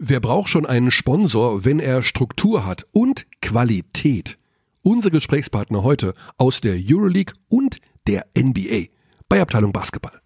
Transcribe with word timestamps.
Wer 0.00 0.20
braucht 0.20 0.48
schon 0.48 0.64
einen 0.64 0.90
Sponsor, 0.92 1.64
wenn 1.64 1.80
er 1.80 2.02
Struktur 2.02 2.64
hat 2.64 2.86
und 2.92 3.26
Qualität? 3.42 4.38
Unser 4.82 5.10
Gesprächspartner 5.10 5.82
heute 5.82 6.14
aus 6.36 6.60
der 6.60 6.78
Euroleague 6.80 7.34
und 7.48 7.78
der 8.06 8.26
NBA 8.38 8.86
bei 9.28 9.40
Abteilung 9.40 9.72
Basketball. 9.72 10.20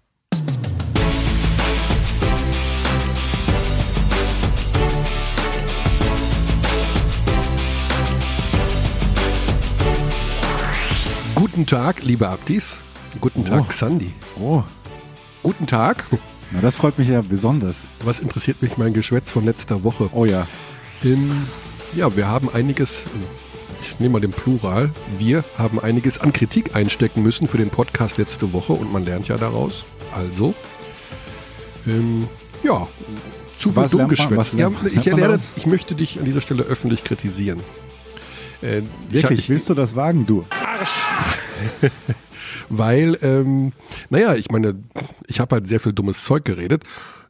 Guten 11.35 11.67
Tag, 11.67 12.03
liebe 12.03 12.29
Abdis. 12.29 12.79
Guten 13.21 13.45
Tag, 13.45 13.65
Oh. 13.69 13.71
Sandy. 13.71 14.13
Oh, 14.41 14.63
Guten 15.43 15.67
Tag. 15.67 16.05
Na 16.53 16.61
das 16.61 16.75
freut 16.75 16.99
mich 16.99 17.09
ja 17.09 17.23
besonders. 17.23 17.77
Was 18.05 18.21
interessiert 18.21 18.63
mich 18.63 18.77
mein 18.77 18.93
Geschwätz 18.93 19.31
von 19.31 19.45
letzter 19.45 19.85
Woche? 19.85 20.11
Oh 20.13 20.25
ja. 20.25 20.47
In, 21.03 21.31
ja, 21.95 22.15
wir 22.17 22.29
haben 22.29 22.49
einiges, 22.53 23.05
ich 23.83 23.99
nehme 23.99 24.15
mal 24.15 24.21
den 24.21 24.31
Plural, 24.31 24.91
wir 25.19 25.45
haben 25.59 25.81
einiges 25.81 26.19
an 26.21 26.33
Kritik 26.33 26.77
einstecken 26.77 27.23
müssen 27.23 27.49
für 27.49 27.59
den 27.59 27.71
Podcast 27.71 28.19
letzte 28.19 28.53
Woche 28.53 28.73
und 28.73 28.93
man 28.93 29.05
lernt 29.05 29.29
ja 29.29 29.37
daraus. 29.37 29.85
Also, 30.15 30.55
ähm, 31.87 32.29
ja, 32.63 32.87
zu 33.59 33.75
Was 33.75 33.91
viel 33.91 33.99
man- 33.99 34.09
Dummgeschwätz. 34.09 34.37
was 34.39 34.53
Ja, 34.53 34.71
was 34.73 34.93
ich 34.93 35.07
erlerne, 35.07 35.41
ich 35.57 35.67
möchte 35.67 35.95
dich 35.95 36.19
an 36.19 36.25
dieser 36.25 36.41
Stelle 36.41 36.63
öffentlich 36.65 37.03
kritisieren. 37.05 37.61
Äh, 38.61 38.83
Wirklich, 39.09 39.41
ich, 39.41 39.49
willst 39.49 39.69
du 39.69 39.75
das 39.75 39.97
wagen, 39.97 40.25
du? 40.27 40.45
weil, 42.69 43.19
ähm, 43.23 43.73
naja, 44.11 44.35
ich 44.35 44.51
meine, 44.51 44.77
ich 45.27 45.41
habe 45.41 45.57
halt 45.57 45.67
sehr 45.67 45.81
viel 45.81 45.93
dummes 45.93 46.25
Zeug 46.25 46.45
geredet. 46.45 46.85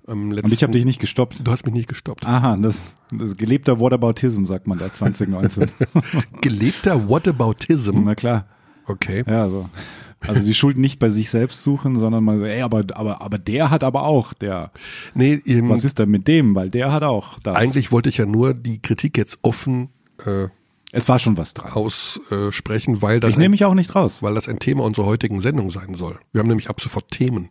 Am 0.06 0.32
letzten, 0.32 0.46
Und 0.46 0.52
ich 0.52 0.62
habe 0.62 0.72
dich 0.72 0.84
nicht 0.84 1.00
gestoppt. 1.00 1.36
Du 1.45 1.50
hast 1.52 1.64
mich 1.64 1.74
nicht 1.74 1.88
gestoppt. 1.88 2.27
Aha, 2.27 2.56
das, 2.56 2.95
das 3.12 3.36
gelebter 3.36 3.78
Whataboutism, 3.78 4.46
sagt 4.46 4.66
man 4.66 4.78
da 4.78 4.92
2019. 4.92 5.66
Gelebter 6.41 7.08
Whataboutism. 7.08 8.02
Na 8.05 8.16
klar. 8.16 8.47
Okay. 8.86 9.22
Ja, 9.28 9.48
so. 9.48 9.69
Also 10.27 10.44
die 10.44 10.55
Schuld 10.55 10.77
nicht 10.77 10.98
bei 10.98 11.11
sich 11.11 11.30
selbst 11.30 11.62
suchen, 11.62 11.98
sondern 11.98 12.24
mal, 12.24 12.44
ey, 12.44 12.62
aber, 12.62 12.84
aber, 12.94 13.22
aber 13.22 13.39
der 13.39 13.70
hat 13.70 13.84
aber 13.84 14.05
auch, 14.05 14.33
der. 14.33 14.70
Nee, 15.14 15.41
ähm, 15.46 15.69
Was 15.69 15.84
ist 15.84 15.98
denn 15.98 16.11
mit 16.11 16.28
dem? 16.28 16.55
Weil 16.55 16.70
der 16.70 16.92
hat 16.92 17.02
auch 17.02 17.39
das. 17.41 17.56
eigentlich 17.56 17.92
wollte 17.92 18.08
ich 18.08 18.19
ja 18.19 18.27
nur 18.27 18.55
die 18.55 18.80
Kritik 18.80 19.17
jetzt 19.17 19.39
offen 19.42 19.89
äh, 20.24 20.48
Es 20.93 21.09
war 21.09 21.19
schon 21.19 21.37
was 21.39 21.55
dran. 21.55 21.73
aussprechen, 21.73 23.03
weil 23.03 23.19
das, 23.19 23.31
Ich 23.31 23.37
nehme 23.39 23.51
mich 23.53 23.65
auch 23.65 23.75
nicht 23.75 23.95
raus. 23.95 24.19
weil 24.23 24.35
das 24.35 24.48
ein 24.48 24.59
Thema 24.59 24.85
unserer 24.85 25.07
heutigen 25.07 25.41
Sendung 25.41 25.71
sein 25.71 25.95
soll. 25.95 26.19
Wir 26.33 26.41
haben 26.41 26.48
nämlich 26.48 26.69
ab 26.71 26.81
sofort 26.81 27.11
Themen. 27.11 27.48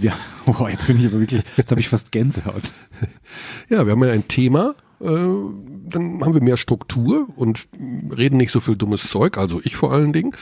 Ja, 0.00 0.12
oh, 0.46 0.66
jetzt 0.68 0.86
bin 0.86 0.98
ich 0.98 1.06
aber 1.06 1.20
wirklich, 1.20 1.42
jetzt 1.56 1.70
habe 1.70 1.80
ich 1.80 1.88
fast 1.88 2.10
Gänsehaut. 2.12 2.62
Ja, 3.68 3.84
wir 3.86 3.92
haben 3.92 4.02
ja 4.02 4.10
ein 4.12 4.26
Thema, 4.26 4.74
äh, 5.00 5.04
dann 5.04 6.24
haben 6.24 6.32
wir 6.34 6.40
mehr 6.42 6.56
Struktur 6.56 7.28
und 7.36 7.68
reden 8.16 8.38
nicht 8.38 8.50
so 8.50 8.60
viel 8.60 8.74
dummes 8.76 9.08
Zeug, 9.10 9.36
also 9.36 9.60
ich 9.62 9.76
vor 9.76 9.92
allen 9.92 10.12
Dingen. 10.14 10.32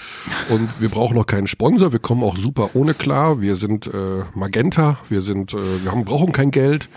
Und 0.48 0.68
wir 0.80 0.88
brauchen 0.88 1.16
noch 1.16 1.26
keinen 1.26 1.48
Sponsor, 1.48 1.90
wir 1.92 1.98
kommen 1.98 2.22
auch 2.22 2.36
super 2.36 2.70
ohne 2.74 2.94
klar. 2.94 3.40
Wir 3.40 3.56
sind 3.56 3.88
äh, 3.88 3.90
Magenta, 4.34 4.98
wir 5.08 5.20
sind, 5.22 5.52
äh, 5.52 5.82
wir 5.82 5.90
haben, 5.90 6.04
brauchen 6.04 6.32
kein 6.32 6.52
Geld. 6.52 6.88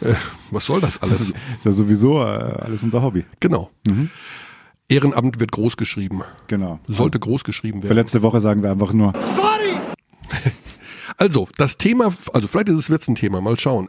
Äh, 0.00 0.14
was 0.50 0.64
soll 0.64 0.80
das 0.80 0.98
Das 0.98 1.10
alles? 1.10 1.20
ist, 1.20 1.30
ist 1.58 1.64
ja 1.66 1.72
sowieso 1.72 2.20
äh, 2.22 2.24
alles 2.24 2.82
unser 2.82 3.02
Hobby. 3.02 3.26
Genau. 3.40 3.70
Ehrenamt 4.88 5.40
wird 5.40 5.52
groß 5.52 5.76
geschrieben. 5.76 6.22
Genau. 6.46 6.78
Sollte 6.86 7.18
groß 7.18 7.44
geschrieben 7.44 7.80
Für 7.80 7.88
werden. 7.88 7.98
letzte 7.98 8.22
Woche 8.22 8.40
sagen 8.40 8.62
wir 8.62 8.70
einfach 8.70 8.92
nur, 8.92 9.12
Also, 11.16 11.48
das 11.56 11.78
Thema, 11.78 12.14
also 12.32 12.48
vielleicht 12.48 12.68
ist 12.68 12.76
es 12.76 12.88
jetzt 12.88 13.08
ein 13.08 13.14
Thema, 13.14 13.40
mal 13.40 13.58
schauen. 13.58 13.88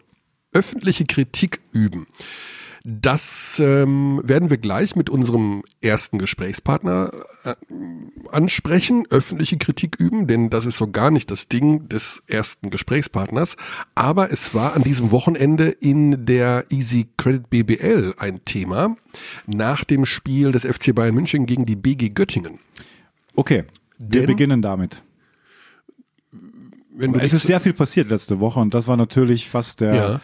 Öffentliche 0.53 1.05
Kritik 1.05 1.59
üben. 1.71 2.07
Das 2.87 3.59
ähm, 3.59 4.21
werden 4.23 4.51
wir 4.51 4.57
gleich 4.57 4.95
mit 4.95 5.09
unserem 5.09 5.63
ersten 5.81 6.19
Gesprächspartner 6.19 7.09
äh, 7.43 7.55
ansprechen. 8.31 9.07
Öffentliche 9.09 9.57
Kritik 9.57 9.95
üben, 9.99 10.27
denn 10.27 10.51
das 10.51 10.67
ist 10.67 10.77
so 10.77 10.91
gar 10.91 11.09
nicht 11.09 11.31
das 11.31 11.47
Ding 11.47 11.89
des 11.89 12.21
ersten 12.27 12.69
Gesprächspartners. 12.69 13.57
Aber 13.95 14.31
es 14.31 14.53
war 14.53 14.75
an 14.75 14.83
diesem 14.83 15.09
Wochenende 15.09 15.69
in 15.69 16.27
der 16.27 16.65
Easy 16.69 17.07
Credit 17.17 17.49
BBL 17.49 18.13
ein 18.19 18.45
Thema 18.45 18.95
nach 19.47 19.83
dem 19.83 20.05
Spiel 20.05 20.51
des 20.51 20.63
FC 20.63 20.93
Bayern 20.93 21.15
München 21.15 21.47
gegen 21.47 21.65
die 21.65 21.75
BG 21.75 22.09
Göttingen. 22.09 22.59
okay, 23.35 23.63
wir 23.97 24.09
Denn- 24.21 24.27
beginnen 24.27 24.61
damit. 24.61 25.01
Es 27.19 27.33
ist 27.33 27.47
sehr 27.47 27.59
viel 27.59 27.73
passiert 27.73 28.09
letzte 28.09 28.39
Woche 28.39 28.59
und 28.59 28.73
das 28.73 28.87
war 28.87 28.95
natürlich 28.95 29.49
fast 29.49 29.81
der, 29.81 29.95
Ja. 29.95 30.21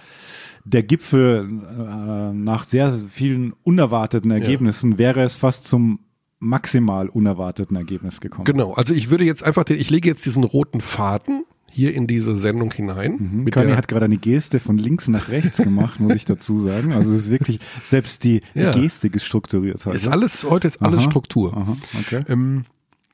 Der 0.65 0.83
Gipfel 0.83 1.47
äh, 1.77 2.33
nach 2.33 2.63
sehr 2.63 2.97
vielen 3.09 3.53
unerwarteten 3.63 4.31
Ergebnissen, 4.31 4.97
wäre 4.97 5.21
es 5.23 5.35
fast 5.35 5.65
zum 5.65 5.99
maximal 6.39 7.07
unerwarteten 7.07 7.77
Ergebnis 7.77 8.19
gekommen. 8.19 8.45
Genau, 8.45 8.73
also 8.73 8.93
ich 8.93 9.09
würde 9.09 9.23
jetzt 9.23 9.43
einfach, 9.43 9.63
den, 9.63 9.79
ich 9.79 9.89
lege 9.89 10.09
jetzt 10.09 10.25
diesen 10.25 10.43
roten 10.43 10.81
Faden 10.81 11.43
hier 11.69 11.93
in 11.93 12.05
diese 12.07 12.35
Sendung 12.35 12.71
hinein. 12.73 13.43
Mit 13.45 13.53
Conny 13.53 13.73
hat 13.73 13.87
gerade 13.87 14.05
eine 14.05 14.17
Geste 14.17 14.59
von 14.59 14.77
links 14.77 15.07
nach 15.07 15.29
rechts 15.29 15.57
gemacht, 15.59 15.99
muss 15.99 16.15
ich 16.15 16.25
dazu 16.25 16.57
sagen. 16.57 16.91
Also 16.91 17.11
es 17.11 17.23
ist 17.27 17.29
wirklich, 17.31 17.59
selbst 17.83 18.23
die, 18.23 18.41
die 18.55 18.59
Ja. 18.59 18.71
Gestik 18.71 19.15
ist 19.15 19.23
strukturiert 19.23 19.85
heute. 19.85 19.95
ist 19.95 20.07
alles, 20.07 20.43
heute 20.49 20.67
ist 20.67 20.81
alles 20.81 21.01
Aha, 21.01 21.09
Struktur. 21.09 21.55
Aha, 21.55 21.77
okay. 21.99 22.25
Ähm, 22.27 22.63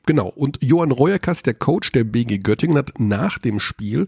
genau, 0.08 0.28
und 0.30 0.58
Johann 0.64 0.92
Reuerkas, 0.92 1.44
der 1.44 1.54
Coach 1.54 1.92
der 1.92 2.04
BG 2.04 2.40
Göttingen, 2.40 2.76
hat 2.78 2.94
nach 3.00 3.38
dem 3.38 3.60
Spiel 3.60 4.08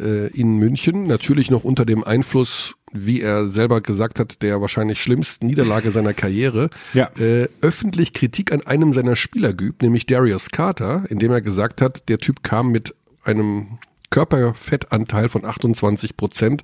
äh, 0.00 0.26
in 0.36 0.56
München, 0.58 1.06
natürlich 1.06 1.50
noch 1.52 1.62
unter 1.62 1.84
dem 1.84 2.02
Einfluss, 2.02 2.74
wie 2.92 3.20
er 3.20 3.46
selber 3.46 3.80
gesagt 3.80 4.18
hat, 4.18 4.42
der 4.42 4.60
wahrscheinlich 4.60 5.00
schlimmsten 5.00 5.46
Niederlage 5.46 5.90
seiner 5.92 6.14
Karriere, 6.14 6.70
Ja. 6.92 7.10
äh, 7.18 7.48
öffentlich 7.60 8.12
Kritik 8.12 8.52
an 8.52 8.62
einem 8.66 8.92
seiner 8.92 9.14
Spieler 9.16 9.52
geübt, 9.54 9.82
nämlich 9.82 10.06
Darius 10.06 10.50
Carter, 10.50 11.04
indem 11.08 11.30
er 11.30 11.40
gesagt 11.40 11.80
hat, 11.80 12.08
der 12.08 12.18
Typ 12.18 12.42
kam 12.42 12.70
mit 12.72 12.94
einem 13.24 13.78
Körperfettanteil 14.10 15.28
von 15.28 15.44
28 15.44 16.16
Prozent. 16.16 16.62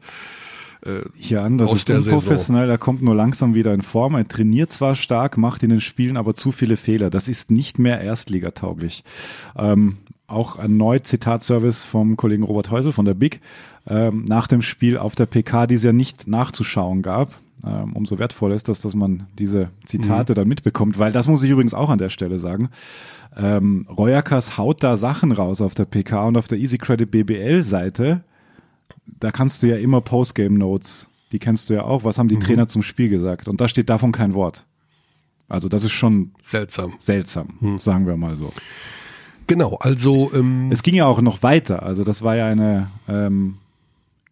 Hier 1.14 1.42
an, 1.42 1.58
das 1.58 1.70
aus 1.70 1.76
ist 1.76 1.88
der 1.88 2.00
Saison. 2.00 2.18
unprofessionell, 2.18 2.70
er 2.70 2.78
kommt 2.78 3.02
nur 3.02 3.14
langsam 3.14 3.54
wieder 3.54 3.74
in 3.74 3.82
Form, 3.82 4.14
er 4.14 4.26
trainiert 4.26 4.72
zwar 4.72 4.94
stark, 4.94 5.36
macht 5.36 5.62
in 5.62 5.70
den 5.70 5.80
Spielen 5.80 6.16
aber 6.16 6.34
zu 6.34 6.52
viele 6.52 6.76
Fehler. 6.76 7.10
Das 7.10 7.28
ist 7.28 7.50
nicht 7.50 7.78
mehr 7.78 8.00
erstligatauglich. 8.00 9.04
Ähm, 9.56 9.98
auch 10.26 10.58
erneut 10.58 11.06
Zitatservice 11.06 11.84
vom 11.84 12.16
Kollegen 12.16 12.44
Robert 12.44 12.70
Häusel 12.70 12.92
von 12.92 13.04
der 13.04 13.14
BIG 13.14 13.40
ähm, 13.86 14.24
nach 14.26 14.46
dem 14.46 14.62
Spiel 14.62 14.96
auf 14.96 15.14
der 15.14 15.26
PK, 15.26 15.66
die 15.66 15.74
es 15.74 15.82
ja 15.82 15.92
nicht 15.92 16.26
nachzuschauen 16.26 17.02
gab. 17.02 17.34
Ähm, 17.66 17.92
umso 17.92 18.18
wertvoller 18.18 18.54
ist 18.54 18.68
das, 18.68 18.80
dass 18.80 18.94
man 18.94 19.26
diese 19.38 19.68
Zitate 19.84 20.34
dann 20.34 20.48
mitbekommt, 20.48 20.98
weil 20.98 21.12
das 21.12 21.28
muss 21.28 21.42
ich 21.42 21.50
übrigens 21.50 21.74
auch 21.74 21.90
an 21.90 21.98
der 21.98 22.08
Stelle 22.08 22.38
sagen. 22.38 22.70
Ähm, 23.36 23.86
Reuerkas 23.88 24.56
haut 24.56 24.82
da 24.82 24.96
Sachen 24.96 25.32
raus 25.32 25.60
auf 25.60 25.74
der 25.74 25.84
PK 25.84 26.26
und 26.26 26.36
auf 26.36 26.48
der 26.48 26.58
Easy 26.58 26.78
Credit 26.78 27.10
BBL 27.10 27.62
Seite, 27.62 28.22
da 29.06 29.30
kannst 29.30 29.62
du 29.62 29.68
ja 29.68 29.76
immer 29.76 30.00
Postgame 30.00 30.58
Notes, 30.58 31.08
die 31.32 31.38
kennst 31.38 31.70
du 31.70 31.74
ja 31.74 31.82
auch. 31.84 32.04
Was 32.04 32.18
haben 32.18 32.28
die 32.28 32.38
Trainer 32.38 32.66
zum 32.68 32.82
Spiel 32.82 33.08
gesagt? 33.08 33.48
Und 33.48 33.60
da 33.60 33.68
steht 33.68 33.88
davon 33.88 34.12
kein 34.12 34.34
Wort. 34.34 34.66
Also 35.48 35.68
das 35.68 35.82
ist 35.84 35.92
schon 35.92 36.32
Seltsam. 36.42 36.94
seltsam, 36.98 37.78
sagen 37.80 38.06
wir 38.06 38.16
mal 38.16 38.36
so. 38.36 38.52
Genau, 39.46 39.76
also 39.80 40.30
ähm, 40.32 40.70
Es 40.70 40.82
ging 40.84 40.94
ja 40.94 41.06
auch 41.06 41.20
noch 41.20 41.42
weiter. 41.42 41.82
Also 41.82 42.04
das 42.04 42.22
war 42.22 42.36
ja 42.36 42.46
eine, 42.46 42.88
ähm, 43.08 43.56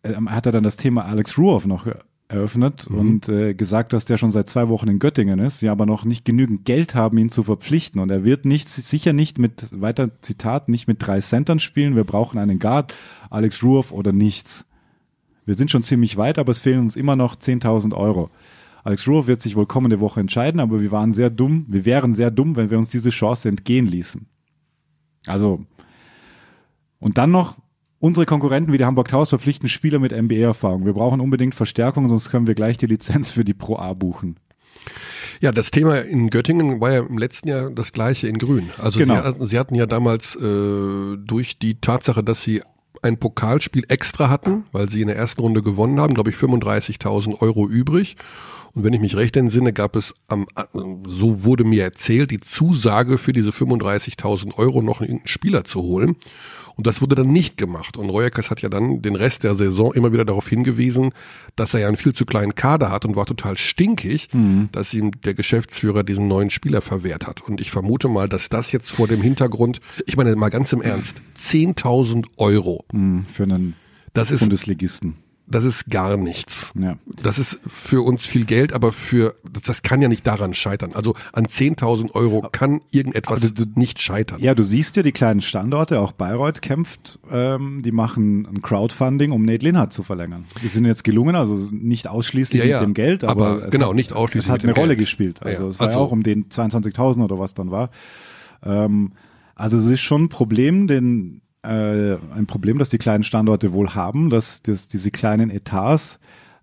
er 0.02 0.24
hat 0.26 0.46
er 0.46 0.52
dann 0.52 0.62
das 0.62 0.76
Thema 0.76 1.04
Alex 1.06 1.36
Ruoff 1.36 1.66
noch 1.66 1.86
eröffnet 2.28 2.86
und 2.86 3.28
äh, 3.30 3.54
gesagt, 3.54 3.94
dass 3.94 4.04
der 4.04 4.18
schon 4.18 4.30
seit 4.30 4.48
zwei 4.48 4.68
Wochen 4.68 4.88
in 4.88 4.98
Göttingen 4.98 5.38
ist, 5.38 5.60
sie 5.60 5.70
aber 5.70 5.86
noch 5.86 6.04
nicht 6.04 6.26
genügend 6.26 6.66
Geld 6.66 6.94
haben, 6.94 7.16
ihn 7.16 7.30
zu 7.30 7.42
verpflichten. 7.42 8.00
Und 8.00 8.10
er 8.10 8.22
wird 8.22 8.44
nicht, 8.44 8.68
sicher 8.68 9.14
nicht 9.14 9.38
mit, 9.38 9.68
weiter 9.72 10.10
Zitat, 10.20 10.68
nicht 10.68 10.88
mit 10.88 10.98
drei 11.00 11.20
Centern 11.20 11.58
spielen. 11.58 11.96
Wir 11.96 12.04
brauchen 12.04 12.38
einen 12.38 12.58
Guard, 12.58 12.94
Alex 13.30 13.62
Ruoff 13.62 13.92
oder 13.92 14.12
nichts. 14.12 14.66
Wir 15.46 15.54
sind 15.54 15.70
schon 15.70 15.82
ziemlich 15.82 16.18
weit, 16.18 16.38
aber 16.38 16.50
es 16.50 16.58
fehlen 16.58 16.80
uns 16.80 16.96
immer 16.96 17.16
noch 17.16 17.34
10.000 17.34 17.94
Euro. 17.94 18.28
Alex 18.84 19.08
Ruoff 19.08 19.26
wird 19.26 19.40
sich 19.40 19.56
wohl 19.56 19.66
kommende 19.66 19.98
Woche 19.98 20.20
entscheiden, 20.20 20.60
aber 20.60 20.82
wir 20.82 20.92
waren 20.92 21.12
sehr 21.12 21.30
dumm, 21.30 21.64
wir 21.68 21.86
wären 21.86 22.12
sehr 22.12 22.30
dumm, 22.30 22.56
wenn 22.56 22.70
wir 22.70 22.78
uns 22.78 22.90
diese 22.90 23.10
Chance 23.10 23.48
entgehen 23.48 23.86
ließen. 23.86 24.26
Also, 25.26 25.64
und 27.00 27.16
dann 27.16 27.30
noch 27.30 27.56
unsere 28.00 28.26
Konkurrenten 28.26 28.72
wie 28.72 28.78
die 28.78 28.84
Hamburg 28.84 29.08
Towers 29.08 29.30
verpflichten 29.30 29.68
Spieler 29.68 29.98
mit 29.98 30.12
NBA-Erfahrung. 30.12 30.84
Wir 30.86 30.92
brauchen 30.92 31.20
unbedingt 31.20 31.54
Verstärkung, 31.54 32.08
sonst 32.08 32.30
können 32.30 32.46
wir 32.46 32.54
gleich 32.54 32.76
die 32.78 32.86
Lizenz 32.86 33.30
für 33.30 33.44
die 33.44 33.54
Pro 33.54 33.76
A 33.76 33.94
buchen. 33.94 34.36
Ja, 35.40 35.52
das 35.52 35.70
Thema 35.70 35.98
in 36.00 36.30
Göttingen 36.30 36.80
war 36.80 36.92
ja 36.92 37.00
im 37.00 37.18
letzten 37.18 37.48
Jahr 37.48 37.70
das 37.70 37.92
gleiche 37.92 38.26
in 38.28 38.38
Grün. 38.38 38.70
Also 38.78 38.98
Genau. 38.98 39.30
sie, 39.30 39.46
sie 39.46 39.58
hatten 39.58 39.74
ja 39.74 39.86
damals 39.86 40.34
äh, 40.36 41.16
durch 41.18 41.58
die 41.58 41.80
Tatsache, 41.80 42.24
dass 42.24 42.42
sie 42.42 42.62
ein 43.02 43.18
Pokalspiel 43.18 43.84
extra 43.88 44.28
hatten, 44.28 44.64
weil 44.72 44.88
sie 44.88 45.00
in 45.02 45.06
der 45.06 45.16
ersten 45.16 45.40
Runde 45.40 45.62
gewonnen 45.62 46.00
haben, 46.00 46.14
glaube 46.14 46.30
ich 46.30 46.36
35.000 46.36 47.40
Euro 47.40 47.68
übrig. 47.68 48.16
Und 48.74 48.84
wenn 48.84 48.92
ich 48.92 49.00
mich 49.00 49.16
recht 49.16 49.36
entsinne, 49.36 49.72
gab 49.72 49.96
es 49.96 50.14
am, 50.26 50.46
so 51.06 51.44
wurde 51.44 51.64
mir 51.64 51.84
erzählt, 51.84 52.30
die 52.30 52.40
Zusage 52.40 53.18
für 53.18 53.32
diese 53.32 53.50
35.000 53.50 54.56
Euro 54.56 54.82
noch 54.82 55.00
einen 55.00 55.20
Spieler 55.26 55.64
zu 55.64 55.82
holen. 55.82 56.16
Und 56.78 56.86
das 56.86 57.02
wurde 57.02 57.16
dann 57.16 57.32
nicht 57.32 57.56
gemacht. 57.56 57.96
Und 57.96 58.08
Royakas 58.08 58.52
hat 58.52 58.62
ja 58.62 58.68
dann 58.68 59.02
den 59.02 59.16
Rest 59.16 59.42
der 59.42 59.56
Saison 59.56 59.92
immer 59.92 60.12
wieder 60.12 60.24
darauf 60.24 60.48
hingewiesen, 60.48 61.10
dass 61.56 61.74
er 61.74 61.80
ja 61.80 61.88
einen 61.88 61.96
viel 61.96 62.14
zu 62.14 62.24
kleinen 62.24 62.54
Kader 62.54 62.92
hat 62.92 63.04
und 63.04 63.16
war 63.16 63.26
total 63.26 63.58
stinkig, 63.58 64.28
mhm. 64.32 64.68
dass 64.70 64.94
ihm 64.94 65.10
der 65.24 65.34
Geschäftsführer 65.34 66.04
diesen 66.04 66.28
neuen 66.28 66.50
Spieler 66.50 66.80
verwehrt 66.80 67.26
hat. 67.26 67.42
Und 67.42 67.60
ich 67.60 67.72
vermute 67.72 68.06
mal, 68.06 68.28
dass 68.28 68.48
das 68.48 68.70
jetzt 68.70 68.92
vor 68.92 69.08
dem 69.08 69.20
Hintergrund, 69.20 69.80
ich 70.06 70.16
meine 70.16 70.36
mal 70.36 70.50
ganz 70.50 70.72
im 70.72 70.80
Ernst, 70.80 71.20
10.000 71.36 72.26
Euro. 72.36 72.84
Mhm, 72.92 73.24
für 73.24 73.42
einen 73.42 73.74
das 74.14 74.30
ist, 74.30 74.40
Bundesligisten 74.40 75.16
das 75.50 75.64
ist 75.64 75.90
gar 75.90 76.16
nichts. 76.16 76.72
Ja. 76.78 76.98
Das 77.22 77.38
ist 77.38 77.60
für 77.66 78.04
uns 78.04 78.24
viel 78.24 78.44
Geld, 78.44 78.72
aber 78.72 78.92
für 78.92 79.34
das, 79.64 79.82
kann 79.82 80.02
ja 80.02 80.08
nicht 80.08 80.26
daran 80.26 80.52
scheitern. 80.52 80.92
Also 80.92 81.14
an 81.32 81.46
10.000 81.46 82.14
Euro 82.14 82.48
kann 82.52 82.80
irgendetwas 82.90 83.52
du, 83.52 83.64
nicht 83.74 84.00
scheitern. 84.02 84.40
Ja, 84.40 84.54
du 84.54 84.62
siehst 84.62 84.96
ja 84.96 85.02
die 85.02 85.12
kleinen 85.12 85.40
Standorte, 85.40 86.00
auch 86.00 86.12
Bayreuth 86.12 86.60
kämpft, 86.60 87.18
ähm, 87.30 87.82
die 87.82 87.92
machen 87.92 88.46
ein 88.46 88.62
Crowdfunding, 88.62 89.32
um 89.32 89.44
Nate 89.44 89.64
Linhardt 89.64 89.92
zu 89.92 90.02
verlängern. 90.02 90.44
Die 90.62 90.68
sind 90.68 90.84
jetzt 90.84 91.04
gelungen, 91.04 91.34
also 91.34 91.54
nicht 91.72 92.08
ausschließlich 92.08 92.60
ja, 92.60 92.68
ja. 92.68 92.80
mit 92.80 92.88
dem 92.88 92.94
Geld, 92.94 93.24
aber, 93.24 93.46
aber 93.46 93.68
genau, 93.68 93.88
hat, 93.88 93.96
nicht 93.96 94.12
ausschließlich 94.12 94.48
es 94.48 94.52
hat 94.52 94.64
eine 94.64 94.74
Rolle 94.74 94.88
Geld. 94.88 95.00
gespielt. 95.00 95.42
Also 95.42 95.64
ja, 95.64 95.68
es 95.68 95.80
war 95.80 95.88
also, 95.88 96.00
auch 96.00 96.12
um 96.12 96.22
den 96.22 96.48
22.000 96.50 97.24
oder 97.24 97.38
was 97.38 97.54
dann 97.54 97.70
war. 97.70 97.90
Ähm, 98.62 99.12
also 99.54 99.78
es 99.78 99.86
ist 99.86 100.00
schon 100.00 100.24
ein 100.24 100.28
Problem, 100.28 100.86
den 100.86 101.40
äh, 101.62 102.16
ein 102.34 102.46
Problem, 102.46 102.78
das 102.78 102.90
die 102.90 102.98
kleinen 102.98 103.24
Standorte 103.24 103.72
wohl 103.72 103.94
haben, 103.94 104.30
dass, 104.30 104.62
dass 104.62 104.88
diese 104.88 105.10
kleinen 105.10 105.50
Etats 105.50 106.18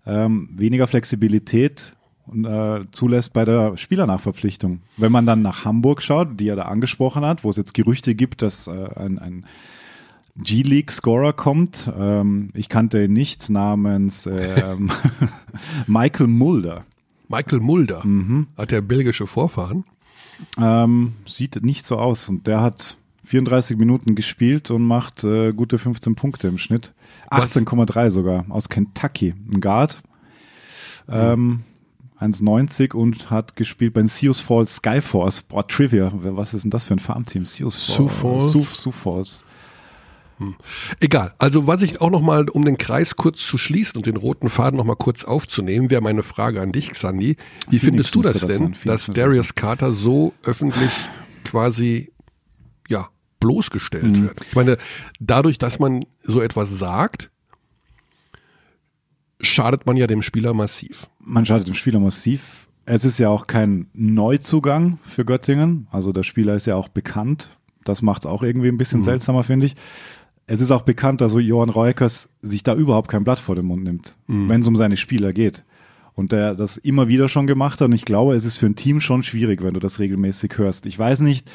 ähm, 0.06 0.48
weniger 0.52 0.86
Flexibilität 0.86 1.96
äh, 2.32 2.80
zulässt 2.90 3.32
bei 3.32 3.44
der 3.44 3.76
Spielernachverpflichtung. 3.76 4.80
Wenn 4.96 5.12
man 5.12 5.26
dann 5.26 5.42
nach 5.42 5.64
Hamburg 5.64 6.02
schaut, 6.02 6.40
die 6.40 6.48
er 6.48 6.56
da 6.56 6.62
angesprochen 6.62 7.24
hat, 7.24 7.44
wo 7.44 7.50
es 7.50 7.56
jetzt 7.56 7.74
Gerüchte 7.74 8.14
gibt, 8.14 8.42
dass 8.42 8.66
äh, 8.66 8.88
ein, 8.96 9.18
ein 9.18 9.46
G-League-Scorer 10.36 11.32
kommt, 11.32 11.90
ähm, 11.98 12.50
ich 12.54 12.68
kannte 12.68 13.04
ihn 13.04 13.12
nicht, 13.12 13.48
namens 13.48 14.26
ähm, 14.26 14.90
Michael 15.86 16.26
Mulder. 16.26 16.84
Michael 17.28 17.60
Mulder? 17.60 18.04
Mhm. 18.04 18.48
Hat 18.56 18.70
der 18.70 18.82
belgische 18.82 19.26
Vorfahren? 19.26 19.84
Ähm, 20.58 21.14
sieht 21.24 21.62
nicht 21.64 21.86
so 21.86 21.96
aus 21.96 22.28
und 22.28 22.46
der 22.46 22.60
hat 22.60 22.98
34 23.26 23.76
Minuten 23.76 24.14
gespielt 24.14 24.70
und 24.70 24.84
macht 24.84 25.24
äh, 25.24 25.52
gute 25.52 25.78
15 25.78 26.14
Punkte 26.14 26.46
im 26.48 26.58
Schnitt. 26.58 26.94
18,3 27.30 28.10
sogar 28.10 28.46
aus 28.48 28.68
Kentucky. 28.68 29.34
Ein 29.52 29.60
Guard. 29.60 29.98
Ähm, 31.08 31.64
1,90 32.20 32.94
und 32.94 33.30
hat 33.30 33.56
gespielt 33.56 33.94
beim 33.94 34.06
Sioux 34.06 34.32
Falls 34.32 34.76
Skyforce. 34.76 35.42
Boah, 35.42 35.66
Trivia. 35.66 36.10
Was 36.14 36.54
ist 36.54 36.62
denn 36.62 36.70
das 36.70 36.84
für 36.84 36.94
ein 36.94 37.00
Farmteam? 37.00 37.44
Sioux 37.44 37.70
Falls. 37.70 38.52
Sioux, 38.52 38.64
Sioux 38.64 38.92
Falls. 38.92 39.44
Hm. 40.38 40.54
Egal. 41.00 41.34
Also 41.38 41.66
was 41.66 41.82
ich 41.82 42.00
auch 42.00 42.10
noch 42.10 42.20
mal, 42.20 42.48
um 42.48 42.64
den 42.64 42.78
Kreis 42.78 43.16
kurz 43.16 43.44
zu 43.44 43.58
schließen 43.58 43.96
und 43.96 44.06
den 44.06 44.16
roten 44.16 44.50
Faden 44.50 44.76
noch 44.76 44.84
mal 44.84 44.94
kurz 44.94 45.24
aufzunehmen, 45.24 45.90
wäre 45.90 46.02
meine 46.02 46.22
Frage 46.22 46.60
an 46.60 46.72
dich, 46.72 46.90
Xandi. 46.90 47.36
Wie 47.68 47.78
Phoenix 47.78 47.84
findest 47.84 48.14
du 48.14 48.22
das, 48.22 48.40
das 48.40 48.46
denn, 48.46 48.76
dass 48.84 49.06
Darius 49.06 49.54
Carter 49.54 49.92
so 49.92 50.32
öffentlich 50.44 50.92
quasi 51.44 52.12
bloßgestellt 53.40 54.04
mhm. 54.04 54.22
wird. 54.22 54.40
Ich 54.48 54.54
meine, 54.54 54.76
dadurch, 55.20 55.58
dass 55.58 55.78
man 55.78 56.04
so 56.22 56.40
etwas 56.40 56.78
sagt, 56.78 57.30
schadet 59.40 59.86
man 59.86 59.96
ja 59.96 60.06
dem 60.06 60.22
Spieler 60.22 60.54
massiv. 60.54 61.08
Man 61.20 61.46
schadet 61.46 61.68
dem 61.68 61.74
Spieler 61.74 62.00
massiv. 62.00 62.68
Es 62.86 63.04
ist 63.04 63.18
ja 63.18 63.28
auch 63.28 63.46
kein 63.46 63.88
Neuzugang 63.94 64.98
für 65.02 65.24
Göttingen. 65.24 65.88
Also 65.90 66.12
der 66.12 66.22
Spieler 66.22 66.54
ist 66.54 66.66
ja 66.66 66.76
auch 66.76 66.88
bekannt. 66.88 67.56
Das 67.84 68.02
macht 68.02 68.22
es 68.22 68.26
auch 68.26 68.42
irgendwie 68.42 68.68
ein 68.68 68.78
bisschen 68.78 69.00
mhm. 69.00 69.04
seltsamer, 69.04 69.42
finde 69.42 69.66
ich. 69.66 69.76
Es 70.46 70.60
ist 70.60 70.70
auch 70.70 70.82
bekannt, 70.82 71.20
dass 71.20 71.32
so 71.32 71.40
Johann 71.40 71.70
Reukers 71.70 72.28
sich 72.40 72.62
da 72.62 72.74
überhaupt 72.74 73.08
kein 73.08 73.24
Blatt 73.24 73.40
vor 73.40 73.56
den 73.56 73.66
Mund 73.66 73.82
nimmt, 73.82 74.16
mhm. 74.28 74.48
wenn 74.48 74.60
es 74.60 74.68
um 74.68 74.76
seine 74.76 74.96
Spieler 74.96 75.32
geht. 75.32 75.64
Und 76.14 76.32
der 76.32 76.54
das 76.54 76.76
immer 76.76 77.08
wieder 77.08 77.28
schon 77.28 77.46
gemacht 77.46 77.80
hat. 77.80 77.88
Und 77.88 77.94
ich 77.94 78.04
glaube, 78.04 78.34
es 78.34 78.44
ist 78.44 78.56
für 78.56 78.66
ein 78.66 78.76
Team 78.76 79.00
schon 79.00 79.22
schwierig, 79.22 79.62
wenn 79.62 79.74
du 79.74 79.80
das 79.80 79.98
regelmäßig 79.98 80.56
hörst. 80.56 80.86
Ich 80.86 80.98
weiß 80.98 81.20
nicht, 81.20 81.50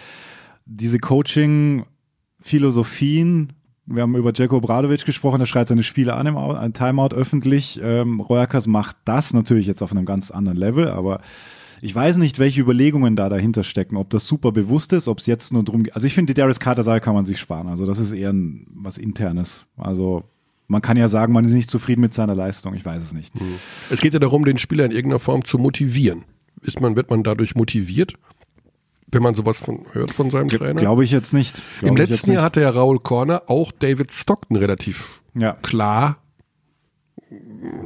diese 0.65 0.99
Coaching-Philosophien, 0.99 3.53
wir 3.85 4.03
haben 4.03 4.15
über 4.15 4.31
Jacko 4.33 4.61
Bradovic 4.61 5.05
gesprochen, 5.05 5.39
der 5.39 5.45
schreit 5.45 5.67
seine 5.67 5.83
Spiele 5.83 6.13
an 6.13 6.27
im 6.27 6.37
ein 6.37 6.73
Timeout 6.73 7.15
öffentlich. 7.15 7.79
Ähm, 7.83 8.19
Royakas 8.19 8.67
macht 8.67 8.97
das 9.05 9.33
natürlich 9.33 9.67
jetzt 9.67 9.81
auf 9.81 9.91
einem 9.91 10.05
ganz 10.05 10.31
anderen 10.31 10.57
Level, 10.57 10.87
aber 10.87 11.21
ich 11.81 11.95
weiß 11.95 12.17
nicht, 12.17 12.37
welche 12.37 12.61
Überlegungen 12.61 13.15
da 13.15 13.27
dahinter 13.27 13.63
stecken, 13.63 13.97
ob 13.97 14.11
das 14.11 14.27
super 14.27 14.51
bewusst 14.51 14.93
ist, 14.93 15.07
ob 15.07 15.17
es 15.17 15.25
jetzt 15.25 15.51
nur 15.51 15.63
drum 15.63 15.83
geht. 15.83 15.95
Also 15.95 16.05
ich 16.05 16.13
finde, 16.13 16.33
die 16.33 16.39
Darius 16.39 16.59
Carter 16.59 16.83
Sache 16.83 17.01
kann 17.01 17.15
man 17.15 17.25
sich 17.25 17.39
sparen. 17.39 17.67
Also 17.67 17.87
das 17.87 17.97
ist 17.97 18.13
eher 18.13 18.31
ein, 18.31 18.67
was 18.75 18.99
internes. 18.99 19.65
Also 19.77 20.23
man 20.67 20.81
kann 20.81 20.95
ja 20.95 21.09
sagen, 21.09 21.33
man 21.33 21.43
ist 21.43 21.51
nicht 21.51 21.71
zufrieden 21.71 22.01
mit 22.01 22.13
seiner 22.13 22.35
Leistung. 22.35 22.75
Ich 22.75 22.85
weiß 22.85 23.01
es 23.01 23.13
nicht. 23.13 23.39
Mhm. 23.39 23.55
Es 23.89 23.99
geht 23.99 24.13
ja 24.13 24.19
darum, 24.19 24.45
den 24.45 24.59
Spieler 24.59 24.85
in 24.85 24.91
irgendeiner 24.91 25.19
Form 25.19 25.43
zu 25.43 25.57
motivieren. 25.57 26.23
Ist 26.61 26.79
man, 26.79 26.95
wird 26.95 27.09
man 27.09 27.23
dadurch 27.23 27.55
motiviert? 27.55 28.13
Wenn 29.11 29.23
man 29.23 29.35
sowas 29.35 29.59
von 29.59 29.85
hört 29.91 30.11
von 30.11 30.29
seinem 30.29 30.47
Trainer. 30.47 30.75
Glaube 30.75 31.03
ich 31.03 31.11
jetzt 31.11 31.33
nicht. 31.33 31.61
Glaub 31.79 31.89
Im 31.89 31.97
letzten 31.97 32.31
Jahr 32.31 32.43
hatte 32.43 32.61
ja 32.61 32.69
Raul 32.69 32.99
Korner 32.99 33.43
auch 33.47 33.71
David 33.71 34.11
Stockton 34.11 34.57
relativ 34.57 35.21
ja. 35.33 35.53
klar 35.61 36.17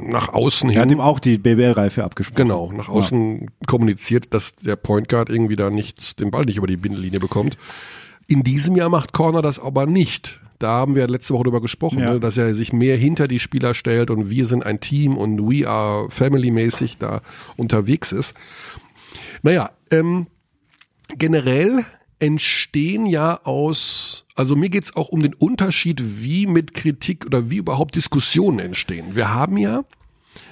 nach 0.00 0.32
außen 0.32 0.68
hin. 0.68 0.78
Er 0.78 0.82
hat 0.82 0.90
ihm 0.90 1.00
auch 1.00 1.20
die 1.20 1.38
BWL-Reife 1.38 2.02
abgesprochen. 2.04 2.48
Genau, 2.48 2.72
nach 2.72 2.88
außen 2.88 3.42
ja. 3.42 3.46
kommuniziert, 3.66 4.34
dass 4.34 4.56
der 4.56 4.76
Point 4.76 5.08
Guard 5.08 5.30
irgendwie 5.30 5.56
da 5.56 5.70
nichts, 5.70 6.16
den 6.16 6.30
Ball 6.30 6.44
nicht 6.44 6.56
über 6.56 6.66
die 6.66 6.76
Bindenlinie 6.76 7.20
bekommt. 7.20 7.56
In 8.26 8.42
diesem 8.42 8.74
Jahr 8.74 8.88
macht 8.88 9.12
Corner 9.12 9.42
das 9.42 9.58
aber 9.58 9.86
nicht. 9.86 10.40
Da 10.58 10.68
haben 10.68 10.94
wir 10.94 11.06
letzte 11.06 11.34
Woche 11.34 11.44
drüber 11.44 11.60
gesprochen, 11.60 11.98
ja. 11.98 12.14
ne, 12.14 12.20
dass 12.20 12.36
er 12.36 12.54
sich 12.54 12.72
mehr 12.72 12.96
hinter 12.96 13.28
die 13.28 13.38
Spieler 13.38 13.74
stellt 13.74 14.10
und 14.10 14.30
wir 14.30 14.46
sind 14.46 14.64
ein 14.64 14.80
Team 14.80 15.16
und 15.16 15.38
we 15.38 15.68
are 15.68 16.10
family-mäßig 16.10 16.98
da 16.98 17.20
unterwegs 17.56 18.10
ist. 18.10 18.34
Naja, 19.42 19.70
ähm, 19.90 20.26
generell 21.08 21.84
entstehen 22.18 23.06
ja 23.06 23.40
aus, 23.44 24.24
also 24.34 24.56
mir 24.56 24.70
geht's 24.70 24.96
auch 24.96 25.08
um 25.08 25.20
den 25.20 25.34
Unterschied, 25.34 26.02
wie 26.22 26.46
mit 26.46 26.74
Kritik 26.74 27.26
oder 27.26 27.50
wie 27.50 27.58
überhaupt 27.58 27.94
Diskussionen 27.94 28.58
entstehen. 28.58 29.14
Wir 29.14 29.34
haben 29.34 29.58
ja, 29.58 29.84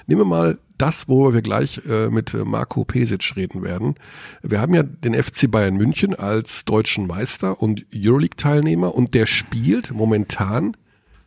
nehmen 0.06 0.20
wir 0.22 0.26
mal 0.26 0.58
das, 0.76 1.08
worüber 1.08 1.34
wir 1.34 1.42
gleich 1.42 1.80
äh, 1.88 2.08
mit 2.08 2.34
Marco 2.34 2.84
Pesic 2.84 3.36
reden 3.36 3.62
werden. 3.62 3.94
Wir 4.42 4.60
haben 4.60 4.74
ja 4.74 4.82
den 4.82 5.14
FC 5.14 5.50
Bayern 5.50 5.76
München 5.76 6.14
als 6.14 6.64
deutschen 6.64 7.06
Meister 7.06 7.62
und 7.62 7.86
Euroleague-Teilnehmer 7.94 8.94
und 8.94 9.14
der 9.14 9.26
spielt 9.26 9.92
momentan 9.92 10.76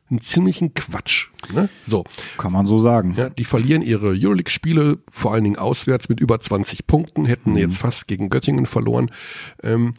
einen 0.09 0.21
ziemlichen 0.21 0.74
Quatsch. 0.74 1.27
Ne? 1.54 1.69
So. 1.83 2.04
Kann 2.38 2.51
man 2.51 2.68
so 2.68 2.80
sagen. 2.80 3.15
Ja, 3.18 3.30
die 3.30 3.44
verlieren 3.44 3.81
ihre 3.81 4.09
Euroleague-Spiele, 4.09 5.00
vor 5.12 5.33
allen 5.33 5.44
Dingen 5.44 5.57
auswärts 5.57 6.09
mit 6.09 6.19
über 6.19 6.39
20 6.39 6.88
Punkten, 6.88 7.25
hätten 7.25 7.52
mhm. 7.52 7.57
jetzt 7.57 7.78
fast 7.78 8.07
gegen 8.07 8.30
Göttingen 8.30 8.66
verloren. 8.66 9.11
Ähm, 9.64 9.95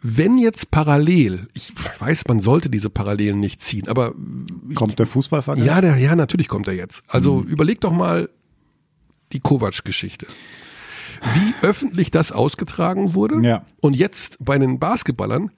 wenn 0.00 0.38
jetzt 0.38 0.70
parallel, 0.70 1.48
ich 1.54 1.72
weiß, 1.98 2.28
man 2.28 2.38
sollte 2.38 2.70
diese 2.70 2.88
Parallelen 2.88 3.40
nicht 3.40 3.60
ziehen, 3.60 3.88
aber 3.88 4.14
kommt 4.74 4.98
der 4.98 5.06
Fußballvergleich? 5.06 5.66
Ja, 5.66 5.80
der, 5.80 5.96
ja, 5.96 6.14
natürlich 6.14 6.48
kommt 6.48 6.68
er 6.68 6.74
jetzt. 6.74 7.02
Also 7.08 7.38
mhm. 7.38 7.48
überleg 7.48 7.80
doch 7.80 7.92
mal 7.92 8.28
die 9.32 9.40
Kovac-Geschichte. 9.40 10.26
Wie 11.34 11.66
öffentlich 11.66 12.12
das 12.12 12.30
ausgetragen 12.30 13.14
wurde 13.14 13.40
ja. 13.42 13.64
und 13.80 13.94
jetzt 13.94 14.38
bei 14.40 14.56
den 14.56 14.78
Basketballern 14.78 15.50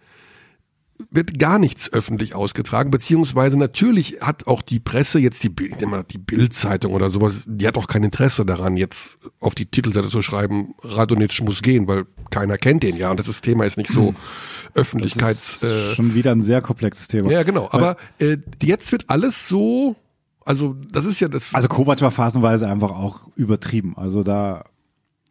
wird 1.10 1.38
gar 1.38 1.58
nichts 1.58 1.92
öffentlich 1.92 2.34
ausgetragen, 2.34 2.90
beziehungsweise 2.90 3.58
natürlich 3.58 4.18
hat 4.20 4.46
auch 4.46 4.62
die 4.62 4.80
Presse 4.80 5.18
jetzt 5.18 5.42
die 5.42 5.48
Bild, 5.48 5.76
die 6.10 6.18
Bildzeitung 6.18 6.92
oder 6.92 7.10
sowas, 7.10 7.46
die 7.48 7.66
hat 7.66 7.78
auch 7.78 7.86
kein 7.86 8.02
Interesse 8.02 8.44
daran, 8.44 8.76
jetzt 8.76 9.18
auf 9.40 9.54
die 9.54 9.66
Titelseite 9.66 10.08
zu 10.08 10.22
schreiben, 10.22 10.74
Radonic 10.82 11.40
muss 11.42 11.62
gehen, 11.62 11.86
weil 11.88 12.06
keiner 12.30 12.58
kennt 12.58 12.82
den 12.82 12.96
ja 12.96 13.10
und 13.10 13.18
das 13.18 13.28
ist, 13.28 13.42
Thema 13.42 13.64
ist 13.64 13.76
nicht 13.76 13.90
so 13.90 14.14
Öffentlichkeits. 14.74 15.60
Das 15.60 15.70
ist 15.70 15.96
schon 15.96 16.14
wieder 16.14 16.32
ein 16.32 16.42
sehr 16.42 16.60
komplexes 16.60 17.08
Thema. 17.08 17.30
Ja, 17.30 17.42
genau. 17.42 17.68
Aber 17.72 17.96
äh, 18.18 18.36
jetzt 18.62 18.92
wird 18.92 19.08
alles 19.08 19.48
so, 19.48 19.96
also 20.44 20.76
das 20.90 21.04
ist 21.04 21.20
ja 21.20 21.28
das. 21.28 21.54
Also 21.54 21.68
Kovac 21.68 22.00
war 22.02 22.10
phasenweise 22.10 22.68
einfach 22.68 22.90
auch 22.90 23.28
übertrieben. 23.36 23.94
Also 23.96 24.22
da 24.22 24.64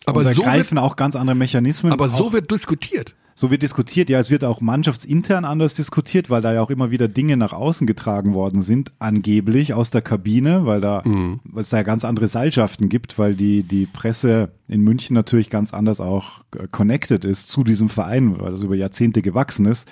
aber 0.06 0.34
so 0.34 0.42
greifen 0.42 0.78
wird, 0.78 0.86
auch 0.86 0.96
ganz 0.96 1.16
andere 1.16 1.36
Mechanismen. 1.36 1.92
Aber 1.92 2.10
so 2.10 2.34
wird 2.34 2.52
diskutiert 2.52 3.16
so 3.40 3.52
wird 3.52 3.64
diskutiert, 3.64 4.10
ja, 4.10 4.20
es 4.20 4.30
wird 4.30 4.44
auch 4.44 4.60
mannschaftsintern 4.60 5.46
anders 5.46 5.74
diskutiert, 5.74 6.30
weil 6.30 6.42
da 6.42 6.54
ja 6.54 6.62
auch 6.62 6.70
immer 6.70 6.92
wieder 6.92 7.08
Dinge 7.08 7.38
nach 7.38 7.54
außen 7.54 7.88
getragen 7.88 8.34
worden 8.34 8.62
sind, 8.62 8.92
angeblich 9.00 9.74
aus 9.74 9.92
der 9.92 10.02
Kabine, 10.02 10.66
weil 10.66 10.82
da, 10.82 11.04
mhm. 11.06 11.40
weil 11.46 11.64
es 11.64 11.70
da 11.70 11.78
ja 11.78 11.84
ganz 11.84 12.04
andere 12.04 12.28
Seilschaften 12.28 12.90
gibt, 12.90 13.18
weil 13.18 13.36
die, 13.36 13.64
die 13.64 13.86
Presse 13.86 14.50
in 14.68 14.82
München 14.82 15.14
natürlich 15.14 15.50
ganz 15.50 15.74
anders 15.74 16.02
auch 16.02 16.42
connected 16.72 17.24
ist 17.24 17.48
zu 17.48 17.64
diesem 17.64 17.88
Verein, 17.88 18.38
weil 18.42 18.52
das 18.52 18.62
über 18.62 18.76
Jahrzehnte 18.76 19.22
gewachsen 19.22 19.68
ist 19.68 19.88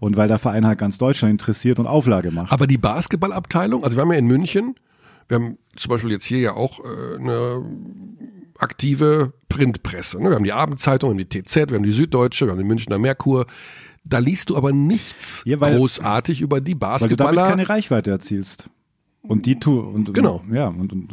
und 0.00 0.16
weil 0.16 0.28
der 0.28 0.38
Verein 0.38 0.66
halt 0.66 0.78
ganz 0.78 0.96
Deutschland 0.96 1.32
interessiert 1.32 1.78
und 1.78 1.86
Auflage 1.86 2.30
macht. 2.30 2.50
Aber 2.50 2.66
die 2.66 2.78
Basketballabteilung, 2.78 3.84
also 3.84 3.98
wir 3.98 4.04
haben 4.04 4.12
ja 4.12 4.18
in 4.18 4.26
München, 4.26 4.74
wir 5.28 5.34
haben 5.34 5.58
zum 5.76 5.90
Beispiel 5.90 6.12
jetzt 6.12 6.24
hier 6.24 6.38
ja 6.38 6.52
auch 6.54 6.80
äh, 6.80 7.18
eine 7.18 7.62
aktive 8.58 9.32
Printpresse. 9.48 10.18
Ne? 10.22 10.30
Wir 10.30 10.34
haben 10.36 10.44
die 10.44 10.52
Abendzeitung, 10.52 11.10
wir 11.16 11.22
haben 11.24 11.28
die 11.28 11.42
TZ, 11.42 11.56
wir 11.70 11.76
haben 11.76 11.82
die 11.84 11.92
Süddeutsche, 11.92 12.46
wir 12.46 12.52
haben 12.52 12.58
die 12.58 12.64
Münchner 12.64 12.98
Merkur. 12.98 13.46
Da 14.04 14.18
liest 14.18 14.50
du 14.50 14.56
aber 14.56 14.72
nichts 14.72 15.42
Ja, 15.46 15.60
weil- 15.60 15.76
großartig 15.76 16.40
über 16.40 16.60
die 16.60 16.72
Weil 16.72 16.74
du 16.74 16.78
damit 16.78 17.18
Basketballer. 17.18 17.48
keine 17.48 17.68
Reichweite 17.68 18.10
erzielst. 18.10 18.70
Und 19.22 19.46
die 19.46 19.58
tu 19.58 19.80
und 19.80 20.14
Genau. 20.14 20.40
ja 20.52 20.68
und, 20.68 20.92
und 20.92 21.08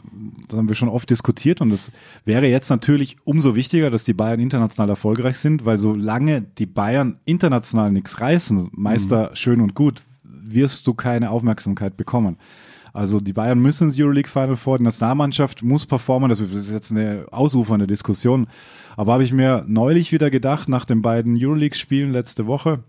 das 0.47 0.55
haben 0.59 0.67
wir 0.67 0.75
schon 0.75 0.89
oft 0.89 1.09
diskutiert 1.09 1.61
und 1.61 1.71
es 1.71 1.91
wäre 2.25 2.45
jetzt 2.45 2.69
natürlich 2.69 3.17
umso 3.23 3.55
wichtiger, 3.55 3.89
dass 3.89 4.03
die 4.03 4.13
Bayern 4.13 4.39
international 4.39 4.89
erfolgreich 4.89 5.37
sind, 5.39 5.65
weil 5.65 5.79
solange 5.79 6.41
die 6.43 6.67
Bayern 6.67 7.17
international 7.25 7.91
nichts 7.91 8.21
reißen, 8.21 8.69
Meister 8.71 9.31
Mhm. 9.31 9.35
schön 9.35 9.61
und 9.61 9.73
gut, 9.73 10.03
wirst 10.23 10.85
du 10.85 10.93
keine 10.93 11.31
Aufmerksamkeit 11.31 11.97
bekommen. 11.97 12.37
Also 12.93 13.19
die 13.19 13.33
Bayern 13.33 13.59
müssen 13.59 13.85
ins 13.85 13.99
Euroleague 13.99 14.29
Final 14.29 14.55
vor, 14.55 14.77
die 14.77 14.83
Nationalmannschaft 14.83 15.63
muss 15.63 15.85
performen, 15.85 16.29
das 16.29 16.39
ist 16.39 16.71
jetzt 16.71 16.91
eine 16.91 17.25
ausufernde 17.31 17.87
Diskussion, 17.87 18.47
aber 18.95 19.13
habe 19.13 19.23
ich 19.23 19.33
mir 19.33 19.65
neulich 19.67 20.11
wieder 20.11 20.29
gedacht 20.29 20.69
nach 20.69 20.85
den 20.85 21.01
beiden 21.01 21.35
Euroleague 21.35 21.75
Spielen 21.75 22.11
letzte 22.11 22.45
Woche, 22.45 22.83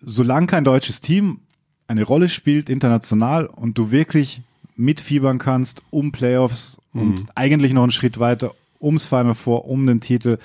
solange 0.00 0.46
kein 0.46 0.64
deutsches 0.64 1.00
Team 1.00 1.40
eine 1.88 2.04
Rolle 2.04 2.28
spielt 2.28 2.70
international 2.70 3.46
und 3.46 3.76
du 3.76 3.90
wirklich 3.90 4.40
mitfiebern 4.76 5.38
kannst 5.38 5.82
um 5.90 6.12
Playoffs 6.12 6.78
und 6.92 7.26
eigentlich 7.34 7.72
noch 7.72 7.82
einen 7.82 7.92
Schritt 7.92 8.20
weiter 8.20 8.52
ums 8.80 9.04
Final 9.04 9.34
Four, 9.34 9.66
um 9.66 9.86
den 9.86 10.00
Titel, 10.00 10.38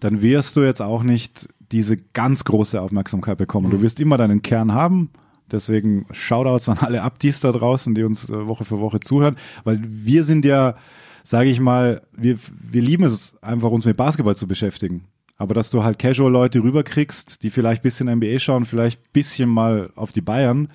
dann 0.00 0.20
wirst 0.20 0.56
du 0.56 0.62
jetzt 0.62 0.82
auch 0.82 1.02
nicht 1.02 1.48
diese 1.72 1.96
ganz 1.96 2.44
große 2.44 2.80
Aufmerksamkeit 2.80 3.38
bekommen. 3.38 3.70
Du 3.70 3.80
wirst 3.80 4.00
immer 4.00 4.18
deinen 4.18 4.42
Kern 4.42 4.72
haben. 4.72 5.10
Deswegen 5.50 6.06
Shoutouts 6.10 6.68
an 6.68 6.78
alle 6.78 7.02
Abdis 7.02 7.40
da 7.40 7.52
draußen, 7.52 7.94
die 7.94 8.02
uns 8.04 8.28
äh, 8.30 8.46
Woche 8.46 8.64
für 8.64 8.80
Woche 8.80 9.00
zuhören, 9.00 9.36
weil 9.64 9.80
wir 9.84 10.24
sind 10.24 10.44
ja, 10.44 10.76
sage 11.22 11.50
ich 11.50 11.60
mal, 11.60 12.02
wir, 12.16 12.38
wir 12.50 12.82
lieben 12.82 13.04
es 13.04 13.34
einfach, 13.42 13.70
uns 13.70 13.84
mit 13.84 13.96
Basketball 13.96 14.36
zu 14.36 14.46
beschäftigen. 14.46 15.04
Aber 15.36 15.52
dass 15.52 15.70
du 15.70 15.82
halt 15.82 15.98
Casual-Leute 15.98 16.62
rüberkriegst, 16.62 17.42
die 17.42 17.50
vielleicht 17.50 17.82
bisschen 17.82 18.08
NBA 18.08 18.38
schauen, 18.38 18.64
vielleicht 18.64 19.12
bisschen 19.12 19.48
mal 19.48 19.90
auf 19.96 20.12
die 20.12 20.20
Bayern, 20.20 20.68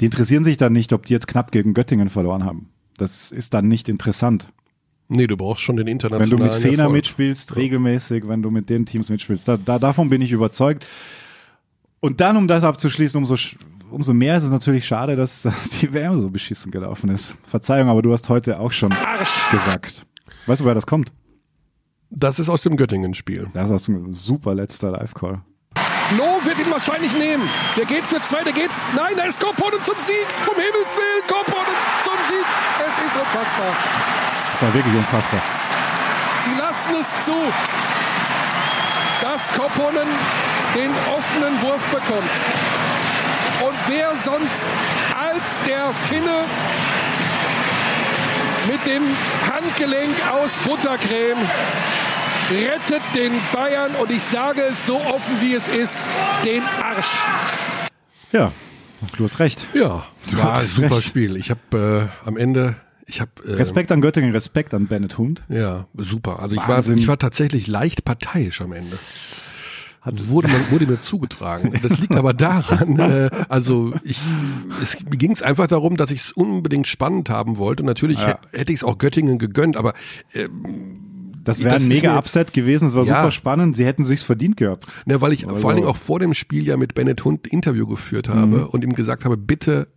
die 0.00 0.04
interessieren 0.04 0.42
sich 0.42 0.56
dann 0.56 0.72
nicht, 0.72 0.92
ob 0.92 1.06
die 1.06 1.12
jetzt 1.12 1.28
knapp 1.28 1.52
gegen 1.52 1.74
Göttingen 1.74 2.08
verloren 2.08 2.44
haben. 2.44 2.70
Das 2.96 3.30
ist 3.30 3.54
dann 3.54 3.68
nicht 3.68 3.88
interessant. 3.88 4.48
nee, 5.08 5.28
du 5.28 5.36
brauchst 5.36 5.62
schon 5.62 5.76
den 5.76 5.86
Wenn 5.86 5.92
internationalen 5.92 6.36
du 6.38 6.44
mit 6.44 6.54
Fener 6.56 6.78
Erfolg. 6.78 6.92
mitspielst, 6.92 7.54
regelmäßig, 7.54 8.26
wenn 8.26 8.42
du 8.42 8.50
mit 8.50 8.68
den 8.68 8.84
Teams 8.84 9.10
mitspielst, 9.10 9.46
da, 9.46 9.56
da, 9.56 9.78
davon 9.78 10.10
bin 10.10 10.20
ich 10.22 10.32
überzeugt. 10.32 10.86
Und 12.00 12.20
dann, 12.20 12.36
um 12.36 12.48
das 12.48 12.64
abzuschließen, 12.64 13.16
umso, 13.16 13.36
umso 13.90 14.12
mehr 14.14 14.36
ist 14.36 14.44
es 14.44 14.50
natürlich 14.50 14.86
schade, 14.86 15.16
dass, 15.16 15.42
dass 15.42 15.70
die 15.70 15.92
WM 15.92 16.20
so 16.20 16.30
beschissen 16.30 16.70
gelaufen 16.70 17.10
ist. 17.10 17.36
Verzeihung, 17.44 17.88
aber 17.88 18.02
du 18.02 18.12
hast 18.12 18.28
heute 18.28 18.58
auch 18.58 18.72
schon 18.72 18.94
gesagt. 19.50 20.06
Weißt 20.46 20.60
du, 20.60 20.64
woher 20.64 20.74
das 20.74 20.86
kommt? 20.86 21.12
Das 22.10 22.38
ist 22.38 22.48
aus 22.48 22.62
dem 22.62 22.76
Göttingen-Spiel. 22.76 23.48
Das 23.52 23.64
ist 23.68 23.74
aus 23.74 23.84
dem 23.84 24.14
super 24.14 24.54
letzter 24.54 24.90
Live-Call. 24.92 25.42
Loh 26.16 26.40
wird 26.42 26.58
ihn 26.58 26.70
wahrscheinlich 26.70 27.12
nehmen. 27.18 27.42
Der 27.76 27.84
geht 27.84 28.04
für 28.04 28.20
zwei, 28.22 28.42
der 28.42 28.54
geht. 28.54 28.70
Nein, 28.96 29.12
da 29.14 29.24
ist 29.24 29.38
Koponen 29.38 29.82
zum 29.84 29.96
Sieg. 30.00 30.26
Um 30.46 30.54
Himmels 30.54 30.96
Willen, 30.96 31.26
Koponen 31.26 31.76
zum 32.02 32.16
Sieg. 32.28 32.46
Es 32.80 32.96
ist 32.96 33.14
unfassbar. 33.14 33.76
Das 34.52 34.62
war 34.62 34.72
wirklich 34.72 34.94
unfassbar. 34.94 35.42
Sie 36.44 36.58
lassen 36.58 36.94
es 36.98 37.24
zu, 37.26 37.34
dass 39.20 39.48
Koponen 39.48 40.08
den 40.74 40.90
offenen 41.12 41.60
Wurf 41.60 41.84
bekommt. 41.90 42.77
Und 43.64 43.76
wer 43.88 44.14
sonst 44.16 44.68
als 45.16 45.62
der 45.66 45.88
Finne 46.08 46.44
mit 48.70 48.86
dem 48.86 49.02
Handgelenk 49.50 50.14
aus 50.30 50.58
Buttercreme 50.58 51.38
rettet 52.50 53.02
den 53.14 53.32
Bayern 53.52 53.92
und 54.00 54.10
ich 54.10 54.22
sage 54.22 54.60
es 54.70 54.86
so 54.86 54.96
offen 54.96 55.40
wie 55.40 55.54
es 55.54 55.68
ist, 55.68 56.04
den 56.44 56.62
Arsch. 56.82 57.18
Ja, 58.32 58.52
du 59.16 59.24
hast 59.24 59.38
recht. 59.38 59.66
Ja, 59.74 60.04
war 60.32 60.58
ein 60.58 60.66
super 60.66 60.96
recht. 60.96 61.06
Spiel. 61.06 61.36
Ich 61.36 61.50
habe 61.50 62.10
äh, 62.24 62.28
am 62.28 62.36
Ende, 62.36 62.76
ich 63.06 63.20
habe 63.20 63.30
äh, 63.46 63.54
Respekt 63.54 63.90
an 63.92 64.00
Göttingen, 64.00 64.32
Respekt 64.32 64.74
an 64.74 64.86
Bennett 64.86 65.18
Hund. 65.18 65.42
Ja, 65.48 65.86
super. 65.96 66.40
Also 66.40 66.56
ich 66.56 66.68
war, 66.68 66.86
ich 66.86 67.08
war 67.08 67.18
tatsächlich 67.18 67.66
leicht 67.66 68.04
parteiisch 68.04 68.60
am 68.60 68.72
Ende. 68.72 68.98
Wurde, 70.28 70.48
man, 70.48 70.60
wurde 70.70 70.86
mir 70.86 71.00
zugetragen. 71.00 71.72
Das 71.82 71.98
liegt 71.98 72.14
aber 72.16 72.34
daran, 72.34 72.98
äh, 72.98 73.30
also 73.48 73.92
ich, 74.04 74.18
es 74.82 74.96
ging 75.10 75.30
es 75.32 75.42
einfach 75.42 75.66
darum, 75.66 75.96
dass 75.96 76.10
ich 76.10 76.20
es 76.20 76.32
unbedingt 76.32 76.86
spannend 76.86 77.30
haben 77.30 77.56
wollte. 77.58 77.82
Natürlich 77.84 78.18
Ja. 78.18 78.28
hä- 78.52 78.58
hätte 78.58 78.72
ich 78.72 78.78
es 78.80 78.84
auch 78.84 78.98
Göttingen 78.98 79.38
gegönnt, 79.38 79.76
aber 79.76 79.94
äh, 80.32 80.48
Das 81.44 81.64
wäre 81.64 81.76
ein 81.76 81.88
mega 81.88 82.18
Upset 82.18 82.52
gewesen, 82.52 82.88
es 82.88 82.94
war 82.94 83.04
Ja. 83.04 83.20
super 83.20 83.32
spannend, 83.32 83.76
sie 83.76 83.86
hätten 83.86 84.04
sich's 84.04 84.22
verdient 84.22 84.56
gehabt. 84.56 84.86
ne, 85.06 85.20
weil 85.20 85.32
ich 85.32 85.46
Also- 85.46 85.58
vor 85.58 85.70
allen 85.70 85.76
Dingen 85.78 85.88
auch 85.88 85.96
vor 85.96 86.20
dem 86.20 86.34
Spiel 86.34 86.66
ja 86.66 86.76
mit 86.76 86.94
Bennett 86.94 87.24
Hund 87.24 87.46
ein 87.46 87.50
Interview 87.50 87.86
geführt 87.86 88.28
habe 88.28 88.46
Mhm. 88.58 88.66
und 88.66 88.84
ihm 88.84 88.92
gesagt 88.92 89.24
habe, 89.24 89.36
bitte 89.36 89.88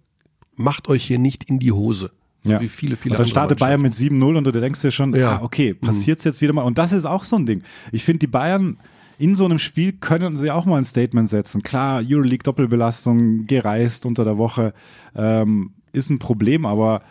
macht 0.56 0.88
euch 0.88 1.04
hier 1.04 1.20
nicht 1.20 1.44
in 1.46 1.60
die 1.60 1.72
Hose. 1.72 2.12
So 2.44 2.60
wie 2.60 2.70
viele, 2.70 2.96
viele 2.96 3.14
und 3.14 3.20
dann 3.20 3.28
startet 3.28 3.60
Bayern 3.60 3.82
mit 3.84 3.94
7-0 3.94 4.36
und 4.36 4.46
du 4.46 4.52
denkst 4.52 4.82
dir 4.82 4.90
schon, 4.90 5.14
Ja. 5.14 5.34
ah, 5.38 5.40
okay, 5.44 5.76
passiert's 5.76 6.24
jetzt 6.24 6.42
wieder 6.42 6.54
mal. 6.54 6.64
Und 6.64 6.80
das 6.80 6.92
ist 6.92 7.06
auch 7.06 7.24
so 7.24 7.36
ein 7.36 7.46
Ding. 7.46 7.62
Ich 7.92 8.04
finde, 8.04 8.18
die 8.20 8.28
Bayern 8.28 8.78
in 9.22 9.36
so 9.36 9.46
einem 9.46 9.60
Spiel 9.60 9.94
können 9.94 10.40
sie 10.40 10.50
auch 10.50 10.66
mal 10.66 10.78
ein 10.78 10.84
Statement 10.84 11.30
setzen. 11.30 11.62
Klar, 11.62 12.02
Euroleague 12.04 12.42
Doppelbelastung, 12.42 13.46
gereist 13.46 14.08
unter 14.08 14.24
der 14.24 14.40
Woche, 14.40 14.74
ähm, 15.16 15.74
ist 15.94 16.10
ein 16.10 16.18
Problem, 16.18 16.66
aber 16.66 17.04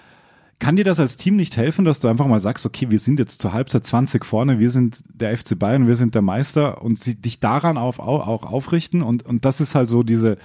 kann 0.59 0.75
dir 0.75 0.83
das 0.83 0.99
als 0.99 1.17
Team 1.17 1.37
nicht 1.37 1.57
helfen, 1.57 1.85
dass 1.85 2.01
du 2.01 2.09
einfach 2.09 2.27
mal 2.27 2.41
sagst, 2.41 2.67
okay, 2.67 2.91
wir 2.91 2.99
sind 2.99 3.21
jetzt 3.21 3.41
zur 3.41 3.53
Halbzeit 3.53 3.87
20 3.87 4.25
vorne, 4.25 4.59
wir 4.59 4.71
sind 4.71 5.05
der 5.07 5.37
FC 5.37 5.57
Bayern, 5.57 5.87
wir 5.87 5.95
sind 5.95 6.17
der 6.17 6.23
Meister 6.23 6.83
und 6.83 6.99
sie 6.99 7.15
dich 7.15 7.39
daran 7.39 7.79
auf, 7.79 8.01
auch, 8.01 8.43
aufrichten 8.43 9.03
und, 9.03 9.25
und 9.25 9.45
das 9.45 9.61
ist 9.61 9.77
halt 9.77 9.89
so 9.89 10.03
diese, 10.03 10.37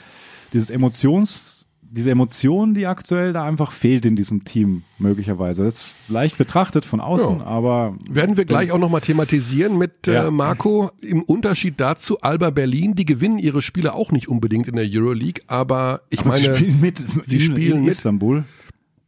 dieses 0.53 0.69
Emotions, 0.69 1.64
diese 1.95 2.11
Emotion, 2.11 2.73
die 2.73 2.87
aktuell 2.87 3.31
da 3.33 3.43
einfach 3.45 3.71
fehlt 3.71 4.05
in 4.05 4.15
diesem 4.15 4.43
Team, 4.43 4.83
möglicherweise. 4.99 5.63
Das 5.63 5.73
ist 5.75 5.95
leicht 6.09 6.37
betrachtet 6.37 6.83
von 6.85 6.99
außen, 6.99 7.39
Ja. 7.39 7.45
aber 7.45 7.95
Werden 8.09 8.35
wir 8.37 8.45
gleich 8.45 8.71
auch 8.71 8.77
nochmal 8.77 9.01
thematisieren 9.01 9.77
mit 9.77 10.07
Ja. 10.07 10.27
äh, 10.27 10.31
Marco. 10.31 10.91
Im 11.01 11.23
Unterschied 11.23 11.79
dazu, 11.79 12.19
Alba 12.21 12.49
Berlin, 12.49 12.95
die 12.95 13.05
gewinnen 13.05 13.37
ihre 13.39 13.61
Spiele 13.61 13.93
auch 13.93 14.11
nicht 14.11 14.27
unbedingt 14.27 14.67
in 14.67 14.75
der 14.75 14.85
Euroleague, 14.89 15.43
aber 15.47 16.01
ich 16.09 16.19
Aber 16.19 16.29
meine, 16.29 16.53
sie 16.53 16.55
spielen 16.65 16.81
mit. 16.81 16.99
sie 17.25 17.35
in, 17.37 17.41
spielen 17.41 17.77
in 17.77 17.83
mit. 17.85 17.91
Istanbul, 17.93 18.43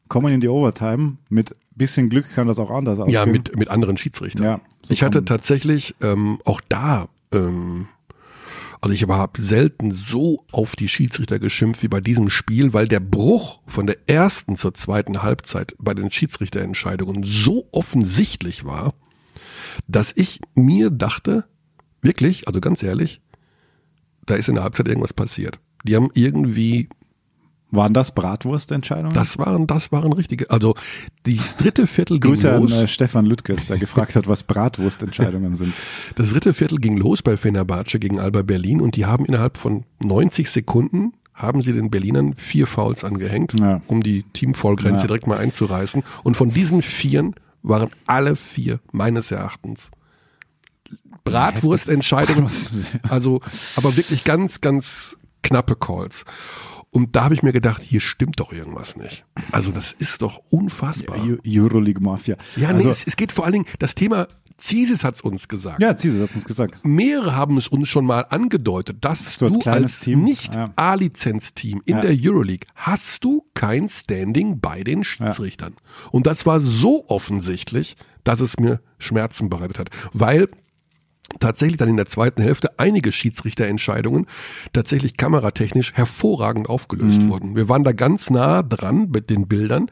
kommen 0.07 0.33
in 0.33 0.39
die 0.39 0.47
Overtime. 0.47 1.17
Mit 1.29 1.55
bisschen 1.75 2.09
Glück 2.09 2.25
kann 2.33 2.47
das 2.47 2.57
auch 2.57 2.71
anders 2.71 2.99
aussehen. 2.99 3.13
ja, 3.13 3.25
mit, 3.25 3.55
mit 3.57 3.67
anderen 3.69 3.97
Schiedsrichtern. 3.97 4.43
Ja, 4.43 4.61
so 4.81 4.93
ich 4.93 5.03
hatte 5.03 5.25
tatsächlich 5.25 5.93
ähm, 6.01 6.39
auch 6.45 6.61
da, 6.69 7.07
ähm, 7.33 7.87
also 8.81 8.93
ich 8.93 9.07
habe 9.07 9.41
selten 9.41 9.91
so 9.91 10.45
auf 10.51 10.75
die 10.75 10.87
Schiedsrichter 10.87 11.39
geschimpft 11.39 11.83
wie 11.83 11.87
bei 11.87 12.01
diesem 12.01 12.29
Spiel, 12.29 12.73
weil 12.73 12.87
der 12.87 12.99
Bruch 12.99 13.61
von 13.65 13.87
der 13.87 13.97
ersten 14.07 14.55
zur 14.55 14.73
zweiten 14.73 15.23
Halbzeit 15.23 15.75
bei 15.79 15.93
den 15.93 16.11
Schiedsrichterentscheidungen 16.11 17.23
so 17.23 17.67
offensichtlich 17.71 18.65
war, 18.65 18.93
dass 19.87 20.13
ich 20.15 20.41
mir 20.55 20.89
dachte, 20.89 21.45
wirklich, 22.01 22.47
also 22.47 22.61
ganz 22.61 22.83
ehrlich, 22.83 23.21
da 24.25 24.35
ist 24.35 24.49
in 24.49 24.55
der 24.55 24.63
Halbzeit 24.63 24.87
irgendwas 24.87 25.13
passiert. 25.13 25.59
Die 25.83 25.95
haben 25.95 26.09
irgendwie 26.13 26.89
Waren 27.69 27.93
das 27.93 28.13
Bratwurstentscheidungen? 28.15 29.13
Das 29.13 29.37
waren, 29.37 29.67
das 29.67 29.91
waren 29.91 30.13
richtige. 30.13 30.49
Also 30.49 30.73
das 31.23 31.57
dritte 31.57 31.85
Viertel 31.85 32.19
ging 32.19 32.31
Grüße 32.31 32.49
an 32.53 32.61
los. 32.61 32.71
äh, 32.71 32.87
Stefan 32.87 33.25
Lüttges, 33.25 33.67
der 33.67 33.77
gefragt 33.77 34.15
hat, 34.15 34.27
was 34.27 34.43
Bratwurstentscheidungen 34.43 35.55
sind. 35.55 35.73
Das 36.15 36.29
dritte 36.31 36.53
Viertel 36.53 36.77
ging 36.79 36.95
los 36.97 37.21
bei 37.21 37.35
Fenerbahce 37.35 37.99
gegen 37.99 38.19
Alba 38.19 38.41
Berlin 38.43 38.79
und 38.79 38.95
die 38.95 39.05
haben 39.05 39.25
innerhalb 39.25 39.57
von 39.57 39.83
90 39.99 40.49
Sekunden 40.49 41.13
haben 41.33 41.61
sie 41.61 41.71
den 41.73 41.91
Berlinern 41.91 42.33
vier 42.35 42.65
Fouls 42.65 43.03
angehängt, 43.03 43.59
Ja. 43.59 43.81
um 43.87 44.01
die 44.01 44.23
Teamfoulgrenze 44.33 45.01
Ja. 45.03 45.07
direkt 45.07 45.27
mal 45.27 45.37
einzureißen. 45.37 46.01
Und 46.23 46.35
von 46.37 46.49
diesen 46.49 46.81
vieren 46.81 47.35
waren 47.61 47.89
alle 48.07 48.35
vier 48.35 48.79
meines 48.91 49.29
Erachtens 49.29 49.91
Bratwurstentscheidungen. 51.25 52.49
Also, 53.09 53.41
aber 53.75 53.95
wirklich 53.97 54.23
ganz, 54.23 54.61
ganz 54.61 55.17
knappe 55.43 55.75
Calls. 55.75 56.25
Und 56.91 57.15
da 57.15 57.25
habe 57.25 57.33
ich 57.33 57.43
mir 57.43 57.51
gedacht, 57.53 57.81
hier 57.81 57.99
stimmt 57.99 58.39
doch 58.39 58.51
irgendwas 58.53 58.95
nicht. 58.95 59.25
Also 59.51 59.71
das 59.71 59.93
ist 59.93 60.21
doch 60.21 60.41
unfassbar. 60.49 61.17
Eu- 61.17 61.37
Euroleague 61.45 62.01
Mafia. 62.01 62.37
Ja, 62.55 62.69
nee, 62.71 62.77
also, 62.79 62.89
es, 62.89 63.05
es 63.05 63.15
geht 63.17 63.31
vor 63.31 63.43
allen 63.45 63.53
Dingen, 63.53 63.65
das 63.79 63.93
Thema 63.93 64.27
Zisis 64.57 65.03
hat's 65.03 65.21
uns 65.21 65.47
gesagt. 65.47 65.79
ja, 65.81 65.95
Ziese 65.95 66.23
hat 66.23 66.33
uns 66.33 66.45
gesagt. 66.45 66.79
Mehrere 66.83 67.35
haben 67.35 67.57
es 67.57 67.67
uns 67.67 67.87
schon 67.89 68.05
mal 68.05 68.21
angedeutet, 68.21 68.97
dass 69.05 69.35
So 69.35 69.45
als 69.45 69.59
du 69.59 69.69
als 69.69 69.99
Team, 69.99 70.23
nicht 70.23 70.55
ja. 70.55 70.71
A-Lizenz-Team 70.75 71.81
in 71.85 71.97
Ja. 71.97 72.01
der 72.01 72.17
Euroleague 72.19 72.65
hast 72.75 73.23
du 73.23 73.45
kein 73.53 73.87
Standing 73.87 74.59
bei 74.59 74.83
den 74.83 75.03
Schiedsrichtern. 75.03 75.75
Und 76.11 76.25
das 76.25 76.47
war 76.47 76.59
so 76.59 77.05
offensichtlich, 77.07 77.95
dass 78.23 78.39
es 78.39 78.57
mir 78.57 78.81
Schmerzen 78.97 79.49
bereitet 79.49 79.77
hat, 79.77 79.89
weil 80.13 80.49
tatsächlich 81.39 81.77
dann 81.77 81.89
in 81.89 81.97
der 81.97 82.05
zweiten 82.05 82.41
Hälfte 82.41 82.79
einige 82.79 83.11
Schiedsrichterentscheidungen 83.11 84.25
tatsächlich 84.73 85.17
kameratechnisch 85.17 85.93
hervorragend 85.93 86.69
aufgelöst 86.69 87.21
Mhm. 87.23 87.29
wurden. 87.29 87.55
Wir 87.55 87.67
waren 87.69 87.83
da 87.83 87.91
ganz 87.91 88.29
nah 88.29 88.63
dran 88.63 89.09
mit 89.11 89.29
den 89.29 89.47
Bildern 89.47 89.89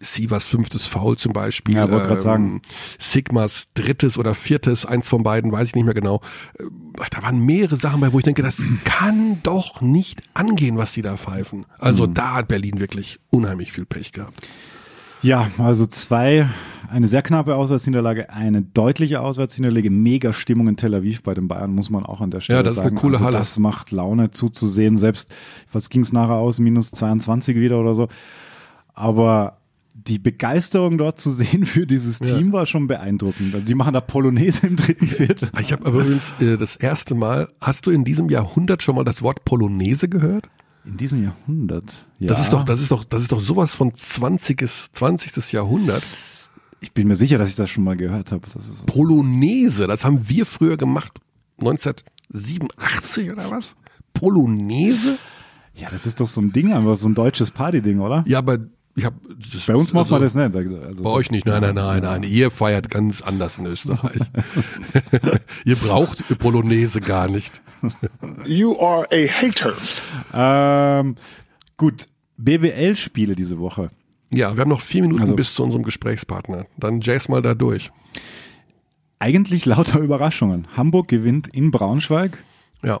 Sivas 0.00 0.46
fünftes 0.46 0.86
Foul 0.86 1.16
zum 1.18 1.32
Beispiel. 1.32 1.74
Ja, 1.74 1.86
grad 1.86 2.22
sagen. 2.22 2.62
Sigmas 3.00 3.68
drittes 3.74 4.16
oder 4.16 4.32
viertes, 4.34 4.86
eins 4.86 5.08
von 5.08 5.24
beiden, 5.24 5.50
weiß 5.50 5.68
ich 5.68 5.74
nicht 5.74 5.86
mehr 5.86 5.94
genau. 5.94 6.20
Äh, 6.58 6.64
Da 7.10 7.22
waren 7.22 7.40
mehrere 7.44 7.74
Sachen 7.76 8.00
bei, 8.00 8.12
wo 8.12 8.18
ich 8.18 8.24
denke, 8.24 8.42
das 8.44 8.64
kann 8.84 9.40
doch 9.42 9.80
nicht 9.80 10.22
angehen, 10.34 10.76
was 10.78 10.92
die 10.92 11.02
da 11.02 11.16
pfeifen. 11.16 11.66
Also 11.78 12.06
Mhm. 12.06 12.14
da 12.14 12.34
hat 12.34 12.48
Berlin 12.48 12.78
wirklich 12.78 13.18
unheimlich 13.30 13.72
viel 13.72 13.86
Pech 13.86 14.12
gehabt. 14.12 14.46
Ja, 15.20 15.50
also 15.58 15.84
zwei, 15.86 16.48
eine 16.90 17.08
sehr 17.08 17.22
knappe 17.22 17.54
Auswärtsniederlage, 17.54 18.30
eine 18.30 18.62
deutliche 18.62 19.20
Auswärtsniederlage, 19.20 19.90
mega 19.90 20.32
Stimmung 20.32 20.68
in 20.68 20.76
Tel 20.76 20.94
Aviv 20.94 21.22
bei 21.22 21.34
den 21.34 21.48
Bayern, 21.48 21.74
muss 21.74 21.90
man 21.90 22.04
auch 22.06 22.20
an 22.20 22.30
der 22.30 22.40
Stelle 22.40 22.58
Ja, 22.58 22.62
das 22.62 22.72
ist 22.72 22.76
sagen. 22.78 22.90
eine 22.90 22.98
coole 23.00 23.14
also 23.14 23.26
Halle. 23.26 23.38
Das 23.38 23.58
macht 23.58 23.90
Laune 23.92 24.30
zuzusehen, 24.30 24.96
selbst, 24.96 25.34
was 25.72 25.88
ging 25.90 26.02
es 26.02 26.12
nachher 26.12 26.34
aus, 26.36 26.58
minus 26.58 26.90
22 26.90 27.56
wieder 27.56 27.78
oder 27.80 27.94
so. 27.94 28.08
Aber 28.94 29.58
die 29.94 30.18
Begeisterung 30.18 30.96
dort 30.98 31.18
zu 31.20 31.30
sehen 31.30 31.66
für 31.66 31.86
dieses 31.86 32.20
Ja. 32.20 32.26
Team 32.26 32.52
war 32.52 32.66
schon 32.66 32.86
beeindruckend. 32.86 33.54
Also 33.54 33.66
die 33.66 33.74
machen 33.74 33.92
da 33.94 34.00
Polonaise 34.00 34.66
im 34.66 34.76
dritten 34.76 35.06
Viertel. 35.06 35.50
Ich 35.60 35.72
habe 35.72 35.86
aber 35.86 36.00
übrigens 36.00 36.32
äh, 36.40 36.56
das 36.56 36.76
erste 36.76 37.14
Mal, 37.14 37.48
hast 37.60 37.86
du 37.86 37.90
in 37.90 38.04
diesem 38.04 38.28
Jahrhundert 38.28 38.82
schon 38.82 38.94
mal 38.96 39.04
das 39.04 39.22
Wort 39.22 39.44
Polonaise 39.44 40.08
gehört? 40.08 40.48
In 40.84 40.96
diesem 40.96 41.22
Jahrhundert. 41.22 42.06
Ja. 42.18 42.28
Das 42.28 42.40
ist 42.40 42.52
doch, 42.52 42.64
das 42.64 42.80
ist 42.80 42.90
doch, 42.90 43.04
das 43.04 43.22
ist 43.22 43.32
doch 43.32 43.40
sowas 43.40 43.74
von 43.74 43.92
20. 43.92 44.66
20. 44.92 45.52
Jahrhundert. 45.52 46.02
Ich 46.80 46.92
bin 46.92 47.08
mir 47.08 47.16
sicher, 47.16 47.38
dass 47.38 47.48
ich 47.48 47.56
das 47.56 47.70
schon 47.70 47.84
mal 47.84 47.96
gehört 47.96 48.32
habe. 48.32 48.46
Das 48.52 48.66
ist, 48.68 48.86
Polonaise, 48.86 49.86
das 49.86 50.04
haben 50.04 50.28
wir 50.28 50.46
früher 50.46 50.76
gemacht. 50.76 51.18
1987 51.58 53.32
oder 53.32 53.50
was? 53.50 53.74
Polonaise? 54.14 55.18
ja, 55.80 55.88
das 55.90 56.06
ist 56.06 56.20
doch 56.20 56.28
so 56.28 56.40
ein 56.40 56.52
Ding, 56.52 56.72
einfach 56.72 56.96
so 56.96 57.08
ein 57.08 57.14
deutsches 57.14 57.50
Partyding, 57.50 58.00
oder? 58.00 58.24
Ja, 58.26 58.38
aber 58.38 58.58
ich 58.96 59.04
habe 59.04 59.16
Bei 59.66 59.76
uns 59.76 59.92
macht 59.92 60.10
man 60.10 60.20
das 60.20 60.34
nicht. 60.34 60.54
Also 60.56 61.04
Bei 61.04 61.10
euch 61.10 61.30
nicht, 61.30 61.46
nein, 61.46 61.62
nein, 61.62 61.74
nein, 61.76 62.02
nein. 62.02 62.22
Ihr 62.24 62.50
feiert 62.50 62.90
ganz 62.90 63.22
anders 63.22 63.58
in 63.58 63.66
Österreich. 63.66 64.20
Ihr 65.64 65.76
braucht 65.76 66.26
Polonaise 66.38 67.00
gar 67.00 67.28
nicht. 67.28 67.60
You 68.44 68.76
are 68.80 69.06
a 69.12 69.28
hater. 69.28 69.74
Ähm, 70.32 71.14
gut, 71.76 72.06
BBL-Spiele 72.38 73.36
diese 73.36 73.58
Woche. 73.60 73.90
Ja, 74.32 74.54
wir 74.56 74.60
haben 74.62 74.68
noch 74.68 74.80
vier 74.82 75.02
Minuten 75.02 75.22
Also- 75.22 75.36
bis 75.36 75.54
zu 75.54 75.62
unserem 75.64 75.82
Gesprächspartner. 75.84 76.66
Dann 76.76 77.00
jazz 77.00 77.28
mal 77.28 77.42
da 77.42 77.54
durch. 77.54 77.90
Eigentlich 79.18 79.66
lauter 79.66 80.00
Überraschungen. 80.00 80.66
Hamburg 80.76 81.08
gewinnt 81.08 81.48
in 81.48 81.70
Braunschweig. 81.70 82.42
Ja. 82.84 83.00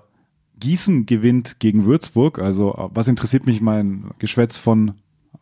Gießen 0.58 1.06
gewinnt 1.06 1.60
gegen 1.60 1.84
Würzburg. 1.84 2.38
Also, 2.40 2.90
was 2.92 3.06
interessiert 3.06 3.46
mich 3.46 3.60
mein 3.60 4.10
Geschwätz 4.18 4.56
von 4.58 4.94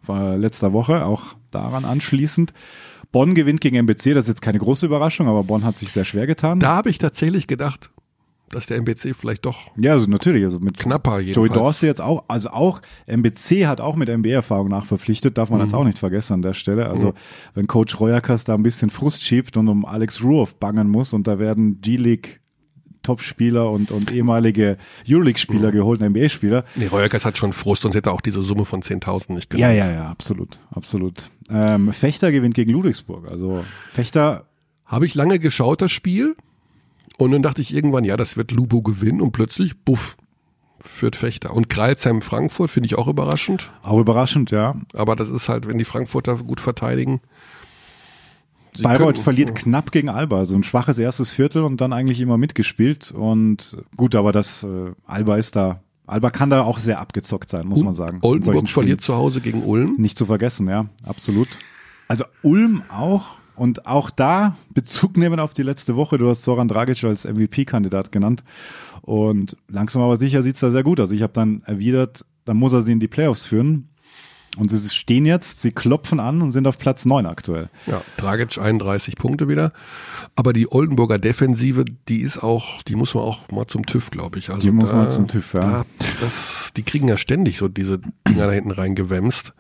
äh, 0.09 0.37
letzter 0.37 0.73
Woche, 0.73 1.05
auch 1.07 1.35
daran 1.51 1.85
anschließend. 1.85 2.53
Bonn 3.13 3.35
gewinnt 3.35 3.61
gegen 3.63 3.77
MBC. 3.77 4.13
Das 4.15 4.25
ist 4.25 4.29
jetzt 4.29 4.43
keine 4.43 4.59
große 4.59 4.85
Überraschung, 4.85 5.27
aber 5.27 5.43
Bonn 5.45 5.65
hat 5.65 5.79
sich 5.79 5.91
sehr 5.93 6.05
schwer 6.05 6.27
getan. 6.27 6.61
Da 6.61 6.69
habe 6.77 6.91
ich 6.91 6.99
tatsächlich 6.99 7.47
gedacht, 7.47 7.91
dass 8.51 8.67
der 8.67 8.77
MBC 8.79 9.15
vielleicht 9.15 9.45
doch 9.45 9.71
ja, 9.77 9.93
also 9.93 10.07
natürlich, 10.07 10.45
also 10.45 10.61
mit 10.61 10.77
knapper 10.79 11.19
Joey 11.21 11.27
jedenfalls. 11.27 11.53
Dorsey 11.53 11.87
jetzt 11.89 12.01
auch, 12.01 12.25
also 12.29 12.51
auch 12.51 12.81
MBC 13.07 13.67
hat 13.67 13.81
auch 13.81 13.97
mit 13.97 14.09
MBA-Erfahrung 14.09 14.69
nachverpflichtet, 14.69 15.37
darf 15.39 15.51
man 15.51 15.59
Mhm. 15.61 15.67
jetzt 15.67 15.75
auch 15.75 15.85
nicht 15.85 15.99
vergessen 15.99 16.35
an 16.35 16.43
der 16.43 16.55
Stelle. 16.55 16.89
Also 16.89 17.15
wenn 17.55 17.67
Coach 17.67 17.99
Royakas 17.99 18.45
da 18.45 18.55
ein 18.55 18.63
bisschen 18.63 18.91
Frust 18.91 19.23
schiebt 19.25 19.57
und 19.57 19.69
um 19.69 19.85
Alex 19.85 20.23
Ruoff 20.23 20.55
bangen 20.57 20.89
muss 20.89 21.13
und 21.13 21.27
da 21.27 21.39
werden 21.39 21.81
G-League 21.81 22.41
Topspieler 23.03 23.71
und, 23.71 23.93
und 23.93 24.11
ehemalige 24.11 24.79
Euroleague-Spieler 25.09 25.71
geholt, 25.71 26.01
NBA-Spieler. 26.01 26.65
Nee, 26.75 26.87
Reuerkes 26.89 27.25
hat 27.25 27.39
schon 27.39 27.53
Frust, 27.53 27.83
sonst 27.83 27.95
hätte 27.95 28.11
er 28.11 28.13
auch 28.15 28.21
diese 28.21 28.43
Summe 28.43 28.65
von 28.65 28.83
10.000 28.83 29.33
nicht 29.35 29.55
Ja, 29.55 29.71
genommen. 29.73 29.79
ja, 29.79 29.93
ja, 30.03 30.11
absolut, 30.11 30.59
absolut. 30.73 31.31
Ähm, 31.49 31.93
Fechter 31.93 32.33
gewinnt 32.33 32.55
gegen 32.57 32.73
Ludwigsburg. 32.73 33.29
Also 33.31 33.65
Fechter, 33.93 34.47
Habe 34.85 35.07
ich 35.07 35.15
lange 35.15 35.39
geschaut, 35.39 35.81
das 35.83 35.93
Spiel. 35.93 36.37
Und 37.19 37.31
dann 37.33 37.43
dachte 37.43 37.61
ich 37.63 37.75
irgendwann, 37.75 38.05
ja, 38.05 38.17
das 38.17 38.37
wird 38.37 38.51
Lubo 38.53 38.83
gewinnen. 38.83 39.21
Und 39.21 39.33
plötzlich, 39.33 39.77
buff, 39.79 40.17
führt 40.81 41.17
Fechter. 41.17 41.55
Und 41.55 41.69
Kreilsheim 41.69 42.21
Frankfurt 42.23 42.71
finde 42.71 42.87
ich 42.89 42.97
auch 42.99 43.09
überraschend. 43.09 43.73
auch 43.83 43.99
überraschend, 43.99 44.51
ja. 44.51 44.77
Aber 44.93 45.17
das 45.17 45.29
ist 45.31 45.49
halt, 45.49 45.67
wenn 45.69 45.79
die 45.79 45.85
Frankfurter 45.85 46.37
gut 46.37 46.61
verteidigen. 46.61 47.21
Sie 48.75 48.83
Bayreuth 48.83 49.15
können- 49.15 49.25
verliert 49.25 49.55
knapp 49.55 49.91
gegen 49.91 50.11
Alba, 50.11 50.45
so 50.45 50.55
ein 50.55 50.63
schwaches 50.63 50.99
erstes 50.99 51.33
Viertel 51.33 51.63
und 51.65 51.81
dann 51.81 51.95
eigentlich 51.95 52.21
immer 52.21 52.37
mitgespielt. 52.37 53.11
Und 53.11 53.79
gut, 53.97 54.15
aber 54.15 54.33
das 54.33 54.63
äh, 54.65 54.93
Alba 55.07 55.37
ist 55.39 55.57
da, 55.57 55.81
Alba 56.07 56.31
kann 56.31 56.51
da 56.51 56.63
auch 56.63 56.79
sehr 56.79 57.01
abgezockt 57.01 57.49
sein, 57.49 57.67
muss 57.67 57.83
man 57.83 57.95
sagen. 57.95 58.19
Oldenburg 58.23 58.69
verliert 58.69 59.01
zu 59.01 59.17
Hause 59.17 59.41
gegen 59.41 59.63
Ulm. 59.65 59.95
Nicht 59.97 60.19
zu 60.19 60.27
vergessen, 60.27 60.69
ja, 60.69 60.87
absolut. 61.05 61.49
Also 62.07 62.25
Ulm 62.43 62.83
auch 62.91 63.37
und 63.57 63.87
auch 63.87 64.11
da 64.11 64.57
Bezug 64.73 65.17
nehmen 65.17 65.41
auf 65.41 65.53
die 65.53 65.63
letzte 65.63 65.97
Woche. 65.97 66.19
Du 66.19 66.29
hast 66.29 66.43
Soran 66.43 66.69
Dragic 66.69 67.03
als 67.05 67.25
MVP-Kandidat 67.25 68.13
genannt 68.13 68.45
und 69.03 69.57
langsam 69.69 70.03
aber 70.03 70.17
sicher 70.17 70.43
sieht's 70.43 70.61
da 70.61 70.71
sehr 70.71 70.83
gut 70.83 71.01
aus. 71.01 71.13
Ich 71.13 71.23
habe 71.23 71.33
dann 71.33 71.63
erwidert, 71.65 72.25
dann 72.45 72.57
muss 72.57 72.73
er 72.73 72.83
sie 72.83 72.93
in 72.93 73.01
die 73.01 73.09
Playoffs 73.09 73.43
führen. 73.43 73.89
Und 74.59 74.71
sie 74.71 74.89
stehen 74.89 75.27
jetzt, 75.27 75.61
sie 75.61 75.71
klopfen 75.71 76.19
an 76.19 76.41
und 76.41 76.53
sind 76.53 76.67
auf 76.67 76.79
Platz 76.79 77.05
neun 77.05 77.27
aktuell. 77.27 77.69
Ja, 77.87 78.01
Dragic 78.17 78.57
31 78.59 79.17
Punkte 79.17 79.49
wieder. 79.49 79.73
Aber 80.35 80.55
die 80.55 80.73
Oldenburger 80.73 81.19
Defensive, 81.19 81.85
die 82.09 82.21
ist 82.21 82.43
auch, 82.43 82.83
die 82.85 82.97
muss 82.97 83.15
man 83.15 83.25
auch 83.25 83.51
mal 83.51 83.67
zum 83.67 83.85
TÜV, 83.85 84.11
glaube 84.11 84.39
ich. 84.39 84.49
Also 84.49 84.63
Die 84.63 84.71
muss 84.71 84.89
da, 84.89 84.97
man 84.97 85.11
zum 85.11 85.29
TÜV, 85.29 85.55
ja. 85.55 85.61
Da, 85.61 85.85
das, 86.21 86.73
die 86.75 86.85
kriegen 86.85 87.07
ja 87.07 87.19
ständig 87.19 87.59
so 87.59 87.69
diese 87.69 87.99
Dinger 88.27 88.47
da 88.47 88.53
hinten 88.53 88.71
reingewämst. 88.71 89.53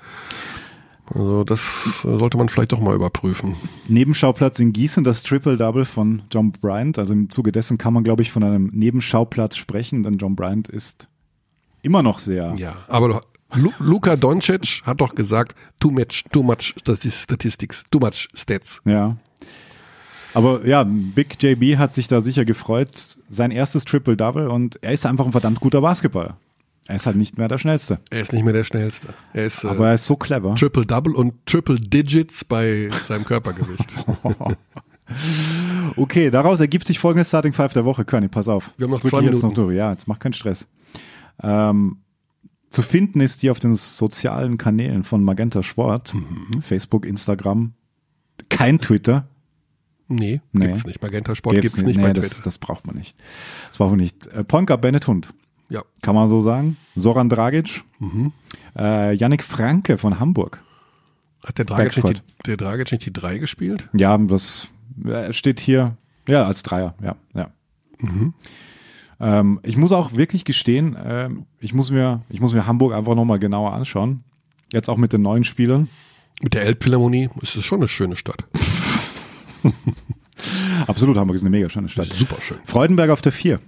Also 1.16 1.44
das 1.44 1.60
sollte 2.02 2.36
man 2.36 2.48
vielleicht 2.50 2.72
doch 2.72 2.80
mal 2.80 2.94
überprüfen. 2.94 3.54
Nebenschauplatz 3.88 4.58
in 4.58 4.74
Gießen, 4.74 5.02
das 5.02 5.22
Triple-Double 5.22 5.86
von 5.86 6.22
John 6.30 6.52
Bryant. 6.52 6.98
Also 6.98 7.14
im 7.14 7.30
Zuge 7.30 7.52
dessen 7.52 7.78
kann 7.78 7.94
man, 7.94 8.04
glaube 8.04 8.20
ich, 8.20 8.30
von 8.30 8.42
einem 8.42 8.66
Nebenschauplatz 8.72 9.56
sprechen, 9.56 10.02
denn 10.02 10.18
John 10.18 10.36
Bryant 10.36 10.68
ist 10.68 11.08
immer 11.80 12.02
noch 12.02 12.18
sehr. 12.18 12.54
Ja, 12.58 12.76
aber 12.88 13.22
Lu 13.54 13.70
Luka 13.78 14.16
Doncic 14.16 14.82
hat 14.84 15.00
doch 15.00 15.14
gesagt, 15.14 15.54
too 15.80 15.90
much, 15.90 16.24
too 16.32 16.42
much 16.42 16.74
Statistics, 16.76 17.84
too 17.90 17.98
much 17.98 18.28
Stats. 18.34 18.82
Ja. 18.84 19.16
Aber 20.34 20.66
ja, 20.66 20.84
Big 20.84 21.42
JB 21.42 21.78
hat 21.78 21.94
sich 21.94 22.08
da 22.08 22.20
sicher 22.20 22.44
gefreut. 22.44 23.16
Sein 23.30 23.50
erstes 23.50 23.86
Triple-Double 23.86 24.48
und 24.48 24.78
er 24.82 24.92
ist 24.92 25.06
einfach 25.06 25.24
ein 25.24 25.32
verdammt 25.32 25.60
guter 25.60 25.80
Basketballer. 25.80 26.36
Er 26.88 26.96
ist 26.96 27.06
halt 27.06 27.16
nicht 27.16 27.36
mehr 27.36 27.48
der 27.48 27.58
Schnellste. 27.58 27.98
Er 28.10 28.20
ist 28.20 28.32
nicht 28.32 28.44
mehr 28.44 28.52
der 28.52 28.62
Schnellste. 28.64 29.08
Er 29.32 29.44
ist 29.46 29.64
äh, 29.64 29.68
Aber 29.68 29.88
er 29.88 29.94
ist 29.94 30.06
so 30.06 30.16
clever. 30.16 30.54
Triple-Double 30.54 31.14
und 31.14 31.34
Triple 31.46 31.80
Digits 31.80 32.44
bei 32.44 32.88
seinem 33.04 33.24
Körpergewicht. 33.24 33.96
Okay, 35.96 36.30
daraus 36.30 36.58
ergibt 36.60 36.86
sich 36.86 36.98
folgendes 36.98 37.28
Starting 37.28 37.52
Five 37.52 37.72
der 37.72 37.84
Woche. 37.84 38.04
Körny, 38.04 38.28
pass 38.28 38.48
auf. 38.48 38.70
Wir 38.76 38.86
haben 38.86 38.92
noch 38.92 39.00
Das 39.00 39.10
zwei 39.10 39.18
ich 39.20 39.24
jetzt 39.26 39.34
Minuten. 39.42 39.46
noch 39.46 39.54
durch. 39.54 39.76
Ja, 39.76 39.92
jetzt 39.92 40.08
mach 40.08 40.18
keinen 40.18 40.32
Stress. 40.32 40.66
Ähm, 41.42 41.98
zu 42.70 42.82
finden 42.82 43.20
ist 43.20 43.42
die 43.42 43.50
auf 43.50 43.60
den 43.60 43.72
sozialen 43.74 44.58
Kanälen 44.58 45.04
von 45.04 45.22
Magenta 45.22 45.62
Sport. 45.62 46.12
Mhm. 46.14 46.60
Facebook, 46.60 47.06
Instagram. 47.06 47.72
Kein 48.48 48.80
Twitter. 48.80 49.28
Nee, 50.08 50.40
Nee. 50.52 50.66
gibt's 50.66 50.84
nicht. 50.86 51.00
Magenta 51.02 51.34
Sport 51.34 51.60
gibt's, 51.60 51.80
nicht 51.82 52.00
bei 52.00 52.08
nee, 52.08 52.12
das, 52.12 52.30
Twitter. 52.30 52.42
das 52.42 52.58
braucht 52.58 52.86
man 52.86 52.96
nicht. 52.96 53.16
Das 53.68 53.78
braucht 53.78 53.90
man 53.90 54.00
nicht. 54.00 54.26
Äh, 54.28 54.44
Guard 54.44 54.80
Bennett 54.80 55.06
Hund. 55.06 55.28
Ja. 55.68 55.82
Kann 56.02 56.14
man 56.14 56.28
so 56.28 56.40
sagen. 56.40 56.76
Soran 56.94 57.28
Dragic. 57.28 57.82
Mhm. 57.98 58.32
Äh, 58.76 59.14
Yannick 59.14 59.42
Franke 59.42 59.98
von 59.98 60.20
Hamburg. 60.20 60.62
Hat 61.44 61.58
der 61.58 61.64
Dragic, 61.64 62.02
nicht 62.02 62.18
die, 62.18 62.46
der 62.46 62.56
Dragic 62.56 62.90
nicht 62.92 63.06
die 63.06 63.12
drei 63.12 63.38
gespielt? 63.38 63.88
Ja, 63.92 64.16
das 64.18 64.68
äh, 65.04 65.32
steht 65.32 65.60
hier, 65.60 65.96
ja, 66.26 66.44
als 66.44 66.62
Dreier, 66.62 66.94
ja, 67.02 67.14
ja. 67.34 67.50
Mhm. 67.98 68.34
Ähm, 69.20 69.60
ich 69.62 69.76
muss 69.76 69.92
auch 69.92 70.12
wirklich 70.14 70.44
gestehen, 70.44 70.96
ähm, 71.02 71.46
ich 71.60 71.72
muss 71.72 71.90
mir, 71.90 72.22
ich 72.28 72.40
muss 72.40 72.52
mir 72.52 72.66
Hamburg 72.66 72.92
einfach 72.92 73.14
nochmal 73.14 73.38
genauer 73.38 73.72
anschauen. 73.72 74.24
Jetzt 74.72 74.90
auch 74.90 74.96
mit 74.96 75.12
den 75.12 75.22
neuen 75.22 75.44
Spielern. 75.44 75.88
Mit 76.42 76.54
der 76.54 76.64
Elbphilharmonie 76.64 77.30
ist 77.40 77.56
es 77.56 77.64
schon 77.64 77.78
eine 77.78 77.88
schöne 77.88 78.16
Stadt. 78.16 78.44
Absolut, 80.86 81.16
Hamburg 81.16 81.36
ist 81.36 81.42
eine 81.42 81.50
mega 81.50 81.68
schöne 81.68 81.88
Stadt. 81.88 82.08
Super 82.08 82.42
schön. 82.42 82.58
Freudenberg 82.64 83.10
auf 83.10 83.22
der 83.22 83.32
vier. 83.32 83.60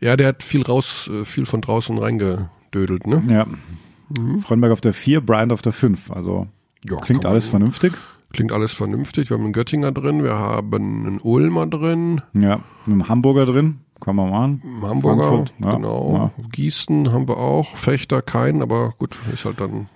Ja, 0.00 0.16
der 0.16 0.28
hat 0.28 0.42
viel 0.42 0.62
raus, 0.62 1.10
äh, 1.12 1.24
viel 1.24 1.46
von 1.46 1.60
draußen 1.60 1.96
reingedödelt, 1.98 3.06
ne? 3.06 3.22
Ja. 3.28 3.46
Freudenberg 4.42 4.72
auf 4.72 4.80
der 4.80 4.92
vier, 4.94 5.20
Bryant 5.20 5.52
auf 5.52 5.62
der 5.62 5.72
fünf. 5.72 6.10
Also 6.10 6.48
Ja, 6.88 6.96
klingt 6.96 7.06
kann 7.06 7.16
man- 7.18 7.32
alles 7.32 7.46
vernünftig. 7.46 7.92
Klingt 8.32 8.52
alles 8.52 8.72
vernünftig. 8.72 9.28
Wir 9.30 9.36
haben 9.36 9.44
einen 9.44 9.52
Göttinger 9.52 9.90
drin, 9.92 10.22
wir 10.22 10.34
haben 10.38 10.72
einen 11.06 11.20
Ulmer 11.20 11.66
drin, 11.66 12.20
Ja, 12.32 12.60
dem 12.86 13.08
Hamburger 13.08 13.44
drin, 13.44 13.80
kann 14.00 14.14
man 14.16 14.30
machen. 14.30 14.62
einen 14.64 14.82
Hamburger, 14.88 15.24
Frankfurt, 15.24 15.54
ja, 15.62 15.74
genau. 15.74 16.30
Gießen 16.52 17.12
haben 17.12 17.26
wir 17.28 17.38
auch, 17.38 17.76
Fechter 17.76 18.22
keinen, 18.22 18.62
aber 18.62 18.94
gut, 18.98 19.18
ist 19.34 19.44
halt 19.44 19.60
dann, 19.60 19.88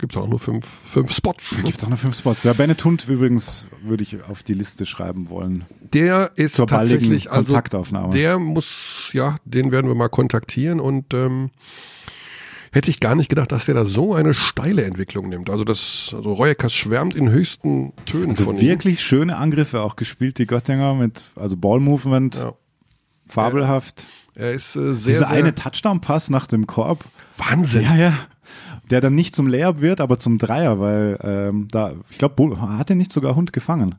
gibt 0.00 0.16
auch 0.16 0.26
nur 0.26 0.40
fünf, 0.40 0.66
fünf 0.90 1.12
Spots. 1.14 1.56
Ne? 1.58 1.64
Gibt 1.64 1.84
auch 1.84 1.88
noch 1.88 1.98
fünf 1.98 2.16
Spots. 2.16 2.42
Ja, 2.42 2.52
Bennett 2.52 2.84
Hund 2.84 3.06
übrigens 3.08 3.66
würde 3.84 4.02
ich 4.02 4.22
auf 4.24 4.42
die 4.42 4.54
Liste 4.54 4.86
schreiben 4.86 5.28
wollen. 5.30 5.64
Der 5.92 6.32
ist 6.36 6.56
Zur 6.56 6.66
tatsächlich, 6.66 7.30
also 7.30 7.52
Kontaktaufnahme. 7.52 8.12
der 8.12 8.38
muss, 8.38 9.10
ja, 9.12 9.36
den 9.44 9.70
werden 9.72 9.86
wir 9.88 9.94
mal 9.94 10.08
kontaktieren 10.08 10.80
und 10.80 11.14
ähm, 11.14 11.50
Hätte 12.72 12.88
ich 12.88 13.00
gar 13.00 13.16
nicht 13.16 13.28
gedacht, 13.28 13.50
dass 13.50 13.66
der 13.66 13.74
da 13.74 13.84
so 13.84 14.14
eine 14.14 14.32
steile 14.32 14.84
Entwicklung 14.84 15.28
nimmt. 15.28 15.50
Also 15.50 15.64
das, 15.64 16.12
also 16.16 16.32
Royakas 16.34 16.72
schwärmt 16.72 17.14
in 17.16 17.28
höchsten 17.28 17.92
Tönen 18.04 18.30
Also 18.30 18.44
von 18.44 18.54
ihm. 18.58 18.60
wirklich 18.62 19.00
schöne 19.02 19.38
Angriffe 19.38 19.80
auch 19.82 19.96
gespielt, 19.96 20.38
die 20.38 20.46
Göttinger 20.46 20.94
mit, 20.94 21.32
also 21.34 21.56
Ball-Movement, 21.56 22.36
Ja. 22.36 22.52
fabelhaft. 23.26 24.06
Er 24.36 24.52
ist 24.52 24.76
äh, 24.76 24.94
sehr, 24.94 25.14
Dieser 25.14 25.26
sehr 25.26 25.30
eine 25.30 25.52
Touchdown-Pass 25.52 26.30
nach 26.30 26.46
dem 26.46 26.68
Korb. 26.68 27.04
Wahnsinn. 27.38 27.82
Ja, 27.82 27.96
ja. 27.96 28.14
Der 28.90 29.00
dann 29.00 29.14
nicht 29.14 29.34
zum 29.34 29.46
Layup 29.46 29.80
wird, 29.80 30.00
aber 30.00 30.18
zum 30.18 30.38
Dreier, 30.38 30.80
weil 30.80 31.18
ähm, 31.22 31.68
da, 31.70 31.92
ich 32.10 32.18
glaube, 32.18 32.60
hat 32.60 32.90
er 32.90 32.96
nicht 32.96 33.12
sogar 33.12 33.36
Hund 33.36 33.52
gefangen 33.52 33.94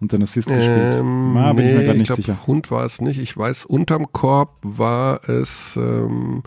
und 0.00 0.12
den 0.12 0.22
Assist 0.22 0.48
gespielt. 0.48 0.96
Ähm, 0.96 1.34
Na, 1.34 1.52
bin 1.52 1.66
ich 1.66 1.72
mir 1.72 1.78
nee, 1.78 1.84
gerade 1.84 1.98
nicht 1.98 2.06
glaub, 2.08 2.16
sicher. 2.16 2.46
Hund 2.46 2.70
war 2.70 2.84
es 2.84 3.00
nicht. 3.00 3.18
Ich 3.18 3.36
weiß, 3.36 3.64
unterm 3.64 4.12
Korb 4.12 4.56
war 4.62 5.28
es 5.28 5.76
ähm, 5.76 6.42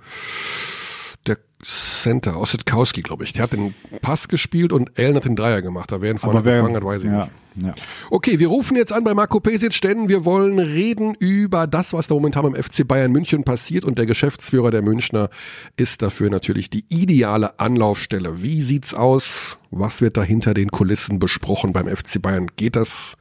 Center, 1.62 2.40
Ossetkowski, 2.40 3.02
glaube 3.02 3.24
ich. 3.24 3.34
Der 3.34 3.44
hat 3.44 3.54
den 3.54 3.74
Pass 4.02 4.28
gespielt 4.28 4.72
und 4.72 4.98
Allen 5.00 5.16
hat 5.16 5.26
den 5.26 5.36
Dreier 5.36 5.62
gemacht. 5.62 5.92
Da 5.92 6.02
wer 6.02 6.12
ihn 6.12 6.20
vorne 6.20 6.44
gefangen 6.44 6.76
hat, 6.76 6.84
weiß 6.84 7.04
ich 7.04 7.10
ja, 7.10 7.30
nicht. 7.56 7.66
ja. 7.66 7.76
Okay, 8.12 8.38
wir 8.38 8.48
rufen 8.48 8.78
jetzt 8.78 8.94
an 8.94 9.04
bei 9.04 9.16
Marco 9.16 9.40
Pesic, 9.40 9.82
denn 9.82 10.08
wir 10.08 10.24
wollen 10.24 10.60
reden 10.60 11.16
über 11.16 11.66
das, 11.66 11.94
was 11.94 12.08
da 12.08 12.14
momentan 12.14 12.44
beim 12.44 12.56
FC 12.56 12.88
Bayern 12.88 13.12
München 13.12 13.44
passiert 13.44 13.86
und 13.86 13.98
der 13.98 14.06
Geschäftsführer 14.06 14.70
der 14.70 14.84
Münchner 14.84 15.30
ist 15.78 16.04
dafür 16.04 16.30
natürlich 16.30 16.70
die 16.70 16.86
ideale 16.90 17.60
Anlaufstelle. 17.60 18.44
Wie 18.44 18.62
sieht's 18.62 18.94
aus? 18.94 19.58
Was 19.72 20.02
wird 20.02 20.16
da 20.16 20.24
hinter 20.24 20.54
den 20.54 20.70
Kulissen 20.70 21.18
besprochen 21.18 21.74
beim 21.74 21.88
FC 21.88 22.22
Bayern? 22.22 22.48
Geht 22.56 22.76
das, 22.76 23.18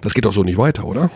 das 0.00 0.12
geht 0.12 0.24
doch 0.24 0.32
so 0.32 0.42
nicht 0.42 0.58
weiter, 0.58 0.84
oder? 0.84 1.10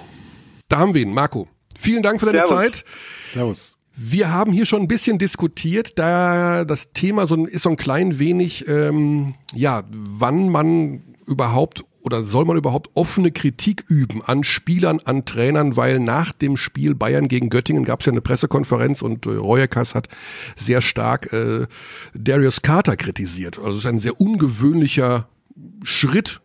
Da 0.68 0.78
haben 0.78 0.94
wir 0.94 1.02
ihn, 1.02 1.12
Marco. 1.12 1.48
Vielen 1.76 2.04
Dank 2.04 2.20
für 2.20 2.26
deine 2.26 2.46
Servus. 2.46 2.56
Zeit. 2.56 2.84
Servus. 3.32 3.76
Wir 4.04 4.32
haben 4.32 4.52
hier 4.52 4.66
schon 4.66 4.82
ein 4.82 4.88
bisschen 4.88 5.18
diskutiert, 5.18 5.96
da 5.96 6.64
das 6.64 6.92
Thema 6.92 7.28
so 7.28 7.46
ist 7.46 7.62
so 7.62 7.68
ein 7.70 7.76
klein 7.76 8.18
wenig, 8.18 8.66
ähm, 8.66 9.34
ja, 9.54 9.84
wann 9.92 10.48
man 10.48 11.02
überhaupt 11.26 11.84
oder 12.00 12.20
soll 12.22 12.44
man 12.44 12.56
überhaupt 12.56 12.90
offene 12.94 13.30
Kritik 13.30 13.84
üben 13.88 14.20
an 14.20 14.42
Spielern, 14.42 14.98
an 15.04 15.24
Trainern, 15.24 15.76
weil 15.76 16.00
nach 16.00 16.32
dem 16.32 16.56
Spiel 16.56 16.96
Bayern 16.96 17.28
gegen 17.28 17.48
Göttingen 17.48 17.84
gab 17.84 18.00
es 18.00 18.06
ja 18.06 18.12
eine 18.12 18.20
Pressekonferenz 18.20 19.02
und 19.02 19.26
äh, 19.26 19.36
Royakas 19.36 19.94
hat 19.94 20.08
sehr 20.56 20.80
stark 20.80 21.32
äh, 21.32 21.68
Darius 22.12 22.60
Carter 22.62 22.96
kritisiert. 22.96 23.58
Also 23.58 23.70
es 23.70 23.76
ist 23.78 23.86
ein 23.86 24.00
sehr 24.00 24.20
ungewöhnlicher 24.20 25.28
Schritt, 25.84 26.40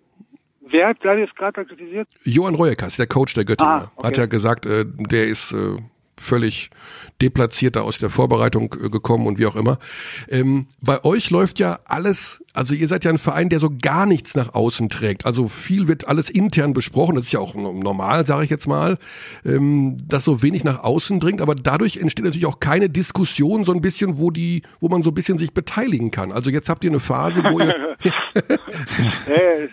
Wer 0.70 0.90
hat 0.90 0.98
Darius 1.02 1.30
Carter 1.34 1.64
kritisiert? 1.64 2.10
Johann 2.26 2.54
Reuekas, 2.54 2.98
der 2.98 3.08
Coach 3.08 3.34
der 3.34 3.46
Göttinger, 3.46 3.84
Ah, 3.88 3.92
okay. 3.96 4.08
hat 4.08 4.18
ja 4.18 4.26
gesagt, 4.26 4.66
äh, 4.66 4.86
der 4.86 5.28
ist 5.28 5.54
äh, 5.54 5.78
völlig 6.20 6.70
deplatzierter 7.22 7.84
aus 7.84 8.00
der 8.00 8.10
Vorbereitung 8.10 8.76
äh, 8.82 8.90
gekommen 8.90 9.28
und 9.28 9.40
wie 9.40 9.46
auch 9.46 9.56
immer. 9.56 9.80
Ähm, 10.28 10.68
bei 10.82 11.04
euch 11.04 11.30
läuft 11.30 11.60
ja 11.60 11.80
alles, 11.86 12.44
also 12.58 12.74
ihr 12.74 12.88
seid 12.88 13.06
ja 13.06 13.12
ein 13.12 13.18
Verein, 13.20 13.50
der 13.50 13.60
so 13.60 13.70
gar 13.82 14.06
nichts 14.06 14.36
nach 14.36 14.54
außen 14.56 14.90
trägt. 14.90 15.26
Also 15.26 15.48
viel 15.48 15.88
wird 15.88 16.08
alles 16.08 16.30
intern 16.30 16.74
besprochen, 16.74 17.16
das 17.16 17.26
ist 17.26 17.32
ja 17.32 17.40
auch 17.40 17.56
no- 17.56 17.72
normal, 17.74 18.26
sage 18.26 18.44
ich 18.44 18.50
jetzt 18.50 18.68
mal, 18.68 18.98
ähm, 19.46 19.98
dass 20.06 20.26
so 20.26 20.42
wenig 20.42 20.64
nach 20.64 20.84
außen 20.84 21.20
dringt, 21.20 21.42
aber 21.42 21.56
dadurch 21.56 21.98
entsteht 21.98 22.26
natürlich 22.26 22.46
auch 22.48 22.60
keine 22.60 22.90
Diskussion 22.90 23.64
so 23.64 23.72
ein 23.72 23.82
bisschen, 23.82 24.18
wo 24.20 24.32
die, 24.32 24.64
wo 24.80 24.90
man 24.90 25.04
so 25.04 25.12
ein 25.12 25.14
bisschen 25.14 25.38
sich 25.38 25.54
beteiligen 25.54 26.12
kann. 26.12 26.32
Also 26.32 26.50
jetzt 26.50 26.68
habt 26.70 26.84
ihr 26.84 26.90
eine 26.90 27.00
Phase, 27.00 27.44
wo 27.44 27.60
ihr 27.60 27.76
Äh, 29.28 29.66
äh, 29.66 29.68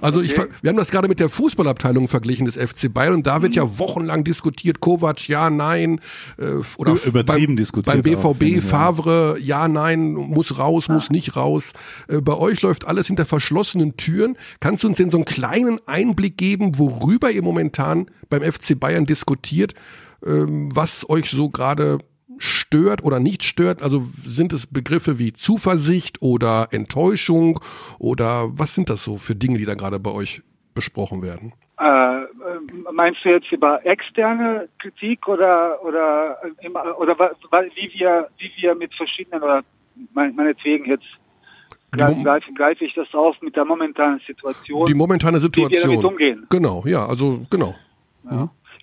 Also 0.00 0.20
ich, 0.20 0.34
ver- 0.34 0.48
wir 0.60 0.70
haben 0.70 0.76
das 0.76 0.90
gerade 0.90 1.08
mit 1.08 1.20
der 1.20 1.28
Fußballabteilung 1.28 2.08
verglichen 2.08 2.46
des 2.46 2.56
FC 2.56 2.92
Bayern 2.92 3.14
und 3.14 3.26
da 3.26 3.42
wird 3.42 3.52
Mhm. 3.52 3.56
ja 3.56 3.78
wochenlang 3.78 4.24
diskutiert, 4.24 4.80
Kovac, 4.80 5.28
ja, 5.28 5.50
nein, 5.50 6.00
äh, 6.38 6.44
oder 6.78 6.96
übertrieben 7.04 7.52
beim, 7.52 7.56
diskutiert 7.56 8.02
Beim 8.02 8.16
auch, 8.16 8.34
BVB, 8.36 8.56
ja. 8.56 8.62
Favre, 8.62 9.36
ja, 9.40 9.68
nein, 9.68 10.12
muss 10.12 10.58
raus, 10.58 10.88
muss 10.88 11.10
nicht 11.10 11.36
raus. 11.36 11.72
Äh, 12.08 12.20
bei 12.20 12.34
euch 12.34 12.62
läuft 12.62 12.86
alles 12.86 13.06
hinter 13.06 13.24
verschlossenen 13.24 13.96
Türen. 13.96 14.36
Kannst 14.60 14.84
du 14.84 14.88
uns 14.88 14.96
denn 14.98 15.10
so 15.10 15.18
einen 15.18 15.24
kleinen 15.24 15.80
Einblick 15.86 16.36
geben, 16.36 16.78
worüber 16.78 17.30
ihr 17.30 17.42
momentan 17.42 18.06
beim 18.28 18.42
FC 18.42 18.78
Bayern 18.78 19.06
diskutiert, 19.06 19.74
ähm, 20.24 20.68
was 20.74 21.08
euch 21.08 21.30
so 21.30 21.50
gerade 21.50 21.98
stört 22.38 23.04
oder 23.04 23.20
nicht 23.20 23.44
stört? 23.44 23.82
Also 23.82 24.02
sind 24.24 24.52
es 24.52 24.66
Begriffe 24.66 25.18
wie 25.18 25.32
Zuversicht 25.32 26.22
oder 26.22 26.68
Enttäuschung 26.72 27.60
oder 27.98 28.50
was 28.58 28.74
sind 28.74 28.88
das 28.90 29.02
so 29.02 29.16
für 29.18 29.34
Dinge, 29.34 29.58
die 29.58 29.64
da 29.64 29.74
gerade 29.74 29.98
bei 29.98 30.10
euch 30.10 30.42
besprochen 30.74 31.22
werden? 31.22 31.52
äh, 31.80 31.84
äh, 32.22 32.28
meinst 32.92 33.24
du 33.24 33.30
jetzt 33.30 33.50
über 33.50 33.84
externe 33.84 34.68
Kritik 34.78 35.26
oder 35.26 35.82
oder 35.84 36.36
äh, 36.60 36.68
oder 36.68 37.18
wa- 37.18 37.32
wie 37.74 37.90
wir 37.98 38.28
wie 38.38 38.50
wir 38.60 38.74
mit 38.76 38.94
verschiedenen 38.94 39.42
oder 39.42 39.62
mein- 40.14 40.34
meinetwegen 40.36 40.84
jetzt 40.84 41.06
Greife, 41.92 42.52
greife 42.54 42.84
ich 42.86 42.94
das 42.94 43.12
auf 43.12 43.40
mit 43.42 43.54
der 43.54 43.66
momentanen 43.66 44.20
Situation? 44.26 44.86
Die 44.86 44.94
momentane 44.94 45.38
Wie 45.38 45.42
wir 45.42 45.50
damit 45.50 45.72
Situation. 45.74 46.04
umgehen. 46.04 46.46
Genau, 46.48 46.82
ja, 46.86 47.06
also 47.06 47.44
genau. 47.50 47.74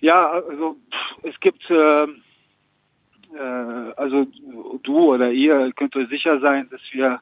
Ja, 0.00 0.30
also 0.30 0.76
pff, 0.90 1.24
es 1.24 1.40
gibt, 1.40 1.68
äh, 1.70 2.04
äh, 2.04 3.92
also 3.96 4.26
du 4.82 4.98
oder 5.14 5.30
ihr 5.30 5.72
könnt 5.72 5.96
euch 5.96 6.08
sicher 6.08 6.40
sein, 6.40 6.68
dass 6.70 6.80
wir, 6.92 7.20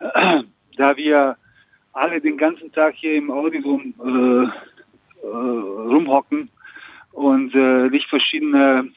äh, 0.00 0.42
da 0.76 0.96
wir 0.96 1.36
alle 1.92 2.20
den 2.20 2.36
ganzen 2.36 2.70
Tag 2.72 2.94
hier 2.94 3.14
im 3.14 3.30
Auditorium 3.30 3.94
äh, 4.04 4.44
äh, 5.26 5.28
rumhocken 5.28 6.50
und 7.12 7.54
äh, 7.54 7.88
nicht 7.88 8.08
verschiedene, 8.08 8.90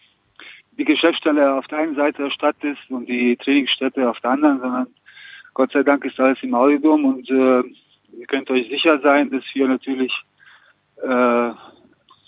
die 0.78 0.86
Geschäftsstelle 0.86 1.56
auf 1.56 1.68
der 1.68 1.80
einen 1.80 1.96
Seite 1.96 2.24
der 2.24 2.32
Stadt 2.32 2.58
ist 2.62 2.90
und 2.90 3.08
die 3.08 3.36
Trainingsstätte 3.38 4.10
auf 4.10 4.20
der 4.20 4.32
anderen, 4.32 4.60
sondern 4.60 4.88
Gott 5.60 5.74
sei 5.74 5.84
Dank 5.84 6.06
ist 6.06 6.18
alles 6.22 6.38
im 6.42 6.56
Auditorium 6.56 7.04
und 7.04 7.30
äh, 7.30 7.62
ihr 8.18 8.28
könnt 8.28 8.50
euch 8.50 8.70
sicher 8.70 8.98
sein, 9.02 9.30
dass 9.30 9.44
wir 9.54 9.68
natürlich 9.68 10.14
äh, 11.04 11.52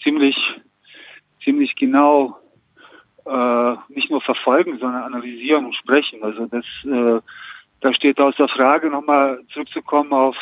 ziemlich 0.03 0.35
ziemlich 1.41 1.73
genau 1.77 2.37
äh, 3.25 3.75
nicht 3.87 4.11
nur 4.11 4.19
verfolgen, 4.19 4.77
sondern 4.79 5.03
analysieren 5.03 5.63
und 5.63 5.77
sprechen. 5.77 6.21
Also 6.21 6.45
das, 6.47 6.65
äh, 6.83 7.21
da 7.79 7.93
steht 7.93 8.19
außer 8.19 8.49
Frage, 8.49 8.89
nochmal 8.89 9.41
zurückzukommen 9.53 10.11
auf 10.11 10.35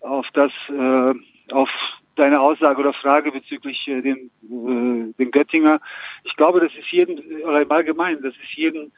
auf 0.00 0.26
das, 0.32 0.50
äh, 0.68 1.14
auf 1.52 1.70
deine 2.16 2.40
Aussage 2.40 2.80
oder 2.80 2.94
Frage 2.94 3.30
bezüglich 3.30 3.86
äh, 3.86 4.02
den, 4.02 4.30
äh, 4.42 5.12
den 5.20 5.30
Göttinger. 5.30 5.78
Ich 6.24 6.34
glaube, 6.34 6.58
das 6.58 6.72
ist 6.74 6.90
jedem, 6.90 7.20
oder 7.44 7.62
im 7.62 7.70
Allgemeinen, 7.70 8.24
das 8.24 8.34
ist 8.34 8.56
jedem 8.56 8.90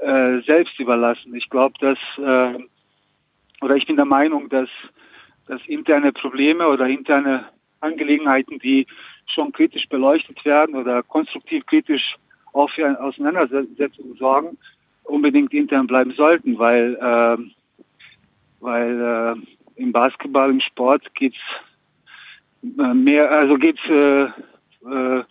äh, 0.00 0.40
selbst 0.46 0.78
überlassen. 0.78 1.34
Ich 1.34 1.48
glaube, 1.50 1.74
dass, 1.80 1.98
äh, 2.18 2.58
oder 3.60 3.76
ich 3.76 3.86
bin 3.86 3.96
der 3.96 4.04
Meinung, 4.04 4.48
dass, 4.48 4.68
dass 5.46 5.60
interne 5.66 6.12
Probleme 6.12 6.66
oder 6.68 6.86
interne 6.86 7.46
Angelegenheiten, 7.80 8.58
die 8.58 8.86
schon 9.26 9.52
kritisch 9.52 9.88
beleuchtet 9.88 10.44
werden 10.44 10.74
oder 10.74 11.02
konstruktiv 11.02 11.64
kritisch 11.66 12.16
auch 12.52 12.70
für 12.70 12.86
eine 12.86 13.00
Auseinandersetzung 13.00 14.16
sorgen, 14.16 14.58
unbedingt 15.04 15.52
intern 15.52 15.86
bleiben 15.86 16.12
sollten, 16.12 16.58
weil, 16.58 16.98
ähm, 17.00 17.52
weil 18.60 19.00
äh, 19.00 19.80
im 19.80 19.92
Basketball, 19.92 20.50
im 20.50 20.60
Sport 20.60 21.14
geht's 21.14 21.38
äh, 22.62 22.94
mehr, 22.94 23.30
also 23.30 23.56
geht's, 23.56 23.80
äh, 23.88 24.24
äh, 24.24 25.24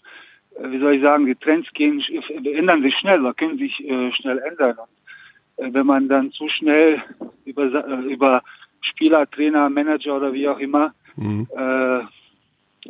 wie 0.61 0.79
soll 0.79 0.95
ich 0.95 1.01
sagen, 1.01 1.25
die 1.25 1.35
Trends 1.35 1.69
gehen, 1.73 2.03
ändern 2.43 2.81
sich 2.83 2.97
schnell 2.97 3.21
oder 3.21 3.33
können 3.33 3.57
sich 3.57 3.79
äh, 3.87 4.11
schnell 4.13 4.39
ändern. 4.39 4.77
Und, 4.77 5.65
äh, 5.65 5.73
wenn 5.73 5.85
man 5.85 6.07
dann 6.07 6.31
zu 6.31 6.47
schnell 6.49 7.01
über, 7.45 7.63
äh, 7.65 8.01
über 8.13 8.43
Spieler, 8.81 9.29
Trainer, 9.29 9.69
Manager 9.69 10.17
oder 10.17 10.33
wie 10.33 10.47
auch 10.47 10.59
immer 10.59 10.93
Mhm. 11.19 11.47
äh, 11.55 11.99
äh, 11.99 12.05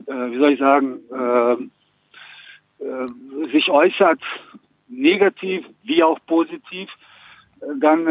wie 0.06 0.38
soll 0.38 0.52
ich 0.54 0.60
sagen, 0.60 1.00
äh, 1.12 1.54
äh, 2.84 3.52
sich 3.52 3.70
äußert, 3.70 4.22
negativ 4.88 5.66
wie 5.84 6.04
auch 6.04 6.20
positiv, 6.26 6.90
dann, 7.80 8.06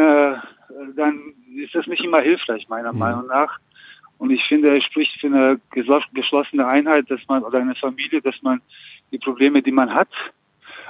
dann 0.95 1.33
ist 1.55 1.73
das 1.73 1.87
nicht 1.87 2.03
immer 2.05 2.21
hilfreich, 2.21 2.69
meiner 2.69 2.93
Meinung 2.93 3.27
nach. 3.27 3.57
Und 4.17 4.29
ich 4.29 4.45
finde, 4.45 4.77
es 4.77 4.83
spricht 4.83 5.19
für 5.19 5.27
eine 5.27 5.59
geschlossene 5.71 6.65
Einheit, 6.67 7.09
dass 7.09 7.19
man, 7.27 7.43
oder 7.43 7.59
eine 7.59 7.75
Familie, 7.75 8.21
dass 8.21 8.35
man 8.43 8.61
die 9.11 9.17
Probleme, 9.17 9.61
die 9.61 9.71
man 9.71 9.93
hat, 9.93 10.09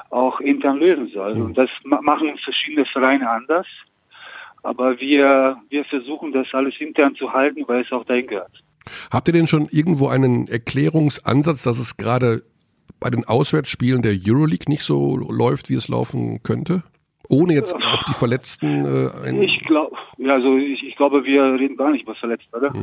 auch 0.09 0.39
intern 0.39 0.77
lösen 0.77 1.09
soll. 1.13 1.33
Und 1.33 1.57
das 1.57 1.69
ma- 1.83 2.01
machen 2.01 2.37
verschiedene 2.43 2.85
Vereine 2.85 3.29
anders. 3.29 3.67
Aber 4.63 4.99
wir, 4.99 5.57
wir 5.69 5.85
versuchen 5.85 6.33
das 6.33 6.47
alles 6.51 6.73
intern 6.79 7.15
zu 7.15 7.31
halten, 7.31 7.63
weil 7.67 7.81
es 7.83 7.91
auch 7.91 8.03
dahin 8.05 8.27
gehört. 8.27 8.51
Habt 9.11 9.27
ihr 9.29 9.33
denn 9.33 9.47
schon 9.47 9.67
irgendwo 9.71 10.07
einen 10.07 10.47
Erklärungsansatz, 10.47 11.63
dass 11.63 11.79
es 11.79 11.97
gerade 11.97 12.43
bei 12.99 13.09
den 13.09 13.23
Auswärtsspielen 13.23 14.01
der 14.01 14.17
Euroleague 14.27 14.65
nicht 14.67 14.83
so 14.83 15.15
läuft, 15.15 15.69
wie 15.69 15.75
es 15.75 15.87
laufen 15.87 16.43
könnte? 16.43 16.83
Ohne 17.29 17.53
jetzt 17.53 17.75
auf 17.75 18.03
die 18.07 18.13
Verletzten 18.13 18.85
äh, 18.85 19.27
ein. 19.27 19.43
Ich 19.43 19.59
glaube, 19.59 19.95
ja, 20.17 20.33
also 20.33 20.57
ich, 20.57 20.83
ich 20.83 20.95
glaube, 20.95 21.23
wir 21.23 21.53
reden 21.53 21.77
gar 21.77 21.91
nicht 21.91 22.01
über 22.01 22.15
Verletzte, 22.15 22.57
oder? 22.57 22.73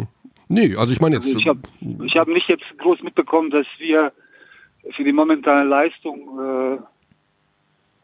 Nee, 0.49 0.77
also 0.77 0.93
ich 0.93 1.01
meine 1.01 1.17
jetzt. 1.17 1.27
Also 1.27 1.39
ich 1.39 1.49
habe 1.49 1.61
hab 1.81 2.29
nicht 2.29 2.49
jetzt 2.49 2.65
groß 2.79 3.03
mitbekommen, 3.03 3.51
dass 3.51 3.67
wir 3.79 4.13
für 4.93 5.05
die 5.05 5.13
momentane 5.13 5.69
Leistung 5.69 6.79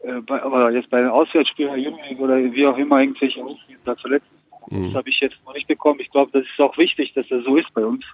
äh, 0.03 0.21
bei, 0.21 0.41
aber 0.41 0.71
jetzt 0.71 0.89
bei 0.89 0.99
den 0.99 1.09
Auswärtsspielen 1.09 1.79
Jüngling 1.79 2.17
oder 2.17 2.37
wie 2.37 2.65
auch 2.65 2.77
immer 2.77 2.99
irgendwelche 2.99 3.43
Ausspielen 3.43 3.79
da 3.85 3.95
verletzt. 3.95 4.27
Das 4.69 4.93
habe 4.95 5.09
ich 5.09 5.19
jetzt 5.19 5.37
noch 5.45 5.53
nicht 5.53 5.67
bekommen. 5.67 5.99
Ich 5.99 6.09
glaube, 6.11 6.31
das 6.31 6.43
ist 6.43 6.59
auch 6.59 6.77
wichtig, 6.77 7.13
dass 7.13 7.27
das 7.27 7.43
so 7.43 7.55
ist 7.55 7.73
bei 7.73 7.85
uns. 7.85 8.05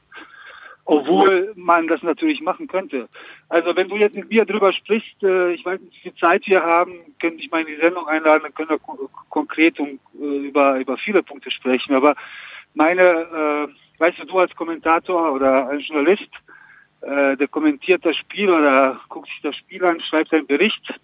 Obwohl 0.86 1.54
man 1.56 1.88
das 1.88 2.02
natürlich 2.02 2.42
machen 2.42 2.68
könnte. 2.68 3.08
Also 3.48 3.76
wenn 3.76 3.90
du 3.90 3.96
jetzt 3.98 4.16
mit 4.16 4.30
mir 4.30 4.44
drüber 4.46 4.74
sprichst, 4.74 5.22
äh, 5.22 5.52
ich 5.54 5.64
weiß 5.64 5.80
nicht, 5.80 5.94
wie 5.98 6.10
viel 6.10 6.16
Zeit 6.16 6.48
wir 6.48 6.64
haben, 6.64 6.94
könnte 7.22 7.44
ich 7.44 7.52
mal 7.52 7.62
in 7.62 7.68
die 7.68 7.80
Sendung 7.80 8.08
einladen, 8.08 8.42
dann 8.44 8.54
können 8.56 8.72
wir 8.72 8.80
kon 8.80 8.98
konkret 9.30 9.80
um, 9.80 10.00
äh, 10.20 10.48
über, 10.48 10.80
über 10.80 10.98
viele 10.98 11.22
Punkte 11.22 11.52
sprechen. 11.52 11.94
Aber 11.94 12.16
meine, 12.74 13.02
äh, 13.02 14.02
weißt 14.02 14.18
du, 14.18 14.26
du 14.26 14.40
als 14.40 14.56
Kommentator 14.56 15.32
oder 15.32 15.68
als 15.68 15.88
Journalist, 15.88 16.30
äh, 17.02 17.38
der 17.38 17.48
kommentiert 17.48 18.06
das 18.06 18.16
Spiel 18.18 18.50
oder 18.50 19.00
guckt 19.10 19.28
sich 19.28 19.42
das 19.42 19.56
Spiel 19.56 19.84
an, 19.86 20.02
schreibt 20.02 20.34
einen 20.34 20.48
Bericht 20.48 21.00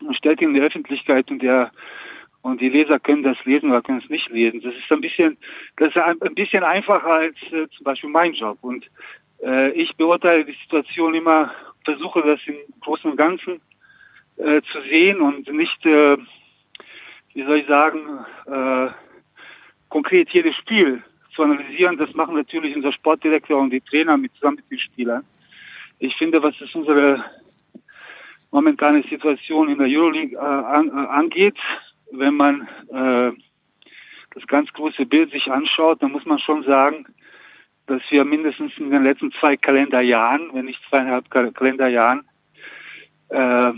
und 0.00 0.16
stellt 0.16 0.40
ihn 0.40 0.48
in 0.48 0.54
die 0.54 0.62
Öffentlichkeit 0.62 1.30
und 1.30 1.42
der 1.42 1.70
und 2.42 2.60
die 2.60 2.68
Leser 2.68 2.98
können 3.00 3.24
das 3.24 3.36
lesen 3.44 3.70
oder 3.70 3.82
können 3.82 4.00
es 4.02 4.08
nicht 4.08 4.28
lesen. 4.30 4.60
Das 4.60 4.74
ist 4.74 4.90
ein 4.90 5.00
bisschen, 5.00 5.36
das 5.76 5.88
ist 5.88 5.98
ein, 5.98 6.34
bisschen 6.34 6.62
einfacher 6.62 7.06
als 7.06 7.36
äh, 7.50 7.68
zum 7.76 7.84
Beispiel 7.84 8.10
mein 8.10 8.32
Job. 8.32 8.58
Und 8.62 8.88
äh, 9.42 9.70
ich 9.72 9.94
beurteile 9.96 10.44
die 10.44 10.56
Situation 10.62 11.14
immer, 11.14 11.52
versuche 11.84 12.22
das 12.22 12.40
im 12.46 12.56
Großen 12.80 13.10
und 13.10 13.16
Ganzen 13.16 13.60
äh, 14.36 14.62
zu 14.72 14.80
sehen 14.90 15.20
und 15.20 15.52
nicht, 15.52 15.84
äh, 15.84 16.16
wie 17.34 17.44
soll 17.44 17.58
ich 17.58 17.66
sagen, 17.66 18.24
äh, 18.46 18.88
konkret 19.88 20.30
jedes 20.30 20.54
Spiel 20.56 21.02
zu 21.38 21.44
analysieren. 21.44 21.96
Das 21.96 22.12
machen 22.14 22.34
natürlich 22.34 22.74
unser 22.74 22.92
Sportdirektor 22.92 23.60
und 23.60 23.70
die 23.70 23.80
Trainer 23.80 24.16
mit 24.16 24.34
zusammen 24.34 24.56
mit 24.56 24.70
den 24.70 24.80
Spielern. 24.80 25.24
Ich 26.00 26.16
finde, 26.16 26.42
was 26.42 26.60
ist 26.60 26.74
unsere 26.74 27.24
momentane 28.50 29.04
Situation 29.08 29.68
in 29.68 29.78
der 29.78 29.86
Euroleague 29.86 30.36
äh, 30.36 30.40
an, 30.40 30.88
äh, 30.88 31.06
angeht, 31.06 31.58
wenn 32.10 32.34
man 32.34 32.68
äh, 32.90 33.30
das 34.34 34.46
ganz 34.48 34.72
große 34.72 35.06
Bild 35.06 35.30
sich 35.30 35.50
anschaut, 35.50 36.02
dann 36.02 36.12
muss 36.12 36.24
man 36.24 36.40
schon 36.40 36.64
sagen, 36.64 37.06
dass 37.86 38.02
wir 38.10 38.24
mindestens 38.24 38.72
in 38.76 38.90
den 38.90 39.04
letzten 39.04 39.30
zwei 39.32 39.56
Kalenderjahren, 39.56 40.50
wenn 40.52 40.64
nicht 40.64 40.80
zweieinhalb 40.88 41.30
Kalenderjahren, 41.30 42.24
äh, 43.28 43.72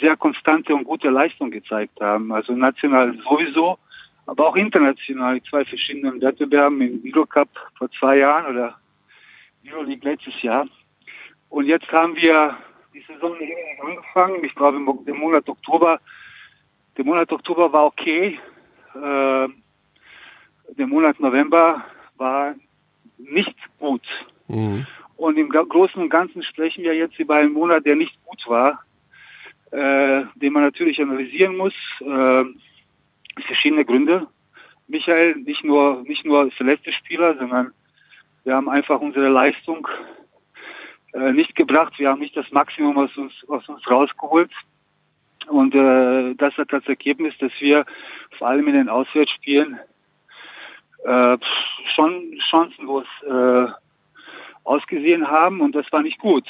sehr 0.00 0.16
konstante 0.16 0.74
und 0.74 0.84
gute 0.84 1.08
Leistung 1.08 1.50
gezeigt 1.50 1.98
haben. 2.00 2.30
Also 2.32 2.54
national 2.54 3.18
sowieso, 3.28 3.78
aber 4.26 4.48
auch 4.48 4.56
international 4.56 5.42
zwei 5.42 5.64
verschiedenen 5.64 6.20
Wettbewerben 6.20 6.80
im 6.80 7.02
Eurocup 7.04 7.48
vor 7.76 7.90
zwei 7.98 8.18
Jahren 8.18 8.54
oder 8.54 8.76
Euroleague 9.66 10.08
letztes 10.08 10.40
Jahr. 10.42 10.66
Und 11.48 11.66
jetzt 11.66 11.90
haben 11.92 12.16
wir 12.16 12.56
die 12.92 13.04
Saison 13.06 13.36
angefangen. 13.82 14.44
Ich 14.44 14.54
glaube 14.54 14.76
im 14.78 15.16
Monat 15.18 15.48
Oktober 15.48 16.00
der 16.96 17.04
Monat 17.04 17.32
Oktober 17.32 17.72
war 17.72 17.86
okay. 17.86 18.38
Äh, 18.94 19.48
der 20.76 20.86
Monat 20.86 21.18
November 21.20 21.84
war 22.16 22.54
nicht 23.18 23.54
gut. 23.78 24.02
Mhm. 24.48 24.86
Und 25.16 25.38
im 25.38 25.48
Großen 25.48 26.00
und 26.00 26.10
Ganzen 26.10 26.42
sprechen 26.42 26.84
wir 26.84 26.94
jetzt 26.94 27.18
über 27.18 27.36
einen 27.36 27.52
Monat, 27.52 27.86
der 27.86 27.96
nicht 27.96 28.16
gut 28.24 28.42
war, 28.46 28.82
äh, 29.70 30.24
den 30.34 30.52
man 30.52 30.62
natürlich 30.62 31.00
analysieren 31.00 31.56
muss. 31.56 31.74
Äh, 32.00 32.44
verschiedene 33.46 33.84
Gründe. 33.84 34.26
Michael, 34.86 35.36
nicht 35.36 35.64
nur, 35.64 36.02
nicht 36.02 36.24
nur 36.24 36.50
verletzte 36.52 36.92
Spieler, 36.92 37.36
sondern 37.38 37.72
wir 38.44 38.54
haben 38.54 38.68
einfach 38.68 39.00
unsere 39.00 39.28
Leistung 39.28 39.88
äh, 41.14 41.32
nicht 41.32 41.54
gebracht. 41.56 41.94
Wir 41.98 42.10
haben 42.10 42.20
nicht 42.20 42.36
das 42.36 42.50
Maximum 42.50 42.98
aus 42.98 43.16
uns, 43.16 43.32
aus 43.48 43.68
uns 43.68 43.90
rausgeholt. 43.90 44.50
Und 45.48 45.74
äh, 45.74 46.34
das 46.34 46.56
hat 46.56 46.72
das 46.72 46.86
Ergebnis, 46.86 47.34
dass 47.38 47.52
wir 47.60 47.84
vor 48.38 48.48
allem 48.48 48.68
in 48.68 48.74
den 48.74 48.88
Auswärtsspielen 48.88 49.78
äh, 51.04 51.38
schon 51.94 52.38
chancenlos 52.38 53.06
äh, 53.26 53.66
ausgesehen 54.64 55.28
haben 55.28 55.60
und 55.60 55.74
das 55.74 55.90
war 55.92 56.02
nicht 56.02 56.18
gut. 56.18 56.46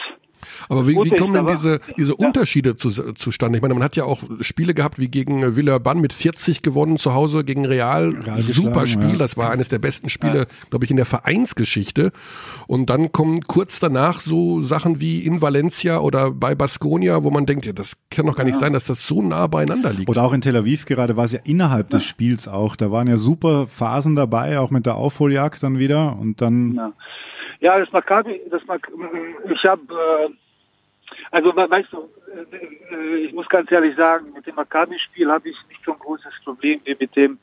Aber 0.68 0.86
wie, 0.86 0.96
wie 0.96 1.10
kommen 1.10 1.34
denn 1.34 1.46
diese, 1.46 1.80
diese 1.98 2.14
Unterschiede 2.14 2.76
zu, 2.76 2.90
zustande? 2.90 3.58
Ich 3.58 3.62
meine, 3.62 3.74
man 3.74 3.82
hat 3.82 3.96
ja 3.96 4.04
auch 4.04 4.22
Spiele 4.40 4.74
gehabt 4.74 4.98
wie 4.98 5.08
gegen 5.08 5.56
Villeurbanne 5.56 6.00
mit 6.00 6.12
40 6.12 6.62
gewonnen 6.62 6.96
zu 6.96 7.14
Hause 7.14 7.44
gegen 7.44 7.66
Real. 7.66 8.10
Real 8.10 8.42
Super 8.42 8.86
Spiel. 8.86 9.12
Ja. 9.12 9.16
Das 9.16 9.36
war 9.36 9.50
eines 9.50 9.68
der 9.68 9.78
besten 9.78 10.08
Spiele, 10.08 10.38
ja. 10.38 10.46
glaube 10.70 10.84
ich, 10.84 10.90
in 10.90 10.96
der 10.96 11.06
Vereinsgeschichte. 11.06 12.12
Und 12.66 12.90
dann 12.90 13.12
kommen 13.12 13.42
kurz 13.46 13.80
danach 13.80 14.20
so 14.20 14.62
Sachen 14.62 15.00
wie 15.00 15.20
in 15.20 15.40
Valencia 15.40 15.98
oder 15.98 16.30
bei 16.30 16.54
Baskonia, 16.54 17.22
wo 17.22 17.30
man 17.30 17.46
denkt, 17.46 17.66
ja, 17.66 17.72
das 17.72 17.96
kann 18.10 18.26
doch 18.26 18.36
gar 18.36 18.44
nicht 18.44 18.54
ja. 18.54 18.60
sein, 18.60 18.72
dass 18.72 18.84
das 18.84 19.06
so 19.06 19.22
nah 19.22 19.46
beieinander 19.46 19.92
liegt. 19.92 20.08
Oder 20.08 20.22
auch 20.22 20.32
in 20.32 20.40
Tel 20.40 20.56
Aviv 20.56 20.86
gerade 20.86 21.16
war 21.16 21.24
es 21.24 21.32
ja 21.32 21.40
innerhalb 21.44 21.90
des 21.90 22.04
Spiels 22.04 22.48
auch. 22.48 22.76
Da 22.76 22.90
waren 22.90 23.08
ja 23.08 23.16
super 23.16 23.66
Phasen 23.66 24.16
dabei, 24.16 24.58
auch 24.58 24.70
mit 24.70 24.86
der 24.86 24.96
Aufholjagd 24.96 25.62
dann 25.62 25.78
wieder 25.78 26.16
und 26.18 26.40
dann. 26.40 26.92
Ja, 27.64 27.78
das 27.78 27.90
Maccabi, 27.92 28.42
das 28.50 28.62
Mac 28.66 28.86
ich 29.50 29.64
habe, 29.64 29.80
äh, 29.90 30.28
also 31.30 31.56
weißt 31.56 31.90
du, 31.94 32.10
äh, 32.92 33.16
ich 33.16 33.32
muss 33.32 33.48
ganz 33.48 33.72
ehrlich 33.72 33.96
sagen, 33.96 34.34
mit 34.34 34.46
dem 34.46 34.54
Maccabi-Spiel 34.54 35.30
habe 35.30 35.48
ich 35.48 35.56
nicht 35.70 35.80
so 35.82 35.94
ein 35.94 35.98
großes 35.98 36.34
Problem 36.44 36.82
wie 36.84 36.94
mit 37.00 37.16
dem 37.16 37.38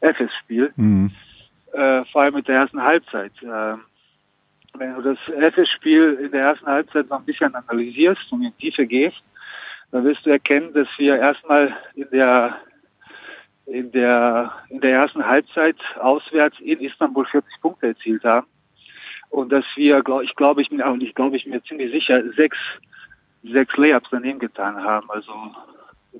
FS-Spiel, 0.00 0.72
mhm. 0.76 1.10
äh, 1.72 2.04
vor 2.04 2.22
allem 2.22 2.34
mit 2.34 2.46
der 2.46 2.54
ersten 2.54 2.80
Halbzeit. 2.80 3.32
Äh, 3.42 3.74
wenn 4.78 4.94
du 4.94 5.02
das 5.02 5.18
FS-Spiel 5.52 6.20
in 6.22 6.30
der 6.30 6.42
ersten 6.42 6.66
Halbzeit 6.66 7.08
noch 7.08 7.18
ein 7.18 7.24
bisschen 7.24 7.52
analysierst 7.52 8.30
und 8.30 8.44
in 8.44 8.52
die 8.56 8.70
Tiefe 8.70 8.86
gehst, 8.86 9.24
dann 9.90 10.04
wirst 10.04 10.24
du 10.24 10.30
erkennen, 10.30 10.72
dass 10.72 10.86
wir 10.98 11.16
erstmal 11.16 11.74
in 11.96 12.08
der 12.12 12.58
in 13.66 13.90
der 13.90 14.52
in 14.68 14.80
der 14.80 15.00
ersten 15.00 15.26
Halbzeit 15.26 15.78
auswärts 15.98 16.60
in 16.60 16.78
Istanbul 16.78 17.26
40 17.26 17.60
Punkte 17.60 17.88
erzielt 17.88 18.22
haben 18.22 18.46
und 19.34 19.50
dass 19.50 19.64
wir, 19.74 20.00
glaub, 20.02 20.22
ich 20.22 20.36
glaube 20.36 20.62
ich 20.62 20.70
mir, 20.70 20.86
und 20.86 21.02
ich 21.02 21.12
glaube 21.12 21.36
ich 21.36 21.44
mir 21.44 21.60
ziemlich 21.64 21.90
sicher, 21.90 22.22
sechs, 22.36 22.56
sechs 23.42 23.76
Layups 23.76 24.08
daneben 24.12 24.38
getan 24.38 24.76
haben. 24.76 25.10
Also 25.10 25.32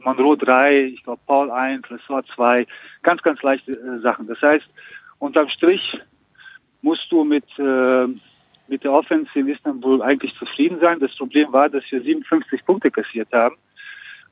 Monroe 0.01 0.37
drei, 0.37 0.87
ich 0.87 1.05
glaube 1.05 1.21
Paul 1.25 1.49
eins, 1.53 1.89
Lessor 1.89 2.25
zwei, 2.35 2.67
ganz, 3.05 3.23
ganz 3.23 3.41
leichte 3.43 3.71
äh, 3.71 4.01
Sachen. 4.01 4.27
Das 4.27 4.43
heißt, 4.43 4.67
unterm 5.21 5.49
Strich 5.49 5.97
musst 6.83 7.07
du 7.11 7.23
mit, 7.23 7.45
äh, 7.57 8.09
mit 8.67 8.83
der 8.83 8.93
Offense 8.93 9.31
in 9.37 9.47
Istanbul 9.47 10.03
eigentlich 10.03 10.35
zufrieden 10.37 10.81
sein. 10.81 10.99
Das 10.99 11.15
Problem 11.15 11.53
war, 11.53 11.69
dass 11.69 11.85
wir 11.91 12.03
57 12.03 12.65
Punkte 12.67 12.91
kassiert 12.91 13.29
haben. 13.33 13.55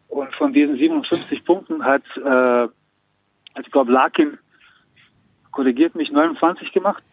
Und 0.08 0.34
von 0.34 0.52
diesen 0.52 0.76
57 0.76 1.44
Punkten 1.44 1.84
hat, 1.84 2.02
äh, 2.16 2.28
also 2.28 2.72
ich 3.64 3.70
glaube, 3.70 3.92
Larkin 3.92 4.38
korrigiert 5.52 5.94
mich 5.94 6.10
29 6.10 6.72
gemacht. 6.72 7.04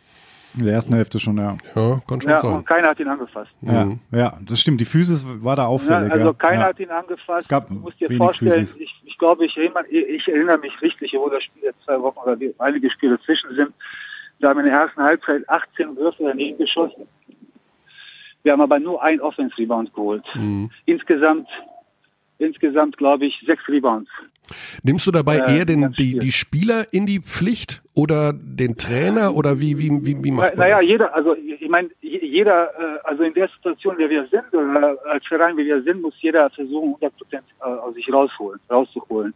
In 0.57 0.65
der 0.65 0.73
ersten 0.73 0.95
Hälfte 0.95 1.19
schon, 1.19 1.37
ja. 1.37 1.57
Ja, 1.75 2.01
kann 2.07 2.21
schon 2.21 2.31
ja, 2.31 2.41
sein. 2.41 2.53
Und 2.53 2.65
keiner 2.65 2.89
hat 2.89 2.99
ihn 2.99 3.07
angefasst. 3.07 3.51
Ja, 3.61 3.85
mhm. 3.85 3.99
ja, 4.11 4.37
das 4.41 4.59
stimmt. 4.59 4.81
Die 4.81 4.85
Physis 4.85 5.25
war 5.43 5.55
da 5.55 5.67
auffällig. 5.67 6.09
Ja, 6.09 6.15
also 6.15 6.33
keiner 6.33 6.61
ja. 6.61 6.67
hat 6.67 6.79
ihn 6.79 6.89
angefasst. 6.89 7.41
Es 7.41 7.47
gab 7.47 7.67
du 7.67 7.75
musst 7.75 7.99
dir 7.99 8.09
vorstellen, 8.17 8.51
Physis. 8.53 8.77
ich, 8.77 9.01
ich 9.05 9.17
glaube, 9.17 9.45
ich 9.45 9.55
erinnere, 9.55 9.87
ich 9.87 10.27
erinnere 10.27 10.57
mich 10.57 10.73
richtig, 10.81 11.13
wo 11.13 11.29
das 11.29 11.43
Spiel 11.43 11.63
jetzt 11.63 11.83
zwei 11.85 12.01
Wochen 12.01 12.17
oder 12.17 12.37
einige 12.57 12.89
Spiele 12.89 13.17
dazwischen 13.17 13.55
sind. 13.55 13.73
Wir 14.39 14.49
haben 14.49 14.59
in 14.59 14.65
der 14.65 14.75
ersten 14.75 15.01
Halbzeit 15.01 15.47
18 15.47 15.95
Würfe 15.97 16.23
daneben 16.23 16.57
geschossen. 16.57 17.07
Wir 18.43 18.53
haben 18.53 18.61
aber 18.61 18.79
nur 18.79 19.03
ein 19.03 19.21
Offense-Rebound 19.21 19.93
geholt. 19.93 20.23
Mhm. 20.33 20.71
Insgesamt, 20.85 21.47
insgesamt 22.39 22.97
glaube 22.97 23.25
ich, 23.27 23.39
sechs 23.45 23.67
Rebounds. 23.67 24.09
Nimmst 24.83 25.05
du 25.05 25.11
dabei 25.11 25.37
äh, 25.37 25.57
eher 25.57 25.65
den, 25.65 25.91
die, 25.93 26.17
die 26.17 26.31
Spieler 26.31 26.85
in 26.91 27.05
die 27.05 27.19
Pflicht 27.19 27.81
oder 27.93 28.33
den 28.33 28.77
Trainer 28.77 29.35
oder 29.35 29.59
wie, 29.59 29.77
wie, 29.77 29.91
wie, 30.03 30.23
wie 30.23 30.31
macht 30.31 30.55
man 30.55 30.57
naja, 30.57 30.77
das? 30.77 30.81
Naja, 30.81 30.81
jeder, 30.81 31.15
also 31.15 31.35
ich 31.35 31.69
meine, 31.69 31.89
jeder, 32.01 32.71
äh, 32.79 32.99
also 33.03 33.23
in 33.23 33.33
der 33.33 33.47
Situation, 33.49 33.93
in 33.95 33.99
der 33.99 34.09
wir 34.09 34.27
sind, 34.31 34.53
oder 34.53 34.97
als 35.05 35.25
Verein, 35.27 35.57
wie 35.57 35.65
wir 35.65 35.81
sind, 35.83 36.01
muss 36.01 36.15
jeder 36.19 36.49
versuchen, 36.49 36.95
100 36.95 37.17
Prozent 37.17 37.43
äh, 37.61 37.65
aus 37.65 37.93
sich 37.93 38.11
rausholen, 38.11 38.59
rauszuholen. 38.69 39.33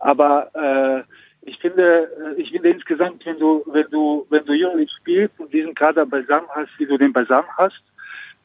Aber 0.00 0.48
äh, 0.54 1.48
ich 1.48 1.58
finde, 1.58 2.08
äh, 2.36 2.40
ich 2.40 2.50
finde 2.50 2.70
insgesamt, 2.70 3.24
wenn 3.26 3.38
du, 3.38 3.62
wenn 3.66 3.86
du, 3.90 4.26
wenn 4.30 4.44
du 4.44 4.52
Euroleague 4.52 4.92
spielst 5.00 5.38
und 5.38 5.52
diesen 5.52 5.74
Kader 5.74 6.06
beisammen 6.06 6.48
hast, 6.54 6.70
wie 6.78 6.86
du 6.86 6.96
den 6.96 7.12
beisammen 7.12 7.48
hast, 7.56 7.82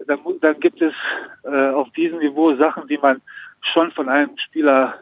dann, 0.08 0.20
dann 0.42 0.60
gibt 0.60 0.82
es 0.82 0.94
äh, 1.44 1.70
auf 1.70 1.90
diesem 1.92 2.20
Niveau 2.20 2.56
Sachen, 2.56 2.88
die 2.88 2.98
man 2.98 3.22
schon 3.64 3.92
von 3.92 4.10
einem 4.10 4.38
Spieler 4.38 4.96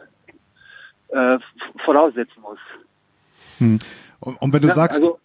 äh, 1.09 1.37
voraussetzen 1.83 2.41
muss. 2.41 2.59
Hm. 3.57 3.79
Und, 4.19 4.41
und, 4.41 4.53
wenn 4.53 4.61
du 4.61 4.67
ja, 4.67 4.73
sagst, 4.73 4.99
also, 4.99 5.19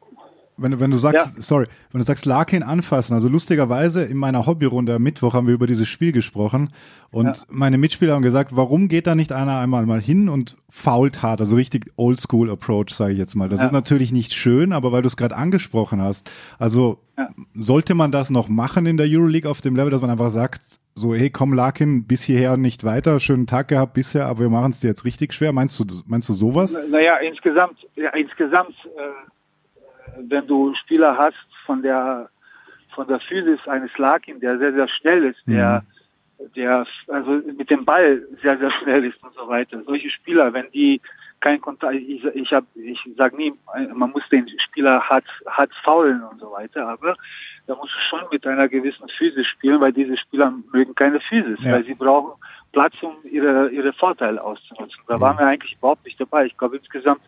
wenn, 0.57 0.81
wenn 0.81 0.91
du 0.91 0.97
sagst, 0.97 1.35
ja. 1.37 1.43
sorry, 1.43 1.67
wenn 1.93 2.01
du 2.01 2.07
sagst 2.07 2.25
Larkin 2.25 2.63
anfassen, 2.63 3.15
also 3.15 3.29
lustigerweise 3.29 4.05
in 4.05 4.17
meiner 4.17 4.47
Hobbyrunde 4.47 4.95
am 4.95 5.03
Mittwoch 5.03 5.35
haben 5.35 5.47
wir 5.47 5.55
über 5.55 5.67
dieses 5.67 5.89
Spiel 5.89 6.13
gesprochen 6.13 6.71
und 7.11 7.27
ja. 7.27 7.35
meine 7.49 7.79
Mitspieler 7.79 8.15
haben 8.15 8.23
gesagt, 8.23 8.57
warum 8.57 8.89
geht 8.89 9.07
da 9.07 9.15
nicht 9.15 9.33
einer 9.33 9.59
einmal 9.59 9.87
mal 9.87 10.01
hin 10.01 10.29
und 10.29 10.57
fault 10.69 11.23
hart, 11.23 11.41
also 11.41 11.57
richtig 11.57 11.91
Oldschool 11.97 12.51
Approach, 12.51 12.91
sage 12.91 13.13
ich 13.13 13.19
jetzt 13.19 13.35
mal. 13.35 13.49
Das 13.49 13.61
ja. 13.61 13.67
ist 13.67 13.73
natürlich 13.73 14.13
nicht 14.13 14.33
schön, 14.33 14.73
aber 14.73 14.93
weil 14.93 15.03
du 15.03 15.09
es 15.09 15.17
gerade 15.17 15.37
angesprochen 15.37 16.01
hast, 16.01 16.31
also 16.59 16.99
sollte 17.55 17.95
man 17.95 18.13
das 18.13 18.31
noch 18.31 18.49
machen 18.49 18.87
in 18.87 18.97
der 18.97 19.07
Euroleague 19.09 19.49
auf 19.49 19.61
dem 19.61 19.77
Level, 19.77 19.91
dass 19.91 20.01
man 20.01 20.11
einfach 20.11 20.31
sagt, 20.31 20.61
so, 20.95 21.15
hey, 21.15 21.29
komm 21.29 21.53
Larkin, 21.53 22.07
bis 22.07 22.23
hierher 22.23 22.57
nicht 22.57 22.85
weiter, 22.85 23.21
schönen 23.21 23.47
Tag 23.47 23.69
gehabt 23.69 23.93
bisher, 23.93 24.27
aber 24.27 24.41
wir 24.41 24.49
machen 24.49 24.71
es 24.71 24.81
dir 24.81 24.89
jetzt 24.89 25.05
richtig 25.05 25.35
schwer. 25.35 25.53
Meinst 25.53 25.79
du, 25.79 25.85
meinst 26.07 26.29
du 26.31 26.33
sowas? 26.33 26.77
Naja, 26.91 27.17
insgesamt, 27.17 27.77
ja, 27.97 28.11
insgesamt 28.15 28.75
äh 28.97 29.31
wenn 30.19 30.47
du 30.47 30.75
Spieler 30.75 31.17
hast 31.17 31.37
von 31.65 31.83
der 31.83 32.29
von 32.97 33.07
der 33.07 33.21
Physis 33.21 33.61
eines 33.69 33.97
Larkin, 33.99 34.41
der 34.41 34.59
sehr, 34.59 34.73
sehr 34.73 34.89
schnell 34.89 35.25
ist, 35.25 35.41
der, 35.47 35.85
mhm. 36.39 36.53
der 36.55 36.87
also 37.09 37.31
mit 37.31 37.69
dem 37.69 37.85
Ball 37.85 38.27
sehr, 38.43 38.59
sehr 38.59 38.73
schnell 38.73 39.05
ist 39.05 39.23
und 39.23 39.35
so 39.35 39.47
weiter. 39.47 39.83
Solche 39.85 40.11
Spieler, 40.11 40.53
wenn 40.53 40.71
die 40.73 41.01
kein 41.41 41.61
Kontakt, 41.61 41.95
ich, 41.95 42.25
ich 42.25 42.53
habe, 42.53 42.67
ich 42.75 42.99
sage 43.17 43.37
nie, 43.37 43.53
man 43.95 44.11
muss 44.11 44.23
den 44.31 44.49
Spieler 44.59 45.01
hart, 45.01 45.27
hart 45.47 45.71
faulen 45.85 46.23
und 46.25 46.41
so 46.41 46.51
weiter, 46.51 46.89
aber 46.89 47.15
da 47.67 47.75
musst 47.75 47.93
du 47.95 48.01
schon 48.01 48.23
mit 48.33 48.47
einer 48.47 48.67
gewissen 48.67 49.07
Physis 49.19 49.47
spielen, 49.47 49.81
weil 49.81 49.93
diese 49.93 50.17
Spieler 50.17 50.53
mögen 50.73 50.95
keine 50.95 51.21
Physis, 51.21 51.59
ja. 51.63 51.73
weil 51.73 51.85
sie 51.85 51.95
brauchen 51.95 52.33
Platz, 52.73 52.95
um 53.03 53.17
ihre, 53.25 53.69
ihre 53.69 53.93
Vorteile 53.93 54.43
auszunutzen. 54.43 55.01
Da 55.07 55.17
mhm. 55.17 55.21
waren 55.21 55.39
wir 55.39 55.47
eigentlich 55.47 55.75
überhaupt 55.75 56.05
nicht 56.07 56.19
dabei. 56.19 56.47
Ich 56.47 56.57
glaube 56.57 56.79
insgesamt 56.79 57.21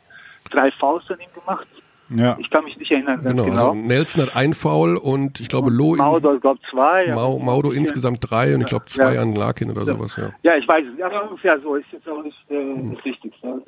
drei 0.51 0.71
Fouls 0.71 1.11
an 1.11 1.21
ihm 1.21 1.33
gemacht. 1.35 1.69
Ja. 2.11 2.37
Ich 2.41 2.49
kann 2.51 2.65
mich 2.65 2.77
nicht 2.79 2.91
erinnern. 2.91 3.23
Genau, 3.23 3.45
genau. 3.45 3.71
Also 3.71 3.75
Nelson 3.75 4.23
hat 4.23 4.37
ein 4.37 4.55
Foul 4.55 4.97
und 4.97 5.41
ich 5.41 5.49
glaube 5.49 5.71
Lo. 5.71 5.95
Maudo, 5.95 6.39
glaube 6.39 6.61
zwei. 6.71 7.07
Ja. 7.07 7.15
Maudo 7.15 7.71
insgesamt 7.71 8.31
drei 8.31 8.55
und 8.55 8.63
ich 8.63 8.67
glaube 8.67 8.87
zwei 8.87 9.15
ja. 9.15 9.23
an 9.23 9.35
Larkin 9.35 9.71
oder 9.71 9.85
sowas, 9.85 10.17
ja. 10.17 10.31
Ja, 10.43 10.57
ich 10.57 10.67
weiß 10.67 10.85
es. 10.95 11.03
Aber 11.03 11.25
ungefähr 11.25 11.61
so 11.61 11.75
ist 11.75 11.87
jetzt 11.93 12.09
auch 12.09 12.23
nicht 12.23 12.37
äh, 12.49 12.55
hm. 12.55 12.95
das 12.95 13.05
Wichtigste. 13.05 13.63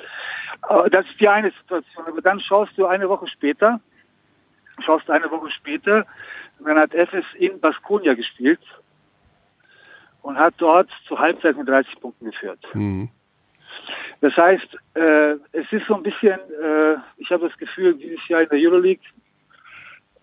Aber 0.62 0.88
das 0.88 1.04
ist 1.06 1.20
die 1.20 1.28
eine 1.28 1.50
Situation. 1.50 2.06
Aber 2.06 2.22
dann 2.22 2.40
schaust 2.40 2.72
du 2.76 2.86
eine 2.86 3.08
Woche 3.08 3.26
später, 3.28 3.80
schaust 4.84 5.08
du 5.08 5.12
eine 5.12 5.30
Woche 5.30 5.50
später, 5.50 6.06
dann 6.64 6.78
hat 6.78 6.94
FS 6.94 7.24
in 7.38 7.60
Baskonia 7.60 8.14
gespielt 8.14 8.60
und 10.22 10.38
hat 10.38 10.54
dort 10.58 10.88
zur 11.06 11.18
Halbzeit 11.18 11.56
mit 11.56 11.68
30 11.68 12.00
Punkten 12.00 12.26
geführt. 12.26 12.60
Mhm. 12.74 13.10
Das 14.20 14.36
heißt, 14.36 14.76
äh, 14.94 15.32
es 15.52 15.70
ist 15.70 15.86
so 15.86 15.94
ein 15.94 16.02
bisschen, 16.02 16.38
äh, 16.62 16.96
ich 17.16 17.30
habe 17.30 17.48
das 17.48 17.56
Gefühl, 17.56 17.94
dieses 17.94 18.26
Jahr 18.28 18.42
in 18.42 18.48
der 18.48 18.58
Euroleague 18.58 19.02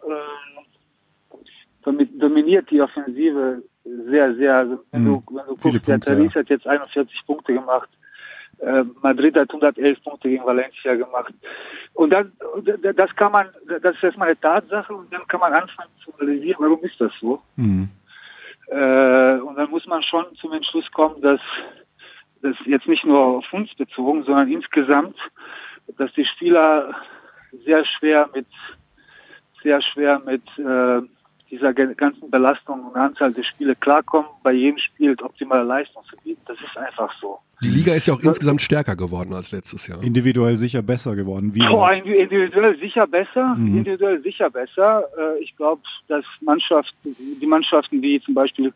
äh, 0.04 1.94
dominiert 2.20 2.70
die 2.70 2.82
Offensive 2.82 3.64
sehr, 4.10 4.36
sehr. 4.36 4.56
Also 4.56 4.84
wenn, 4.92 5.04
mhm. 5.04 5.24
du, 5.26 5.36
wenn 5.36 5.46
du 5.48 5.56
guckst, 5.56 5.88
der 5.88 5.98
Paris 5.98 6.34
ja. 6.34 6.42
hat 6.42 6.50
jetzt 6.50 6.68
41 6.68 7.26
Punkte 7.26 7.54
gemacht. 7.54 7.90
Äh, 8.60 8.84
Madrid 9.02 9.36
hat 9.38 9.50
111 9.50 10.04
Punkte 10.04 10.30
gegen 10.30 10.46
Valencia 10.46 10.96
gemacht. 10.96 11.34
Und 11.94 12.12
dann, 12.12 12.32
das 12.96 13.16
kann 13.16 13.32
man, 13.32 13.48
das 13.82 13.96
ist 13.96 14.04
erstmal 14.04 14.30
eine 14.30 14.40
Tatsache 14.40 14.94
und 14.94 15.12
dann 15.14 15.28
kann 15.28 15.40
man 15.40 15.54
anfangen 15.54 15.90
zu 16.04 16.14
analysieren, 16.16 16.58
warum 16.60 16.84
ist 16.84 17.00
das 17.00 17.12
so? 17.20 17.42
Mhm. 17.56 17.90
Äh, 18.68 19.36
und 19.40 19.56
dann 19.56 19.70
muss 19.70 19.86
man 19.86 20.04
schon 20.04 20.26
zum 20.36 20.54
Entschluss 20.54 20.90
kommen, 20.92 21.22
dass 21.22 21.40
das 22.42 22.56
jetzt 22.66 22.88
nicht 22.88 23.06
nur 23.06 23.20
auf 23.20 23.54
uns 23.54 23.74
bezogen, 23.76 24.24
sondern 24.24 24.52
insgesamt, 24.52 25.16
dass 25.98 26.12
die 26.14 26.26
Spieler 26.26 26.96
sehr 27.66 27.86
schwer 27.86 28.30
mit 28.34 28.48
sehr 29.64 29.82
schwer 29.82 30.22
mit 30.26 30.44
äh, 30.58 31.02
dieser 31.50 31.74
ganzen 31.74 32.30
Belastung 32.30 32.86
und 32.86 32.96
Anzahl 32.96 33.34
der 33.34 33.44
Spiele 33.44 33.76
klarkommen, 33.76 34.30
bei 34.44 34.52
jedem 34.52 34.78
Spiel 34.78 35.16
optimale 35.22 35.64
Leistung 35.64 36.04
zu 36.10 36.16
bieten. 36.24 36.42
Das 36.46 36.58
ist 36.58 36.78
einfach 36.78 37.14
so. 37.22 37.40
Die 37.64 37.70
Liga 37.70 37.94
ist 37.94 38.08
ja 38.08 38.14
auch 38.14 38.18
das 38.18 38.28
insgesamt 38.28 38.62
stärker 38.62 38.96
geworden 38.96 39.34
als 39.34 39.52
letztes 39.52 39.88
Jahr. 39.88 40.04
Individuell 40.04 40.58
sicher 40.58 40.82
besser 40.82 41.16
geworden. 41.16 41.56
Wie 41.56 41.64
oh, 41.68 41.88
individuell 41.88 42.78
sicher 42.80 43.08
besser. 43.08 43.56
Mhm. 43.56 43.78
Individuell 43.78 44.22
sicher 44.22 44.50
besser. 44.50 45.06
Äh, 45.18 45.42
ich 45.42 45.56
glaube, 45.56 45.82
dass 46.08 46.24
Mannschaften, 46.42 47.16
die 47.42 47.48
Mannschaften 47.48 48.02
wie 48.02 48.22
zum 48.22 48.34
Beispiel 48.34 48.74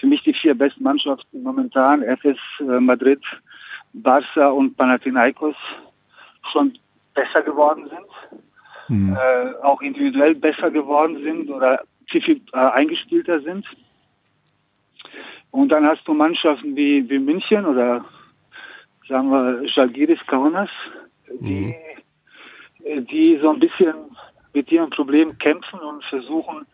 für 0.00 0.06
mich 0.06 0.22
die 0.22 0.34
vier 0.34 0.54
besten 0.54 0.82
Mannschaften 0.82 1.42
momentan, 1.42 2.02
FS 2.02 2.38
äh, 2.60 2.80
Madrid, 2.80 3.20
Barca 3.92 4.48
und 4.48 4.76
Panathinaikos, 4.76 5.56
schon 6.52 6.76
besser 7.14 7.42
geworden 7.42 7.88
sind, 7.88 8.48
mhm. 8.88 9.16
äh, 9.16 9.54
auch 9.62 9.82
individuell 9.82 10.34
besser 10.34 10.70
geworden 10.70 11.22
sind 11.22 11.50
oder 11.50 11.82
viel, 12.08 12.22
viel 12.22 12.40
äh, 12.52 12.58
eingespielter 12.58 13.40
sind. 13.40 13.66
Und 15.50 15.70
dann 15.70 15.84
hast 15.84 16.06
du 16.06 16.14
Mannschaften 16.14 16.74
wie, 16.76 17.08
wie 17.10 17.18
München 17.18 17.66
oder 17.66 18.04
sagen 19.08 19.30
wir 19.30 19.62
Jalgiris 19.66 20.20
Kaunas, 20.26 20.70
die, 21.40 21.74
mhm. 22.84 23.06
die 23.06 23.38
so 23.42 23.50
ein 23.50 23.58
bisschen 23.60 23.94
mit 24.52 24.70
ihren 24.70 24.90
Problemen 24.90 25.36
kämpfen 25.38 25.80
und 25.80 26.04
versuchen, 26.04 26.66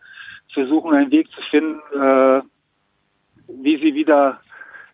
versuchen 0.53 0.93
einen 0.93 1.11
Weg 1.11 1.29
zu 1.31 1.41
finden, 1.49 1.79
äh, 1.93 2.41
wie 3.47 3.77
sie 3.77 3.93
wieder 3.93 4.39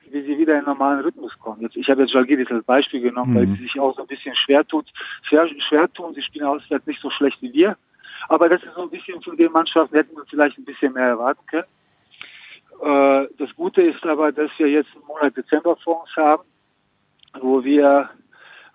wie 0.10 0.22
sie 0.22 0.38
wieder 0.38 0.54
in 0.54 0.60
einen 0.60 0.68
normalen 0.68 1.00
Rhythmus 1.00 1.32
kommen. 1.40 1.62
Jetzt, 1.62 1.76
ich 1.76 1.90
habe 1.90 2.02
jetzt 2.02 2.14
Jalgiris 2.14 2.52
als 2.52 2.64
Beispiel 2.66 3.02
genommen, 3.02 3.32
mhm. 3.34 3.38
weil 3.38 3.48
sie 3.48 3.64
sich 3.64 3.80
auch 3.80 3.96
so 3.96 4.02
ein 4.02 4.08
bisschen 4.08 4.36
schwer 4.36 4.66
tut, 4.68 4.86
schwer, 5.24 5.48
schwer 5.68 5.92
tun. 5.92 6.14
Sie 6.14 6.22
spielen 6.22 6.46
auswärts 6.46 6.86
nicht 6.86 7.02
so 7.02 7.10
schlecht 7.10 7.42
wie 7.42 7.52
wir. 7.52 7.76
Aber 8.30 8.48
das 8.48 8.62
ist 8.64 8.74
so 8.76 8.84
ein 8.84 8.90
bisschen 8.90 9.22
von 9.22 9.36
den 9.36 9.52
Mannschaften, 9.52 9.96
hätten 9.96 10.16
wir 10.16 10.26
vielleicht 10.30 10.58
ein 10.58 10.66
bisschen 10.66 10.94
mehr 10.94 11.08
erwarten 11.08 11.44
können. 11.48 11.66
Äh, 12.82 13.28
das 13.38 13.56
Gute 13.56 13.82
ist 13.82 14.06
aber, 14.06 14.32
dass 14.32 14.52
wir 14.58 14.70
jetzt 14.70 14.90
einen 14.96 15.06
Monat 15.06 15.36
Dezember 15.36 15.76
vor 15.78 16.02
uns 16.02 16.16
haben, 16.16 16.44
wo 17.40 17.64
wir 17.64 18.10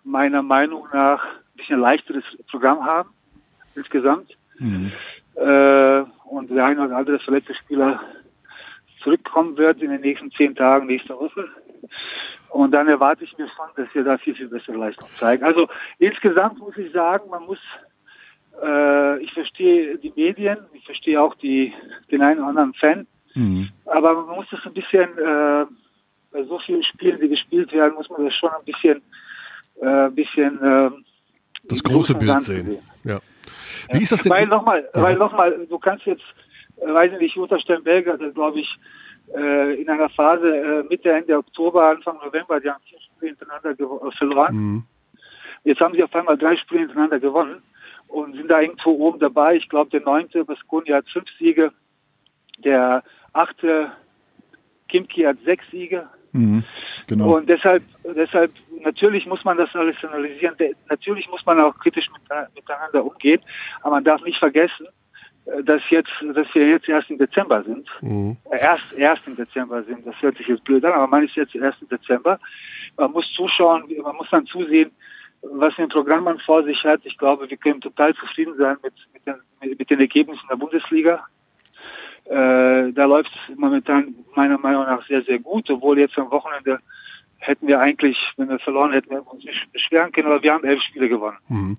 meiner 0.04 0.42
Meinung 0.42 0.88
nach 0.92 1.22
ein 1.24 1.56
bisschen 1.56 1.80
leichteres 1.80 2.24
Programm 2.50 2.84
haben, 2.84 3.10
insgesamt. 3.74 4.36
Mhm. 4.58 4.92
Äh, 5.34 6.00
und 6.24 6.50
der 6.50 6.64
eine 6.64 6.84
oder 6.84 6.96
andere 6.96 7.18
verletzte 7.20 7.54
Spieler 7.54 8.00
zurückkommen 9.02 9.56
wird 9.56 9.82
in 9.82 9.90
den 9.90 10.00
nächsten 10.00 10.30
zehn 10.32 10.54
Tagen, 10.54 10.86
nächste 10.86 11.14
Woche. 11.14 11.48
Und 12.50 12.72
dann 12.72 12.88
erwarte 12.88 13.24
ich 13.24 13.36
mir 13.36 13.48
schon, 13.48 13.66
dass 13.76 13.94
wir 13.94 14.04
da 14.04 14.18
viel, 14.18 14.34
viel 14.34 14.48
bessere 14.48 14.76
Leistung 14.76 15.08
zeigen. 15.18 15.44
Also 15.44 15.68
insgesamt 15.98 16.58
muss 16.58 16.76
ich 16.76 16.92
sagen, 16.92 17.28
man 17.30 17.44
muss, 17.44 17.58
äh, 18.62 19.22
ich 19.22 19.32
verstehe 19.32 19.98
die 19.98 20.12
Medien, 20.16 20.58
ich 20.72 20.84
verstehe 20.84 21.20
auch 21.20 21.34
die, 21.36 21.72
den 22.10 22.22
einen 22.22 22.40
oder 22.40 22.48
anderen 22.48 22.74
Fan, 22.74 23.06
mhm. 23.34 23.68
aber 23.84 24.14
man 24.14 24.36
muss 24.36 24.46
das 24.50 24.60
ein 24.64 24.72
bisschen, 24.72 25.08
äh, 25.18 25.66
bei 26.30 26.44
so 26.44 26.58
vielen 26.58 26.82
Spielen, 26.84 27.20
die 27.20 27.28
gespielt 27.28 27.72
werden, 27.72 27.94
muss 27.94 28.08
man 28.10 28.24
das 28.24 28.34
schon 28.34 28.50
ein 28.50 28.64
bisschen, 28.64 29.02
äh, 29.80 29.86
ein 29.86 30.14
bisschen, 30.14 30.62
äh, 30.62 30.90
das 31.64 31.82
große 31.82 32.14
Bild 32.14 32.42
sehen. 32.42 32.66
sehen. 32.66 32.78
Ja. 33.04 33.18
Wie 33.92 34.02
ist 34.02 34.12
das 34.12 34.22
denn? 34.22 34.30
Weil 34.30 34.46
nochmal, 34.46 34.88
weil 34.94 35.16
nochmal, 35.16 35.66
du 35.68 35.78
kannst 35.78 36.04
jetzt 36.06 36.24
weiß 36.80 37.18
nicht, 37.18 37.36
Jutta 37.36 37.58
Sternberger 37.58 38.12
hat, 38.14 38.34
glaube 38.34 38.60
ich, 38.60 38.78
äh, 39.34 39.80
in 39.80 39.88
einer 39.88 40.08
Phase 40.08 40.56
äh, 40.56 40.82
Mitte, 40.84 41.12
Ende 41.12 41.36
Oktober, 41.36 41.90
Anfang 41.90 42.18
November, 42.24 42.60
die 42.60 42.70
haben 42.70 42.82
vier 42.88 42.98
Spiele 43.00 43.36
hintereinander 43.36 43.70
äh, 43.70 44.10
verloren. 44.16 44.54
Mhm. 44.54 44.82
Jetzt 45.64 45.80
haben 45.80 45.94
sie 45.94 46.02
auf 46.02 46.14
einmal 46.14 46.38
drei 46.38 46.56
Spiele 46.56 46.80
hintereinander 46.80 47.20
gewonnen 47.20 47.62
und 48.06 48.34
sind 48.34 48.50
da 48.50 48.60
irgendwo 48.60 48.90
oben 48.90 49.18
dabei. 49.18 49.56
Ich 49.56 49.68
glaube, 49.68 49.90
der 49.90 50.00
neunte 50.00 50.44
Baskonia 50.44 50.96
hat 50.96 51.10
fünf 51.10 51.28
Siege, 51.38 51.72
der 52.58 53.02
achte 53.32 53.92
Kimki 54.88 55.22
hat 55.22 55.38
sechs 55.44 55.64
Siege. 55.70 56.08
Mhm, 56.32 56.62
genau. 57.06 57.36
Und 57.36 57.48
deshalb, 57.48 57.82
deshalb, 58.04 58.52
natürlich 58.82 59.26
muss 59.26 59.44
man 59.44 59.56
das 59.56 59.74
alles 59.74 59.96
analysieren. 60.02 60.54
Natürlich 60.88 61.28
muss 61.28 61.44
man 61.44 61.60
auch 61.60 61.76
kritisch 61.78 62.06
miteinander 62.54 63.04
umgehen. 63.04 63.40
Aber 63.82 63.96
man 63.96 64.04
darf 64.04 64.22
nicht 64.22 64.38
vergessen, 64.38 64.86
dass 65.64 65.82
jetzt, 65.90 66.10
dass 66.34 66.46
wir 66.54 66.68
jetzt 66.68 66.88
erst 66.88 67.10
im 67.10 67.18
Dezember 67.18 67.62
sind. 67.62 67.88
Mhm. 68.00 68.36
Erst, 68.50 68.92
erst 68.96 69.26
im 69.26 69.36
Dezember 69.36 69.82
sind. 69.82 70.06
Das 70.06 70.14
hört 70.20 70.36
sich 70.36 70.46
jetzt 70.48 70.64
blöd 70.64 70.84
an, 70.84 70.92
aber 70.92 71.06
man 71.06 71.24
ist 71.24 71.36
jetzt 71.36 71.54
erst 71.54 71.80
im 71.82 71.88
Dezember. 71.88 72.38
Man 72.96 73.12
muss 73.12 73.30
zuschauen, 73.34 73.84
man 74.02 74.16
muss 74.16 74.28
dann 74.30 74.46
zusehen, 74.46 74.90
was 75.42 75.74
für 75.74 75.82
ein 75.82 75.88
Programm 75.88 76.24
man 76.24 76.38
vor 76.40 76.62
sich 76.64 76.82
hat. 76.84 77.00
Ich 77.04 77.16
glaube, 77.16 77.48
wir 77.48 77.56
können 77.56 77.80
total 77.80 78.14
zufrieden 78.14 78.54
sein 78.58 78.76
mit, 78.82 78.94
mit, 79.12 79.26
den, 79.26 79.76
mit 79.78 79.90
den 79.90 80.00
Ergebnissen 80.00 80.46
der 80.50 80.56
Bundesliga. 80.56 81.24
Äh, 82.24 82.92
da 82.92 83.04
läuft 83.06 83.30
es 83.34 83.56
momentan 83.56 84.14
meiner 84.34 84.58
Meinung 84.58 84.84
nach 84.84 85.06
sehr, 85.06 85.22
sehr 85.22 85.38
gut, 85.38 85.70
obwohl 85.70 85.98
jetzt 85.98 86.18
am 86.18 86.30
Wochenende 86.30 86.78
hätten 87.40 87.66
wir 87.68 87.80
eigentlich, 87.80 88.18
wenn 88.36 88.48
wir 88.48 88.58
verloren 88.58 88.92
hätten, 88.92 89.10
wir 89.10 89.26
uns 89.26 89.44
nicht 89.44 89.72
beschweren 89.72 90.12
können, 90.12 90.26
aber 90.26 90.42
wir 90.42 90.52
haben 90.52 90.64
elf 90.64 90.82
Spiele 90.82 91.08
gewonnen. 91.08 91.36
Mhm. 91.48 91.76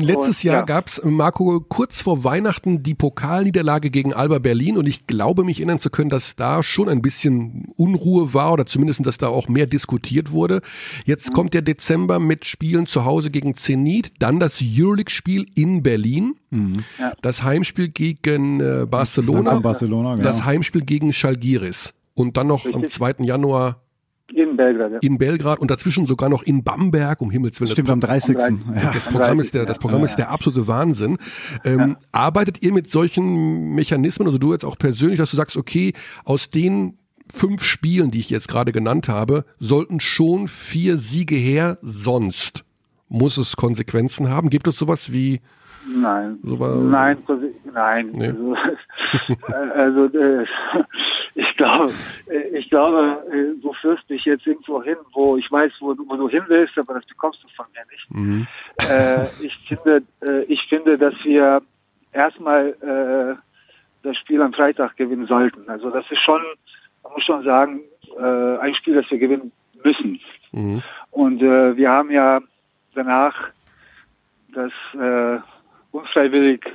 Letztes 0.00 0.38
Und, 0.38 0.42
Jahr 0.44 0.56
ja. 0.56 0.62
gab's 0.62 1.00
Marco, 1.04 1.60
kurz 1.60 2.02
vor 2.02 2.24
Weihnachten 2.24 2.82
die 2.82 2.94
Pokalniederlage 2.94 3.90
gegen 3.90 4.12
Alba 4.14 4.38
Berlin 4.38 4.76
und 4.78 4.86
ich 4.86 5.06
glaube 5.06 5.44
mich 5.44 5.58
erinnern 5.60 5.78
zu 5.78 5.90
können, 5.90 6.08
dass 6.08 6.36
da 6.36 6.62
schon 6.62 6.88
ein 6.88 7.02
bisschen 7.02 7.72
Unruhe 7.76 8.34
war 8.34 8.52
oder 8.52 8.66
zumindest, 8.66 9.06
dass 9.06 9.18
da 9.18 9.28
auch 9.28 9.48
mehr 9.48 9.66
diskutiert 9.66 10.32
wurde. 10.32 10.62
Jetzt 11.04 11.30
Mhm. 11.30 11.34
kommt 11.34 11.54
der 11.54 11.62
Dezember 11.62 12.18
mit 12.18 12.44
Spielen 12.46 12.86
zu 12.86 13.04
Hause 13.04 13.30
gegen 13.30 13.54
Zenit, 13.54 14.14
dann 14.20 14.40
das 14.40 14.60
Euroleague-Spiel 14.62 15.46
in 15.54 15.82
Berlin, 15.82 16.34
Ja. 16.98 17.12
das 17.20 17.42
Heimspiel 17.42 17.88
gegen 17.88 18.60
äh, 18.60 18.86
Barcelona, 18.88 19.58
Barcelona, 19.60 20.12
genau. 20.14 20.22
das 20.22 20.44
Heimspiel 20.44 20.82
gegen 20.82 21.12
Schalgiris 21.12 21.94
und 22.14 22.36
dann 22.36 22.46
noch 22.46 22.64
am 22.64 22.82
Richtig. 22.82 22.90
2. 22.92 23.24
Januar 23.24 23.80
In 24.32 24.56
Belgrad, 24.56 24.92
ja. 24.92 24.98
in 25.00 25.18
Belgrad 25.18 25.58
und 25.58 25.70
dazwischen 25.70 26.06
sogar 26.06 26.30
noch 26.30 26.42
in 26.42 26.64
Bamberg, 26.64 27.20
um 27.20 27.30
Himmels 27.30 27.60
Willen. 27.60 27.68
Das 27.68 27.74
Stimmt, 27.74 27.90
am 27.90 28.00
30. 28.00 28.38
Am 28.38 28.74
Ja. 28.74 28.90
das 28.90 29.08
Programm 29.08 29.38
ist 29.38 29.52
der, 29.52 29.66
das 29.66 29.78
Programm 29.78 30.02
ist 30.02 30.16
der 30.16 30.30
absolute 30.30 30.66
Wahnsinn. 30.66 31.18
Ähm, 31.64 31.96
Arbeitet 32.10 32.62
ihr 32.62 32.72
mit 32.72 32.88
solchen 32.88 33.74
Mechanismen, 33.74 34.26
also 34.26 34.38
du 34.38 34.52
jetzt 34.52 34.64
auch 34.64 34.78
persönlich, 34.78 35.18
dass 35.18 35.30
du 35.30 35.36
sagst, 35.36 35.56
okay, 35.56 35.92
aus 36.24 36.48
den 36.48 36.96
fünf 37.32 37.62
Spielen, 37.62 38.10
die 38.10 38.20
ich 38.20 38.30
jetzt 38.30 38.48
gerade 38.48 38.72
genannt 38.72 39.08
habe, 39.08 39.44
sollten 39.58 40.00
schon 40.00 40.48
vier 40.48 40.96
Siege 40.96 41.36
her, 41.36 41.78
sonst 41.82 42.64
muss 43.08 43.36
es 43.36 43.56
Konsequenzen 43.56 44.28
haben. 44.28 44.50
Gibt 44.50 44.66
es 44.66 44.78
sowas 44.78 45.12
wie, 45.12 45.40
Nein. 45.86 46.38
So 46.42 46.58
war- 46.58 46.74
nein, 46.76 47.18
nein. 47.72 48.10
Nee. 48.12 48.28
Also, 48.28 48.56
also 49.74 50.04
äh, 50.18 50.46
ich 51.34 51.56
glaube, 51.56 51.92
äh, 52.30 52.58
ich 52.58 52.70
glaube, 52.70 53.22
äh, 53.30 53.60
du 53.60 53.72
führst 53.74 54.08
dich 54.08 54.24
jetzt 54.24 54.46
irgendwo 54.46 54.82
hin, 54.82 54.96
wo 55.12 55.36
ich 55.36 55.50
weiß, 55.50 55.72
wo, 55.80 55.92
du- 55.94 56.08
wo 56.08 56.16
du 56.16 56.28
hin 56.28 56.42
willst, 56.48 56.78
aber 56.78 56.94
das 56.94 57.04
bekommst 57.06 57.42
du 57.42 57.48
von 57.56 57.66
mir 57.74 57.84
nicht. 57.90 58.48
Äh, 58.88 59.24
ich 59.44 59.56
finde, 59.68 60.02
äh, 60.26 60.42
ich 60.44 60.62
finde, 60.68 60.96
dass 60.96 61.14
wir 61.24 61.60
erstmal 62.12 62.68
äh, 62.80 63.34
das 64.02 64.16
Spiel 64.18 64.40
am 64.42 64.52
Freitag 64.52 64.96
gewinnen 64.96 65.26
sollten. 65.26 65.68
Also 65.68 65.90
das 65.90 66.04
ist 66.10 66.20
schon, 66.20 66.40
man 67.02 67.12
muss 67.12 67.24
schon 67.24 67.42
sagen, 67.44 67.80
ein 68.16 68.74
Spiel, 68.76 68.94
das 68.94 69.10
wir 69.10 69.18
gewinnen 69.18 69.50
müssen. 69.82 70.20
Mhm. 70.52 70.82
Und 71.10 71.40
wir 71.40 71.90
haben 71.90 72.10
ja 72.12 72.38
danach 72.94 73.34
das 74.54 74.70
unfreiwillig 75.94 76.66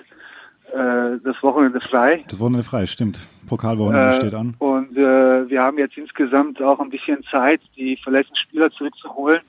äh, 0.72 1.18
das 1.24 1.42
Wochenende 1.42 1.82
frei. 1.82 2.24
Das 2.28 2.40
Wochenende 2.40 2.64
frei, 2.64 2.86
stimmt. 2.86 3.20
Pokalwochenende 3.48 4.16
Äh, 4.16 4.20
steht 4.20 4.34
an. 4.34 4.56
Und 4.60 4.98
äh, 4.98 5.50
wir 5.50 5.62
haben 5.62 5.78
jetzt 5.78 5.98
insgesamt 5.98 6.62
auch 6.62 6.80
ein 6.80 6.90
bisschen 6.90 7.24
Zeit, 7.32 7.62
die 7.76 7.98
verletzten 7.98 8.36
Spieler 8.36 8.72
zurückzuholen. 8.72 9.42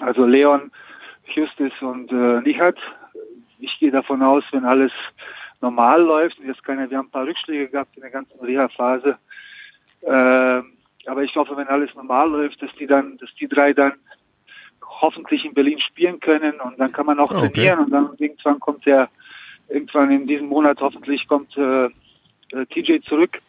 Also 0.00 0.26
Leon, 0.26 0.72
Justus 1.34 1.72
und 1.80 2.10
äh, 2.10 2.40
Nihat. 2.40 2.76
Ich 3.60 3.78
gehe 3.78 3.90
davon 3.90 4.22
aus, 4.22 4.42
wenn 4.52 4.64
alles 4.64 4.92
normal 5.60 6.02
läuft, 6.02 6.38
und 6.40 6.46
jetzt 6.46 6.64
keine, 6.64 6.90
wir 6.90 6.98
haben 6.98 7.06
ein 7.06 7.10
paar 7.10 7.26
Rückschläge 7.26 7.68
gehabt 7.68 7.96
in 7.96 8.02
der 8.02 8.10
ganzen 8.10 8.38
Reha-Phase. 8.40 9.16
Äh, 10.02 10.62
aber 11.06 11.22
ich 11.22 11.34
hoffe, 11.36 11.56
wenn 11.56 11.68
alles 11.68 11.94
normal 11.94 12.30
läuft, 12.30 12.60
dass 12.62 12.70
die 12.78 12.86
dann, 12.86 13.16
dass 13.18 13.30
die 13.38 13.48
drei 13.48 13.72
dann 13.72 13.92
hoffentlich 15.00 15.44
in 15.44 15.54
Berlin 15.54 15.80
spielen 15.80 16.20
können 16.20 16.60
und 16.60 16.78
dann 16.78 16.92
kann 16.92 17.06
man 17.06 17.18
auch 17.18 17.30
Ah, 17.30 17.38
okay. 17.38 17.50
trainieren 17.52 17.78
und 17.80 17.90
dann 17.90 18.10
irgendwann 18.18 18.60
kommt 18.60 18.86
der, 18.86 19.08
irgendwann 19.68 20.10
in 20.10 20.26
diesem 20.26 20.46
Monat 20.46 20.80
hoffentlich 20.80 21.26
kommt 21.26 21.56
äh, 21.56 21.86
äh, 21.86 22.66
TJ 22.70 23.00
zurück 23.08 23.40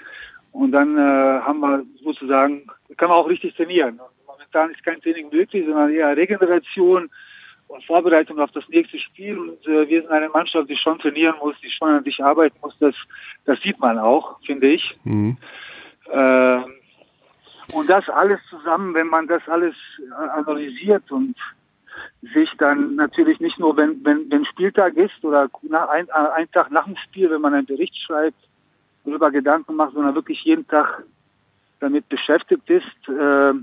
und 0.52 0.72
dann 0.72 0.98
äh, 0.98 1.02
haben 1.02 1.60
wir 1.60 1.84
sozusagen, 2.04 2.66
kann 2.98 3.10
man 3.10 3.18
auch 3.18 3.28
richtig 3.28 3.56
trainieren. 3.56 4.00
Und 4.00 4.26
momentan 4.26 4.72
ist 4.72 4.84
kein 4.84 5.02
Training 5.02 5.30
möglich, 5.30 5.66
sondern 5.66 5.94
eher 5.94 6.16
Regeneration 6.16 7.10
und 7.68 7.84
Vorbereitung 7.84 8.40
auf 8.40 8.52
das 8.52 8.64
nächste 8.70 8.98
Spiel. 9.00 9.38
Und 9.38 9.68
äh, 9.68 9.90
wir 9.90 10.02
sind 10.02 10.12
eine 10.12 10.30
Mannschaft, 10.30 10.70
die 10.70 10.78
schon 10.78 11.00
trainieren 11.00 11.36
muss, 11.42 11.56
die 11.62 11.70
schon 11.70 11.90
an 11.90 12.04
sich 12.04 12.24
arbeiten 12.24 12.56
muss. 12.62 12.76
Das, 12.80 12.96
das 13.46 13.60
sieht 13.62 13.80
man 13.80 14.00
auch, 14.00 14.40
finde 14.46 14.68
ich. 14.68 14.96
Mhm. 15.04 15.38
Ähm, 16.12 16.64
und 17.74 17.90
das 17.90 18.08
alles 18.10 18.40
zusammen, 18.50 18.94
wenn 18.94 19.08
man 19.08 19.28
das 19.28 19.42
alles 19.48 19.76
äh, 20.00 20.14
analysiert 20.30 21.12
und 21.12 21.36
sich 22.34 22.50
dann 22.58 22.96
natürlich 22.96 23.40
nicht 23.40 23.60
nur, 23.60 23.76
wenn, 23.78 24.04
wenn, 24.04 24.30
wenn 24.30 24.46
Spieltag 24.46 24.96
ist 24.96 25.24
oder 25.24 25.50
nach, 25.64 25.88
ein, 25.90 26.08
äh, 26.08 26.12
ein 26.36 26.52
Tag 26.52 26.72
nach 26.72 26.86
dem 26.86 26.98
Spiel, 26.98 27.30
wenn 27.30 27.42
man 27.42 27.54
einen 27.54 27.66
Bericht 27.66 27.96
schreibt, 27.98 28.38
darüber 29.06 29.32
Gedanken 29.32 29.76
macht, 29.76 29.94
sondern 29.94 30.16
wirklich 30.16 30.44
jeden 30.44 30.68
Tag 30.68 31.04
damit 31.80 32.08
beschäftigt 32.10 32.70
ist, 32.70 32.84
äh, 33.10 33.54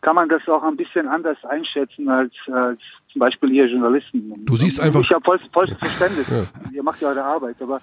kann 0.00 0.16
man 0.16 0.28
das 0.28 0.46
auch 0.48 0.64
ein 0.64 0.76
bisschen 0.76 1.06
anders 1.06 1.38
einschätzen 1.44 2.08
als, 2.08 2.32
als 2.50 2.80
zum 3.12 3.20
Beispiel 3.20 3.52
ihr 3.52 3.66
Journalisten. 3.66 4.44
Du 4.44 4.56
siehst 4.56 4.80
einfach- 4.80 5.00
Ich 5.00 5.12
habe 5.12 5.24
vollstes, 5.24 5.48
vollstes 5.52 5.78
Verständnis. 5.78 6.28
Ja. 6.28 6.70
Ihr 6.72 6.82
macht 6.82 7.00
ja 7.00 7.08
eure 7.10 7.22
Arbeit, 7.22 7.56
aber 7.60 7.80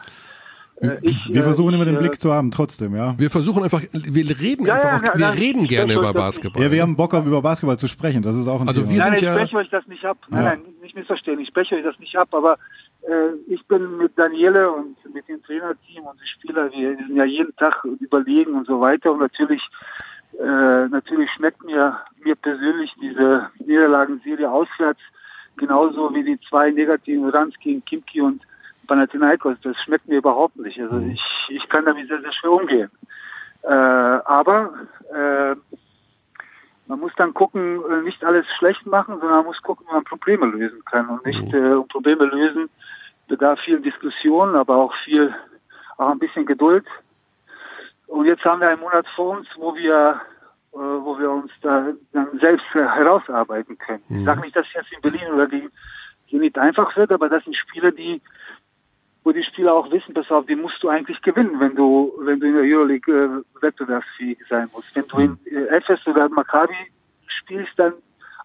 ich, 1.01 1.27
Wir 1.29 1.41
äh, 1.41 1.43
versuchen 1.43 1.73
immer 1.73 1.83
ich, 1.83 1.89
den 1.89 1.97
äh, 1.97 1.99
Blick 1.99 2.19
zu 2.21 2.31
haben, 2.33 2.51
trotzdem, 2.51 2.95
ja. 2.95 3.13
Wir 3.17 3.29
versuchen 3.29 3.63
einfach, 3.63 3.81
wir 3.91 4.39
reden 4.39 4.65
Ja, 4.65 4.75
einfach, 4.75 4.89
ja, 4.91 4.97
auch, 4.97 5.03
ja, 5.03 5.13
wir 5.15 5.21
ja. 5.21 5.29
reden 5.31 5.67
gerne 5.67 5.93
über 5.93 6.13
Basketball. 6.13 6.63
Ja, 6.63 6.71
wir 6.71 6.81
haben 6.81 6.95
Bock 6.95 7.13
auf 7.13 7.25
über 7.25 7.41
Basketball 7.41 7.77
zu 7.77 7.87
sprechen, 7.87 8.21
das 8.21 8.35
ist 8.35 8.47
auch 8.47 8.61
ein 8.61 8.67
Also 8.67 8.81
Thema. 8.81 8.91
wir 8.93 8.97
Nein, 8.99 9.07
sind 9.07 9.15
ich 9.17 9.21
ja- 9.23 9.33
spreche 9.35 9.57
euch 9.57 9.69
das 9.69 9.87
nicht 9.87 10.05
ab. 10.05 10.17
Nein, 10.29 10.43
Ja. 10.43 10.49
nein, 10.51 10.61
nicht 10.81 10.95
missverstehen. 10.95 11.39
Ich 11.39 11.49
spreche 11.49 11.75
euch 11.75 11.83
das 11.83 11.99
nicht 11.99 12.15
ab, 12.17 12.29
aber 12.31 12.57
äh, 13.03 13.33
ich 13.47 13.65
bin 13.67 13.97
mit 13.97 14.17
Daniele 14.17 14.71
und 14.71 14.95
mit 15.13 15.27
dem 15.27 15.41
Trainerteam 15.43 16.03
und 16.03 16.19
den 16.19 16.27
Spielern, 16.27 16.71
wir, 16.71 16.97
wir 16.97 17.05
sind 17.07 17.15
ja 17.15 17.25
jeden 17.25 17.55
Tag 17.57 17.83
überlegen 17.99 18.53
und 18.53 18.67
so 18.67 18.79
weiter. 18.79 19.11
Und 19.11 19.19
natürlich, 19.19 19.61
äh, 20.39 20.87
natürlich 20.87 21.29
schmeckt 21.35 21.63
mir, 21.65 21.97
mir 22.23 22.35
persönlich 22.35 22.91
diese 23.01 23.49
Niederlagenserie 23.65 24.49
auswärts 24.49 24.99
genauso 25.57 26.13
wie 26.15 26.23
die 26.23 26.39
zwei 26.49 26.71
negativen 26.71 27.29
Runs 27.29 27.53
gegen 27.61 27.83
Kimki 27.83 28.21
und 28.21 28.41
Panathinaikos. 28.89 29.57
Das 29.63 29.77
schmeckt 29.85 30.07
mir 30.07 30.17
überhaupt 30.17 30.57
nicht. 30.57 30.79
Also 30.81 30.99
ich, 30.99 31.21
ich 31.49 31.69
kann 31.69 31.85
damit 31.85 32.09
sehr, 32.09 32.21
sehr 32.21 32.33
schwer 32.33 32.51
umgehen. 32.51 32.91
Äh, 33.63 33.69
aber 33.69 34.73
äh, 35.13 35.55
man 36.87 36.99
muss 36.99 37.11
dann 37.17 37.33
gucken, 37.33 37.81
äh, 37.89 38.01
nicht 38.01 38.23
alles 38.25 38.45
schlecht 38.57 38.85
machen, 38.85 39.19
sondern 39.19 39.37
man 39.37 39.45
muss 39.45 39.61
gucken, 39.61 39.85
wie 39.87 39.93
man 39.93 40.03
Probleme 40.03 40.47
lösen 40.47 40.83
kann. 40.85 41.07
Und 41.07 41.25
nicht 41.25 41.53
äh, 41.53 41.73
um 41.73 41.87
Probleme 41.87 42.25
lösen 42.25 42.69
bedarf 43.27 43.59
viel 43.59 43.79
Diskussion, 43.79 44.55
aber 44.55 44.75
auch 44.75 44.93
viel, 45.05 45.33
auch 45.97 46.09
ein 46.09 46.19
bisschen 46.19 46.45
Geduld. 46.45 46.85
Und 48.07 48.25
jetzt 48.25 48.43
haben 48.43 48.59
wir 48.59 48.69
einen 48.69 48.81
Monat 48.81 49.05
vor 49.15 49.37
uns, 49.37 49.47
wo 49.55 49.75
wir, 49.75 50.19
äh, 50.73 50.77
wo 50.77 51.17
wir 51.19 51.29
uns 51.29 51.51
da 51.61 51.89
dann 52.11 52.39
selbst 52.41 52.65
äh, 52.73 52.79
herausarbeiten 52.79 53.77
können. 53.77 54.03
Ich 54.09 54.25
sage 54.25 54.41
nicht, 54.41 54.55
dass 54.55 54.65
jetzt 54.73 54.91
in 54.91 55.01
Berlin 55.01 55.31
oder 55.31 55.45
die, 55.45 55.69
die 56.31 56.39
nicht 56.39 56.57
einfach 56.57 56.95
wird, 56.97 57.11
aber 57.11 57.29
das 57.29 57.43
sind 57.43 57.55
Spiele, 57.55 57.91
die 57.91 58.19
wo 59.23 59.31
die 59.31 59.43
Spieler 59.43 59.73
auch 59.73 59.91
wissen, 59.91 60.13
pass 60.13 60.29
auf, 60.31 60.45
die 60.45 60.55
musst 60.55 60.81
du 60.81 60.89
eigentlich 60.89 61.21
gewinnen, 61.21 61.59
wenn 61.59 61.75
du, 61.75 62.13
wenn 62.21 62.39
du 62.39 62.47
in 62.47 62.53
der 62.53 62.63
Euroleague 62.63 63.13
äh, 63.13 63.61
wettbewerbsfähig 63.61 64.37
sein 64.49 64.69
musst. 64.73 64.95
Wenn 64.95 65.07
du 65.07 65.17
in 65.17 65.37
äh, 65.45 65.77
Efes 65.77 66.05
oder 66.07 66.29
Maccabi 66.29 66.73
spielst, 67.27 67.73
dann 67.77 67.93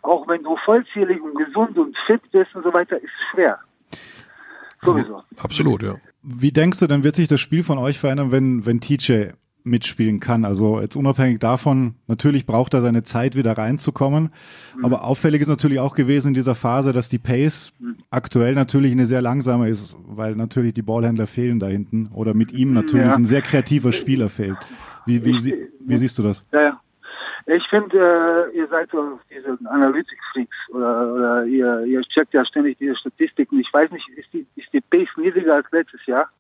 auch 0.02 0.28
wenn 0.28 0.42
du 0.42 0.56
vollzählig 0.64 1.20
und 1.22 1.34
gesund 1.36 1.78
und 1.78 1.96
fit 2.06 2.20
bist 2.30 2.54
und 2.54 2.64
so 2.64 2.72
weiter, 2.72 3.00
ist 3.00 3.12
schwer. 3.30 3.58
Sowieso. 4.82 5.22
Absolut, 5.38 5.82
ja. 5.82 5.94
Wie 6.22 6.52
denkst 6.52 6.80
du, 6.80 6.86
dann 6.86 7.04
wird 7.04 7.16
sich 7.16 7.28
das 7.28 7.40
Spiel 7.40 7.62
von 7.62 7.78
euch 7.78 7.98
verändern, 7.98 8.30
wenn, 8.30 8.66
wenn 8.66 8.80
TJ 8.80 9.30
mitspielen 9.64 10.20
kann? 10.20 10.44
Also 10.44 10.80
jetzt 10.80 10.94
unabhängig 10.96 11.40
davon, 11.40 11.94
natürlich 12.06 12.46
braucht 12.46 12.74
er 12.74 12.82
seine 12.82 13.02
Zeit, 13.02 13.34
wieder 13.34 13.56
reinzukommen. 13.58 14.30
Aber 14.82 15.04
auffällig 15.04 15.40
ist 15.40 15.48
natürlich 15.48 15.80
auch 15.80 15.94
gewesen 15.94 16.28
in 16.28 16.34
dieser 16.34 16.54
Phase, 16.54 16.92
dass 16.92 17.08
die 17.08 17.18
Pace 17.18 17.72
aktuell 18.10 18.54
natürlich 18.54 18.92
eine 18.92 19.06
sehr 19.06 19.22
langsame 19.22 19.68
ist, 19.68 19.96
weil 20.06 20.36
natürlich 20.36 20.74
die 20.74 20.82
Ballhändler 20.82 21.26
fehlen 21.26 21.58
da 21.58 21.66
hinten 21.66 22.08
oder 22.14 22.34
mit 22.34 22.52
ihm 22.52 22.72
natürlich 22.74 23.06
Ja. 23.06 23.14
ein 23.14 23.24
sehr 23.24 23.42
kreativer 23.42 23.92
Spieler 23.92 24.28
fehlt. 24.28 24.56
Wie, 25.06 25.24
wie, 25.24 25.38
sie- 25.40 25.68
wie 25.80 25.96
siehst 25.96 26.18
du 26.18 26.22
das? 26.22 26.44
Ja, 26.52 26.60
ja. 26.62 26.80
Ich 27.46 27.62
finde, 27.68 27.98
äh, 28.52 28.56
ihr 28.56 28.66
seid 28.68 28.88
so 28.90 29.18
diese 29.30 29.58
Analytik-Freaks 29.68 30.56
oder, 30.70 31.12
oder 31.14 31.44
ihr, 31.44 31.84
ihr 31.84 32.00
checkt 32.04 32.32
ja 32.32 32.42
ständig 32.44 32.78
diese 32.78 32.96
Statistiken. 32.96 33.60
Ich 33.60 33.70
weiß 33.70 33.90
nicht, 33.90 34.08
ist 34.16 34.32
die, 34.32 34.46
ist 34.56 34.72
die 34.72 34.80
Pace 34.80 35.08
niedriger 35.18 35.56
als 35.56 35.66
letztes 35.70 36.00
Jahr? 36.06 36.30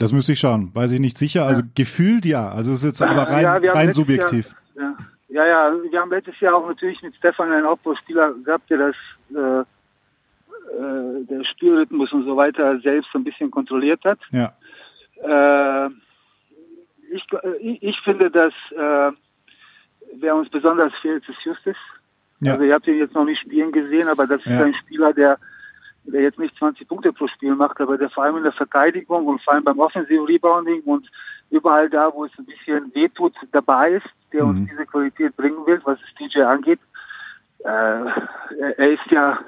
Das 0.00 0.12
müsste 0.12 0.32
ich 0.32 0.40
schauen. 0.40 0.74
Weiß 0.74 0.90
ich 0.92 0.98
nicht 1.00 1.16
sicher. 1.18 1.44
Also 1.44 1.62
gefühld 1.74 2.24
ja. 2.24 2.48
Also 2.50 2.72
es 2.72 2.78
ist 2.82 2.84
jetzt 2.84 3.02
aber 3.02 3.30
rein, 3.30 3.42
Ja, 3.62 3.72
rein 3.72 3.92
subjektiv. 3.92 4.54
Jahr, 4.74 4.96
ja, 5.28 5.44
ja, 5.44 5.70
ja, 5.70 5.72
wir 5.90 6.00
haben 6.00 6.10
letztes 6.10 6.40
Jahr 6.40 6.54
auch 6.56 6.66
natürlich 6.66 7.00
mit 7.02 7.14
Stefan 7.16 7.52
einen 7.52 7.66
Aufbauspieler 7.66 8.34
gehabt, 8.44 8.68
der 8.70 8.78
das 8.78 8.96
äh, 9.34 9.60
äh, 9.60 11.24
der 11.26 11.44
Spielrhythmus 11.44 12.12
und 12.12 12.24
so 12.24 12.36
weiter 12.36 12.80
selbst 12.80 13.10
ein 13.14 13.24
bisschen 13.24 13.50
kontrolliert 13.50 14.02
hat. 14.04 14.18
Ja. 14.32 14.52
Äh, 15.22 15.90
ich, 17.12 17.24
ich, 17.60 17.82
ich 17.82 18.00
finde, 18.02 18.30
dass 18.30 18.54
äh, 18.76 19.12
wer 20.16 20.34
uns 20.34 20.48
besonders 20.48 20.92
fehlt, 21.02 21.28
ist 21.28 21.38
Justus. 21.44 21.76
Ja. 22.40 22.52
Also 22.52 22.64
ihr 22.64 22.72
habt 22.74 22.86
ihn 22.86 22.98
jetzt 22.98 23.14
noch 23.14 23.24
nicht 23.26 23.40
spielen 23.42 23.70
gesehen, 23.70 24.08
aber 24.08 24.26
das 24.26 24.42
Ja. 24.46 24.52
ist 24.60 24.66
ein 24.66 24.74
Spieler, 24.86 25.12
der 25.12 25.38
der 26.04 26.22
jetzt 26.22 26.38
nicht 26.38 26.56
20 26.56 26.88
Punkte 26.88 27.12
pro 27.12 27.26
Spiel 27.28 27.54
macht, 27.54 27.80
aber 27.80 27.98
der 27.98 28.10
vor 28.10 28.24
allem 28.24 28.38
in 28.38 28.42
der 28.42 28.52
Verteidigung 28.52 29.26
und 29.26 29.42
vor 29.42 29.54
allem 29.54 29.64
beim 29.64 29.78
Offensive 29.78 30.26
Rebounding 30.26 30.82
und 30.82 31.08
überall 31.50 31.88
da, 31.90 32.12
wo 32.12 32.24
es 32.24 32.32
ein 32.38 32.46
bisschen 32.46 32.94
wehtut, 32.94 33.34
dabei 33.52 33.92
ist, 33.92 34.06
der 34.32 34.44
Mhm. 34.44 34.50
uns 34.50 34.70
diese 34.70 34.86
Qualität 34.86 35.36
bringen 35.36 35.64
will, 35.66 35.80
was 35.84 35.98
das 36.00 36.14
DJ 36.18 36.42
angeht. 36.42 36.80
äh, 37.62 38.06
er 38.78 38.92
ist 38.92 39.04
ja, 39.10 39.38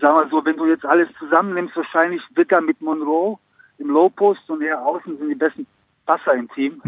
sagen 0.00 0.16
wir 0.18 0.28
so, 0.30 0.42
wenn 0.46 0.56
du 0.56 0.64
jetzt 0.66 0.86
alles 0.86 1.08
zusammennimmst, 1.18 1.76
wahrscheinlich 1.76 2.22
wird 2.34 2.50
er 2.50 2.62
mit 2.62 2.80
Monroe 2.80 3.38
im 3.78 3.88
Low 3.90 4.08
Post 4.08 4.48
und 4.48 4.62
er 4.62 4.80
außen 4.84 5.18
sind 5.18 5.28
die 5.28 5.34
besten 5.34 5.66
Passer 6.06 6.32
im 6.34 6.48
Team. 6.52 6.80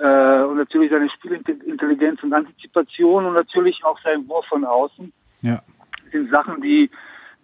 Äh, 0.00 0.42
und 0.44 0.56
natürlich 0.56 0.90
seine 0.90 1.10
Spielintelligenz 1.10 2.22
und 2.22 2.32
Antizipation 2.32 3.26
und 3.26 3.34
natürlich 3.34 3.84
auch 3.84 3.98
sein 4.02 4.26
Wurf 4.28 4.46
von 4.46 4.64
außen 4.64 5.12
Ja. 5.42 5.60
sind 6.12 6.30
Sachen, 6.30 6.62
die, 6.62 6.90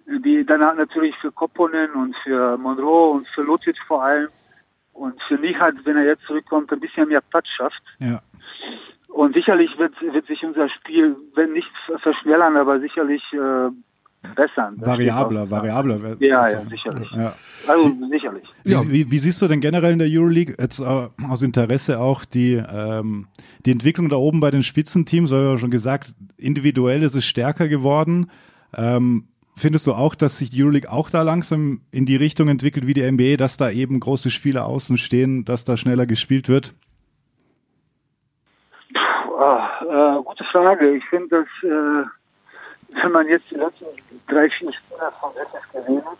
die 0.06 0.44
danach 0.46 0.74
natürlich 0.76 1.14
für 1.16 1.32
Kopponen 1.32 1.92
und 1.92 2.14
für 2.22 2.56
Monroe 2.58 3.10
und 3.10 3.28
für 3.28 3.42
Lucic 3.42 3.76
vor 3.86 4.02
allem 4.02 4.28
und 4.92 5.20
für 5.28 5.34
Nihat, 5.34 5.74
wenn 5.84 5.96
er 5.96 6.04
jetzt 6.04 6.24
zurückkommt, 6.26 6.72
ein 6.72 6.80
bisschen 6.80 7.08
mehr 7.08 7.20
Platz 7.20 7.46
schafft. 7.56 7.82
Ja. 7.98 8.20
Und 9.08 9.34
sicherlich 9.34 9.70
wird, 9.78 9.94
wird 10.00 10.26
sich 10.26 10.44
unser 10.44 10.68
Spiel, 10.68 11.16
wenn 11.34 11.52
nicht 11.52 11.70
verschnellern, 12.02 12.56
aber 12.56 12.80
sicherlich 12.80 13.22
äh, 13.32 13.70
bessern. 14.34 14.74
Variabler, 14.78 15.48
variabler. 15.50 16.16
Ja, 16.18 16.48
ja, 16.48 16.60
sicherlich. 16.60 17.10
Ja. 17.12 17.34
Also 17.66 17.96
sicherlich. 18.10 18.44
Wie, 18.64 18.92
wie, 18.92 19.10
wie 19.10 19.18
siehst 19.18 19.40
du 19.40 19.46
denn 19.46 19.60
generell 19.60 19.92
in 19.92 19.98
der 19.98 20.08
Euroleague 20.10 20.56
jetzt 20.58 20.80
äh, 20.80 21.08
aus 21.28 21.42
Interesse 21.42 22.00
auch 22.00 22.24
die, 22.24 22.54
ähm, 22.54 23.28
die 23.64 23.70
Entwicklung 23.70 24.08
da 24.08 24.16
oben 24.16 24.40
bei 24.40 24.50
den 24.50 24.62
Spitzenteams? 24.62 25.30
Hast 25.30 25.38
ja 25.38 25.58
schon 25.58 25.70
gesagt, 25.70 26.14
individuell 26.36 27.02
ist 27.02 27.14
es 27.14 27.24
stärker 27.24 27.68
geworden. 27.68 28.30
Ähm, 28.76 29.28
findest 29.56 29.86
du 29.86 29.92
auch, 29.94 30.14
dass 30.14 30.38
sich 30.38 30.50
die 30.50 30.62
Euroleague 30.62 30.90
auch 30.90 31.10
da 31.10 31.22
langsam 31.22 31.80
in 31.90 32.06
die 32.06 32.16
Richtung 32.16 32.48
entwickelt 32.48 32.86
wie 32.86 32.94
die 32.94 33.10
NBA, 33.10 33.36
dass 33.36 33.56
da 33.56 33.70
eben 33.70 34.00
große 34.00 34.30
Spieler 34.30 34.66
außen 34.66 34.98
stehen, 34.98 35.44
dass 35.44 35.64
da 35.64 35.76
schneller 35.76 36.06
gespielt 36.06 36.48
wird? 36.48 36.74
Ah, 39.38 40.16
äh, 40.18 40.22
gute 40.22 40.44
Frage. 40.44 40.96
Ich 40.96 41.04
finde, 41.06 41.28
dass 41.28 41.70
äh, 41.70 42.04
wenn 43.02 43.12
man 43.12 43.26
jetzt 43.28 43.44
die 43.50 43.56
letzten 43.56 43.84
drei, 44.28 44.48
vier 44.50 44.72
Spieler 44.72 45.12
von 45.20 45.30
Wessex 45.34 45.64
gesehen 45.72 46.02
hat, 46.04 46.18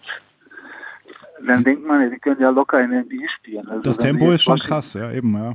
dann 1.46 1.62
denkt 1.62 1.86
man, 1.86 2.10
die 2.10 2.18
können 2.18 2.40
ja 2.40 2.50
locker 2.50 2.80
in 2.82 2.90
der 2.90 3.02
NBA 3.04 3.28
spielen. 3.38 3.68
Also 3.68 3.82
Das 3.82 3.98
Tempo 3.98 4.30
ist 4.30 4.42
schon 4.42 4.54
Washington- 4.54 4.68
krass, 4.68 4.94
ja, 4.94 5.12
eben, 5.12 5.34
ja. 5.34 5.54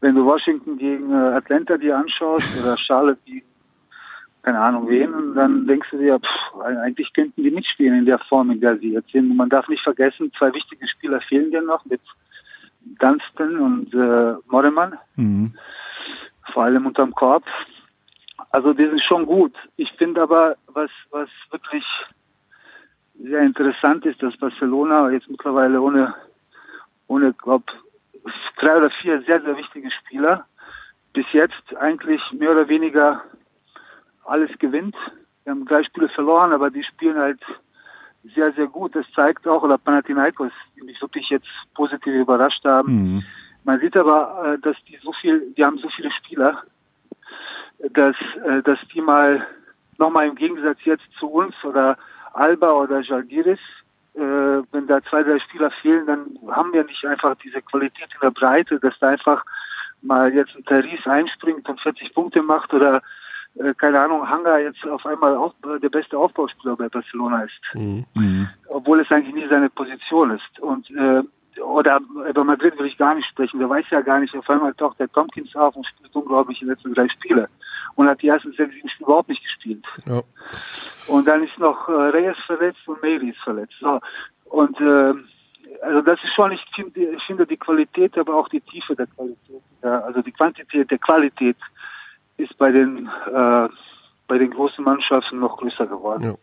Wenn 0.00 0.14
du 0.14 0.24
Washington 0.24 0.78
gegen 0.78 1.12
äh, 1.12 1.34
Atlanta 1.34 1.76
dir 1.76 1.96
anschaust 1.98 2.46
oder 2.60 2.76
Charlotte 2.78 3.20
gegen 3.26 3.46
keine 4.42 4.60
Ahnung 4.60 4.88
wen, 4.88 5.34
dann 5.34 5.66
denkst 5.66 5.88
du 5.90 5.98
dir, 5.98 6.18
pff, 6.18 6.60
eigentlich 6.64 7.12
könnten 7.12 7.42
die 7.42 7.50
mitspielen 7.50 7.98
in 7.98 8.06
der 8.06 8.18
Form, 8.18 8.50
in 8.50 8.60
der 8.60 8.78
sie 8.78 8.92
jetzt 8.92 9.10
sind. 9.12 9.30
Und 9.30 9.36
man 9.36 9.48
darf 9.48 9.68
nicht 9.68 9.82
vergessen, 9.82 10.32
zwei 10.38 10.52
wichtige 10.54 10.86
Spieler 10.88 11.20
fehlen 11.20 11.50
dir 11.50 11.62
noch 11.62 11.84
mit 11.84 12.00
Dunstan 12.98 13.56
und 13.58 13.94
äh, 13.94 14.34
Modemann 14.48 14.98
Mhm. 15.16 15.52
vor 16.52 16.64
allem 16.64 16.86
unterm 16.86 17.14
Korb. 17.14 17.44
Also 18.50 18.72
das 18.72 18.86
ist 18.86 19.04
schon 19.04 19.26
gut. 19.26 19.54
Ich 19.76 19.92
finde 19.92 20.22
aber, 20.22 20.56
was, 20.68 20.90
was 21.10 21.28
wirklich 21.50 21.84
sehr 23.22 23.42
interessant 23.42 24.06
ist, 24.06 24.22
dass 24.22 24.36
Barcelona 24.38 25.10
jetzt 25.10 25.28
mittlerweile 25.28 25.80
ohne, 25.80 26.14
ohne, 27.06 27.34
glaub, 27.34 27.64
drei 28.58 28.78
oder 28.78 28.90
vier 28.90 29.22
sehr, 29.22 29.40
sehr 29.42 29.56
wichtige 29.56 29.90
Spieler 29.90 30.46
bis 31.12 31.26
jetzt 31.32 31.76
eigentlich 31.78 32.20
mehr 32.32 32.52
oder 32.52 32.68
weniger 32.68 33.22
alles 34.30 34.50
gewinnt. 34.58 34.96
Wir 35.44 35.52
haben 35.52 35.66
drei 35.66 35.82
Spiele 35.82 36.08
verloren, 36.08 36.52
aber 36.52 36.70
die 36.70 36.84
spielen 36.84 37.18
halt 37.18 37.40
sehr, 38.34 38.52
sehr 38.52 38.66
gut. 38.66 38.94
Das 38.94 39.06
zeigt 39.14 39.46
auch, 39.48 39.62
oder 39.62 39.78
Panathinaikos, 39.78 40.52
die 40.76 40.82
mich 40.82 41.00
wirklich 41.00 41.28
jetzt 41.30 41.48
positiv 41.74 42.14
überrascht 42.14 42.64
haben. 42.64 42.92
Mhm. 42.92 43.24
Man 43.64 43.80
sieht 43.80 43.96
aber, 43.96 44.54
äh, 44.54 44.58
dass 44.58 44.76
die 44.88 44.98
so 45.02 45.12
viel, 45.12 45.52
die 45.56 45.64
haben 45.64 45.78
so 45.78 45.88
viele 45.90 46.10
Spieler, 46.12 46.62
dass, 47.90 48.16
äh, 48.44 48.62
dass 48.62 48.78
die 48.92 49.00
mal 49.00 49.46
nochmal 49.98 50.28
im 50.28 50.34
Gegensatz 50.34 50.78
jetzt 50.84 51.04
zu 51.18 51.26
uns 51.28 51.54
oder 51.64 51.96
Alba 52.32 52.72
oder 52.72 53.00
Jalgiris, 53.00 53.58
äh, 54.14 54.20
wenn 54.20 54.86
da 54.86 55.02
zwei, 55.02 55.22
drei 55.22 55.38
Spieler 55.40 55.70
fehlen, 55.82 56.06
dann 56.06 56.38
haben 56.54 56.72
wir 56.72 56.84
nicht 56.84 57.04
einfach 57.04 57.34
diese 57.36 57.62
Qualität 57.62 58.08
in 58.14 58.20
der 58.22 58.30
Breite, 58.30 58.78
dass 58.80 58.98
da 58.98 59.08
einfach 59.08 59.44
mal 60.02 60.32
jetzt 60.32 60.54
ein 60.56 60.64
Taris 60.64 61.06
einspringt 61.06 61.68
und 61.68 61.80
40 61.80 62.14
Punkte 62.14 62.42
macht 62.42 62.72
oder 62.72 63.02
äh, 63.56 63.74
keine 63.74 64.00
Ahnung, 64.00 64.28
Hanga 64.28 64.58
jetzt 64.58 64.84
auf 64.86 65.04
einmal 65.06 65.36
auf, 65.36 65.52
der 65.82 65.88
beste 65.88 66.16
Aufbauspieler 66.16 66.76
bei 66.76 66.88
Barcelona 66.88 67.42
ist 67.42 67.60
Mhm. 67.74 68.48
obwohl 68.68 69.00
es 69.00 69.10
eigentlich 69.10 69.34
nie 69.34 69.48
seine 69.48 69.70
Position 69.70 70.30
ist. 70.30 70.60
Und 70.60 70.90
äh, 70.90 71.22
oder 71.60 72.00
über 72.28 72.44
Madrid 72.44 72.78
will 72.78 72.86
ich 72.86 72.96
gar 72.96 73.14
nicht 73.14 73.28
sprechen. 73.28 73.58
Der 73.58 73.68
weiß 73.68 73.84
ja 73.90 74.00
gar 74.00 74.20
nicht, 74.20 74.34
auf 74.36 74.48
einmal 74.48 74.72
taucht 74.74 74.98
der 75.00 75.10
Tompkins 75.10 75.54
auf 75.56 75.74
und 75.76 75.86
spielt 75.86 76.14
unglaublich 76.14 76.58
die 76.60 76.64
letzten 76.64 76.94
drei 76.94 77.08
Spiele. 77.08 77.48
Und 77.96 78.08
hat 78.08 78.22
die 78.22 78.28
ersten 78.28 78.52
sechs, 78.52 78.72
sieben 78.74 78.88
Spiele 78.88 79.06
überhaupt 79.06 79.28
nicht 79.28 79.42
gespielt. 79.42 79.84
Ja. 80.06 80.22
Und 81.08 81.26
dann 81.26 81.42
ist 81.42 81.58
noch 81.58 81.88
äh, 81.88 81.92
Reyes 81.92 82.36
verletzt 82.46 82.86
und 82.86 83.02
Mary 83.02 83.30
ist 83.30 83.40
verletzt. 83.40 83.74
So. 83.80 84.00
Und 84.44 84.80
äh, 84.80 85.14
also 85.82 86.02
das 86.02 86.18
ist 86.22 86.34
schon, 86.34 86.52
ich 86.52 86.64
finde, 86.74 87.00
ich 87.00 87.22
finde 87.24 87.46
die 87.46 87.56
Qualität, 87.56 88.16
aber 88.18 88.34
auch 88.34 88.48
die 88.48 88.60
Tiefe 88.60 88.94
der 88.94 89.06
Qualität, 89.06 89.62
ja, 89.82 90.00
also 90.00 90.22
die 90.22 90.32
Quantität 90.32 90.90
der 90.90 90.98
Qualität 90.98 91.56
ist 92.40 92.56
bei 92.58 92.72
den 92.72 93.08
äh, 93.32 93.68
bei 94.26 94.38
den 94.38 94.50
großen 94.50 94.84
Mannschaften 94.84 95.40
noch 95.40 95.58
größer 95.58 95.86
geworden. 95.86 96.22
Ja. 96.22 96.34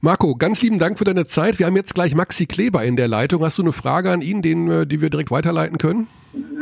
Marco, 0.00 0.34
ganz 0.34 0.60
lieben 0.62 0.78
Dank 0.78 0.98
für 0.98 1.04
deine 1.04 1.24
Zeit. 1.24 1.58
Wir 1.58 1.66
haben 1.66 1.76
jetzt 1.76 1.94
gleich 1.94 2.14
Maxi 2.14 2.46
Kleber 2.46 2.82
in 2.84 2.96
der 2.96 3.08
Leitung. 3.08 3.42
Hast 3.42 3.58
du 3.58 3.62
eine 3.62 3.72
Frage 3.72 4.10
an 4.10 4.20
ihn, 4.20 4.42
den, 4.42 4.70
äh, 4.70 4.86
die 4.86 5.00
wir 5.00 5.10
direkt 5.10 5.30
weiterleiten 5.30 5.78
können? 5.78 6.08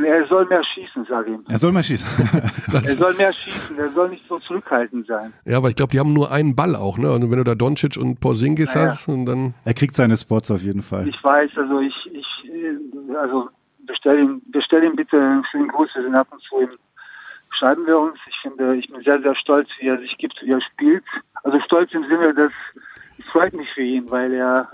Er 0.04 0.26
soll 0.28 0.46
mehr 0.46 0.62
schießen, 0.62 1.04
sage 1.06 1.30
ich 1.30 1.36
ihm. 1.36 1.44
Er 1.48 1.58
soll 1.58 1.72
mal 1.72 1.82
schießen. 1.82 2.06
Er 2.72 2.80
soll 2.82 3.14
mehr 3.14 3.32
schießen, 3.32 3.78
er 3.78 3.90
soll 3.90 4.08
nicht 4.08 4.24
so 4.28 4.38
zurückhaltend 4.38 5.06
sein. 5.06 5.32
Ja, 5.44 5.58
aber 5.58 5.68
ich 5.68 5.76
glaube, 5.76 5.92
die 5.92 6.00
haben 6.00 6.12
nur 6.12 6.30
einen 6.30 6.56
Ball 6.56 6.74
auch, 6.74 6.96
ne? 6.98 7.12
Und 7.12 7.30
wenn 7.30 7.38
du 7.38 7.44
da 7.44 7.54
Doncic 7.54 7.96
und 7.96 8.18
Porzingis 8.18 8.74
Ja, 8.74 8.84
ja. 8.84 8.86
hast, 8.88 9.08
und 9.08 9.26
dann 9.26 9.54
er 9.64 9.74
kriegt 9.74 9.94
seine 9.94 10.16
Spots 10.16 10.50
auf 10.50 10.62
jeden 10.62 10.82
Fall. 10.82 11.06
Ich 11.06 11.22
weiß, 11.22 11.50
also 11.56 11.80
ich, 11.80 11.94
ich, 12.12 12.50
äh, 12.50 13.16
also 13.16 13.48
bestell 13.86 14.20
ihm, 14.20 14.42
bestell 14.46 14.84
ihm 14.84 14.96
bitte 14.96 15.20
einen 15.20 15.44
schönen 15.50 15.68
Gruß. 15.68 15.90
Wir 15.94 16.02
sind 16.02 16.14
ab 16.14 16.28
und 16.30 16.40
zu 16.42 16.58
im, 16.60 16.70
schreiben 17.62 17.86
wir 17.86 17.98
uns. 17.98 18.18
Ich 18.28 18.36
finde, 18.42 18.76
ich 18.76 18.90
bin 18.90 19.02
sehr, 19.02 19.22
sehr 19.22 19.36
stolz, 19.36 19.68
wie 19.78 19.86
er 19.86 19.98
sich 19.98 20.16
gibt, 20.18 20.34
wie 20.42 20.50
er 20.50 20.60
spielt. 20.60 21.04
Also 21.44 21.60
stolz 21.60 21.92
im 21.94 22.04
Sinne, 22.08 22.34
dass 22.34 22.50
es 23.18 23.24
freut 23.26 23.52
mich 23.52 23.68
für 23.72 23.82
ihn, 23.82 24.10
weil 24.10 24.32
er, 24.32 24.68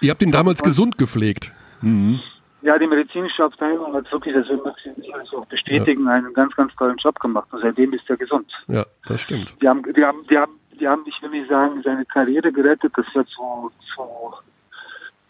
ihr 0.00 0.10
habt 0.10 0.22
ihn 0.22 0.30
damals 0.30 0.62
gesund 0.62 0.96
gepflegt. 0.98 1.52
Mhm. 1.80 2.20
ja, 2.62 2.78
die 2.78 2.86
medizinische 2.86 3.44
Abteilung 3.44 3.92
hat 3.92 4.10
wirklich, 4.10 4.34
das 4.34 4.48
wird 4.48 4.64
Maxi 4.64 4.90
sicherlich 4.96 5.32
auch 5.32 5.46
bestätigen, 5.46 6.08
einen 6.08 6.32
ganz, 6.32 6.54
ganz 6.54 6.74
tollen 6.76 6.96
Job 6.98 7.18
gemacht. 7.20 7.48
Und 7.52 7.60
seitdem 7.60 7.92
ist 7.92 8.08
er 8.08 8.16
gesund. 8.16 8.50
Ja, 8.68 8.84
das 9.06 9.22
stimmt. 9.22 9.54
Die 9.60 9.68
haben, 9.68 9.82
die 9.82 10.04
haben, 10.04 10.24
die 10.28 10.38
haben, 10.38 10.52
die 10.78 10.88
haben, 10.88 11.02
ich 11.06 11.20
will 11.22 11.30
nicht 11.30 11.48
sagen, 11.48 11.82
seine 11.82 12.04
Karriere 12.04 12.52
gerettet, 12.52 12.92
das 12.96 13.06
wäre 13.14 13.26
zu, 13.26 13.70
zu, 13.94 14.32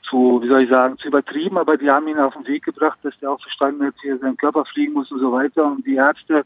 zu, 0.08 0.40
wie 0.42 0.48
soll 0.48 0.62
ich 0.62 0.70
sagen, 0.70 0.98
zu 0.98 1.08
übertrieben, 1.08 1.56
aber 1.56 1.78
die 1.78 1.90
haben 1.90 2.08
ihn 2.08 2.18
auf 2.18 2.34
den 2.34 2.46
Weg 2.46 2.64
gebracht, 2.64 2.98
dass 3.02 3.18
der 3.20 3.30
auch 3.30 3.40
verstanden 3.40 3.86
hat, 3.86 3.94
wie 4.02 4.08
er 4.08 4.18
seinen 4.18 4.36
Körper 4.36 4.64
fliegen 4.66 4.92
muss 4.92 5.10
und 5.10 5.20
so 5.20 5.32
weiter. 5.32 5.66
Und 5.66 5.86
die 5.86 5.96
Ärzte, 5.96 6.44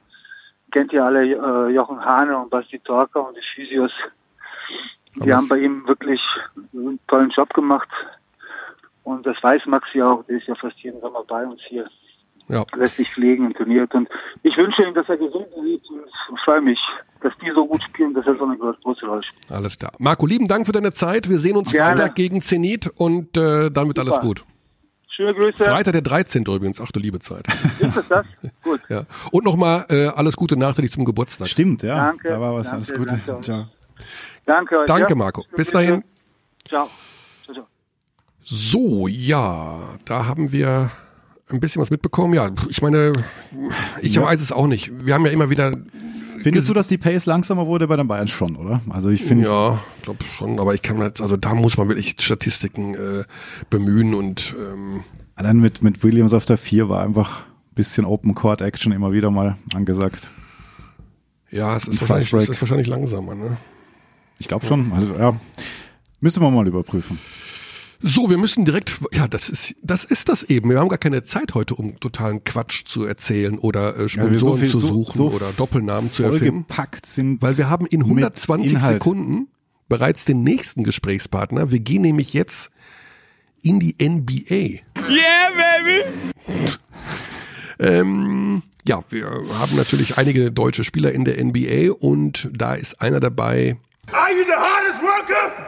kennt 0.73 0.93
ihr 0.93 1.05
alle, 1.05 1.23
äh, 1.25 1.73
Jochen 1.73 2.05
Hane 2.05 2.37
und 2.37 2.51
Basti 2.51 2.79
Torka 2.81 3.21
und 3.21 3.37
die 3.37 3.43
Physios, 3.55 3.93
die 5.17 5.23
Aber 5.23 5.37
haben 5.37 5.49
bei 5.49 5.59
ihm 5.59 5.87
wirklich 5.87 6.21
einen 6.75 6.99
tollen 7.07 7.31
Job 7.31 7.53
gemacht. 7.55 7.89
Und 9.05 9.27
das 9.27 9.37
weiß 9.43 9.67
Maxi 9.67 10.01
auch, 10.03 10.25
der 10.27 10.39
ist 10.39 10.47
ja 10.47 10.55
fast 10.55 10.79
jeden 10.79 11.01
Sommer 11.01 11.23
bei 11.29 11.45
uns 11.47 11.61
hier 11.69 11.87
Ja. 12.49 12.65
lässt 12.77 12.97
sich 12.97 13.09
pflegen 13.13 13.47
und 13.47 13.57
trainiert. 13.57 13.95
Und 13.95 14.09
ich 14.43 14.57
wünsche 14.57 14.83
ihm, 14.85 14.95
dass 14.95 15.09
er 15.09 15.17
gesund 15.17 15.47
lebt 15.63 15.89
und 15.91 16.39
freue 16.45 16.61
mich, 16.61 16.81
dass 17.21 17.33
die 17.39 17.51
so 17.55 17.67
gut 17.67 17.83
spielen, 17.83 18.15
dass 18.15 18.27
er 18.27 18.37
so 18.37 18.45
eine 18.45 18.57
gro- 18.57 18.75
große 18.83 19.07
Rolle 19.07 19.23
spielt. 19.23 19.51
Alles 19.51 19.79
klar. 19.79 19.93
Marco, 19.99 20.27
lieben 20.27 20.47
Dank 20.49 20.67
für 20.67 20.73
deine 20.73 20.93
Zeit. 20.93 21.29
Wir 21.29 21.39
sehen 21.39 21.57
uns 21.57 21.73
Gerne. 21.73 21.97
Freitag 21.97 22.15
gegen 22.15 22.41
Zenit 22.41 22.89
und 22.97 23.37
äh, 23.37 23.71
dann 23.71 23.89
wird 23.89 23.99
alles 23.99 24.15
Super. 24.15 24.27
gut. 24.27 24.45
Schöne 25.15 25.35
Grüße. 25.35 25.65
Freitag 25.65 25.93
der 25.93 26.03
13. 26.03 26.43
übrigens. 26.45 26.81
Ach 26.81 26.91
du 26.91 26.99
liebe 27.01 27.19
Zeit. 27.21 27.47
Ist 27.81 27.97
es 27.97 28.09
das? 28.09 28.25
Gut. 28.63 28.81
ja. 28.89 29.05
Und 29.31 29.45
nochmal 29.45 29.85
äh, 29.91 30.07
alles 30.07 30.37
Gute 30.37 30.57
nachträglich 30.57 30.93
zum 30.93 31.05
Geburtstag. 31.05 31.49
Stimmt, 31.49 31.83
ja. 31.83 31.97
Danke, 32.07 32.29
Da 32.29 32.41
war 32.41 32.55
was. 32.55 32.71
danke, 32.71 32.77
Alles 32.77 32.95
Gute. 32.95 33.21
danke. 33.27 33.43
Ciao. 33.43 33.67
Danke 34.47 34.79
euch. 34.81 34.87
Danke, 34.87 35.11
ja? 35.11 35.15
Marco. 35.15 35.43
Schöne 35.43 35.57
Bis 35.57 35.71
dahin. 35.71 36.05
Ciao. 36.67 36.89
Ciao, 37.45 37.55
ciao. 37.55 37.67
So, 38.43 39.07
ja, 39.07 39.81
da 40.07 40.27
haben 40.27 40.51
wir 40.51 40.91
ein 41.51 41.61
bisschen 41.61 41.83
was 41.83 41.91
mitbekommen. 41.91 42.33
Ja, 42.35 42.49
ich 42.69 42.81
meine, 42.81 43.13
ich 44.01 44.15
Ja. 44.15 44.23
weiß 44.23 44.41
es 44.41 44.51
auch 44.51 44.67
nicht. 44.67 44.91
Wir 45.05 45.13
haben 45.15 45.27
ja 45.27 45.33
immer 45.33 45.51
wieder. 45.51 45.73
Findest 46.43 46.69
du, 46.69 46.75
dass 46.75 46.89
die 46.89 46.99
Pace 46.99 47.27
langsamer 47.27 47.67
wurde 47.67 47.87
bei 47.89 47.97
den 47.97 48.09
Bayern 48.09 48.29
schon, 48.29 48.57
oder? 48.57 48.81
Also 48.91 49.11
ich 49.11 49.23
finde, 49.23 49.47
Ja, 49.47 49.81
ich 49.97 50.03
glaube 50.03 50.25
schon, 50.25 50.59
aber 50.59 50.75
ich 50.75 50.83
kann 50.83 51.01
jetzt, 51.01 51.21
also 51.21 51.37
da 51.37 51.55
muss 51.55 51.77
man 51.77 51.89
wirklich 51.89 52.17
Statistiken 52.21 52.95
äh, 52.95 53.25
bemühen 53.71 54.15
und 54.15 54.55
ähm, 54.59 55.05
allein 55.37 55.59
mit, 55.59 55.83
mit 55.83 56.03
Williams 56.03 56.33
auf 56.35 56.45
der 56.45 56.57
4 56.59 56.89
war 56.89 57.03
einfach 57.03 57.41
ein 57.43 57.75
bisschen 57.75 58.05
Open 58.05 58.35
Court 58.35 58.61
Action 58.61 58.93
immer 58.93 59.13
wieder 59.13 59.31
mal 59.31 59.57
angesagt. 59.75 60.29
ja, 61.51 61.77
es 61.77 61.89
ist 61.89 62.03
Ein 62.03 62.09
wahrscheinlich, 62.09 62.33
es 62.33 62.49
ist 62.49 62.61
wahrscheinlich 62.61 62.89
langsamer, 62.89 63.35
ne? 63.35 63.57
Ich 64.39 64.49
glaube 64.49 64.67
schon. 64.67 64.93
Also 64.93 65.15
ja, 65.15 65.37
müssen 66.21 66.43
wir 66.43 66.51
mal 66.51 66.67
überprüfen. 66.67 67.19
So, 68.03 68.29
wir 68.31 68.37
müssen 68.39 68.65
direkt, 68.65 68.99
ja, 69.13 69.29
das 69.29 69.49
ist, 69.49 69.75
das 69.83 70.05
ist 70.05 70.29
das 70.29 70.43
eben. 70.43 70.71
Wir 70.71 70.81
haben 70.81 70.89
gar 70.89 70.99
keine 70.99 71.23
Zeit 71.23 71.55
heute, 71.55 71.75
um 71.77 72.01
totalen 72.01 72.43
Quatsch 72.43 72.85
zu 72.85 73.05
erzählen 73.05 73.59
oder 73.59 73.97
äh, 73.97 74.07
Ja, 74.07 74.31
wir 74.31 74.39
so 74.39 74.57
Sponsoren 74.57 74.61
viel- 74.61 74.71
zu 74.71 74.79
so- 74.81 74.87
suchen 74.89 75.17
so 75.17 75.31
oder 75.31 75.53
Doppelnamen 75.57 76.11
zu 76.11 76.25
erfinden. 76.25 76.67
Sind. 77.07 77.41
Weil 77.43 77.59
wir 77.59 77.71
haben 77.71 77.87
in 77.87 78.01
mit 78.01 78.09
120 78.09 78.73
Inhalt. 78.73 78.95
Sekunden 78.95 79.49
bereits 79.89 80.25
den 80.25 80.43
nächsten 80.43 80.83
Gesprächspartner. 80.85 81.71
Wir 81.71 81.79
gehen 81.81 82.03
nämlich 82.03 82.33
jetzt 82.35 82.71
in 83.63 83.79
die 83.79 83.95
NBA. 84.01 84.81
Yeah, 85.09 85.51
baby! 85.57 86.73
ähm, 87.79 88.63
ja, 88.85 89.05
wir 89.11 89.27
haben 89.27 89.77
natürlich 89.77 90.19
einige 90.19 90.51
deutsche 90.51 90.83
Spieler 90.83 91.13
in 91.13 91.25
der 91.25 91.43
NBA 91.45 91.93
und 91.93 92.49
da 92.53 92.75
ist 92.75 93.01
einer 93.01 93.21
dabei, 93.21 93.77
Are 94.11 94.31
you 94.33 94.45
the? 94.45 94.53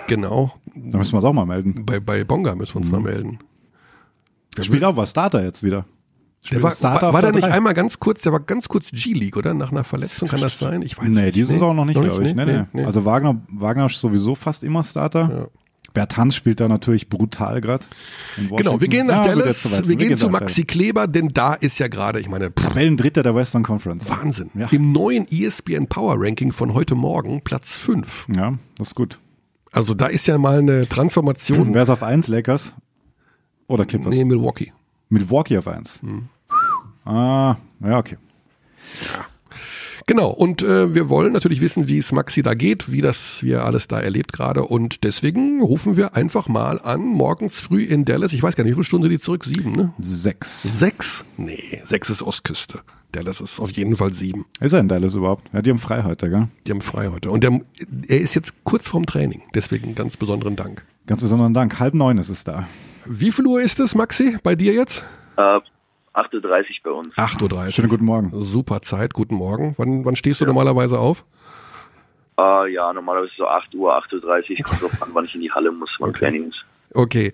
Genau, 0.06 0.52
Da 0.74 0.98
müssen 0.98 1.12
wir 1.12 1.16
uns 1.18 1.24
auch 1.24 1.32
mal 1.32 1.46
melden. 1.46 1.84
bei, 1.84 2.00
bei 2.00 2.24
Bonga 2.24 2.54
müssen 2.54 2.74
wir 2.74 2.80
uns 2.80 2.90
mal 2.90 3.00
melden. 3.00 3.38
Spielt 4.60 4.84
auch 4.84 4.96
was 4.96 5.10
Starter 5.10 5.42
jetzt 5.44 5.62
wieder. 5.62 5.84
Der 6.50 6.62
war, 6.62 6.70
Starter 6.70 7.06
war, 7.06 7.12
war 7.14 7.22
der 7.22 7.32
der 7.32 7.40
nicht 7.40 7.50
einmal 7.52 7.72
ganz 7.74 7.98
kurz, 7.98 8.20
der 8.22 8.32
war 8.32 8.40
ganz 8.40 8.68
kurz 8.68 8.90
G-League, 8.90 9.36
oder? 9.36 9.54
Nach 9.54 9.70
einer 9.72 9.82
Verletzung 9.82 10.28
kann 10.28 10.40
das 10.42 10.58
sein? 10.58 10.82
Ich 10.82 10.98
weiß 10.98 11.08
Nee, 11.08 11.22
nicht. 11.22 11.36
dieses 11.36 11.62
auch 11.62 11.72
noch 11.72 11.86
nicht, 11.86 12.00
glaube 12.00 12.22
ich. 12.24 12.34
Nee, 12.34 12.44
Nee, 12.44 12.64
nee, 12.72 12.84
Also 12.84 13.04
Wagner, 13.06 13.40
Wagner 13.48 13.86
ist 13.86 13.98
sowieso 13.98 14.34
fast 14.34 14.62
immer 14.62 14.84
Starter. 14.84 15.48
Bertans 15.94 16.34
spielt 16.34 16.58
da 16.60 16.66
natürlich 16.68 17.08
brutal 17.08 17.60
gerade. 17.60 17.86
Genau, 18.56 18.80
wir 18.80 18.88
gehen 18.88 19.06
nach 19.06 19.24
Ja, 19.24 19.34
Dallas, 19.34 19.62
zu 19.62 19.72
weit. 19.72 19.88
wir 19.88 19.94
gehen 19.96 20.16
zu 20.16 20.26
nach 20.26 20.40
Maxi 20.40 20.64
Kleber, 20.64 21.06
denn 21.06 21.28
da 21.28 21.54
ist 21.54 21.78
ja 21.78 21.86
gerade, 21.88 22.18
ich 22.20 22.28
meine, 22.28 22.52
Tabellendritter 22.52 23.22
der 23.22 23.34
Western 23.36 23.62
Conference. 23.62 24.08
Wahnsinn. 24.10 24.50
Ja. 24.54 24.66
Im 24.72 24.90
neuen 24.92 25.24
ESPN 25.30 25.86
Power 25.86 26.16
Ranking 26.18 26.52
von 26.52 26.74
heute 26.74 26.94
Morgen 26.96 27.42
Platz 27.42 27.76
5. 27.76 28.26
Ja, 28.34 28.54
das 28.76 28.88
ist 28.88 28.94
gut. 28.96 29.20
Also 29.74 29.94
da 29.94 30.06
ist 30.06 30.26
ja 30.26 30.38
mal 30.38 30.58
eine 30.58 30.88
Transformation. 30.88 31.74
Wer 31.74 31.82
ist 31.82 31.88
auf 31.88 32.02
1, 32.02 32.28
Lakers? 32.28 32.74
Oder 33.66 33.84
Clippers? 33.84 34.14
Nee, 34.14 34.24
Milwaukee. 34.24 34.72
Milwaukee 35.08 35.58
auf 35.58 35.66
1. 35.66 36.00
Hm. 36.02 36.28
Ah, 37.04 37.56
ja, 37.80 37.98
okay. 37.98 38.16
Genau, 40.06 40.28
und 40.28 40.62
äh, 40.62 40.94
wir 40.94 41.08
wollen 41.08 41.32
natürlich 41.32 41.60
wissen, 41.60 41.88
wie 41.88 41.98
es 41.98 42.12
Maxi 42.12 42.42
da 42.42 42.54
geht, 42.54 42.92
wie 42.92 43.00
das 43.00 43.42
wie 43.42 43.52
er 43.52 43.64
alles 43.64 43.88
da 43.88 44.00
erlebt 44.00 44.32
gerade. 44.32 44.64
Und 44.64 45.02
deswegen 45.04 45.62
rufen 45.62 45.96
wir 45.96 46.14
einfach 46.14 46.48
mal 46.48 46.78
an, 46.80 47.06
morgens 47.06 47.60
früh 47.60 47.82
in 47.84 48.04
Dallas. 48.04 48.32
Ich 48.32 48.42
weiß 48.42 48.54
gar 48.54 48.64
nicht, 48.64 48.72
wie 48.72 48.74
viele 48.74 48.84
Stunden 48.84 49.04
sind 49.04 49.12
die 49.12 49.18
zurück? 49.18 49.44
Sieben, 49.44 49.72
ne? 49.72 49.94
6. 49.98 50.62
Sechs? 50.62 51.24
Nee, 51.36 51.80
sechs 51.84 52.10
ist 52.10 52.22
Ostküste. 52.22 52.80
Dallas 53.12 53.40
ist 53.40 53.60
auf 53.60 53.70
jeden 53.70 53.96
Fall 53.96 54.12
sieben. 54.12 54.44
Ist 54.60 54.72
er 54.72 54.80
in 54.80 54.88
Dallas 54.88 55.14
überhaupt? 55.14 55.48
Ja, 55.52 55.62
die 55.62 55.70
haben 55.70 55.78
frei 55.78 56.02
heute, 56.02 56.28
gell? 56.28 56.48
Die 56.66 56.72
haben 56.72 56.80
frei 56.80 57.08
heute. 57.08 57.30
Und 57.30 57.44
der, 57.44 57.60
er 58.08 58.20
ist 58.20 58.34
jetzt 58.34 58.64
kurz 58.64 58.88
vorm 58.88 59.06
Training. 59.06 59.42
Deswegen 59.54 59.94
ganz 59.94 60.16
besonderen 60.16 60.56
Dank. 60.56 60.84
Ganz 61.06 61.22
besonderen 61.22 61.54
Dank. 61.54 61.78
Halb 61.78 61.94
neun 61.94 62.18
ist 62.18 62.28
es 62.28 62.44
da. 62.44 62.66
Wie 63.06 63.30
viel 63.30 63.46
Uhr 63.46 63.62
ist 63.62 63.78
es, 63.78 63.94
Maxi, 63.94 64.36
bei 64.42 64.56
dir 64.56 64.72
jetzt? 64.72 65.04
Äh, 65.36 65.60
8.30 66.14 66.34
Uhr 66.34 66.62
bei 66.84 66.90
uns. 66.90 67.14
8.30 67.16 67.52
Uhr. 67.66 67.72
Schönen 67.72 67.88
guten 67.88 68.04
Morgen. 68.04 68.30
Super 68.42 68.80
Zeit, 68.82 69.14
guten 69.14 69.34
Morgen. 69.34 69.74
Wann, 69.78 70.04
wann 70.04 70.16
stehst 70.16 70.40
du 70.40 70.46
normalerweise 70.46 70.98
auf? 70.98 71.24
Äh, 72.38 72.72
ja, 72.72 72.92
normalerweise 72.92 73.32
so 73.36 73.46
8 73.46 73.74
Uhr, 73.74 73.96
8.30 73.96 74.58
Uhr. 74.58 74.64
Kommt 74.64 74.82
drauf 74.82 75.02
an, 75.02 75.08
wann 75.12 75.24
ich 75.24 75.34
in 75.34 75.40
die 75.40 75.50
Halle 75.50 75.72
muss, 75.72 75.90
wann 75.98 76.10
Okay. 76.10 76.20
Training 76.26 76.48
ist. 76.48 76.64
Okay. 76.96 77.32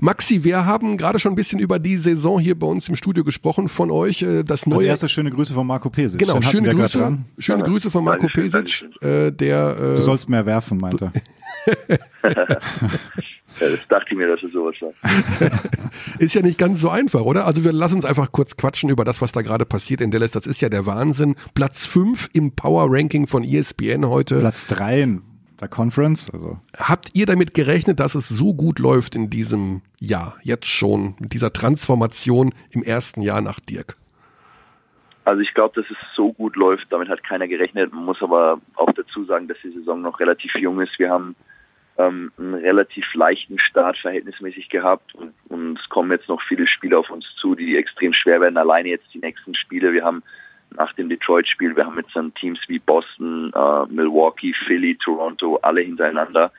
Maxi, 0.00 0.42
wir 0.42 0.66
haben 0.66 0.96
gerade 0.96 1.20
schon 1.20 1.30
ein 1.32 1.36
bisschen 1.36 1.60
über 1.60 1.78
die 1.78 1.96
Saison 1.96 2.40
hier 2.40 2.58
bei 2.58 2.66
uns 2.66 2.88
im 2.88 2.96
Studio 2.96 3.22
gesprochen 3.22 3.68
von 3.68 3.92
euch. 3.92 4.22
äh, 4.22 4.42
Das 4.42 4.62
Als 4.64 4.66
neue. 4.66 4.86
erstes 4.86 5.12
schöne 5.12 5.30
Grüße 5.30 5.54
von 5.54 5.64
Marco 5.66 5.88
Pesic. 5.88 6.18
genau, 6.18 6.40
schöne 6.42 6.74
Grüße. 6.74 7.18
Schöne 7.38 7.58
Ja, 7.60 7.64
Grüße 7.64 7.90
von 7.92 8.02
Marco 8.02 8.26
Pesic, 8.26 8.84
äh, 9.00 9.30
der 9.30 9.74
Du 9.74 9.82
äh, 9.94 10.02
sollst 10.02 10.28
mehr 10.28 10.44
werfen, 10.46 10.78
meinte 10.78 11.12
er. 11.12 11.98
Ja, 13.60 13.68
das 13.70 13.86
dachte 13.88 14.06
ich 14.10 14.16
mir, 14.16 14.28
dass 14.28 14.42
er 14.42 14.48
sowas 14.48 14.76
sagt. 14.78 14.96
ist 16.18 16.34
ja 16.34 16.42
nicht 16.42 16.58
ganz 16.58 16.80
so 16.80 16.90
einfach, 16.90 17.22
oder? 17.22 17.46
Also 17.46 17.64
wir 17.64 17.72
lassen 17.72 17.96
uns 17.96 18.04
einfach 18.04 18.32
kurz 18.32 18.56
quatschen 18.56 18.90
über 18.90 19.04
das, 19.04 19.20
was 19.20 19.32
da 19.32 19.42
gerade 19.42 19.66
passiert 19.66 20.00
in 20.00 20.10
Dallas. 20.10 20.32
Das 20.32 20.46
ist 20.46 20.60
ja 20.60 20.68
der 20.68 20.86
Wahnsinn. 20.86 21.34
Platz 21.54 21.86
5 21.86 22.30
im 22.32 22.54
Power 22.54 22.86
Ranking 22.88 23.26
von 23.26 23.44
ESPN 23.44 24.06
heute. 24.08 24.38
Platz 24.38 24.66
3 24.66 25.02
in 25.02 25.22
der 25.60 25.68
Conference. 25.68 26.30
Also 26.32 26.58
Habt 26.76 27.10
ihr 27.14 27.26
damit 27.26 27.54
gerechnet, 27.54 28.00
dass 28.00 28.14
es 28.14 28.28
so 28.28 28.54
gut 28.54 28.78
läuft 28.78 29.14
in 29.14 29.30
diesem 29.30 29.82
Jahr, 29.98 30.36
jetzt 30.42 30.66
schon, 30.66 31.16
mit 31.18 31.32
dieser 31.32 31.52
Transformation 31.52 32.54
im 32.70 32.82
ersten 32.82 33.20
Jahr 33.20 33.40
nach 33.40 33.60
Dirk? 33.60 33.96
Also 35.24 35.42
ich 35.42 35.52
glaube, 35.52 35.80
dass 35.80 35.90
es 35.90 35.96
so 36.16 36.32
gut 36.32 36.56
läuft, 36.56 36.86
damit 36.90 37.08
hat 37.08 37.22
keiner 37.22 37.48
gerechnet. 37.48 37.92
Man 37.92 38.04
muss 38.04 38.22
aber 38.22 38.60
auch 38.76 38.92
dazu 38.92 39.24
sagen, 39.24 39.46
dass 39.46 39.58
die 39.62 39.72
Saison 39.72 40.00
noch 40.00 40.20
relativ 40.20 40.54
jung 40.54 40.80
ist. 40.80 40.98
Wir 40.98 41.10
haben 41.10 41.36
ähm, 41.98 42.32
einen 42.38 42.54
relativ 42.54 43.12
leichten 43.14 43.58
Start 43.58 43.98
verhältnismäßig 43.98 44.68
gehabt 44.68 45.14
und, 45.14 45.34
und 45.48 45.78
es 45.78 45.88
kommen 45.88 46.12
jetzt 46.12 46.28
noch 46.28 46.40
viele 46.42 46.66
Spiele 46.66 46.98
auf 46.98 47.10
uns 47.10 47.26
zu, 47.40 47.54
die 47.54 47.76
extrem 47.76 48.12
schwer 48.12 48.40
werden. 48.40 48.56
Alleine 48.56 48.88
jetzt 48.88 49.12
die 49.12 49.18
nächsten 49.18 49.54
Spiele. 49.54 49.92
Wir 49.92 50.04
haben 50.04 50.22
nach 50.76 50.92
dem 50.92 51.08
Detroit-Spiel, 51.08 51.74
wir 51.76 51.86
haben 51.86 51.96
jetzt 51.96 52.14
dann 52.14 52.34
Teams 52.34 52.58
wie 52.68 52.78
Boston, 52.78 53.50
äh, 53.54 53.86
Milwaukee, 53.92 54.54
Philly, 54.66 54.96
Toronto, 54.96 55.58
alle 55.62 55.80
hintereinander. 55.80 56.52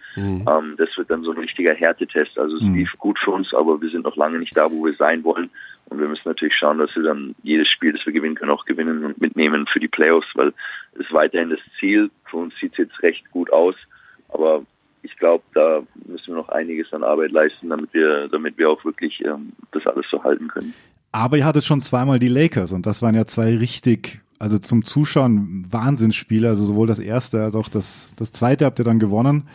Ähm, 0.50 0.76
das 0.78 0.90
wird 0.98 1.12
dann 1.12 1.24
so 1.24 1.32
ein 1.32 1.38
richtiger 1.38 1.74
Härtetest. 1.74 2.38
Also 2.38 2.58
es 2.58 2.64
lief 2.64 2.92
gut 2.98 3.20
für 3.20 3.32
uns, 3.32 3.54
aber 3.54 3.80
wir 3.80 3.90
sind 3.90 4.04
noch 4.04 4.16
lange 4.16 4.40
nicht 4.40 4.58
da, 4.58 4.70
wo 4.70 4.84
wir 4.84 4.96
sein 4.96 5.24
wollen. 5.24 5.50
Und 5.86 6.00
wir 6.00 6.08
müssen 6.08 6.28
natürlich 6.28 6.56
schauen, 6.56 6.80
dass 6.80 6.96
wir 6.96 7.04
dann 7.04 7.36
jedes 7.44 7.70
Spiel, 7.70 7.94
das 7.94 8.06
wir 8.06 8.14
gewinnen 8.14 8.36
können, 8.36 8.52
auch 8.52 8.66
gewinnen 8.66 9.06
und 9.06 9.22
mitnehmen 9.22 9.68
für 9.68 9.80
die 9.80 9.88
Playoffs, 9.88 10.28
weil 10.36 10.54
es 10.94 11.02
ist 11.02 11.14
weiterhin 11.14 11.52
das 11.52 11.60
Ziel. 11.80 12.10
Für 12.26 12.38
uns 12.38 12.54
sieht 12.60 12.74
es 12.74 12.80
jetzt 12.80 13.02
recht 13.04 13.30
gut 13.32 13.52
aus, 13.54 13.76
aber 14.30 14.64
ich 15.04 15.16
glaube, 15.18 15.44
da 15.54 15.82
müssen 16.08 16.28
wir 16.28 16.36
noch 16.36 16.50
einiges 16.50 16.92
an 16.94 17.04
Arbeit 17.04 17.32
leisten, 17.32 17.70
damit 17.70 17.94
wir, 17.94 18.28
damit 18.30 18.58
wir 18.58 18.70
auch 18.70 18.84
wirklich 18.86 19.24
ähm, 19.26 19.54
das 19.72 19.86
alles 19.88 20.06
so 20.10 20.24
halten 20.24 20.48
können. 20.48 20.74
Aber 21.12 21.38
ihr 21.38 21.46
hattet 21.46 21.64
schon 21.64 21.82
zweimal 21.82 22.20
die 22.20 22.28
Lakers 22.28 22.72
und 22.74 22.86
das 22.86 23.02
waren 23.02 23.16
ja 23.16 23.26
zwei 23.26 23.56
richtig, 23.58 24.22
also 24.38 24.58
zum 24.58 24.86
Zuschauen 24.86 25.66
Wahnsinnsspiele. 25.70 26.48
Also 26.48 26.64
sowohl 26.64 26.88
das 26.88 27.00
erste 27.00 27.44
als 27.44 27.56
auch 27.56 27.70
das, 27.70 28.14
das 28.18 28.32
zweite 28.32 28.66
habt 28.66 28.80
ihr 28.80 28.86
dann 28.86 29.00
gewonnen. 29.00 29.48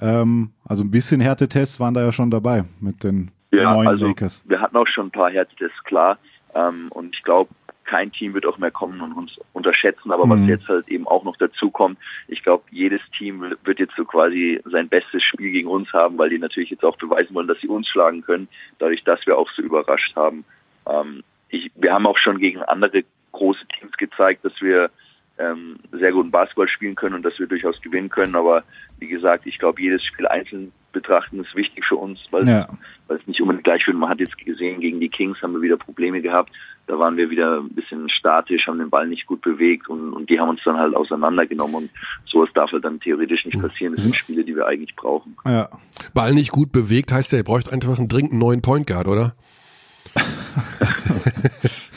Ähm, 0.00 0.50
also 0.64 0.84
ein 0.84 0.90
bisschen 0.90 1.20
Härtetests 1.20 1.80
waren 1.80 1.94
da 1.94 2.02
ja 2.02 2.12
schon 2.12 2.30
dabei 2.30 2.64
mit 2.80 3.02
den 3.02 3.30
Ja, 3.52 3.74
neuen 3.74 3.88
also 3.88 4.06
Lakers. 4.06 4.42
wir 4.46 4.60
hatten 4.60 4.76
auch 4.76 4.86
schon 4.86 5.06
ein 5.08 5.10
paar 5.10 5.30
Härtetests, 5.30 5.82
klar. 5.84 6.18
Ähm, 6.54 6.86
und 6.90 7.14
ich 7.16 7.22
glaube, 7.22 7.50
kein 7.90 8.12
Team 8.12 8.34
wird 8.34 8.46
auch 8.46 8.58
mehr 8.58 8.70
kommen 8.70 9.00
und 9.00 9.12
uns 9.14 9.32
unterschätzen. 9.52 10.12
Aber 10.12 10.24
Mhm. 10.24 10.30
was 10.30 10.48
jetzt 10.48 10.68
halt 10.68 10.88
eben 10.88 11.08
auch 11.08 11.24
noch 11.24 11.36
dazu 11.36 11.70
kommt, 11.70 11.98
ich 12.28 12.44
glaube, 12.44 12.62
jedes 12.70 13.00
Team 13.18 13.44
wird 13.64 13.80
jetzt 13.80 13.96
so 13.96 14.04
quasi 14.04 14.60
sein 14.64 14.88
bestes 14.88 15.24
Spiel 15.24 15.50
gegen 15.50 15.68
uns 15.68 15.92
haben, 15.92 16.16
weil 16.16 16.30
die 16.30 16.38
natürlich 16.38 16.70
jetzt 16.70 16.84
auch 16.84 16.96
beweisen 16.96 17.34
wollen, 17.34 17.48
dass 17.48 17.60
sie 17.60 17.66
uns 17.66 17.88
schlagen 17.88 18.22
können, 18.22 18.46
dadurch, 18.78 19.02
dass 19.02 19.26
wir 19.26 19.36
auch 19.36 19.50
so 19.56 19.62
überrascht 19.62 20.14
haben. 20.14 20.44
Ähm, 20.88 21.24
ich, 21.48 21.72
wir 21.74 21.92
haben 21.92 22.06
auch 22.06 22.18
schon 22.18 22.38
gegen 22.38 22.62
andere 22.62 23.02
große 23.32 23.66
Teams 23.76 23.96
gezeigt, 23.96 24.44
dass 24.44 24.60
wir 24.60 24.90
ähm, 25.38 25.80
sehr 25.90 26.12
guten 26.12 26.30
Basketball 26.30 26.68
spielen 26.68 26.94
können 26.94 27.16
und 27.16 27.24
dass 27.24 27.38
wir 27.40 27.48
durchaus 27.48 27.80
gewinnen 27.80 28.08
können. 28.08 28.36
Aber 28.36 28.62
wie 29.00 29.08
gesagt, 29.08 29.46
ich 29.46 29.58
glaube, 29.58 29.82
jedes 29.82 30.04
Spiel 30.04 30.28
einzeln 30.28 30.70
betrachten 30.92 31.40
ist 31.40 31.54
wichtig 31.54 31.84
für 31.86 31.96
uns, 31.96 32.18
weil 32.30 32.48
Ja. 32.48 32.68
weil 33.08 33.18
es 33.18 33.26
nicht 33.26 33.40
unbedingt 33.40 33.64
gleich 33.64 33.86
wird. 33.86 33.96
Man 33.96 34.08
hat 34.08 34.20
jetzt 34.20 34.36
gesehen, 34.38 34.80
gegen 34.80 35.00
die 35.00 35.08
Kings 35.08 35.40
haben 35.42 35.52
wir 35.54 35.62
wieder 35.62 35.76
Probleme 35.76 36.20
gehabt. 36.22 36.50
Da 36.86 36.98
waren 36.98 37.16
wir 37.16 37.30
wieder 37.30 37.60
ein 37.60 37.68
bisschen 37.70 38.08
statisch, 38.08 38.66
haben 38.66 38.78
den 38.78 38.90
Ball 38.90 39.06
nicht 39.06 39.26
gut 39.26 39.40
bewegt 39.42 39.88
und, 39.88 40.12
und 40.12 40.28
die 40.28 40.40
haben 40.40 40.48
uns 40.48 40.60
dann 40.64 40.76
halt 40.76 40.94
auseinandergenommen. 40.96 41.74
Und 41.76 41.90
sowas 42.26 42.48
darf 42.54 42.72
halt 42.72 42.84
dann 42.84 42.98
theoretisch 43.00 43.44
nicht 43.44 43.60
passieren. 43.60 43.94
Das 43.94 44.04
sind 44.04 44.16
Spiele, 44.16 44.44
die 44.44 44.56
wir 44.56 44.66
eigentlich 44.66 44.96
brauchen. 44.96 45.36
Ja. 45.46 45.68
Ball 46.14 46.34
nicht 46.34 46.50
gut 46.50 46.72
bewegt, 46.72 47.12
heißt 47.12 47.32
ja, 47.32 47.38
ihr 47.38 47.44
braucht 47.44 47.72
einfach 47.72 47.98
einen 47.98 48.08
dringend 48.08 48.32
neuen 48.32 48.62
Point 48.62 48.86
Guard, 48.86 49.06
oder? 49.06 49.34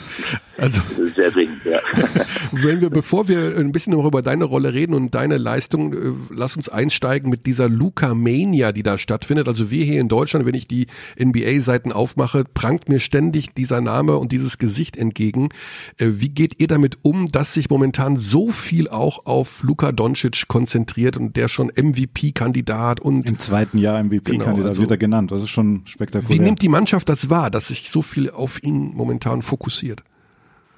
also, 0.64 0.80
Das 0.96 1.04
ist 1.04 1.14
sehr 1.16 1.30
dringend, 1.30 1.60
ja. 1.64 1.78
wenn 2.52 2.80
wir, 2.80 2.90
bevor 2.90 3.28
wir 3.28 3.56
ein 3.56 3.72
bisschen 3.72 3.92
noch 3.92 4.04
über 4.04 4.22
deine 4.22 4.44
Rolle 4.44 4.72
reden 4.72 4.94
und 4.94 5.14
deine 5.14 5.36
Leistung, 5.38 5.92
äh, 5.92 5.96
lass 6.30 6.56
uns 6.56 6.68
einsteigen 6.68 7.30
mit 7.30 7.46
dieser 7.46 7.68
Luca 7.68 8.14
Mania, 8.14 8.72
die 8.72 8.82
da 8.82 8.98
stattfindet. 8.98 9.48
Also 9.48 9.70
wir 9.70 9.84
hier 9.84 10.00
in 10.00 10.08
Deutschland, 10.08 10.46
wenn 10.46 10.54
ich 10.54 10.66
die 10.66 10.86
NBA-Seiten 11.22 11.92
aufmache, 11.92 12.44
prangt 12.52 12.88
mir 12.88 12.98
ständig 12.98 13.54
dieser 13.54 13.80
Name 13.80 14.16
und 14.16 14.32
dieses 14.32 14.58
Gesicht 14.58 14.96
entgegen. 14.96 15.50
Äh, 15.98 16.12
wie 16.14 16.28
geht 16.30 16.60
ihr 16.60 16.68
damit 16.68 16.98
um, 17.02 17.28
dass 17.28 17.52
sich 17.54 17.70
momentan 17.70 18.16
so 18.16 18.50
viel 18.50 18.88
auch 18.88 19.26
auf 19.26 19.62
Luka 19.62 19.92
Doncic 19.92 20.48
konzentriert 20.48 21.16
und 21.16 21.36
der 21.36 21.48
schon 21.48 21.70
MVP-Kandidat 21.76 23.00
und 23.00 23.28
Im 23.28 23.38
zweiten 23.38 23.78
Jahr 23.78 24.02
MVP-Kandidat 24.02 24.54
Genau, 24.56 24.66
also- 24.66 24.80
wird 24.82 24.90
er 24.90 24.96
genannt. 24.96 25.30
Das 25.30 25.42
ist 25.42 25.50
schon 25.50 25.82
wie 25.84 25.90
spektakulär. 25.90 26.40
nimmt 26.42 26.62
die 26.62 26.68
Mannschaft 26.68 27.08
das 27.08 27.28
wahr, 27.30 27.50
dass 27.50 27.68
sich 27.68 27.90
so 27.90 28.02
viel 28.02 28.30
auf 28.30 28.62
ihn 28.62 28.92
momentan 28.94 29.42
fokussiert? 29.42 30.02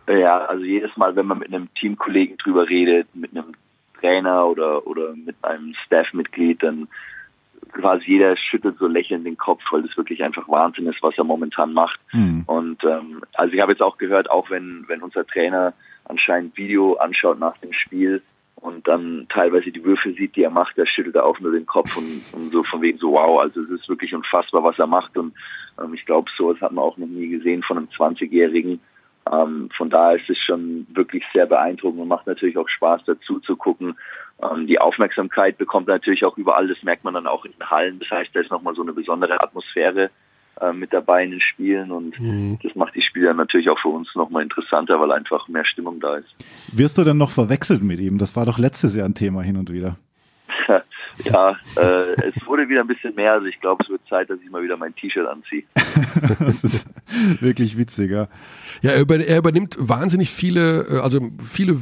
Ja, 0.09 0.39
also 0.45 0.65
jedes 0.65 0.97
Mal, 0.97 1.17
wenn 1.17 1.27
man 1.27 1.39
mit 1.39 1.53
einem 1.53 1.73
Teamkollegen 1.75 2.37
drüber 2.39 2.69
redet, 2.69 3.09
mit 3.15 3.33
einem 3.33 3.55
Trainer 4.01 4.47
oder, 4.47 4.87
oder 4.87 5.15
mit 5.15 5.37
einem 5.43 5.75
Staff-Mitglied, 5.85 6.63
dann 6.63 6.89
quasi 7.73 8.05
jeder 8.07 8.37
schüttelt 8.37 8.79
so 8.79 8.87
lächelnd 8.87 9.27
den 9.27 9.37
Kopf, 9.37 9.63
weil 9.71 9.83
das 9.83 9.97
wirklich 9.97 10.23
einfach 10.23 10.49
Wahnsinn 10.49 10.87
ist, 10.87 11.03
was 11.03 11.17
er 11.19 11.25
momentan 11.25 11.73
macht. 11.73 11.99
Mhm. 12.13 12.45
Und 12.47 12.85
ähm, 12.85 13.23
also 13.35 13.55
ich 13.55 13.61
habe 13.61 13.73
jetzt 13.73 13.83
auch 13.83 13.99
gehört, 13.99 14.31
auch 14.31 14.51
wenn, 14.51 14.85
wenn 14.89 15.03
unser 15.03 15.27
Trainer 15.27 15.75
anscheinend 16.05 16.57
Video 16.57 16.95
anschaut 16.95 17.39
nach 17.39 17.57
dem 17.59 17.73
Spiel 17.73 18.23
und 18.57 18.87
dann 18.89 19.27
teilweise 19.29 19.71
die 19.71 19.85
Würfe 19.85 20.13
sieht, 20.13 20.37
die 20.37 20.45
er 20.45 20.51
macht, 20.51 20.79
da 20.79 20.87
schüttelt 20.87 21.17
er 21.17 21.27
auch 21.27 21.39
nur 21.41 21.53
den 21.53 21.67
Kopf 21.67 21.97
und, 21.97 22.23
und 22.33 22.51
so 22.51 22.63
von 22.63 22.81
wegen 22.81 22.99
so, 22.99 23.13
wow, 23.13 23.41
also 23.41 23.61
es 23.63 23.71
ist 23.71 23.89
wirklich 23.89 24.15
unfassbar, 24.15 24.63
was 24.63 24.79
er 24.79 24.87
macht 24.87 25.17
und 25.17 25.35
ähm, 25.83 25.95
ich 25.95 26.07
glaube, 26.07 26.31
so 26.37 26.53
das 26.53 26.63
hat 26.63 26.73
man 26.73 26.85
auch 26.85 26.97
noch 26.97 27.07
nie 27.07 27.29
gesehen 27.29 27.63
von 27.63 27.77
einem 27.77 27.89
20-Jährigen. 27.89 28.81
Ähm, 29.31 29.69
von 29.77 29.91
daher 29.91 30.17
ist 30.17 30.31
es 30.31 30.39
schon 30.39 30.87
wirklich 30.91 31.25
sehr 31.33 31.47
beeindruckend 31.47 32.01
und 32.01 32.09
macht 32.09 32.27
natürlich 32.27 32.57
auch 32.57 32.69
Spaß 32.69 33.03
dazu 33.07 33.41
zu 33.41 33.57
gucken. 33.57 33.97
Ähm, 34.43 34.67
die 34.67 34.81
Aufmerksamkeit 34.81 35.59
bekommt 35.59 35.89
natürlich 35.89 36.25
auch 36.25 36.37
überall, 36.37 36.69
das 36.69 36.83
merkt 36.83 37.05
man 37.05 37.15
dann 37.15 37.27
auch 37.27 37.45
in 37.45 37.53
den 37.53 37.71
Hallen. 37.71 37.99
Das 37.99 38.11
heißt, 38.11 38.31
da 38.35 38.41
ist 38.41 38.51
nochmal 38.51 38.75
so 38.75 38.83
eine 38.83 38.93
besondere 38.93 39.41
Atmosphäre 39.41 40.11
äh, 40.61 40.73
mit 40.73 40.93
dabei 40.93 41.25
in 41.25 41.33
den 41.33 41.41
Spielen 41.41 41.91
und 41.91 42.19
mhm. 42.21 42.59
das 42.63 42.75
macht 42.77 42.95
die 42.95 43.03
Spiele 43.03 43.35
natürlich 43.35 43.69
auch 43.69 43.79
für 43.79 43.89
uns 43.89 44.09
nochmal 44.15 44.43
interessanter, 44.43 45.01
weil 45.01 45.13
einfach 45.13 45.49
mehr 45.49 45.65
Stimmung 45.65 46.01
da 46.01 46.17
ist. 46.17 46.35
Wirst 46.73 46.97
du 46.99 47.05
denn 47.05 47.19
noch 47.19 47.31
verwechselt 47.31 47.83
mit 47.83 48.01
ihm? 48.01 48.19
Das 48.19 48.37
war 48.37 48.47
doch 48.47 48.59
letztes 48.59 48.95
Jahr 48.95 49.09
ein 49.09 49.15
Thema 49.15 49.43
hin 49.43 49.57
und 49.57 49.73
wieder. 49.73 49.97
Ja, 51.25 51.57
äh, 51.77 52.29
es 52.29 52.47
wurde 52.47 52.69
wieder 52.69 52.81
ein 52.81 52.87
bisschen 52.87 53.15
mehr. 53.15 53.33
Also 53.33 53.47
ich 53.47 53.61
glaube, 53.61 53.83
es 53.85 53.91
wird 53.91 54.03
Zeit, 54.09 54.31
dass 54.31 54.39
ich 54.45 54.51
mal 54.51 54.63
wieder 54.63 54.77
mein 54.77 54.95
T-Shirt 54.95 55.27
anziehe. 55.27 55.65
das 56.39 56.65
ist 56.65 56.87
wirklich 57.41 57.79
witziger. 57.79 58.29
Ja, 58.83 58.93
er, 58.93 59.01
über, 59.01 59.19
er 59.19 59.39
übernimmt 59.39 59.77
wahnsinnig 59.79 60.31
viele, 60.31 60.87
äh, 60.91 60.99
also 61.01 61.21
viele 61.47 61.79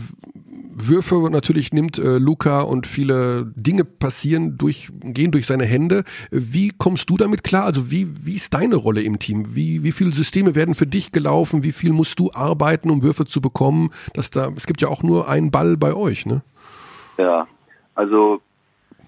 Würfe 0.77 1.29
natürlich 1.31 1.73
nimmt 1.73 1.99
äh, 1.99 2.19
Luca 2.19 2.63
und 2.63 2.87
viele 2.87 3.53
Dinge 3.55 3.85
passieren 3.85 4.59
durch, 4.59 4.91
gehen 5.01 5.31
durch 5.31 5.47
seine 5.47 5.65
Hände. 5.65 6.05
Wie 6.31 6.71
kommst 6.77 7.09
du 7.11 7.17
damit 7.17 7.45
klar? 7.45 7.65
Also 7.65 7.91
wie, 7.91 8.27
wie 8.27 8.35
ist 8.35 8.55
deine 8.55 8.77
Rolle 8.77 9.03
im 9.03 9.19
Team? 9.19 9.55
Wie, 9.55 9.83
wie 9.83 9.93
viele 9.93 10.13
Systeme 10.13 10.55
werden 10.55 10.75
für 10.75 10.87
dich 10.87 11.13
gelaufen? 11.13 11.63
Wie 11.63 11.73
viel 11.73 11.93
musst 11.93 12.19
du 12.19 12.31
arbeiten, 12.33 12.91
um 12.91 13.03
Würfe 13.03 13.25
zu 13.25 13.41
bekommen? 13.41 13.91
Dass 14.15 14.31
da, 14.31 14.51
es 14.57 14.67
gibt 14.67 14.81
ja 14.81 14.89
auch 14.89 15.03
nur 15.03 15.29
einen 15.29 15.51
Ball 15.51 15.77
bei 15.77 15.95
euch, 15.95 16.27
ne? 16.27 16.43
Ja, 17.19 17.47
also 17.95 18.41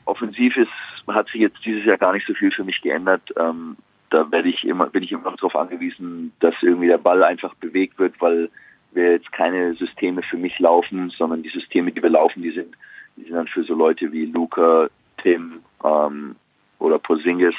offensiv 0.07 0.57
ist, 0.57 0.71
hat 1.09 1.29
sich 1.29 1.41
jetzt 1.41 1.65
dieses 1.65 1.85
Jahr 1.85 1.99
gar 1.99 2.13
nicht 2.13 2.27
so 2.27 2.35
viel 2.35 2.51
für 2.51 2.65
mich 2.65 2.81
geändert. 2.81 3.23
Ähm, 3.37 3.77
da 4.11 4.31
werde 4.31 4.49
ich 4.49 4.65
immer, 4.65 4.87
bin 4.87 5.03
ich 5.03 5.13
immer 5.13 5.31
noch 5.31 5.37
darauf 5.37 5.57
angewiesen, 5.57 6.33
dass 6.41 6.55
irgendwie 6.63 6.89
der 6.89 6.99
Ball 6.99 7.23
einfach 7.23 7.55
bewegt 7.55 7.99
wird, 7.99 8.21
weil 8.21 8.49
wir 8.93 9.13
jetzt 9.13 9.31
keine 9.33 9.75
Systeme 9.75 10.23
für 10.23 10.37
mich 10.37 10.59
laufen, 10.59 11.11
sondern 11.11 11.43
die 11.43 11.51
Systeme, 11.51 11.93
die 11.93 12.03
wir 12.03 12.11
laufen, 12.11 12.43
die 12.43 12.53
sind, 12.53 12.75
die 13.17 13.25
sind 13.25 13.35
dann 13.35 13.49
für 13.49 13.65
so 13.65 13.75
Leute 13.75 14.11
wie 14.13 14.27
Luca, 14.27 14.89
Tim 15.23 15.61
ähm, 15.85 16.37
oder 16.79 16.99
Posingis. 16.99 17.55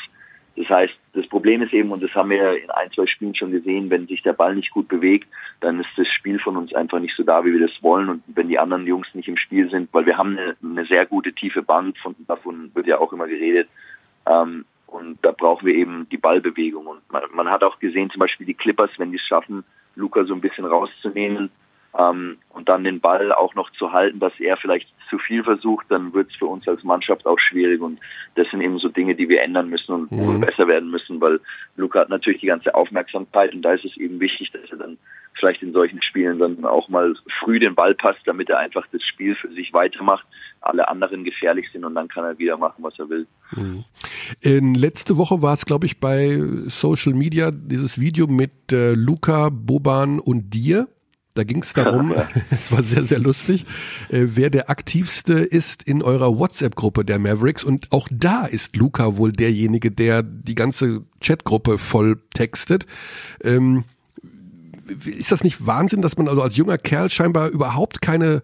Das 0.58 0.68
heißt, 0.70 0.94
das 1.14 1.28
Problem 1.28 1.62
ist 1.62 1.72
eben, 1.72 1.92
und 1.92 2.02
das 2.02 2.14
haben 2.16 2.32
wir 2.32 2.62
in 2.62 2.72
ein, 2.72 2.92
zwei 2.92 3.06
Spielen 3.06 3.36
schon 3.36 3.52
gesehen, 3.52 3.92
wenn 3.92 4.08
sich 4.08 4.24
der 4.24 4.34
Ball 4.34 4.56
nicht 4.56 4.72
gut 4.72 4.88
bewegt, 4.88 5.28
dann 5.60 5.80
ist 5.80 5.90
das 5.96 6.08
Spiel 6.08 6.40
von 6.40 6.58
uns 6.58 6.74
einfach 6.74 7.00
nicht 7.00 7.16
so 7.16 7.22
da, 7.22 7.46
wie 7.46 7.54
wir 7.54 7.68
das 7.68 7.84
wollen. 7.84 8.10
Und 8.10 8.24
wenn 8.26 8.50
die 8.50 8.58
anderen 8.58 8.88
Jungs 8.88 9.08
nicht 9.14 9.28
im 9.28 9.38
Spiel 9.38 9.70
sind, 9.70 9.90
weil 9.94 10.08
wir 10.08 10.18
haben 10.18 10.36
eine, 10.36 10.56
eine 10.64 10.86
sehr 10.88 11.06
gute 11.06 11.32
tiefe 11.32 11.62
Bank, 11.62 11.96
von, 12.00 12.16
davon 12.28 12.72
wird 12.74 12.88
ja 12.88 12.98
auch 12.98 13.14
immer 13.14 13.28
geredet, 13.28 13.70
ähm, 14.28 14.66
und 14.88 15.20
da 15.22 15.32
brauchen 15.32 15.68
wir 15.68 15.76
eben 15.76 16.08
die 16.10 16.18
Ballbewegung. 16.18 16.88
Und 16.88 17.02
man, 17.12 17.24
man 17.34 17.50
hat 17.50 17.64
auch 17.64 17.78
gesehen, 17.78 18.10
zum 18.10 18.20
Beispiel 18.20 18.48
die 18.48 18.56
Clippers, 18.56 18.90
wenn 18.98 19.12
die 19.12 19.18
es 19.18 19.28
schaffen, 19.28 19.64
Luca 19.96 20.24
so 20.26 20.34
ein 20.34 20.42
bisschen 20.42 20.66
rauszunehmen 20.66 21.52
ähm, 21.98 22.38
und 22.50 22.70
dann 22.70 22.84
den 22.84 23.00
Ball 23.00 23.32
auch 23.32 23.56
noch 23.56 23.72
zu 23.72 23.92
halten, 23.92 24.20
dass 24.20 24.34
er 24.40 24.58
vielleicht 24.58 24.88
zu 25.10 25.18
viel 25.18 25.44
versucht, 25.44 25.86
dann 25.90 26.14
wird 26.14 26.30
es 26.30 26.36
für 26.36 26.46
uns 26.46 26.68
als 26.68 26.84
Mannschaft 26.84 27.26
auch 27.26 27.40
schwierig. 27.40 27.82
Und 27.82 28.00
das 28.36 28.48
sind 28.52 28.62
eben 28.62 28.78
so 28.78 28.90
Dinge, 28.90 29.16
die 29.16 29.30
wir 29.30 29.42
ändern 29.42 29.70
müssen 29.70 29.94
und 29.94 30.12
wo 30.12 30.26
mhm. 30.26 30.42
wir 30.42 30.48
besser 30.48 30.68
werden 30.68 30.92
müssen, 30.92 31.20
weil 31.22 31.40
Luca 31.76 32.00
hat 32.00 32.10
natürlich 32.10 32.42
die 32.42 32.48
ganze 32.48 32.76
Aufmerksamkeit 32.76 33.54
und 33.54 33.62
da 33.62 33.74
ist 33.74 33.86
es 33.86 33.98
eben 33.98 34.20
wichtig, 34.20 34.52
dass 34.52 34.70
er 34.70 34.78
dann 34.78 34.98
vielleicht 35.40 35.62
in 35.62 35.72
solchen 35.72 36.02
Spielen 36.02 36.40
dann 36.40 36.66
auch 36.66 36.90
mal 36.90 37.16
früh 37.40 37.60
den 37.60 37.76
Ball 37.76 37.94
passt, 37.94 38.20
damit 38.26 38.50
er 38.50 38.60
einfach 38.60 38.86
das 38.92 39.04
Spiel 39.04 39.36
für 39.36 39.52
sich 39.54 39.72
weitermacht, 39.74 40.26
alle 40.62 40.88
anderen 40.88 41.24
gefährlich 41.24 41.68
sind 41.72 41.86
und 41.86 41.96
dann 41.96 42.08
kann 42.08 42.26
er 42.26 42.38
wieder 42.40 42.58
machen, 42.58 42.84
was 42.84 42.98
er 43.00 43.10
will. 43.10 43.28
Mhm. 43.52 43.86
In 44.42 44.74
letzte 44.74 45.18
Woche 45.18 45.42
war 45.42 45.54
es, 45.54 45.66
glaube 45.66 45.86
ich, 45.86 46.00
bei 46.00 46.40
Social 46.68 47.14
Media 47.14 47.52
dieses 47.52 48.00
Video 48.00 48.28
mit 48.28 48.74
äh, 48.74 48.94
Luca, 48.94 49.50
Boban 49.52 50.20
und 50.20 50.54
dir. 50.54 50.88
Da 51.38 51.44
ging 51.44 51.62
es 51.62 51.74
darum, 51.74 52.16
es 52.50 52.72
war 52.72 52.82
sehr, 52.82 53.04
sehr 53.04 53.20
lustig, 53.20 53.66
äh, 54.10 54.26
wer 54.26 54.50
der 54.50 54.72
aktivste 54.72 55.34
ist 55.34 55.84
in 55.84 56.02
eurer 56.02 56.40
WhatsApp-Gruppe 56.40 57.06
der 57.06 57.20
Mavericks. 57.20 57.64
Und 57.64 57.92
auch 57.92 58.08
da 58.12 58.46
ist 58.46 58.76
Luca 58.76 59.18
wohl 59.18 59.32
derjenige, 59.32 59.92
der 59.92 60.24
die 60.24 60.56
ganze 60.56 61.04
Chatgruppe 61.22 61.78
voll 61.78 62.20
textet. 62.34 62.88
Ähm, 63.44 63.84
ist 65.06 65.32
das 65.32 65.44
nicht 65.44 65.68
Wahnsinn, 65.68 66.02
dass 66.02 66.18
man 66.18 66.28
also 66.28 66.42
als 66.42 66.56
junger 66.56 66.80
Kerl 66.80 67.10
scheinbar 67.10 67.50
überhaupt 67.50 68.02
keine 68.02 68.42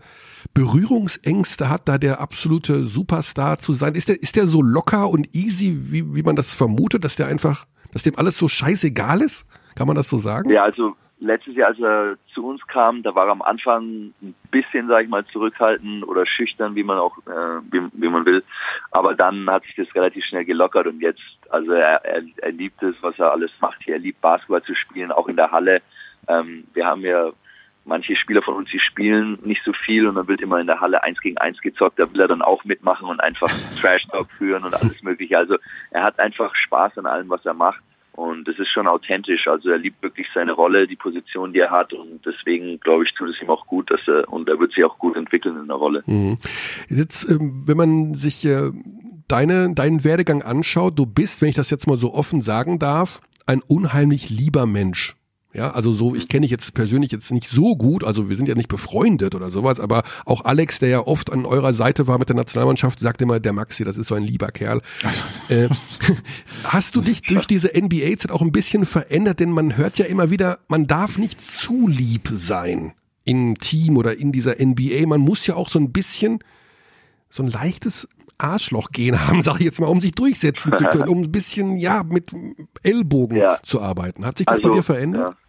Berührungsängste 0.54 1.70
hat, 1.70 1.88
da 1.88 1.98
der 1.98 2.20
absolute 2.20 2.84
Superstar 2.84 3.58
zu 3.58 3.74
sein? 3.74 3.96
Ist 3.96 4.10
der, 4.10 4.22
ist 4.22 4.36
der 4.36 4.46
so 4.46 4.62
locker 4.62 5.10
und 5.10 5.36
easy, 5.36 5.80
wie, 5.90 6.14
wie 6.14 6.22
man 6.24 6.36
das 6.36 6.54
vermutet, 6.54 7.04
dass 7.04 7.16
der 7.16 7.26
einfach, 7.26 7.66
dass 7.92 8.04
dem 8.04 8.18
alles 8.18 8.38
so 8.38 8.48
scheißegal 8.48 9.22
ist? 9.22 9.48
Kann 9.74 9.88
man 9.88 9.96
das 9.96 10.10
so 10.10 10.20
sagen? 10.20 10.52
Ja, 10.52 10.64
also 10.64 10.96
letztes 11.20 11.56
Jahr, 11.56 11.70
als 11.70 11.80
er 11.80 12.16
zu 12.34 12.46
uns 12.46 12.66
kam, 12.68 13.04
da 13.04 13.16
war 13.16 13.28
er 13.28 13.32
am 13.32 13.42
Anfang 13.42 14.14
ein 14.22 14.36
bisschen, 14.52 14.88
sage 14.88 15.04
ich 15.04 15.10
mal, 15.10 15.26
zurückhaltend 15.26 16.08
oder 16.08 16.26
schüchtern, 16.26 16.76
wie 16.76 16.84
man 16.84 16.98
auch, 16.98 17.18
äh, 17.26 17.62
wie, 17.72 17.82
wie, 17.94 18.10
man 18.10 18.26
will. 18.26 18.44
Aber 18.92 19.16
dann 19.16 19.50
hat 19.50 19.64
sich 19.64 19.76
das 19.76 19.94
relativ 19.96 20.26
schnell 20.26 20.46
gelockert 20.46 20.88
und 20.88 21.02
jetzt, 21.02 21.22
also 21.50 21.72
er, 21.72 22.04
er, 22.04 22.24
er 22.38 22.52
liebt 22.52 22.82
es, 22.84 22.96
was 23.02 23.18
er 23.20 23.32
alles 23.32 23.52
macht 23.62 23.82
hier. 23.84 23.96
Er 23.96 24.00
liebt 24.00 24.22
Basketball 24.22 24.64
zu 24.64 24.76
spielen, 24.76 25.12
auch 25.12 25.28
in 25.28 25.36
der 25.36 25.52
Halle. 25.52 25.82
Ähm, 26.28 26.66
wir 26.74 26.86
haben 26.86 27.02
ja 27.02 27.32
manche 27.86 28.16
Spieler 28.16 28.42
von 28.42 28.56
uns, 28.56 28.70
die 28.70 28.80
spielen 28.80 29.38
nicht 29.44 29.62
so 29.66 29.74
viel 29.74 30.08
und 30.08 30.16
dann 30.16 30.28
wird 30.28 30.42
immer 30.42 30.60
in 30.60 30.68
der 30.68 30.80
Halle 30.80 31.04
eins 31.04 31.20
gegen 31.20 31.38
eins 31.38 31.60
gezockt, 31.60 32.00
da 32.00 32.12
will 32.12 32.22
er 32.22 32.28
dann 32.28 32.42
auch 32.42 32.64
mitmachen 32.64 33.08
und 33.08 33.20
einfach 33.20 33.52
Trash 33.82 34.06
Talk 34.08 34.30
führen 34.38 34.64
und 34.64 34.74
alles 34.74 35.02
mögliche. 35.04 35.38
Also 35.38 35.58
er 35.92 36.04
hat 36.04 36.20
einfach 36.20 36.56
Spaß 36.56 36.98
an 36.98 37.06
allem, 37.06 37.30
was 37.30 37.46
er 37.46 37.54
macht. 37.54 37.84
Und 38.14 38.48
das 38.48 38.58
ist 38.60 38.70
schon 38.70 38.88
authentisch. 38.88 39.48
Also 39.48 39.70
er 39.70 39.80
liebt 39.80 40.02
wirklich 40.04 40.28
seine 40.34 40.52
Rolle, 40.52 40.88
die 40.88 40.96
Position, 40.96 41.52
die 41.52 41.60
er 41.60 41.72
hat. 41.72 41.94
Und 41.94 42.24
deswegen, 42.26 42.80
glaube 42.80 43.06
ich, 43.06 43.14
tut 43.14 43.30
es 43.30 43.42
ihm 43.42 43.50
auch 43.50 43.66
gut, 43.66 43.90
dass 43.90 44.02
er, 44.08 44.32
und 44.32 44.48
er 44.50 44.60
wird 44.60 44.74
sich 44.74 44.86
auch 44.86 45.00
gut 45.00 45.16
entwickeln 45.16 45.58
in 45.60 45.68
der 45.68 45.78
Rolle. 45.78 46.04
Mhm. 46.06 46.38
Jetzt, 46.90 47.30
ähm, 47.30 47.64
wenn 47.66 47.78
man 47.78 48.14
sich 48.14 48.46
äh, 48.46 48.72
deine, 49.28 49.74
deinen 49.74 50.04
Werdegang 50.04 50.44
anschaut, 50.44 50.98
du 51.00 51.08
bist, 51.08 51.42
wenn 51.42 51.50
ich 51.50 51.56
das 51.56 51.72
jetzt 51.72 51.88
mal 51.88 51.98
so 51.98 52.14
offen 52.14 52.42
sagen 52.42 52.78
darf, 52.78 53.20
ein 53.48 53.62
unheimlich 53.68 54.30
lieber 54.30 54.68
Mensch. 54.68 55.16
Ja, 55.54 55.70
also 55.72 55.94
so, 55.94 56.16
ich 56.16 56.30
kenne 56.30 56.42
dich 56.42 56.52
jetzt 56.52 56.74
persönlich 56.74 57.12
jetzt 57.12 57.32
nicht 57.32 57.48
so 57.48 57.76
gut, 57.76 58.04
also 58.04 58.28
wir 58.28 58.36
sind 58.36 58.50
ja 58.50 58.56
nicht 58.56 58.70
befreundet 58.70 59.36
oder 59.36 59.52
sowas, 59.52 59.80
aber 59.80 60.02
auch 60.26 60.46
Alex, 60.46 60.80
der 60.80 60.90
ja 60.90 61.00
oft 61.02 61.32
an 61.32 61.46
eurer 61.46 61.74
Seite 61.74 62.08
war 62.08 62.18
mit 62.18 62.30
der 62.30 62.36
Nationalmannschaft, 62.36 63.00
sagt 63.00 63.22
immer, 63.22 63.40
der 63.40 63.54
Maxi, 63.54 63.84
das 63.84 63.98
ist 63.98 64.08
so 64.08 64.16
ein 64.16 64.24
lieber 64.24 64.48
Kerl. 64.48 64.82
äh, 65.50 65.70
hast 66.64 66.96
du 66.96 67.02
dich 67.02 67.22
durch 67.22 67.46
diese 67.46 67.70
NBA-Zeit 67.76 68.32
auch 68.32 68.42
ein 68.42 68.52
bisschen 68.52 68.86
verändert? 68.86 69.40
Denn 69.40 69.52
man 69.52 69.78
hört 69.78 70.00
ja 70.00 70.06
immer 70.06 70.32
wieder, 70.32 70.58
man 70.68 70.88
darf 70.88 71.20
nicht 71.20 71.40
zu 71.40 71.88
lieb 71.88 72.30
sein 72.34 72.94
im 73.24 73.58
Team 73.60 73.98
oder 73.98 74.18
in 74.18 74.32
dieser 74.32 74.56
NBA. 74.56 75.06
Man 75.06 75.22
muss 75.22 75.46
ja 75.46 75.56
auch 75.56 75.70
so 75.70 75.78
ein 75.78 75.92
bisschen, 75.92 76.40
so 77.30 77.44
ein 77.44 77.50
leichtes 77.50 78.08
Arschloch-Gen 78.40 79.28
haben, 79.28 79.42
sage 79.44 79.60
ich 79.60 79.66
jetzt 79.66 79.80
mal, 79.80 79.88
um 79.88 80.02
sich 80.02 80.14
durchsetzen 80.14 80.74
zu 80.74 80.84
können, 80.86 81.10
um 81.10 81.20
ein 81.20 81.32
bisschen, 81.32 81.78
ja, 81.78 82.04
mit 82.04 82.32
Ellbogen 82.82 83.38
ja. 83.38 83.60
zu 83.64 83.82
arbeiten. 83.82 84.26
Hat 84.26 84.38
sich 84.38 84.46
das 84.46 84.58
also, 84.58 84.70
bei 84.70 84.76
dir 84.76 84.84
verändert? 84.84 85.34
Ja. 85.34 85.43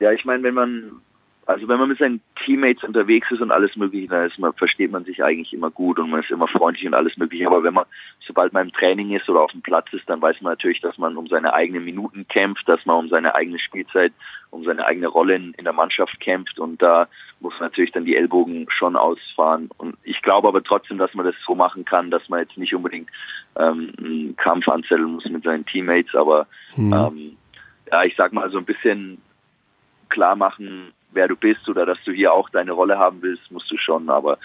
Ja, 0.00 0.12
ich 0.12 0.24
meine, 0.24 0.42
wenn 0.42 0.54
man, 0.54 1.00
also 1.46 1.66
wenn 1.66 1.78
man 1.78 1.88
mit 1.88 1.98
seinen 1.98 2.20
Teammates 2.44 2.84
unterwegs 2.84 3.30
ist 3.30 3.40
und 3.40 3.50
alles 3.50 3.74
mögliche, 3.76 4.08
dann 4.08 4.26
ist 4.26 4.38
man, 4.38 4.52
versteht 4.52 4.92
man 4.92 5.04
sich 5.04 5.24
eigentlich 5.24 5.52
immer 5.52 5.70
gut 5.70 5.98
und 5.98 6.10
man 6.10 6.22
ist 6.22 6.30
immer 6.30 6.46
freundlich 6.46 6.86
und 6.86 6.94
alles 6.94 7.16
mögliche. 7.16 7.46
Aber 7.46 7.62
wenn 7.64 7.74
man, 7.74 7.86
sobald 8.26 8.52
man 8.52 8.66
im 8.68 8.72
Training 8.72 9.10
ist 9.12 9.28
oder 9.28 9.40
auf 9.40 9.52
dem 9.52 9.62
Platz 9.62 9.86
ist, 9.92 10.08
dann 10.08 10.22
weiß 10.22 10.40
man 10.40 10.52
natürlich, 10.52 10.80
dass 10.80 10.98
man 10.98 11.16
um 11.16 11.26
seine 11.26 11.52
eigenen 11.54 11.84
Minuten 11.84 12.26
kämpft, 12.28 12.68
dass 12.68 12.84
man 12.86 12.96
um 12.96 13.08
seine 13.08 13.34
eigene 13.34 13.58
Spielzeit, 13.58 14.12
um 14.50 14.64
seine 14.64 14.86
eigene 14.86 15.08
Rolle 15.08 15.34
in, 15.34 15.54
in 15.54 15.64
der 15.64 15.72
Mannschaft 15.72 16.20
kämpft 16.20 16.58
und 16.58 16.80
da 16.80 17.08
muss 17.40 17.54
man 17.54 17.68
natürlich 17.68 17.92
dann 17.92 18.04
die 18.04 18.16
Ellbogen 18.16 18.66
schon 18.70 18.96
ausfahren. 18.96 19.70
Und 19.78 19.96
ich 20.02 20.20
glaube 20.22 20.48
aber 20.48 20.62
trotzdem, 20.62 20.98
dass 20.98 21.14
man 21.14 21.26
das 21.26 21.34
so 21.46 21.54
machen 21.54 21.84
kann, 21.84 22.10
dass 22.10 22.28
man 22.28 22.40
jetzt 22.40 22.56
nicht 22.56 22.74
unbedingt 22.74 23.10
ähm, 23.56 23.92
einen 23.98 24.36
Kampf 24.36 24.68
anzetteln 24.68 25.12
muss 25.12 25.24
mit 25.26 25.44
seinen 25.44 25.66
Teammates, 25.66 26.14
aber 26.14 26.46
mhm. 26.76 26.92
ähm, 26.92 27.36
ja, 27.90 28.04
ich 28.04 28.14
sag 28.16 28.32
mal 28.32 28.50
so 28.50 28.58
ein 28.58 28.64
bisschen 28.64 29.18
klar 30.08 30.36
machen, 30.36 30.92
wer 31.12 31.28
du 31.28 31.36
bist 31.36 31.68
oder 31.68 31.86
dass 31.86 31.98
du 32.04 32.12
hier 32.12 32.32
auch 32.32 32.50
deine 32.50 32.72
Rolle 32.72 32.98
haben 32.98 33.22
willst, 33.22 33.50
musst 33.50 33.70
du 33.70 33.76
schon, 33.76 34.08
aber 34.08 34.38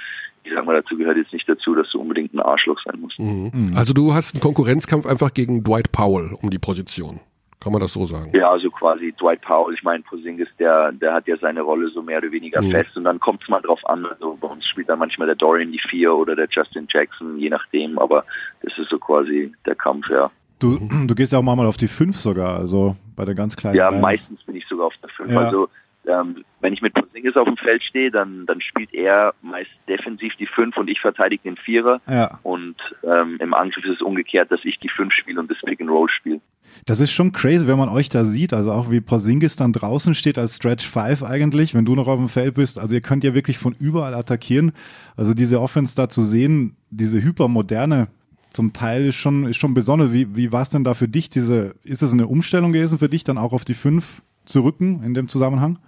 ich 0.44 0.54
sag 0.54 0.66
mal, 0.66 0.76
dazu 0.76 0.98
gehört 0.98 1.18
jetzt 1.18 1.34
nicht 1.34 1.48
dazu, 1.48 1.74
dass 1.74 1.90
du 1.92 2.00
unbedingt 2.00 2.34
ein 2.34 2.40
Arschloch 2.40 2.80
sein 2.84 3.00
musst. 3.00 3.20
Mhm. 3.20 3.52
mhm. 3.54 3.74
Also 3.76 3.94
du 3.94 4.14
hast 4.14 4.36
einen 4.36 4.42
Konkurrenzkampf 4.42 5.06
einfach 5.06 5.34
gegen 5.34 5.64
Dwight 5.64 5.92
Powell 5.92 6.36
um 6.42 6.50
die 6.50 6.60
Position. 6.60 7.20
Kann 7.64 7.72
man 7.72 7.82
das 7.82 7.94
so 7.94 8.06
sagen? 8.06 8.30
Ja, 8.36 8.52
also 8.52 8.70
quasi 8.70 9.14
Dwight 9.18 9.40
Powell. 9.40 9.74
Ich 9.74 9.84
meine, 9.84 10.04
Posingis, 10.04 10.50
der, 10.60 10.92
der 10.92 11.14
hat 11.14 11.28
ja 11.28 11.38
seine 11.38 11.62
Rolle 11.62 11.88
so 11.92 12.02
mehr 12.02 12.18
oder 12.18 12.30
weniger 12.30 12.62
mhm. 12.62 12.72
fest 12.72 12.98
und 12.98 13.06
dann 13.06 13.22
kommt 13.22 13.42
es 13.42 13.48
mal 13.48 13.62
drauf 13.62 13.80
an. 13.88 14.06
Also 14.06 14.38
bei 14.42 14.50
uns 14.50 14.66
spielt 14.68 14.90
dann 14.90 15.00
manchmal 15.00 15.28
der 15.28 15.38
Dorian 15.38 15.72
die 15.72 15.80
Vier 15.80 16.14
oder 16.14 16.36
der 16.36 16.50
Justin 16.52 16.88
Jackson, 16.92 17.38
je 17.38 17.50
nachdem. 17.50 17.98
Aber 17.98 18.26
das 18.64 18.78
ist 18.78 18.90
so 18.90 19.00
quasi 19.00 19.54
der 19.66 19.76
Kampf, 19.76 20.10
ja. 20.10 20.30
Du, 20.60 20.78
du 21.08 21.16
gehst 21.16 21.34
ja 21.34 21.40
auch 21.40 21.44
mal 21.44 21.66
auf 21.66 21.78
die 21.78 21.88
Fünf 21.88 22.18
sogar, 22.18 22.58
also 22.58 22.96
bei 23.16 23.26
der 23.26 23.36
ganz 23.36 23.56
kleinen. 23.56 23.76
Ja, 23.76 23.90
Lines. 23.90 24.02
meistens 24.02 24.44
bin 24.44 24.56
ich 24.56 24.66
sogar 24.68 24.88
auf 24.88 24.94
der 25.02 25.10
Fünf. 25.10 25.32
Ja. 25.32 25.40
Also 25.40 25.70
ähm, 26.06 26.44
wenn 26.60 26.74
ich 26.74 26.82
mit 26.82 26.94
Porzingis 26.94 27.36
auf 27.36 27.48
dem 27.48 27.58
Feld 27.58 27.84
stehe, 27.84 28.12
dann, 28.12 28.46
dann 28.46 28.62
spielt 28.62 28.94
er 28.94 29.34
meist 29.42 29.70
defensiv 29.88 30.34
die 30.40 30.48
Fünf 30.48 30.76
und 30.78 30.90
ich 30.90 31.00
verteidige 31.00 31.44
den 31.44 31.58
Vierer. 31.58 32.02
Ja. 32.08 32.40
Und 32.44 32.76
ähm, 33.04 33.38
im 33.40 33.54
Angriff 33.54 33.86
ist 33.86 33.96
es 33.96 34.02
umgekehrt, 34.02 34.52
dass 34.52 34.60
ich 34.64 34.80
die 34.80 34.90
Fünf 34.90 35.14
spiele 35.14 35.40
und 35.40 35.50
das 35.50 35.58
Pick 35.64 35.80
and 35.82 35.90
Roll 35.90 36.10
spiele. 36.10 36.42
Das 36.86 37.00
ist 37.00 37.12
schon 37.12 37.32
crazy, 37.32 37.68
wenn 37.68 37.78
man 37.78 37.90
euch 37.90 38.10
da 38.10 38.26
sieht, 38.26 38.54
also 38.54 38.72
auch 38.72 38.90
wie 38.90 39.02
Porzingis 39.02 39.56
dann 39.56 39.74
draußen 39.74 40.16
steht 40.16 40.38
als 40.38 40.56
Stretch 40.56 40.88
5 40.88 41.24
eigentlich, 41.24 41.74
wenn 41.76 41.86
du 41.86 41.96
noch 41.96 42.08
auf 42.08 42.18
dem 42.18 42.30
Feld 42.30 42.56
bist. 42.56 42.80
Also 42.80 42.96
ihr 42.96 43.02
könnt 43.02 43.24
ja 43.24 43.34
wirklich 43.34 43.58
von 43.58 43.76
überall 43.80 44.14
attackieren. 44.14 44.72
Also 45.16 45.34
diese 45.34 45.62
Offense 45.62 45.96
da 45.96 46.10
zu 46.10 46.22
sehen, 46.22 46.76
diese 46.90 47.22
hypermoderne 47.22 48.08
zum 48.54 48.72
Teil 48.72 49.08
ist 49.08 49.16
schon, 49.16 49.46
ist 49.48 49.58
schon 49.58 49.74
besonders. 49.74 50.14
Wie, 50.14 50.36
wie 50.36 50.52
war 50.52 50.62
es 50.62 50.70
denn 50.70 50.84
da 50.84 50.94
für 50.94 51.08
dich? 51.08 51.30
Diese, 51.30 51.76
ist 51.84 52.02
das 52.02 52.14
eine 52.14 52.28
Umstellung 52.28 52.72
gewesen 52.72 53.00
für 53.00 53.10
dich, 53.10 53.24
dann 53.24 53.38
auch 53.38 53.52
auf 53.52 53.66
die 53.66 53.74
5 53.74 54.22
zu 54.46 54.62
rücken 54.62 55.04
in 55.04 55.14
dem 55.14 55.28
Zusammenhang? 55.28 55.80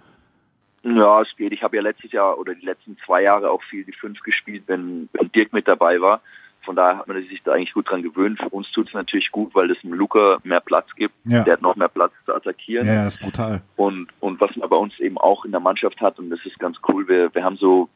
Ja, 0.82 1.22
es 1.22 1.28
geht. 1.36 1.52
Ich 1.52 1.62
habe 1.62 1.76
ja 1.76 1.82
letztes 1.82 2.12
Jahr 2.12 2.38
oder 2.38 2.54
die 2.54 2.64
letzten 2.64 2.96
zwei 3.04 3.22
Jahre 3.22 3.50
auch 3.50 3.62
viel 3.64 3.84
die 3.84 3.92
Fünf 3.92 4.20
gespielt, 4.20 4.64
wenn, 4.66 5.08
wenn 5.12 5.32
Dirk 5.32 5.52
mit 5.52 5.66
dabei 5.66 6.00
war. 6.00 6.20
Von 6.62 6.76
daher 6.76 6.98
hat 6.98 7.08
man 7.08 7.16
sich 7.28 7.42
da 7.44 7.52
eigentlich 7.52 7.72
gut 7.72 7.90
dran 7.90 8.02
gewöhnt. 8.02 8.40
Für 8.40 8.48
uns 8.48 8.70
tut 8.72 8.88
es 8.88 8.94
natürlich 8.94 9.30
gut, 9.30 9.54
weil 9.54 9.70
es 9.70 9.80
dem 9.82 9.92
Luca 9.92 10.38
mehr 10.42 10.60
Platz 10.60 10.88
gibt. 10.96 11.14
Ja. 11.24 11.44
Der 11.44 11.54
hat 11.54 11.62
noch 11.62 11.76
mehr 11.76 11.88
Platz 11.88 12.12
zu 12.24 12.34
attackieren. 12.34 12.86
Ja, 12.86 12.94
ja, 12.94 13.06
ist 13.06 13.20
brutal. 13.20 13.62
Und, 13.76 14.08
und 14.20 14.40
was 14.40 14.54
man 14.56 14.68
bei 14.68 14.76
uns 14.76 14.98
eben 14.98 15.18
auch 15.18 15.44
in 15.44 15.52
der 15.52 15.60
Mannschaft 15.60 16.00
hat, 16.00 16.18
und 16.18 16.30
das 16.30 16.40
ist 16.44 16.58
ganz 16.58 16.76
cool, 16.88 17.06
wir, 17.08 17.32
wir 17.34 17.44
haben 17.44 17.56
so 17.56 17.88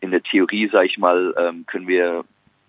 in 0.00 0.10
der 0.10 0.22
Theorie, 0.22 0.68
sag 0.72 0.86
ich 0.86 0.98
mal, 0.98 1.34
ähm, 1.38 1.64
können 1.66 1.86
wir 1.88 2.24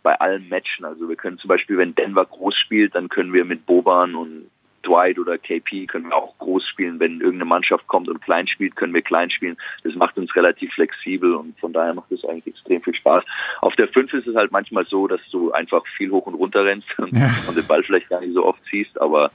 bei 0.07 0.21
allen 0.21 0.47
matchen. 0.47 0.85
Also 0.85 1.09
wir 1.09 1.17
können 1.17 1.37
zum 1.37 1.49
Beispiel, 1.49 1.77
wenn 1.77 1.93
Denver 1.93 2.23
groß 2.23 2.55
spielt, 2.55 2.95
dann 2.95 3.09
können 3.09 3.33
wir 3.33 3.43
mit 3.43 3.65
Boban 3.65 4.15
und 4.15 4.49
Dwight 4.85 5.19
oder 5.19 5.37
KP 5.37 5.85
können 5.85 6.05
wir 6.05 6.15
auch 6.15 6.37
groß 6.37 6.65
spielen. 6.65 6.97
Wenn 6.97 7.19
irgendeine 7.19 7.43
Mannschaft 7.43 7.85
kommt 7.87 8.07
und 8.07 8.21
klein 8.21 8.47
spielt, 8.47 8.77
können 8.77 8.93
wir 8.93 9.01
klein 9.01 9.29
spielen. 9.29 9.57
Das 9.83 9.95
macht 9.95 10.17
uns 10.17 10.33
relativ 10.33 10.71
flexibel 10.71 11.35
und 11.35 11.59
von 11.59 11.73
daher 11.73 11.93
macht 11.93 12.09
es 12.13 12.23
eigentlich 12.23 12.55
extrem 12.55 12.81
viel 12.83 12.95
Spaß. 12.95 13.25
Auf 13.59 13.75
der 13.75 13.89
5 13.89 14.13
ist 14.13 14.27
es 14.27 14.35
halt 14.37 14.53
manchmal 14.53 14.85
so, 14.85 15.07
dass 15.07 15.19
du 15.29 15.51
einfach 15.51 15.83
viel 15.97 16.09
hoch 16.09 16.25
und 16.25 16.35
runter 16.35 16.63
rennst 16.63 16.87
und, 16.99 17.11
Ja. 17.11 17.29
und 17.45 17.57
den 17.57 17.67
Ball 17.67 17.83
vielleicht 17.83 18.07
gar 18.07 18.21
nicht 18.21 18.33
so 18.33 18.45
oft 18.45 18.61
ziehst, 18.69 19.01
aber 19.01 19.29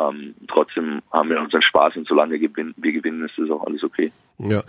ähm, 0.00 0.34
trotzdem 0.48 1.02
haben 1.12 1.30
wir 1.30 1.40
unseren 1.40 1.62
Spaß 1.62 1.96
und 1.98 2.08
solange 2.08 2.32
wir 2.32 2.40
gewinnen, 2.40 2.74
wir 2.78 2.92
gewinnen, 2.92 3.24
ist 3.24 3.38
das 3.38 3.48
auch 3.48 3.64
alles 3.64 3.84
okay. 3.84 4.10
Ja, 4.38 4.64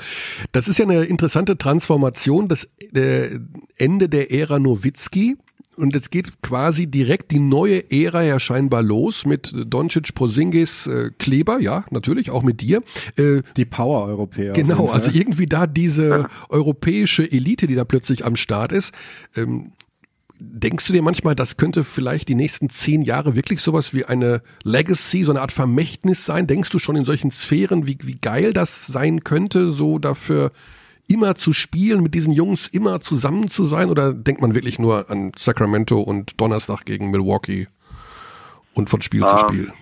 das 0.51 0.67
ist 0.67 0.77
ja 0.77 0.85
eine 0.85 1.03
interessante 1.05 1.57
Transformation, 1.57 2.47
das 2.47 2.69
äh, 2.93 3.39
Ende 3.77 4.07
der 4.07 4.31
Ära 4.31 4.59
Nowitzki. 4.59 5.35
Und 5.77 5.93
jetzt 5.93 6.09
geht 6.09 6.41
quasi 6.41 6.87
direkt 6.87 7.31
die 7.31 7.39
neue 7.39 7.91
Ära 7.91 8.23
ja 8.23 8.39
scheinbar 8.39 8.81
los 8.81 9.25
mit 9.25 9.53
Doncic, 9.53 10.15
Posingis, 10.15 10.87
äh, 10.87 11.11
Kleber, 11.19 11.59
ja, 11.59 11.85
natürlich, 11.91 12.31
auch 12.31 12.41
mit 12.41 12.61
dir. 12.61 12.81
Äh, 13.15 13.43
Die 13.55 13.65
Power-Europäer. 13.65 14.53
genau, 14.53 14.89
also 14.89 15.11
irgendwie 15.13 15.45
da 15.45 15.67
diese 15.67 16.27
europäische 16.49 17.31
Elite, 17.31 17.67
die 17.67 17.75
da 17.75 17.85
plötzlich 17.85 18.25
am 18.25 18.35
Start 18.35 18.71
ist. 18.71 18.91
Ähm, 19.35 19.73
denkst 20.39 20.87
du 20.87 20.93
dir 20.93 21.01
manchmal, 21.03 21.35
das 21.35 21.57
könnte 21.57 21.83
vielleicht 21.83 22.27
die 22.27 22.35
nächsten 22.35 22.69
zehn 22.69 23.03
Jahre 23.03 23.35
wirklich 23.35 23.61
sowas 23.61 23.93
wie 23.93 24.05
eine 24.05 24.41
Legacy, 24.63 25.23
so 25.23 25.31
eine 25.31 25.41
Art 25.41 25.51
Vermächtnis 25.51 26.25
sein? 26.25 26.47
Denkst 26.47 26.69
du 26.69 26.79
schon 26.79 26.95
in 26.95 27.05
solchen 27.05 27.31
Sphären, 27.31 27.85
wie, 27.85 27.97
wie 28.01 28.17
geil 28.19 28.53
das 28.53 28.87
sein 28.87 29.23
könnte, 29.23 29.71
so 29.71 29.99
dafür 29.99 30.51
immer 31.07 31.35
zu 31.35 31.53
spielen, 31.53 32.03
mit 32.03 32.13
diesen 32.13 32.33
Jungs 32.33 32.67
immer 32.67 32.99
zusammen 33.01 33.47
zu 33.47 33.65
sein? 33.65 33.89
Oder 33.89 34.13
denkt 34.13 34.41
man 34.41 34.53
wirklich 34.55 34.79
nur 34.79 35.09
an 35.09 35.31
Sacramento 35.35 35.99
und 35.99 36.39
Donnerstag 36.39 36.85
gegen 36.85 37.11
Milwaukee 37.11 37.67
und 38.73 38.89
von 38.89 39.01
Spiel 39.01 39.25
zu 39.25 39.35
Ähm, 39.35 39.37
Spiel? 39.37 39.73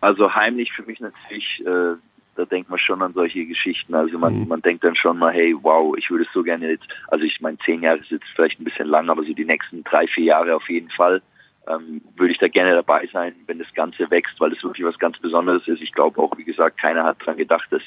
Also 0.00 0.34
heimlich 0.34 0.72
für 0.72 0.82
mich 0.84 1.00
natürlich, 1.00 1.60
äh, 1.60 1.96
da 2.36 2.44
denkt 2.46 2.70
man 2.70 2.78
schon 2.78 3.02
an 3.02 3.12
solche 3.12 3.44
Geschichten. 3.44 3.94
Also 3.94 4.18
man, 4.18 4.40
Mhm. 4.42 4.48
man 4.48 4.62
denkt 4.62 4.84
dann 4.84 4.96
schon 4.96 5.18
mal, 5.18 5.32
hey, 5.32 5.54
wow, 5.60 5.94
ich 5.98 6.08
würde 6.10 6.24
es 6.24 6.32
so 6.32 6.42
gerne 6.42 6.70
jetzt, 6.70 6.86
also 7.08 7.24
ich 7.24 7.40
meine, 7.40 7.58
zehn 7.64 7.82
Jahre 7.82 7.98
ist 7.98 8.10
jetzt 8.10 8.24
vielleicht 8.34 8.60
ein 8.60 8.64
bisschen 8.64 8.88
lang, 8.88 9.10
aber 9.10 9.24
so 9.24 9.34
die 9.34 9.44
nächsten 9.44 9.84
drei, 9.84 10.06
vier 10.06 10.24
Jahre 10.24 10.56
auf 10.56 10.68
jeden 10.68 10.90
Fall 10.90 11.20
ähm, 11.68 12.00
würde 12.16 12.32
ich 12.32 12.38
da 12.38 12.48
gerne 12.48 12.72
dabei 12.72 13.08
sein, 13.12 13.34
wenn 13.46 13.58
das 13.58 13.72
Ganze 13.74 14.10
wächst, 14.10 14.40
weil 14.40 14.52
es 14.52 14.62
wirklich 14.62 14.86
was 14.86 14.98
ganz 14.98 15.18
Besonderes 15.18 15.66
ist. 15.68 15.82
Ich 15.82 15.92
glaube 15.92 16.20
auch, 16.20 16.36
wie 16.38 16.44
gesagt, 16.44 16.80
keiner 16.80 17.04
hat 17.04 17.18
dran 17.24 17.36
gedacht, 17.36 17.66
dass 17.70 17.82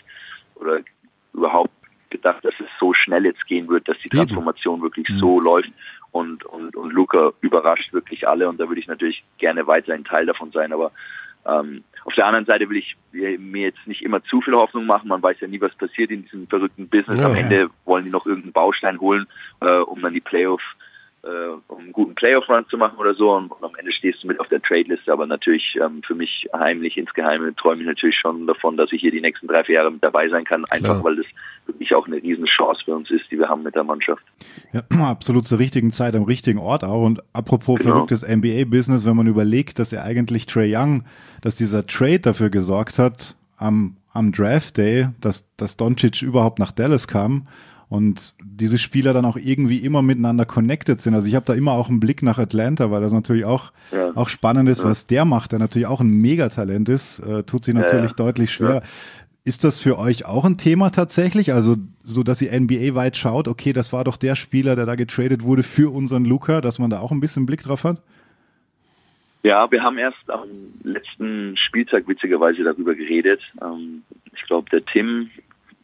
oder 0.56 0.82
überhaupt 1.34 1.72
gedacht, 2.14 2.46
dass 2.46 2.54
es 2.60 2.68
so 2.80 2.94
schnell 2.94 3.26
jetzt 3.26 3.46
gehen 3.48 3.68
wird, 3.68 3.88
dass 3.88 3.98
die 3.98 4.06
Eben. 4.08 4.18
Transformation 4.18 4.82
wirklich 4.82 5.08
so 5.20 5.40
läuft. 5.40 5.72
Und, 6.12 6.46
und, 6.46 6.76
und 6.76 6.94
Luca 6.94 7.32
überrascht 7.42 7.92
wirklich 7.92 8.28
alle 8.28 8.48
und 8.48 8.60
da 8.60 8.68
würde 8.68 8.80
ich 8.80 8.88
natürlich 8.88 9.24
gerne 9.40 9.66
weiter 9.66 9.94
ein 9.94 10.06
Teil 10.06 10.28
davon 10.28 10.52
sein. 10.52 10.72
Aber 10.72 10.92
ähm, 11.46 11.84
auf 12.06 12.14
der 12.14 12.28
anderen 12.28 12.46
Seite 12.46 12.70
will 12.70 12.78
ich 12.78 12.96
mir 13.12 13.64
jetzt 13.64 13.88
nicht 13.88 14.04
immer 14.04 14.24
zu 14.24 14.42
viel 14.42 14.54
Hoffnung 14.54 14.86
machen. 14.86 15.08
Man 15.08 15.24
weiß 15.24 15.38
ja 15.40 15.48
nie, 15.48 15.60
was 15.60 15.74
passiert 15.76 16.12
in 16.12 16.24
diesem 16.24 16.48
verrückten 16.48 16.88
Business. 16.88 17.20
Ja, 17.20 17.26
Am 17.26 17.36
ja. 17.36 17.42
Ende 17.42 17.70
wollen 17.86 18.06
die 18.06 18.12
noch 18.12 18.26
irgendeinen 18.26 18.54
Baustein 18.54 19.00
holen, 19.00 19.28
äh, 19.62 19.78
um 19.78 20.02
dann 20.02 20.14
die 20.14 20.22
Playoff, 20.22 20.62
um 21.68 21.80
einen 21.80 21.94
guten 21.94 22.16
Playoff-Run 22.16 22.66
zu 22.70 22.78
machen 22.78 22.98
oder 22.98 23.14
so. 23.14 23.32
Und, 23.34 23.52
am 23.62 23.76
Ende 23.80 23.92
stehst 23.94 24.24
du 24.24 24.28
mit 24.28 24.40
auf 24.40 24.48
der 24.50 24.62
Trade-Liste. 24.62 25.12
Aber 25.12 25.26
natürlich 25.26 25.78
ähm, 25.82 26.02
für 26.06 26.16
mich 26.16 26.48
heimlich, 26.54 26.98
insgeheim 26.98 27.56
träume 27.56 27.82
ich 27.82 27.88
natürlich 27.88 28.18
schon 28.18 28.46
davon, 28.46 28.76
dass 28.76 28.92
ich 28.92 29.02
hier 29.02 29.12
die 29.12 29.22
nächsten 29.22 29.48
drei, 29.48 29.64
vier 29.64 29.76
Jahre 29.76 29.92
mit 29.92 30.04
dabei 30.04 30.28
sein 30.30 30.44
kann. 30.44 30.66
Einfach 30.66 31.00
Klar. 31.00 31.04
weil 31.04 31.16
das 31.16 31.26
wirklich 31.66 31.96
auch 31.96 32.06
eine 32.08 32.18
riesen 32.18 32.46
Chance 32.46 32.82
für 32.84 32.96
uns 32.96 33.10
ist, 33.10 33.24
die 33.32 33.40
wir 33.40 33.48
haben 33.48 33.64
mit 33.64 33.74
der 33.76 33.86
Mannschaft. 33.86 34.24
Ja, 34.74 34.82
absolut 35.10 35.46
zur 35.46 35.60
richtigen 35.60 35.92
Zeit 35.92 36.16
am 36.16 36.24
richtigen 36.24 36.60
Ort 36.60 36.84
auch. 36.84 37.06
Und 37.06 37.24
apropos 37.32 37.80
Genau. 37.80 37.94
verrücktes 37.94 38.28
NBA-Business, 38.28 39.06
wenn 39.06 39.16
man 39.16 39.28
überlegt, 39.28 39.80
dass 39.80 39.92
ja 39.92 40.04
eigentlich 40.04 40.46
Trey 40.46 40.76
Young, 40.76 41.04
dass 41.42 41.56
dieser 41.56 41.88
Trade 41.88 42.20
dafür 42.20 42.50
gesorgt 42.50 43.00
hat, 43.00 43.36
am, 43.58 43.96
am 44.12 44.32
Draft 44.34 44.78
Day, 44.78 45.08
dass, 45.22 45.46
dass 45.56 45.78
Doncic 45.78 46.22
überhaupt 46.22 46.60
nach 46.60 46.72
Dallas 46.72 47.08
kam 47.08 47.48
und 47.94 48.34
diese 48.44 48.80
Spieler 48.80 49.14
dann 49.14 49.24
auch 49.24 49.38
irgendwie 49.38 49.78
immer 49.78 50.02
miteinander 50.02 50.46
connected 50.46 51.00
sind. 51.00 51.14
Also 51.14 51.28
ich 51.28 51.36
habe 51.36 51.46
da 51.46 51.54
immer 51.54 51.74
auch 51.74 51.90
einen 51.90 52.00
Blick 52.00 52.24
nach 52.24 52.40
Atlanta, 52.40 52.90
weil 52.90 53.02
das 53.02 53.14
natürlich 53.14 53.46
auch, 53.46 53.72
Ja. 53.92 54.10
auch 54.16 54.30
spannend 54.30 54.68
ist, 54.68 54.84
was 54.84 55.06
der 55.06 55.26
macht, 55.26 55.52
der 55.52 55.60
natürlich 55.60 55.86
auch 55.86 56.02
ein 56.02 56.10
Megatalent 56.10 56.90
ist, 56.90 57.20
äh, 57.20 57.44
tut 57.44 57.66
sich 57.66 57.76
natürlich 57.76 58.10
ja. 58.10 58.16
deutlich 58.18 58.52
schwer. 58.52 58.82
Ist 59.46 59.64
das 59.64 59.80
für 59.80 60.00
euch 60.00 60.26
auch 60.26 60.44
ein 60.44 60.58
Thema 60.58 60.90
tatsächlich? 60.90 61.54
Also, 61.54 61.76
so 62.04 62.24
dass 62.24 62.42
ihr 62.42 62.52
NBA 62.52 62.96
weit 62.96 63.16
schaut, 63.16 63.48
okay, 63.48 63.74
das 63.74 63.94
war 63.94 64.04
doch 64.04 64.18
der 64.18 64.36
Spieler, 64.36 64.76
der 64.76 64.88
da 64.88 64.96
getradet 64.96 65.44
wurde 65.44 65.62
für 65.62 65.94
unseren 65.94 66.26
Luca, 66.26 66.62
dass 66.62 66.80
man 66.80 66.90
da 66.90 67.00
auch 67.00 67.12
ein 67.12 67.20
bisschen 67.20 67.46
Blick 67.46 67.62
drauf 67.62 67.84
hat? 67.84 68.02
Ja, 69.44 69.70
wir 69.70 69.84
haben 69.84 70.00
erst 70.00 70.32
am 70.32 70.48
letzten 70.84 71.56
Spieltag 71.58 72.08
witzigerweise 72.08 72.64
darüber 72.64 72.96
geredet. 72.96 73.42
Ähm, 73.62 74.02
ich 74.34 74.42
glaube, 74.48 74.68
der 74.72 74.84
Tim, 74.84 75.30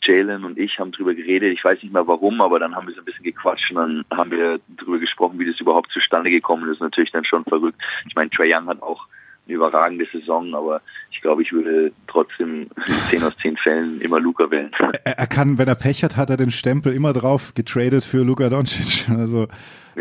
Jalen 0.02 0.44
und 0.44 0.58
ich 0.58 0.80
haben 0.80 0.92
darüber 0.92 1.14
geredet. 1.14 1.54
Ich 1.54 1.64
weiß 1.64 1.82
nicht 1.84 1.94
mehr 1.94 2.08
warum, 2.08 2.42
aber 2.42 2.60
dann 2.60 2.76
haben 2.76 2.88
wir 2.88 2.94
so 2.94 3.02
ein 3.02 3.06
bisschen 3.06 3.24
gequatscht 3.24 3.72
und 3.72 3.78
dann 3.78 4.06
haben 4.18 4.32
wir 4.32 4.60
darüber 4.78 5.00
gesprochen, 5.00 5.40
wie 5.40 5.46
das 5.46 5.60
überhaupt 5.60 5.92
zustande 5.92 6.30
gekommen 6.30 6.72
ist. 6.72 6.82
Natürlich 6.82 7.12
dann 7.12 7.26
schon 7.26 7.44
verrückt. 7.46 7.80
Ich 8.08 8.16
meine, 8.16 8.30
Trae 8.30 8.54
Young 8.54 8.68
hat 8.68 8.82
auch 8.82 9.08
eine 9.48 9.56
überragende 9.56 10.06
Saison, 10.12 10.54
aber 10.54 10.82
ich 11.12 11.22
glaube, 11.22 11.42
ich 11.42 11.52
würde 11.52 11.92
trotzdem 12.08 12.68
in 12.88 12.94
10 13.10 13.24
aus 13.24 13.34
10 13.42 13.58
Fällen 13.58 14.02
immer 14.02 14.20
Luca 14.20 14.50
wählen. 14.52 14.72
Er, 15.04 15.18
er 15.18 15.28
kann, 15.28 15.58
wenn 15.58 15.68
er 15.68 15.76
Pech 15.76 16.04
hat, 16.04 16.18
hat 16.18 16.30
er 16.30 16.38
den 16.38 16.52
Stempel 16.52 16.94
immer 16.94 17.14
drauf 17.14 17.54
getradet 17.54 18.04
für 18.04 18.24
Luka 18.24 18.50
Doncic. 18.50 19.08
Also, 19.20 19.48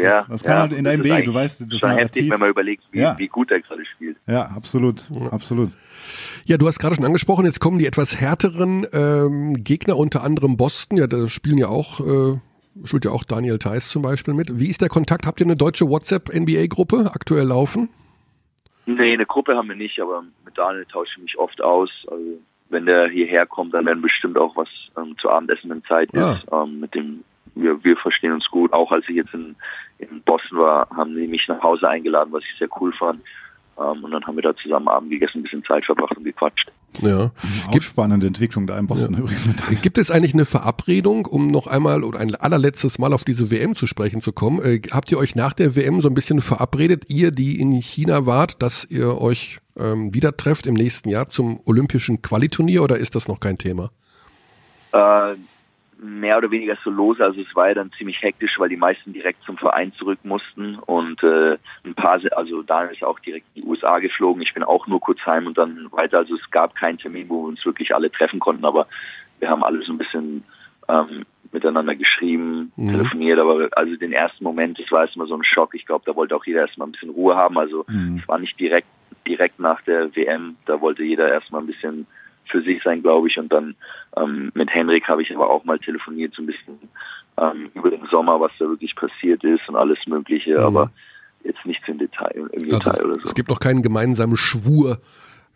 Ja, 0.03 0.20
das, 0.22 0.28
das 0.28 0.42
kann 0.44 0.53
ja, 0.57 0.61
halt 0.62 0.72
in 0.72 0.86
ist 0.86 0.99
NBA, 0.99 1.20
du 1.22 1.34
weißt, 1.34 1.61
das 1.70 1.78
schon 1.78 1.90
heftig, 1.90 1.99
Narrativ. 2.26 2.30
wenn 2.30 2.40
man 2.40 2.51
überlegt, 2.51 2.84
wie, 2.92 2.99
Ja. 3.01 3.18
wie 3.18 3.28
gut 3.28 3.51
er 3.51 3.61
gerade 3.61 3.84
spielt. 3.86 4.16
Ja, 4.26 4.46
absolut, 4.46 5.07
absolut. 5.30 5.70
Ja, 6.44 6.57
du 6.57 6.66
hast 6.66 6.78
gerade 6.78 6.94
schon 6.94 7.05
angesprochen, 7.05 7.44
jetzt 7.44 7.61
kommen 7.61 7.78
die 7.78 7.86
etwas 7.86 8.20
härteren 8.20 8.86
ähm, 8.92 9.55
Gegner, 9.64 9.96
unter 9.96 10.22
anderem 10.24 10.57
Boston. 10.57 10.99
Ja, 10.99 11.07
da 11.07 11.28
spielen 11.28 11.59
ja 11.59 11.68
auch, 11.68 12.01
äh, 12.01 12.38
spielt 12.84 13.05
ja 13.05 13.11
auch 13.11 13.24
Daniel 13.24 13.59
Theiss 13.59 13.88
zum 13.88 14.03
Beispiel 14.03 14.34
mit. 14.34 14.59
Wie 14.59 14.68
ist 14.68 14.80
der 14.80 14.88
Kontakt? 14.88 15.26
Habt 15.26 15.40
ihr 15.40 15.46
eine 15.46 15.57
deutsche 15.57 15.88
WhatsApp-NBA-Gruppe 15.88 17.11
aktuell 17.12 17.46
laufen? 17.46 17.88
Nee, 18.86 19.12
eine 19.12 19.26
Gruppe 19.26 19.55
haben 19.57 19.68
wir 19.68 19.76
nicht, 19.76 20.01
aber 20.01 20.22
mit 20.44 20.57
Daniel 20.57 20.86
tausche 20.90 21.11
ich 21.16 21.22
mich 21.22 21.38
oft 21.38 21.61
aus. 21.62 21.90
Also 22.11 22.22
wenn 22.70 22.86
der 22.86 23.09
hierher 23.09 23.44
kommt, 23.46 23.74
dann 23.74 23.84
werden 23.86 24.01
bestimmt 24.01 24.38
auch 24.38 24.57
was 24.57 24.68
ähm, 24.96 25.14
zu 25.20 25.28
Abendessen 25.28 25.70
in 25.70 25.84
Zeit 25.84 26.14
Ah. 26.16 26.32
ist. 26.32 26.46
Ähm, 26.51 26.80
mit 26.80 26.94
dem 26.94 27.24
wir, 27.62 27.82
wir 27.84 27.96
verstehen 27.96 28.32
uns 28.32 28.48
gut. 28.50 28.72
Auch 28.72 28.90
als 28.92 29.04
ich 29.09 29.16
jetzt 29.16 29.34
in, 29.34 29.56
in 29.98 30.22
Boston 30.22 30.59
war, 30.59 30.88
haben 30.90 31.14
die 31.14 31.26
mich 31.26 31.46
nach 31.48 31.62
Hause 31.62 31.88
eingeladen, 31.88 32.32
was 32.32 32.42
ich 32.44 32.59
sehr 32.59 32.68
cool 32.80 32.92
fand. 32.92 33.20
Ähm, 33.78 34.04
und 34.04 34.11
dann 34.11 34.24
haben 34.24 34.36
wir 34.36 34.42
da 34.42 34.56
zusammen 34.56 34.88
Abend 34.88 35.11
gegessen, 35.11 35.38
ein 35.38 35.42
bisschen 35.42 35.64
Zeit 35.64 35.84
verbracht 35.84 36.16
und 36.16 36.24
gequatscht. 36.24 36.70
Ja. 37.00 37.30
Auch 37.68 37.82
spannende 37.82 38.26
Entwicklung 38.26 38.66
da 38.66 38.78
in 38.78 38.86
Boston 38.86 39.16
übrigens 39.18 39.46
mit. 39.46 39.82
Gibt 39.82 39.98
es 39.98 40.11
eigentlich 40.11 40.34
eine 40.34 40.44
Verabredung, 40.44 41.26
um 41.26 41.48
noch 41.48 41.66
einmal 41.66 42.02
oder 42.02 42.18
ein 42.18 42.34
allerletztes 42.34 42.98
Mal 42.98 43.12
auf 43.12 43.24
diese 43.24 43.50
WM 43.50 43.74
zu 43.74 43.86
sprechen 43.86 44.20
zu 44.20 44.32
kommen? 44.32 44.61
Äh, 44.64 44.80
habt 44.90 45.12
ihr 45.12 45.18
euch 45.18 45.36
nach 45.36 45.52
der 45.52 45.76
WM 45.76 46.00
so 46.00 46.09
ein 46.09 46.14
bisschen 46.14 46.40
verabredet, 46.40 47.04
ihr, 47.09 47.30
die 47.30 47.61
in 47.61 47.72
China 47.72 48.26
wart, 48.26 48.62
dass 48.62 48.84
ihr 48.84 49.20
euch 49.20 49.61
ähm, 49.78 50.12
wieder 50.12 50.36
trefft 50.36 50.66
im 50.66 50.74
nächsten 50.74 51.09
Jahr 51.09 51.28
zum 51.28 51.61
olympischen 51.64 52.20
Qualiturnier 52.22 52.82
oder 52.82 52.96
ist 52.96 53.14
das 53.14 53.28
noch 53.28 53.38
kein 53.38 53.59
Thema? 53.59 53.90
Äh, 54.92 55.34
mehr 56.01 56.38
oder 56.38 56.51
weniger 56.51 56.76
so 56.84 56.90
los. 56.90 57.20
Also 57.20 57.40
es 57.40 57.55
war 57.57 57.68
ja 57.68 57.74
dann 57.74 57.90
ziemlich 57.99 58.22
hektisch, 58.22 58.59
weil 58.59 58.68
die 58.68 58.76
meisten 58.76 59.12
direkt 59.12 59.42
zum 59.44 59.59
Verein 59.59 59.92
zurück 59.94 60.20
mussten 60.22 60.76
und 60.76 61.22
äh, 61.22 61.59
ein 61.84 61.94
paar, 61.94 62.20
also 62.32 62.62
Daniel 62.62 62.94
ist 62.94 63.03
auch 63.03 63.18
direkt 63.18 63.46
in 63.55 63.62
die 63.62 63.68
USA 63.68 63.99
geflogen. 63.99 64.42
Ich 64.42 64.55
bin 64.55 64.62
auch 64.62 64.86
nur 64.86 65.01
kurz 65.01 65.20
heim 65.26 65.46
und 65.46 65.59
dann 65.59 65.88
weiter. 65.90 66.18
Also 66.18 66.36
es 66.36 66.51
gab 66.51 66.74
keinen 66.76 66.99
Termin, 66.99 67.28
wo 67.28 67.42
wir 67.42 67.49
uns 67.49 67.64
wirklich 67.64 67.94
alle 67.94 68.11
treffen 68.11 68.38
konnten, 68.38 68.64
aber 68.64 68.86
wir 69.40 69.49
haben 69.51 69.64
alle 69.64 69.82
so 69.82 69.92
ein 69.92 69.99
bisschen 69.99 70.44
ähm, 70.88 71.24
miteinander 71.53 71.94
geschrieben, 71.94 72.72
Mhm. 72.76 72.90
telefoniert, 72.90 73.38
aber 73.38 73.68
also 73.72 73.96
den 73.96 74.12
ersten 74.12 74.44
Moment, 74.44 74.78
das 74.78 74.90
war 74.90 75.03
erstmal 75.03 75.26
so 75.26 75.34
ein 75.34 75.44
Schock. 75.44 75.74
Ich 75.74 75.86
glaube, 75.86 76.05
da 76.07 76.14
wollte 76.14 76.36
auch 76.36 76.44
jeder 76.46 76.61
erstmal 76.61 76.88
ein 76.88 76.92
bisschen 76.92 77.11
Ruhe 77.11 77.36
haben. 77.36 77.59
Also 77.59 77.84
Mhm. 77.88 78.18
es 78.22 78.28
war 78.28 78.38
nicht 78.38 78.59
direkt 78.61 78.86
direkt 79.26 79.59
nach 79.59 79.82
der 79.82 80.14
WM, 80.16 80.57
da 80.64 80.80
wollte 80.80 81.03
jeder 81.03 81.30
erstmal 81.30 81.61
ein 81.61 81.66
bisschen 81.66 82.07
für 82.51 82.62
sich 82.62 82.82
sein, 82.82 83.03
glaube 83.03 83.28
ich. 83.28 83.38
Und 83.38 83.53
dann 83.53 83.74
ähm, 84.16 84.51
mit 84.55 84.70
Henrik 84.70 85.09
habe 85.09 85.22
ich 85.22 85.34
aber 85.34 85.49
auch 85.51 85.64
mal 85.64 85.78
telefoniert, 85.78 86.34
so 86.34 86.42
ein 86.42 86.46
bisschen 86.46 86.78
ähm, 87.40 87.70
über 87.74 87.90
den 87.90 88.07
Sommer, 88.11 88.40
was 88.40 88.53
da 88.59 88.66
wirklich 88.66 88.94
passiert 88.96 89.44
ist 89.44 89.68
und 89.68 89.76
alles 89.76 89.99
Mögliche, 90.07 90.59
Mhm. 90.59 90.64
aber 90.64 90.90
jetzt 91.44 91.64
nichts 91.64 91.86
im 91.88 91.99
Detail, 91.99 92.49
im 92.53 92.68
Detail 92.68 93.01
oder 93.05 93.12
Also, 93.14 93.20
so. 93.20 93.28
es 93.28 93.34
gibt 93.34 93.49
noch 93.49 93.61
keinen 93.61 93.82
gemeinsamen 93.82 94.36
Schwur, 94.36 94.99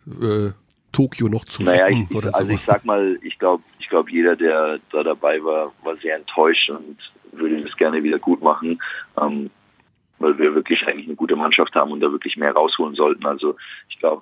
äh, 0.07 0.51
Tokio 0.91 1.27
noch 1.27 1.45
zu 1.45 1.63
Naja, 1.63 1.85
retten 1.85 2.03
ich, 2.03 2.11
ich, 2.11 2.15
oder 2.15 2.27
also 2.35 2.49
ich 2.51 2.61
sowas. 2.61 2.65
sag 2.65 2.85
mal, 2.85 3.17
ich 3.23 3.37
glaube, 3.39 3.63
ich 3.79 3.89
glaube, 3.89 4.11
jeder, 4.11 4.35
der 4.35 4.79
da 4.91 5.03
dabei 5.03 5.43
war, 5.43 5.73
war 5.83 5.97
sehr 5.97 6.15
enttäuscht 6.15 6.69
und 6.69 6.97
würde 7.31 7.61
das 7.63 7.75
gerne 7.77 8.03
wieder 8.03 8.19
gut 8.19 8.41
machen, 8.43 8.79
ähm, 9.19 9.49
weil 10.19 10.37
wir 10.37 10.53
wirklich 10.55 10.85
eigentlich 10.87 11.07
eine 11.07 11.15
gute 11.15 11.35
Mannschaft 11.35 11.73
haben 11.75 11.91
und 11.91 11.99
da 11.99 12.11
wirklich 12.11 12.37
mehr 12.37 12.53
rausholen 12.53 12.95
sollten. 12.95 13.25
Also 13.25 13.55
ich 13.89 13.97
glaube, 13.99 14.21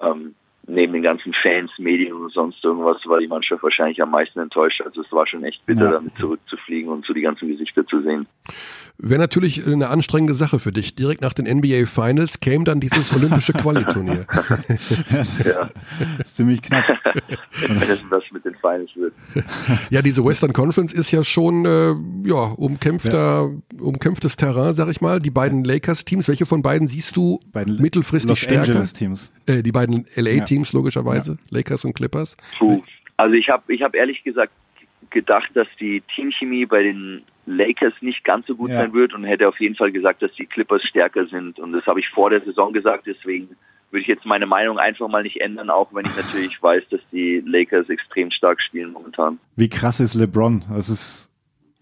ähm, 0.00 0.34
neben 0.66 0.92
den 0.92 1.02
ganzen 1.02 1.32
Fans, 1.34 1.70
Medien 1.78 2.12
und 2.12 2.32
sonst 2.32 2.62
irgendwas 2.64 2.98
war 3.06 3.18
die 3.18 3.26
Mannschaft 3.26 3.62
wahrscheinlich 3.62 4.00
am 4.02 4.10
meisten 4.10 4.38
enttäuscht. 4.38 4.80
Also 4.82 5.02
es 5.02 5.10
war 5.12 5.26
schon 5.26 5.42
echt 5.44 5.64
bitter, 5.66 5.84
Ja. 5.86 5.90
damit 5.92 6.16
zurückzufliegen 6.18 6.88
und 6.90 7.04
so 7.04 7.12
die 7.12 7.20
ganzen 7.22 7.48
Gesichter 7.48 7.84
zu 7.86 8.00
sehen. 8.02 8.26
Wäre 8.98 9.20
natürlich 9.20 9.66
eine 9.66 9.88
anstrengende 9.88 10.34
Sache 10.34 10.58
für 10.60 10.70
dich. 10.70 10.94
Direkt 10.94 11.20
nach 11.22 11.32
den 11.32 11.46
NBA 11.46 11.86
Finals 11.86 12.38
käme 12.40 12.64
dann 12.64 12.78
dieses 12.78 13.12
olympische 13.14 13.52
Qualiturnier. 13.54 14.26
Ja, 14.30 14.58
das 15.10 15.44
Ja. 15.56 15.70
Ziemlich 16.34 16.62
knapp. 16.62 16.84
Wenn 17.68 17.82
es 17.90 18.02
das 18.10 18.22
mit 18.32 18.44
den 18.44 18.54
Finals 18.54 18.90
wird. 18.94 19.12
Ja, 19.90 20.02
diese 20.02 20.24
Western 20.24 20.52
Conference 20.52 20.92
ist 20.92 21.10
ja 21.12 21.22
schon 21.22 21.64
äh, 21.64 21.94
ja, 22.28 22.52
umkämpfter, 22.56 23.50
umkämpftes 23.80 24.36
Terrain, 24.36 24.72
sag 24.72 24.88
ich 24.88 25.00
mal. 25.00 25.18
Die 25.20 25.30
beiden 25.30 25.64
Lakers-Teams, 25.64 26.28
welche 26.28 26.46
von 26.46 26.62
beiden 26.62 26.86
siehst 26.86 27.16
du 27.16 27.40
Beiden 27.52 27.80
mittelfristig 27.80 28.28
Los 28.28 28.38
stärker? 28.38 28.70
Angeles 28.72 28.92
Teams. 28.92 29.30
Äh, 29.46 29.62
die 29.62 29.72
beiden 29.72 30.06
LA-Teams 30.16 30.72
logischerweise, 30.72 31.38
Lakers 31.50 31.84
und 31.84 31.94
Clippers. 31.94 32.36
Puh. 32.58 32.82
Also 33.16 33.34
ich 33.34 33.48
habe 33.48 33.72
ich 33.72 33.82
hab 33.82 33.94
ehrlich 33.94 34.24
gesagt 34.24 34.52
gedacht, 35.10 35.50
dass 35.54 35.68
die 35.78 36.02
Teamchemie 36.14 36.66
bei 36.66 36.82
den 36.82 37.22
Lakers 37.46 37.92
nicht 38.00 38.24
ganz 38.24 38.46
so 38.46 38.54
gut 38.54 38.70
Ja. 38.70 38.78
sein 38.78 38.92
wird 38.92 39.14
und 39.14 39.24
hätte 39.24 39.48
auf 39.48 39.60
jeden 39.60 39.74
Fall 39.74 39.92
gesagt, 39.92 40.22
dass 40.22 40.32
die 40.34 40.46
Clippers 40.46 40.82
stärker 40.84 41.26
sind. 41.26 41.58
Und 41.58 41.72
das 41.72 41.84
habe 41.86 42.00
ich 42.00 42.08
vor 42.08 42.30
der 42.30 42.40
Saison 42.40 42.72
gesagt, 42.72 43.06
deswegen 43.06 43.56
würde 43.92 44.02
ich 44.02 44.08
jetzt 44.08 44.24
meine 44.26 44.46
Meinung 44.46 44.78
einfach 44.78 45.06
mal 45.08 45.22
nicht 45.22 45.40
ändern, 45.40 45.70
auch 45.70 45.88
wenn 45.92 46.06
ich 46.06 46.16
natürlich 46.16 46.62
weiß, 46.62 46.82
dass 46.90 47.00
die 47.12 47.42
Lakers 47.46 47.88
extrem 47.88 48.30
stark 48.30 48.60
spielen 48.62 48.92
momentan. 48.92 49.38
Wie 49.56 49.68
krass 49.68 50.00
ist 50.00 50.14
LeBron? 50.14 50.64
Das 50.74 50.88
ist, 50.88 51.28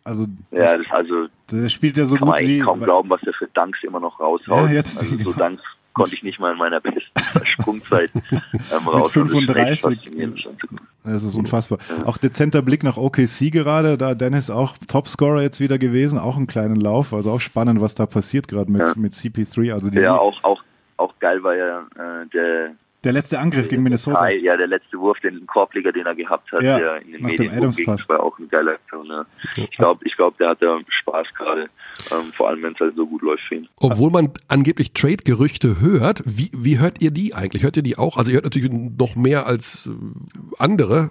also, 0.05 0.27
Ja, 0.51 0.77
das 0.77 0.87
also 0.91 1.27
der 1.51 1.69
spielt 1.69 1.97
ja 1.97 2.05
so 2.07 2.17
kann 2.17 2.29
man 2.29 2.37
gut 2.37 2.41
eigentlich 2.45 2.57
wie. 2.61 2.65
kaum 2.65 2.81
glauben, 2.81 3.11
was 3.11 3.23
er 3.25 3.33
für 3.33 3.49
Danks 3.55 3.79
immer 3.85 4.01
noch 4.01 4.19
raushaut. 4.21 4.69
Ja, 4.69 4.75
jetzt- 4.75 4.99
also 5.01 5.17
so. 5.19 5.33
Danks 5.33 5.63
konnte 5.93 6.15
ich 6.15 6.23
nicht 6.23 6.39
mal 6.39 6.53
in 6.53 6.59
meiner 6.59 6.81
besten 6.81 7.01
Sprungzeit 7.45 8.11
ähm, 8.33 8.87
raus. 8.89 9.17
Und 9.17 9.49
das 9.49 9.57
ist 9.57 9.57
echt 9.57 9.81
35. 9.81 9.81
faszinierend 9.81 10.47
anzugucken. 10.47 10.87
Das 11.03 11.23
ist 11.25 11.35
unfassbar. 11.37 11.79
Auch 12.05 12.17
dezenter 12.19 12.63
Blick 12.63 12.83
nach 12.85 12.97
OKC 12.97 13.51
gerade, 13.51 13.97
da 13.99 14.15
Dennis 14.15 14.51
auch 14.51 14.77
Topscorer 14.87 15.43
jetzt 15.43 15.59
wieder 15.61 15.79
gewesen, 15.79 16.19
auch 16.19 16.37
einen 16.37 16.47
kleinen 16.47 16.77
Lauf, 16.77 17.13
also 17.13 17.33
auch 17.33 17.41
spannend, 17.41 17.81
was 17.81 17.95
da 17.95 18.07
passiert 18.07 18.49
gerade 18.49 18.71
mit, 18.71 18.81
Ja. 18.81 18.93
mit 18.97 19.13
CP3. 19.15 19.73
Also 19.73 19.91
die, 19.91 19.99
Ja, 19.99 20.17
auch, 20.17 20.43
auch, 20.45 20.63
auch 21.01 21.19
geil 21.19 21.43
war 21.43 21.57
ja 21.57 21.87
äh, 21.97 22.27
der 22.29 22.75
der 23.03 23.13
letzte 23.13 23.39
Angriff 23.39 23.69
gegen 23.69 23.83
Minnesota. 23.83 24.19
Teil, 24.19 24.43
ja, 24.43 24.59
der 24.59 24.67
letzte 24.67 24.99
Wurf, 24.99 25.19
den 25.21 25.47
Korbleger, 25.47 25.91
den 25.91 26.05
er 26.05 26.15
gehabt 26.15 26.53
hat, 26.53 26.63
Ja, 26.63 26.79
der 26.79 27.01
in 27.01 27.13
den 27.13 27.23
nach 27.23 27.31
dem 27.31 27.47
Medien 27.47 27.87
das 27.87 28.09
war 28.11 28.23
auch 28.23 28.39
eine 28.39 28.47
geile 28.49 28.73
Aktion. 28.73 29.07
Ja. 29.07 29.25
Ich 29.57 29.71
glaube, 29.71 30.01
ich 30.05 30.15
glaub, 30.17 30.37
der 30.37 30.51
hat 30.51 30.61
da 30.61 30.79
Spaß 30.87 31.27
gerade, 31.35 31.71
ähm, 32.13 32.31
vor 32.37 32.51
allem 32.51 32.63
wenn 32.63 32.75
es 32.75 32.81
halt 32.81 32.95
so 32.97 33.07
gut 33.07 33.23
läuft 33.23 33.43
für 33.49 33.55
ihn. 33.55 33.69
Obwohl 33.81 34.11
man 34.11 34.31
angeblich 34.49 34.93
Trade-Gerüchte 34.93 35.81
hört, 35.81 36.23
wie, 36.27 36.51
wie 36.55 36.79
hört 36.79 37.01
ihr 37.01 37.11
die 37.11 37.33
eigentlich? 37.35 37.63
Hört 37.63 37.79
ihr 37.79 37.83
die 37.83 37.97
auch? 37.97 38.19
Also 38.19 38.33
ihr 38.33 38.35
hört 38.35 38.45
natürlich 38.45 38.71
noch 38.71 39.17
mehr 39.17 39.47
als 39.47 39.87
äh, 39.87 39.91
andere. 40.63 41.11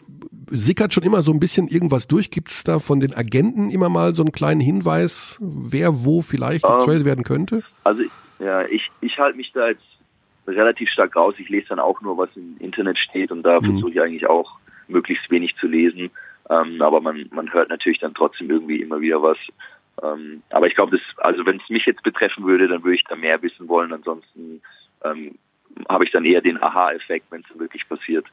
Sickert 0.51 0.93
schon 0.93 1.03
immer 1.03 1.23
so 1.23 1.31
ein 1.31 1.39
bisschen 1.39 1.67
irgendwas 1.67 2.07
durch? 2.07 2.29
Gibt 2.29 2.49
es 2.51 2.63
da 2.63 2.77
von 2.77 2.99
den 2.99 3.15
Agenten 3.15 3.71
immer 3.71 3.89
mal 3.89 4.13
so 4.13 4.21
einen 4.21 4.31
kleinen 4.31 4.61
Hinweis, 4.61 5.37
wer 5.41 6.05
wo 6.05 6.21
vielleicht 6.21 6.65
Ähm, 6.65 6.77
getradet 6.77 7.05
werden 7.05 7.23
könnte? 7.23 7.63
Also 7.83 8.03
ja, 8.39 8.65
ich, 8.65 8.89
ich 9.01 9.17
halte 9.17 9.37
mich 9.37 9.51
da 9.51 9.69
jetzt 9.69 9.83
relativ 10.47 10.89
stark 10.89 11.15
raus. 11.15 11.35
Ich 11.37 11.49
lese 11.49 11.67
dann 11.69 11.79
auch 11.79 12.01
nur, 12.01 12.17
was 12.17 12.29
im 12.35 12.57
Internet 12.59 12.97
steht 12.97 13.31
und 13.31 13.43
da 13.43 13.59
Mhm. 13.59 13.65
versuche 13.65 13.91
ich 13.91 14.01
eigentlich 14.01 14.27
auch 14.27 14.57
möglichst 14.87 15.29
wenig 15.29 15.55
zu 15.57 15.67
lesen. 15.67 16.09
Ähm, 16.49 16.81
aber 16.81 16.99
man, 17.01 17.27
man 17.31 17.53
hört 17.53 17.69
natürlich 17.69 17.99
dann 17.99 18.13
trotzdem 18.15 18.49
irgendwie 18.49 18.81
immer 18.81 18.99
wieder 19.01 19.21
was. 19.21 19.37
Ähm, 20.01 20.41
aber 20.49 20.67
ich 20.67 20.75
glaube, 20.75 20.97
das, 20.97 21.17
also 21.17 21.45
wenn 21.45 21.57
es 21.57 21.69
mich 21.69 21.85
jetzt 21.85 22.01
betreffen 22.03 22.45
würde, 22.45 22.67
dann 22.67 22.83
würde 22.83 22.95
ich 22.95 23.03
da 23.03 23.15
mehr 23.15 23.41
wissen 23.41 23.67
wollen. 23.67 23.93
Ansonsten 23.93 24.61
ähm, 25.03 25.35
habe 25.87 26.05
ich 26.05 26.11
dann 26.11 26.25
eher 26.25 26.41
den 26.41 26.61
Aha-Effekt, 26.61 27.27
wenn 27.29 27.41
es 27.41 27.59
wirklich 27.59 27.87
passiert. 27.87 28.25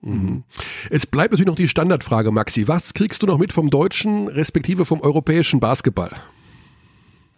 Mhm. 0.00 0.44
Es 0.90 1.06
bleibt 1.06 1.32
natürlich 1.32 1.48
noch 1.48 1.56
die 1.56 1.68
Standardfrage, 1.68 2.30
Maxi. 2.30 2.68
Was 2.68 2.94
kriegst 2.94 3.22
du 3.22 3.26
noch 3.26 3.38
mit 3.38 3.52
vom 3.52 3.68
deutschen 3.68 4.28
respektive 4.28 4.84
vom 4.84 5.00
europäischen 5.00 5.60
Basketball? 5.60 6.12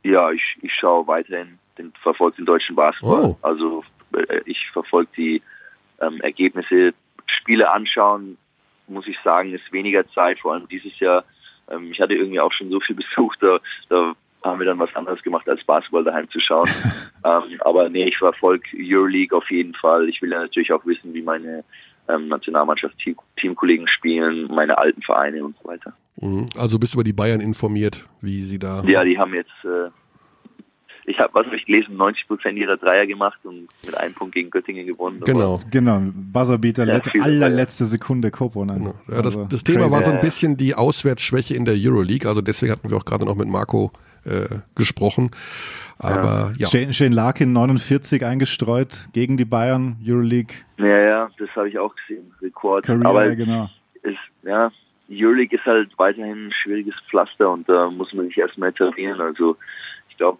Ja, 0.03 0.31
ich, 0.31 0.43
ich 0.62 0.73
schaue 0.75 1.07
weiterhin, 1.07 1.59
den, 1.81 1.93
verfolge 2.03 2.37
den 2.37 2.47
deutschen 2.47 2.76
Basketball. 2.76 3.24
Oh. 3.24 3.37
Also 3.43 3.85
äh, 4.16 4.41
ich 4.45 4.59
verfolge 4.72 5.11
die 5.16 5.43
ähm, 6.01 6.20
Ergebnisse, 6.20 6.93
Spiele 7.26 7.70
anschauen, 7.70 8.37
muss 8.89 9.07
ich 9.07 9.16
sagen, 9.22 9.53
ist 9.55 9.72
weniger 9.72 10.09
Zeit, 10.11 10.41
vor 10.41 10.55
allem 10.55 10.68
dieses 10.68 10.99
Jahr. 10.99 11.24
Ähm, 11.70 11.91
ich 11.93 12.01
hatte 12.01 12.14
irgendwie 12.14 12.41
auch 12.41 12.53
schon 12.53 12.70
so 12.70 12.81
viel 12.81 12.97
Besuch, 13.16 13.35
da, 13.37 13.59
da 13.89 14.14
haben 14.43 14.59
wir 14.59 14.66
dann 14.66 14.78
was 14.78 14.95
anderes 14.95 15.22
gemacht, 15.22 15.49
als 15.49 15.62
Basketball 15.64 16.05
daheim 16.05 16.28
zu 16.31 16.41
schauen. 16.41 16.68
ähm, 17.24 17.61
aber 17.61 17.89
nee, 17.89 18.05
ich 18.05 18.18
verfolge 18.18 18.64
Euroleague 18.74 19.37
auf 19.37 19.51
jeden 19.51 19.74
Fall. 19.74 20.09
Ich 20.09 20.20
will 20.22 20.31
ja 20.31 20.41
natürlich 20.41 20.72
auch 20.72 20.85
wissen, 20.87 21.14
wie 21.14 21.22
meine 21.22 21.64
ähm, 22.09 22.28
Nationalmannschaft, 22.28 22.99
Team, 22.99 23.16
Teamkollegen 23.37 23.87
spielen, 23.87 24.49
meine 24.49 24.78
alten 24.78 25.03
Vereine 25.03 25.45
und 25.45 25.57
so 25.62 25.68
weiter. 25.68 25.93
Mhm. 26.16 26.47
Also 26.57 26.78
bist 26.78 26.95
du 26.95 26.99
über 26.99 27.05
die 27.05 27.12
Bayern 27.12 27.41
informiert, 27.41 28.07
wie 28.20 28.43
sie 28.43 28.59
da. 28.59 28.83
Ja, 28.85 29.05
die 29.05 29.18
haben 29.18 29.35
jetzt, 29.35 29.51
äh, 29.64 29.91
ich 31.11 31.19
habe, 31.19 31.35
was 31.35 31.47
habe 31.47 31.57
ich 31.57 31.67
gelesen, 31.67 31.97
90 31.97 32.27
Prozent 32.29 32.59
ihrer 32.59 32.77
Dreier 32.77 33.07
gemacht 33.07 33.39
und 33.45 33.69
mit 33.85 33.97
einem 33.97 34.15
Punkt 34.15 34.35
gegen 34.35 34.51
Göttingen 34.51 34.87
gewonnen. 34.87 35.21
Genau. 35.25 35.61
Genau, 35.71 36.01
Buzzerbeater, 36.15 36.87
Ja, 36.87 37.01
allerletzte 37.23 37.85
Sekunde 37.85 38.31
Koponen. 38.31 38.79
Genau. 38.79 38.95
Ja, 39.09 39.17
das, 39.23 39.37
Also, 39.37 39.45
das 39.45 39.65
Thema 39.65 39.81
crazy. 39.81 39.93
war 39.93 40.03
so 40.03 40.11
ein 40.11 40.17
Ja. 40.17 40.23
bisschen 40.23 40.57
die 40.57 40.75
Auswärtsschwäche 40.75 41.55
in 41.55 41.65
der 41.65 41.75
Euroleague. 41.77 42.29
Also 42.29 42.41
deswegen 42.43 42.73
hatten 42.73 42.89
wir 42.91 42.97
auch 42.97 43.05
gerade 43.05 43.25
noch 43.25 43.35
mit 43.37 43.49
Marco 43.49 43.91
äh, 44.25 44.47
gesprochen. 44.75 45.31
Aber 45.99 46.53
ja. 46.59 46.69
Shane, 46.69 46.93
Shane 46.93 47.13
Larkin 47.13 47.53
49 47.53 48.25
eingestreut 48.25 49.09
gegen 49.13 49.37
die 49.37 49.45
Bayern, 49.45 49.97
Euroleague, 50.07 50.55
Ja, 50.79 50.87
ja, 51.01 51.31
das 51.39 51.49
habe 51.57 51.69
ich 51.69 51.79
auch 51.79 51.95
gesehen, 51.97 52.31
Rekord. 52.43 52.85
Career, 52.87 53.07
Aber 53.07 53.27
ja, 53.27 53.35
genau. 53.35 53.71
ist, 54.03 54.19
ja, 54.43 54.71
Euroleague 55.11 55.59
ist 55.59 55.65
halt 55.67 55.91
weiterhin 55.99 56.49
ein 56.49 56.53
schwieriges 56.53 56.95
Pflaster 57.09 57.51
und 57.51 57.69
da 57.69 57.91
muss 57.91 58.13
man 58.13 58.27
sich 58.27 58.39
erstmal 58.39 58.69
etablieren. 58.71 59.21
Also 59.21 59.57
ich 60.11 60.17
glaube, 60.17 60.39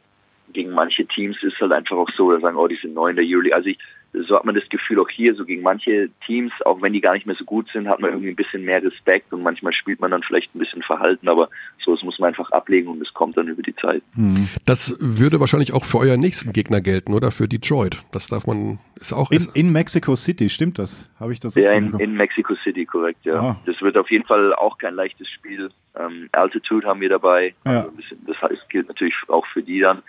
gegen 0.53 0.73
manche 0.73 1.07
Teams 1.07 1.37
ist 1.43 1.61
halt 1.61 1.73
einfach 1.73 1.97
auch 1.97 2.11
so, 2.17 2.33
da 2.33 2.41
sagen, 2.41 2.57
oh, 2.57 2.69
die 2.69 2.79
sind 2.81 2.95
neu 2.95 3.09
in 3.09 3.17
der 3.17 3.25
Euroleague. 3.27 3.55
Also 3.55 3.69
ich, 3.69 3.79
so 4.13 4.35
hat 4.35 4.45
man 4.45 4.55
das 4.55 4.69
Gefühl 4.69 4.99
auch 4.99 5.09
hier, 5.09 5.35
so 5.35 5.45
gegen 5.45 5.63
manche 5.63 6.11
Teams, 6.27 6.53
auch 6.65 6.83
wenn 6.83 6.93
die 6.93 7.01
gar 7.01 7.15
nicht 7.15 7.27
mehr 7.27 7.37
so 7.37 7.45
gut 7.45 7.69
sind, 7.73 7.89
hat 7.89 8.01
man 8.01 8.11
irgendwie 8.11 8.31
ein 8.31 8.37
bisschen 8.37 8.65
mehr 8.65 8.83
Respekt 8.83 9.33
und 9.33 9.43
manchmal 9.43 9.73
spielt 9.73 10.01
man 10.01 10.11
dann 10.11 10.23
vielleicht 10.23 10.55
ein 10.55 10.59
bisschen 10.59 10.83
verhalten, 10.83 11.29
aber 11.29 11.49
so, 11.85 11.95
das 11.95 12.03
muss 12.03 12.19
man 12.19 12.29
einfach 12.29 12.51
ablegen 12.51 12.89
und 12.89 13.01
es 13.01 13.15
kommt 13.15 13.37
dann 13.37 13.49
über 13.49 13.63
die 13.63 13.75
Zeit. 13.77 14.03
Mhm. 14.15 14.49
Das 14.67 14.97
würde 14.99 15.39
wahrscheinlich 15.39 15.73
auch 15.73 15.85
für 15.85 15.99
euren 15.99 16.21
nächsten 16.21 16.53
Gegner 16.53 16.81
gelten, 16.81 17.15
oder? 17.15 17.31
Für 17.31 17.47
Detroit. 17.47 17.99
Das 18.13 18.27
darf 18.27 18.47
man, 18.47 18.81
ist 18.97 19.13
auch, 19.13 19.31
In, 19.31 19.49
in 19.55 19.73
Mexico 19.73 20.17
City, 20.17 20.49
stimmt 20.49 20.79
das? 20.79 21.09
Habe 21.21 21.33
ich 21.33 21.41
das 21.41 21.55
Ja, 21.55 21.73
in, 21.73 21.99
in 22.01 22.15
Mexico 22.15 22.55
City, 22.65 22.85
korrekt, 22.87 23.25
ja. 23.25 23.41
Ah. 23.41 23.61
Das 23.67 23.81
wird 23.81 23.97
auf 23.97 24.11
jeden 24.11 24.27
Fall 24.27 24.55
auch 24.55 24.77
kein 24.79 24.95
leichtes 24.95 25.29
Spiel. 25.29 25.71
Ähm, 25.99 26.29
Altitude 26.33 26.87
haben 26.87 27.01
wir 27.01 27.09
dabei. 27.09 27.55
Ja. 27.65 27.79
Also 27.79 27.91
ein 27.91 27.97
bisschen, 27.97 28.19
das 28.27 28.41
heißt, 28.43 28.71
gilt 28.71 28.89
natürlich 28.89 29.15
auch 29.29 29.47
für 29.47 29.63
die 29.63 29.81
dann. 29.81 30.03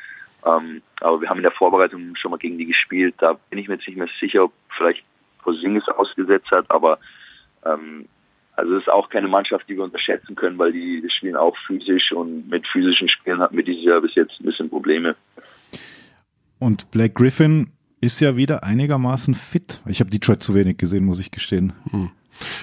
Ähm, 0.46 0.82
aber 1.00 1.22
wir 1.22 1.30
haben 1.30 1.38
in 1.38 1.44
der 1.44 1.52
Vorbereitung 1.52 2.16
schon 2.16 2.32
mal 2.32 2.38
gegen 2.38 2.58
die 2.58 2.66
gespielt. 2.66 3.16
Da 3.20 3.34
bin 3.50 3.60
ich 3.60 3.68
mir 3.68 3.76
jetzt 3.76 3.88
nicht 3.88 3.98
mehr 3.98 4.10
sicher, 4.20 4.46
ob 4.46 4.54
vielleicht 4.78 5.04
Porzingis 5.40 5.88
ausgesetzt 5.88 6.50
hat, 6.52 6.70
aber 6.70 7.00
ähm, 7.66 8.08
also 8.56 8.76
es 8.76 8.84
ist 8.84 8.90
auch 8.90 9.10
keine 9.10 9.28
Mannschaft, 9.28 9.68
die 9.70 9.76
wir 9.76 9.84
unterschätzen 9.84 10.36
können, 10.36 10.58
weil 10.58 10.72
die, 10.72 11.02
die 11.02 11.10
spielen 11.10 11.36
auch 11.36 11.56
physisch 11.66 12.12
und 12.12 12.50
mit 12.50 12.68
physischen 12.68 13.10
Spielen 13.10 13.40
hatten 13.40 13.56
wir 13.56 13.64
dieses 13.64 13.84
Jahr 13.84 14.02
bis 14.02 14.14
jetzt 14.16 14.40
ein 14.40 14.46
bisschen 14.46 14.70
Probleme. 14.70 15.16
Und 16.60 16.92
Blake 16.92 17.14
Griffin 17.14 17.72
ist 18.02 18.20
ja 18.20 18.36
wieder 18.36 18.64
einigermaßen 18.64 19.34
fit. 19.34 19.82
Ich 19.88 20.00
habe 20.00 20.12
Detroit 20.12 20.44
zu 20.44 20.54
wenig 20.54 20.78
gesehen, 20.78 21.06
muss 21.06 21.20
ich 21.20 21.32
gestehen. 21.32 21.74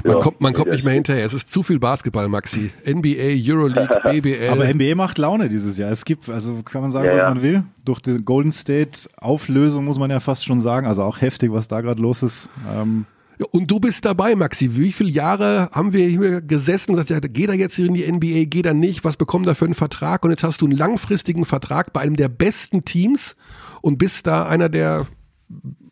Man 0.04 0.14
Ja. 0.14 0.20
kommt, 0.20 0.40
man 0.40 0.52
kommt 0.52 0.66
Ja, 0.68 0.72
nicht 0.74 0.84
mehr 0.84 0.94
hinterher. 0.94 1.24
Es 1.24 1.34
ist 1.34 1.50
zu 1.50 1.62
viel 1.62 1.78
Basketball, 1.78 2.28
Maxi. 2.28 2.70
NBA, 2.86 3.34
Euroleague, 3.52 4.00
BBL. 4.04 4.48
Aber 4.50 4.66
NBA 4.72 4.94
macht 4.94 5.18
Laune 5.18 5.48
dieses 5.48 5.78
Jahr. 5.78 5.90
Es 5.90 6.04
gibt, 6.04 6.28
also 6.28 6.62
kann 6.62 6.82
man 6.82 6.90
sagen, 6.90 7.06
Ja, 7.06 7.12
was 7.14 7.22
ja. 7.22 7.28
man 7.30 7.42
will. 7.42 7.62
Durch 7.84 8.00
die 8.00 8.18
Golden 8.24 8.52
State 8.52 9.08
Auflösung 9.18 9.84
muss 9.84 9.98
man 9.98 10.10
ja 10.10 10.20
fast 10.20 10.44
schon 10.44 10.60
sagen. 10.60 10.86
Also 10.86 11.02
auch 11.02 11.20
heftig, 11.20 11.52
was 11.52 11.68
da 11.68 11.80
gerade 11.80 12.00
los 12.02 12.22
ist. 12.22 12.48
Ähm, 12.72 13.06
Ja, 13.40 13.46
Und 13.52 13.70
du 13.70 13.78
bist 13.78 14.04
dabei, 14.04 14.34
Maxi. 14.34 14.76
Wie 14.76 14.92
viele 14.92 15.10
Jahre 15.10 15.70
haben 15.72 15.92
wir 15.92 16.06
hier 16.08 16.40
gesessen 16.40 16.90
und 16.90 16.96
gesagt, 16.96 17.10
ja, 17.10 17.20
geht 17.20 17.48
er 17.48 17.54
jetzt 17.54 17.76
hier 17.76 17.86
in 17.86 17.94
die 17.94 18.04
NBA, 18.10 18.46
geht 18.46 18.66
er 18.66 18.74
nicht, 18.74 19.04
was 19.04 19.16
bekommt 19.16 19.46
er 19.46 19.54
für 19.54 19.64
einen 19.66 19.74
Vertrag? 19.74 20.24
Und 20.24 20.30
jetzt 20.30 20.42
hast 20.42 20.60
du 20.60 20.66
einen 20.66 20.76
langfristigen 20.76 21.44
Vertrag 21.44 21.92
bei 21.92 22.00
einem 22.00 22.16
der 22.16 22.28
besten 22.28 22.84
Teams 22.84 23.36
und 23.80 23.96
bist 23.98 24.26
da 24.26 24.46
einer 24.48 24.68
der 24.68 25.06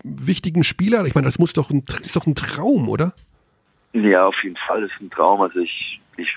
wichtigen 0.02 0.64
Spieler. 0.64 1.04
Ich 1.06 1.14
meine, 1.14 1.26
das 1.26 1.38
muss 1.38 1.52
doch 1.52 1.70
ein, 1.70 1.82
ist 2.04 2.16
doch 2.16 2.26
ein 2.26 2.34
Traum, 2.34 2.88
oder? 2.88 3.14
Ja, 4.02 4.26
auf 4.26 4.36
jeden 4.42 4.56
Fall 4.56 4.82
ist 4.82 5.00
ein 5.00 5.10
Traum. 5.10 5.40
Also 5.40 5.60
ich, 5.60 6.00
ich, 6.16 6.28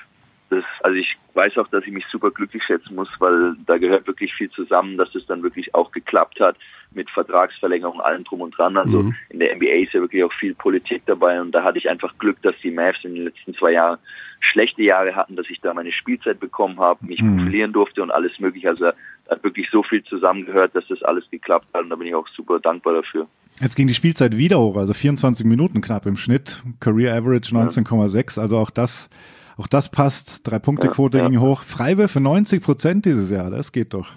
das, 0.50 0.64
also 0.82 0.96
ich 0.98 1.18
weiß 1.34 1.58
auch, 1.58 1.68
dass 1.68 1.86
ich 1.86 1.92
mich 1.92 2.06
super 2.12 2.32
glücklich 2.32 2.64
schätzen 2.64 2.96
muss, 2.96 3.10
weil 3.20 3.56
da 3.66 3.78
gehört 3.78 4.08
wirklich 4.08 4.34
viel 4.34 4.50
zusammen, 4.52 4.98
dass 4.98 5.14
es 5.16 5.26
dann 5.28 5.44
wirklich 5.44 5.74
auch 5.76 5.92
geklappt 5.92 6.40
hat 6.40 6.58
mit 6.92 7.10
Vertragsverlängerung, 7.12 8.02
allem 8.02 8.24
drum 8.24 8.42
und 8.42 8.58
dran. 8.58 8.76
Also 8.78 9.04
Mhm. 9.04 9.16
in 9.30 9.40
der 9.40 9.56
NBA 9.56 9.84
ist 9.84 9.94
ja 9.94 10.02
wirklich 10.02 10.24
auch 10.24 10.34
viel 10.34 10.56
Politik 10.56 11.04
dabei 11.06 11.40
und 11.40 11.52
da 11.52 11.64
hatte 11.64 11.78
ich 11.78 11.90
einfach 11.90 12.18
Glück, 12.18 12.42
dass 12.42 12.56
die 12.64 12.72
Mavs 12.72 13.04
in 13.04 13.16
den 13.16 13.26
letzten 13.26 13.54
zwei 13.54 13.74
Jahren 13.74 14.00
schlechte 14.40 14.82
Jahre 14.84 15.16
hatten, 15.16 15.36
dass 15.36 15.50
ich 15.50 15.60
da 15.62 15.74
meine 15.74 15.92
Spielzeit 15.92 16.40
bekommen 16.40 16.80
habe, 16.80 17.06
mich 17.06 17.22
Mhm. 17.22 17.38
profilieren 17.38 17.74
durfte 17.74 18.02
und 18.02 18.10
alles 18.12 18.40
mögliche. 18.40 18.70
Also 18.70 18.86
da 18.86 18.94
hat 19.30 19.44
wirklich 19.44 19.70
so 19.72 19.84
viel 19.84 20.04
zusammengehört, 20.04 20.76
dass 20.76 20.88
das 20.88 21.04
alles 21.04 21.30
geklappt 21.30 21.68
hat 21.74 21.84
und 21.84 21.90
da 21.90 21.96
bin 21.96 22.08
ich 22.08 22.16
auch 22.16 22.28
super 22.30 22.60
dankbar 22.60 22.94
dafür. 22.96 23.28
Jetzt 23.62 23.76
ging 23.76 23.88
die 23.88 23.94
Spielzeit 23.94 24.38
wieder 24.38 24.58
hoch, 24.60 24.78
also 24.78 24.94
24 24.94 25.46
Minuten 25.46 25.82
knapp 25.82 26.06
im 26.06 26.16
Schnitt. 26.16 26.64
Career 26.80 27.14
Average 27.16 27.54
19,6, 27.54 28.40
also 28.40 28.58
auch 28.58 28.70
das, 28.70 29.10
auch 29.60 29.68
das 29.68 29.90
passt. 29.92 30.48
Drei-Punkte-Quote 30.48 31.18
Ja, 31.18 31.24
ja. 31.26 31.30
ging 31.30 31.40
hoch. 31.40 31.62
Freiwürfe 31.64 32.20
90 32.20 32.64
Prozent 32.64 33.06
dieses 33.06 33.30
Jahr, 33.32 33.50
das 33.50 33.72
geht 33.72 33.94
doch. 33.94 34.10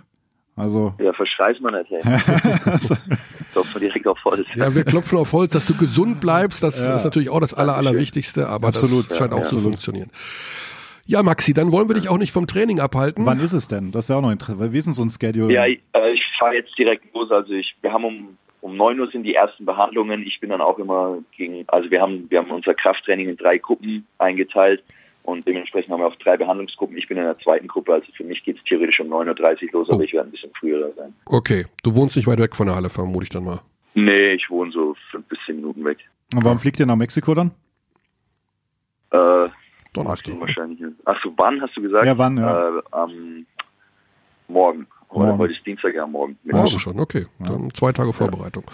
Also, 0.54 0.94
Ja, 1.00 1.12
verschreiß 1.14 1.60
man 1.60 1.74
nicht, 1.74 1.90
hey. 1.90 2.02
Klopft 3.52 3.74
man 3.74 3.80
direkt 3.80 4.06
auf 4.06 4.18
Holz. 4.24 4.46
Ja, 4.54 4.74
wir 4.74 4.84
klopfen 4.84 5.18
auf 5.18 5.32
Holz, 5.32 5.52
dass 5.52 5.64
du 5.66 5.74
gesund 5.74 6.20
bleibst. 6.20 6.62
Das 6.62 6.82
Ja. 6.82 6.94
ist 6.96 7.04
natürlich 7.04 7.30
auch 7.30 7.40
das 7.40 7.54
Aller, 7.54 7.74
Allerwichtigste, 7.76 8.48
aber 8.48 8.68
Absolut. 8.68 9.10
das 9.10 9.18
scheint 9.18 9.32
Ja, 9.32 9.38
auch 9.38 9.42
ja. 9.42 9.48
zu 9.48 9.58
funktionieren. 9.58 10.10
Ja, 11.06 11.22
Maxi, 11.22 11.52
dann 11.54 11.72
wollen 11.72 11.88
wir 11.88 11.94
dich 11.94 12.08
auch 12.08 12.18
nicht 12.18 12.32
vom 12.32 12.46
Training 12.46 12.78
abhalten. 12.80 13.26
wann 13.26 13.40
ist 13.40 13.52
es 13.54 13.66
denn? 13.66 13.90
Das 13.92 14.08
wäre 14.08 14.18
auch 14.18 14.22
noch 14.22 14.30
interessant, 14.30 14.60
weil 14.60 14.72
wie 14.72 14.78
ist 14.78 14.84
denn 14.84 14.94
so 14.94 15.02
ein 15.02 15.10
Schedule? 15.10 15.52
Ja, 15.52 15.66
ich, 15.66 15.80
äh, 15.94 16.12
ich 16.12 16.22
fahre 16.38 16.54
jetzt 16.54 16.76
direkt 16.78 17.12
los. 17.14 17.30
Also 17.30 17.52
ich, 17.54 17.74
wir 17.80 17.92
haben 17.92 18.04
um 18.04 18.38
um 18.60 18.76
9 18.76 19.00
Uhr 19.00 19.10
sind 19.10 19.24
die 19.24 19.34
ersten 19.34 19.64
Behandlungen. 19.64 20.22
Ich 20.24 20.38
bin 20.38 20.50
dann 20.50 20.60
auch 20.60 20.78
immer 20.78 21.18
gegen, 21.36 21.64
also 21.66 21.90
wir 21.90 22.00
haben, 22.00 22.26
wir 22.30 22.38
haben 22.38 22.50
unser 22.52 22.74
Krafttraining 22.74 23.30
in 23.30 23.36
drei 23.36 23.58
Gruppen 23.58 24.06
eingeteilt 24.18 24.84
und 25.24 25.46
dementsprechend 25.46 25.92
haben 25.92 26.00
wir 26.00 26.06
auch 26.08 26.16
drei 26.16 26.36
Behandlungsgruppen. 26.36 26.96
Ich 26.96 27.08
bin 27.08 27.16
in 27.18 27.24
der 27.24 27.38
zweiten 27.38 27.68
Gruppe, 27.68 27.94
also 27.94 28.06
für 28.16 28.24
mich 28.24 28.42
geht's 28.44 28.62
theoretisch 28.64 29.00
um 29.00 29.08
9.30 29.12 29.66
Uhr 29.66 29.80
los, 29.80 29.88
Oh. 29.90 29.94
aber 29.94 30.04
ich 30.04 30.12
werde 30.12 30.28
ein 30.28 30.32
bisschen 30.32 30.50
früher 30.58 30.80
da 30.88 30.94
sein. 31.02 31.14
Okay, 31.26 31.66
du 31.82 31.94
wohnst 31.94 32.16
nicht 32.16 32.26
weit 32.26 32.38
weg 32.40 32.54
von 32.56 32.66
der 32.66 32.76
Halle, 32.76 32.90
vermute 32.90 33.24
ich 33.24 33.30
dann 33.30 33.44
mal. 33.44 33.60
Nee, 33.94 34.32
ich 34.32 34.48
wohne 34.50 34.72
so 34.72 34.96
fünf 35.10 35.26
bis 35.28 35.38
zehn 35.46 35.56
Minuten 35.56 35.84
weg. 35.84 35.98
Und 36.34 36.44
warum 36.44 36.58
fliegt 36.58 36.80
ihr 36.80 36.86
nach 36.86 36.96
Mexiko 36.96 37.34
dann? 37.34 37.50
Äh, 39.10 39.48
Donnerstag. 39.92 40.40
wahrscheinlich. 40.40 40.80
Ach 41.04 41.20
so, 41.22 41.32
wann 41.36 41.60
hast 41.60 41.76
du 41.76 41.82
gesagt? 41.82 42.06
Ja, 42.06 42.16
wann, 42.16 42.38
ja. 42.38 42.78
Äh, 42.78 42.82
am 42.92 43.46
Morgen. 44.48 44.86
Morgen. 45.12 45.38
heute 45.38 45.52
ist 45.52 45.64
Dienstag, 45.66 45.94
ja, 45.94 46.06
morgen. 46.06 46.38
Morgen 46.44 46.78
schon, 46.78 46.98
okay. 47.00 47.26
Dann 47.38 47.70
zwei 47.74 47.92
Tage 47.92 48.12
Vorbereitung. 48.12 48.64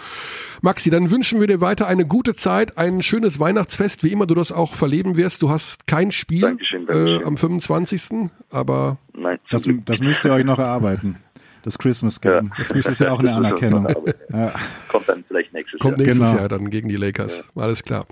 Maxi, 0.61 0.89
dann 0.89 1.09
wünschen 1.11 1.39
wir 1.39 1.47
dir 1.47 1.61
weiter 1.61 1.87
eine 1.87 2.05
gute 2.05 2.33
Zeit, 2.33 2.77
ein 2.77 3.01
schönes 3.01 3.39
Weihnachtsfest, 3.39 4.03
wie 4.03 4.11
immer 4.11 4.25
du 4.27 4.35
das 4.35 4.51
auch 4.51 4.73
verleben 4.73 5.15
wirst. 5.17 5.41
Du 5.41 5.49
hast 5.49 5.87
kein 5.87 6.11
Spiel 6.11 6.41
Dankeschön, 6.41 6.85
Dankeschön. 6.85 7.21
Äh, 7.21 7.25
am 7.25 7.37
25. 7.37 8.29
Aber 8.51 8.97
Nein, 9.13 9.39
Das, 9.51 9.67
das 9.85 9.99
müsst 9.99 10.23
ihr 10.25 10.31
euch 10.33 10.45
noch 10.45 10.59
erarbeiten. 10.59 11.17
Das 11.63 11.77
Christmas 11.77 12.21
Game. 12.21 12.51
Ja. 12.57 12.63
Das 12.69 12.71
ist 12.71 12.99
ja 13.01 13.11
auch 13.11 13.19
eine 13.19 13.33
Anerkennung. 13.33 13.85
Ja. 14.31 14.53
kommt 14.87 15.09
dann 15.09 15.25
vielleicht 15.27 15.53
nächstes 15.53 15.79
kommt 15.79 15.97
Jahr. 15.99 16.05
nächstes 16.07 16.29
Genau. 16.29 16.39
Jahr 16.39 16.47
dann 16.49 16.69
gegen 16.69 16.87
die 16.87 16.95
Lakers. 16.95 17.47
Alles 17.55 17.83
klar. 17.83 18.05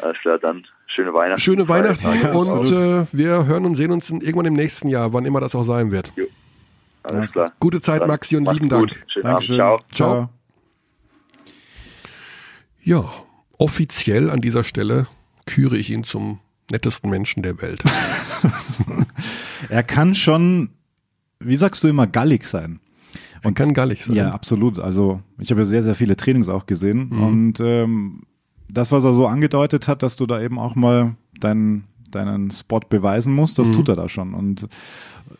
Alles 0.00 0.16
klar, 0.22 0.38
dann 0.38 0.64
schöne 0.86 1.12
Weihnachten. 1.12 1.40
Schöne 1.40 1.68
Weihnachten 1.68 2.02
Feiertage. 2.02 2.38
und 2.38 2.72
äh, 2.72 3.06
wir 3.12 3.46
hören 3.46 3.66
und 3.66 3.74
sehen 3.74 3.90
uns 3.90 4.08
in, 4.08 4.22
irgendwann 4.22 4.46
im 4.46 4.54
nächsten 4.54 4.88
Jahr, 4.88 5.12
wann 5.12 5.26
immer 5.26 5.40
das 5.40 5.54
auch 5.54 5.64
sein 5.64 5.92
wird. 5.92 6.12
Alles 7.10 7.32
klar. 7.32 7.52
Gute 7.60 7.80
Zeit, 7.80 8.00
Dann 8.02 8.08
Maxi, 8.08 8.36
und 8.36 8.50
lieben 8.52 8.68
gut. 8.68 8.92
Dank. 8.92 9.04
Schönen 9.12 9.22
Dankeschön. 9.24 9.60
Abend. 9.60 9.84
Ciao. 9.94 10.14
Ciao. 10.14 10.28
Ja, 12.82 13.04
offiziell 13.58 14.30
an 14.30 14.40
dieser 14.40 14.64
Stelle 14.64 15.06
küre 15.46 15.76
ich 15.76 15.90
ihn 15.90 16.04
zum 16.04 16.40
nettesten 16.70 17.10
Menschen 17.10 17.42
der 17.42 17.60
Welt. 17.62 17.82
Er 19.70 19.82
kann 19.82 20.14
schon, 20.14 20.70
wie 21.40 21.56
sagst 21.56 21.82
du 21.84 21.88
immer, 21.88 22.06
gallig 22.06 22.46
sein. 22.46 22.80
Und 23.44 23.54
kann 23.54 23.74
gallig 23.74 24.04
sein. 24.04 24.14
Ja, 24.16 24.30
absolut. 24.30 24.78
Also 24.78 25.20
ich 25.38 25.50
habe 25.50 25.60
ja 25.62 25.64
sehr, 25.66 25.82
sehr 25.82 25.94
viele 25.94 26.16
Trainings 26.16 26.48
auch 26.48 26.64
gesehen 26.66 27.08
Mhm. 27.10 27.22
und 27.22 27.60
ähm, 27.60 28.22
das, 28.70 28.92
was 28.92 29.04
er 29.04 29.14
so 29.14 29.26
angedeutet 29.26 29.86
hat, 29.88 30.02
dass 30.02 30.16
du 30.16 30.26
da 30.26 30.40
eben 30.40 30.58
auch 30.58 30.74
mal 30.74 31.16
deinen 31.40 31.84
deinen 32.10 32.50
Spot 32.50 32.80
beweisen 32.80 33.32
musst, 33.34 33.58
Mhm. 33.58 33.62
das 33.62 33.70
tut 33.72 33.88
er 33.88 33.96
da 33.96 34.08
schon 34.08 34.34
und 34.34 34.68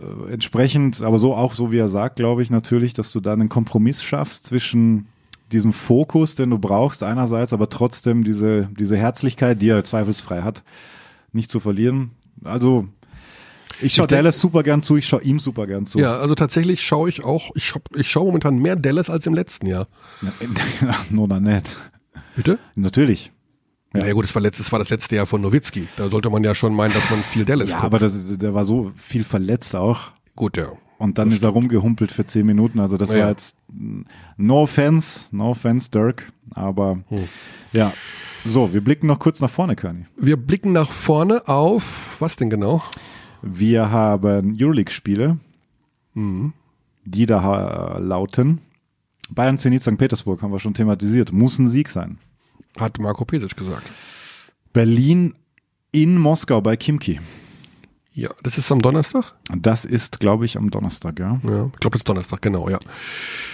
äh, 0.00 0.32
entsprechend, 0.32 1.02
aber 1.02 1.18
so 1.18 1.34
auch 1.34 1.54
so 1.54 1.72
wie 1.72 1.78
er 1.78 1.88
sagt, 1.88 2.16
glaube 2.16 2.42
ich 2.42 2.50
natürlich, 2.50 2.92
dass 2.94 3.12
du 3.12 3.20
da 3.20 3.32
einen 3.32 3.48
Kompromiss 3.48 4.02
schaffst 4.02 4.46
zwischen 4.46 5.06
diesem 5.52 5.72
Fokus, 5.72 6.34
den 6.34 6.50
du 6.50 6.58
brauchst 6.58 7.02
einerseits, 7.02 7.52
aber 7.54 7.70
trotzdem 7.70 8.22
diese 8.24 8.68
diese 8.78 8.96
Herzlichkeit, 8.96 9.62
die 9.62 9.68
er 9.70 9.82
zweifelsfrei 9.84 10.42
hat, 10.42 10.62
nicht 11.32 11.50
zu 11.50 11.58
verlieren. 11.60 12.10
Also 12.44 12.86
ich 13.80 13.94
schaue 13.94 14.06
Dallas 14.08 14.40
super 14.40 14.62
gern 14.62 14.82
zu, 14.82 14.96
ich 14.96 15.06
schaue 15.06 15.22
ihm 15.22 15.38
super 15.38 15.66
gern 15.66 15.86
zu. 15.86 15.98
Ja, 16.00 16.18
also 16.18 16.34
tatsächlich 16.34 16.82
schaue 16.82 17.08
ich 17.08 17.24
auch, 17.24 17.50
ich, 17.54 17.64
schau- 17.66 17.80
ich 17.94 18.10
schaue 18.10 18.26
momentan 18.26 18.58
mehr 18.58 18.74
Dallas 18.76 19.08
als 19.08 19.24
im 19.26 19.34
letzten 19.34 19.66
Jahr. 19.66 19.86
Nur 21.10 21.28
dann 21.28 21.44
nicht. 21.44 21.76
Bitte? 22.36 22.58
Natürlich. 22.74 23.32
Ja. 23.98 24.02
Naja 24.04 24.14
gut, 24.14 24.24
das 24.24 24.34
war, 24.34 24.42
letztes, 24.42 24.66
das 24.66 24.72
war 24.72 24.78
das 24.78 24.90
letzte 24.90 25.16
Jahr 25.16 25.26
von 25.26 25.40
Nowitzki. 25.40 25.88
Da 25.96 26.08
sollte 26.08 26.30
man 26.30 26.42
ja 26.44 26.54
schon 26.54 26.74
meinen, 26.74 26.92
dass 26.94 27.08
man 27.10 27.22
viel 27.22 27.44
Dallas 27.44 27.70
Ja, 27.70 27.76
guckt. 27.76 27.86
aber 27.86 27.98
das, 27.98 28.36
der 28.38 28.54
war 28.54 28.64
so 28.64 28.92
viel 28.96 29.24
verletzt 29.24 29.76
auch. 29.76 30.00
Gut, 30.36 30.56
ja. 30.56 30.68
Und 30.98 31.18
dann 31.18 31.30
ist 31.30 31.42
er 31.44 31.50
rumgehumpelt 31.50 32.10
für 32.10 32.26
zehn 32.26 32.44
Minuten. 32.44 32.80
Also 32.80 32.96
das 32.96 33.12
Ja. 33.12 33.18
war 33.20 33.28
jetzt 33.30 33.56
no 34.36 34.62
offense, 34.62 35.26
no 35.30 35.50
offense, 35.50 35.90
Dirk. 35.90 36.32
Aber 36.54 36.98
Hm. 37.08 37.28
ja. 37.72 37.92
So, 38.44 38.72
wir 38.72 38.80
blicken 38.82 39.06
noch 39.08 39.18
kurz 39.18 39.40
nach 39.40 39.50
vorne, 39.50 39.76
Körny. 39.76 40.06
Wir 40.16 40.36
blicken 40.36 40.72
nach 40.72 40.90
vorne 40.90 41.46
auf, 41.48 42.16
was 42.20 42.36
denn 42.36 42.50
genau? 42.50 42.82
Wir 43.42 43.90
haben 43.90 44.56
Euroleague-Spiele, 44.60 45.38
Mhm. 46.14 46.52
die 47.04 47.26
da 47.26 47.98
lauten. 47.98 48.60
Bayern 49.30 49.58
Zenit 49.58 49.82
St. 49.82 49.98
Petersburg 49.98 50.42
haben 50.42 50.52
wir 50.52 50.58
schon 50.58 50.74
thematisiert. 50.74 51.32
Muss 51.32 51.58
ein 51.58 51.68
Sieg 51.68 51.88
sein. 51.90 52.18
Hat 52.78 52.98
Marco 52.98 53.24
Pesic 53.24 53.56
gesagt. 53.56 53.90
Berlin 54.72 55.34
in 55.92 56.18
Moskau 56.18 56.60
bei 56.60 56.76
Kimki. 56.76 57.20
Ja, 58.12 58.30
das 58.42 58.58
ist 58.58 58.70
am 58.72 58.80
Donnerstag? 58.82 59.34
Das 59.56 59.84
ist, 59.84 60.18
glaube 60.18 60.44
ich, 60.44 60.56
am 60.56 60.70
Donnerstag, 60.70 61.20
ja. 61.20 61.40
Ja, 61.44 61.66
ich 61.72 61.78
glaube, 61.78 61.90
das 61.92 62.00
ist 62.00 62.08
Donnerstag, 62.08 62.42
genau, 62.42 62.68
ja. 62.68 62.80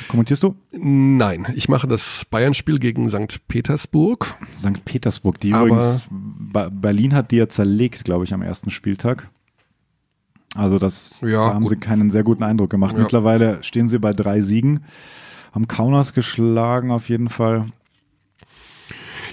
Kommentierst 0.09 0.43
du? 0.43 0.57
Nein, 0.73 1.47
ich 1.55 1.69
mache 1.69 1.87
das 1.87 2.25
Bayern-Spiel 2.31 2.79
gegen 2.79 3.07
St. 3.11 3.47
Petersburg. 3.47 4.35
St. 4.57 4.83
Petersburg, 4.87 5.39
die 5.41 5.53
Aber- 5.53 5.67
übrigens, 5.67 6.09
Berlin 6.71 7.15
hat 7.15 7.31
die 7.31 7.37
ja 7.37 7.49
zerlegt, 7.49 8.05
glaube 8.05 8.25
ich, 8.25 8.33
am 8.33 8.41
ersten 8.41 8.71
Spieltag. 8.71 9.29
Also 10.55 10.79
das, 10.79 11.21
Ja, 11.21 11.49
da 11.49 11.55
haben 11.55 11.62
gut. 11.62 11.71
sie 11.71 11.77
keinen 11.77 12.11
sehr 12.11 12.23
guten 12.23 12.43
Eindruck 12.45 12.71
gemacht. 12.71 12.95
Ja. 12.95 13.01
Mittlerweile 13.03 13.62
stehen 13.65 13.89
sie 13.89 13.99
bei 13.99 14.12
drei 14.15 14.41
Siegen, 14.41 14.85
haben 15.53 15.69
Kaunas 15.69 16.15
geschlagen 16.15 16.91
auf 16.91 17.09
jeden 17.11 17.29
Fall. 17.29 17.67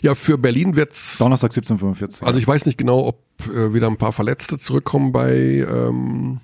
Ja, 0.01 0.15
für 0.15 0.37
Berlin 0.37 0.75
wird's. 0.75 1.19
Donnerstag 1.19 1.51
17.45 1.51 2.23
Also 2.23 2.39
ich 2.39 2.47
weiß 2.47 2.65
nicht 2.65 2.77
genau, 2.77 3.05
ob 3.05 3.19
äh, 3.47 3.73
wieder 3.73 3.87
ein 3.87 3.97
paar 3.97 4.11
Verletzte 4.11 4.57
zurückkommen 4.57 5.11
bei, 5.11 5.31
ähm, 5.31 6.39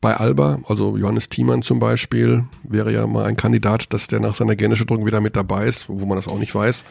bei 0.00 0.16
Alba. 0.16 0.58
Also 0.66 0.96
Johannes 0.96 1.28
Thiemann 1.28 1.62
zum 1.62 1.78
Beispiel 1.78 2.44
wäre 2.64 2.92
ja 2.92 3.06
mal 3.06 3.26
ein 3.26 3.36
Kandidat, 3.36 3.92
dass 3.94 4.08
der 4.08 4.18
nach 4.18 4.34
seiner 4.34 4.56
Gehirnerschütterung 4.56 5.06
wieder 5.06 5.20
mit 5.20 5.36
dabei 5.36 5.66
ist, 5.66 5.88
wo 5.88 6.04
man 6.06 6.16
das 6.16 6.26
auch 6.26 6.38
nicht 6.38 6.54
weiß. 6.54 6.84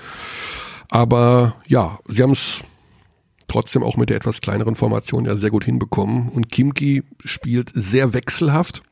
Aber 0.89 1.55
ja, 1.67 1.99
sie 2.07 2.23
haben 2.23 2.31
es 2.31 2.61
trotzdem 3.49 3.83
auch 3.83 3.97
mit 3.97 4.09
der 4.09 4.17
etwas 4.17 4.39
kleineren 4.39 4.75
Formation 4.75 5.25
ja 5.25 5.35
sehr 5.35 5.49
gut 5.49 5.65
hinbekommen. 5.65 6.29
Und 6.29 6.49
Kimki 6.49 7.03
spielt 7.25 7.71
sehr 7.73 8.13
wechselhaft. 8.13 8.83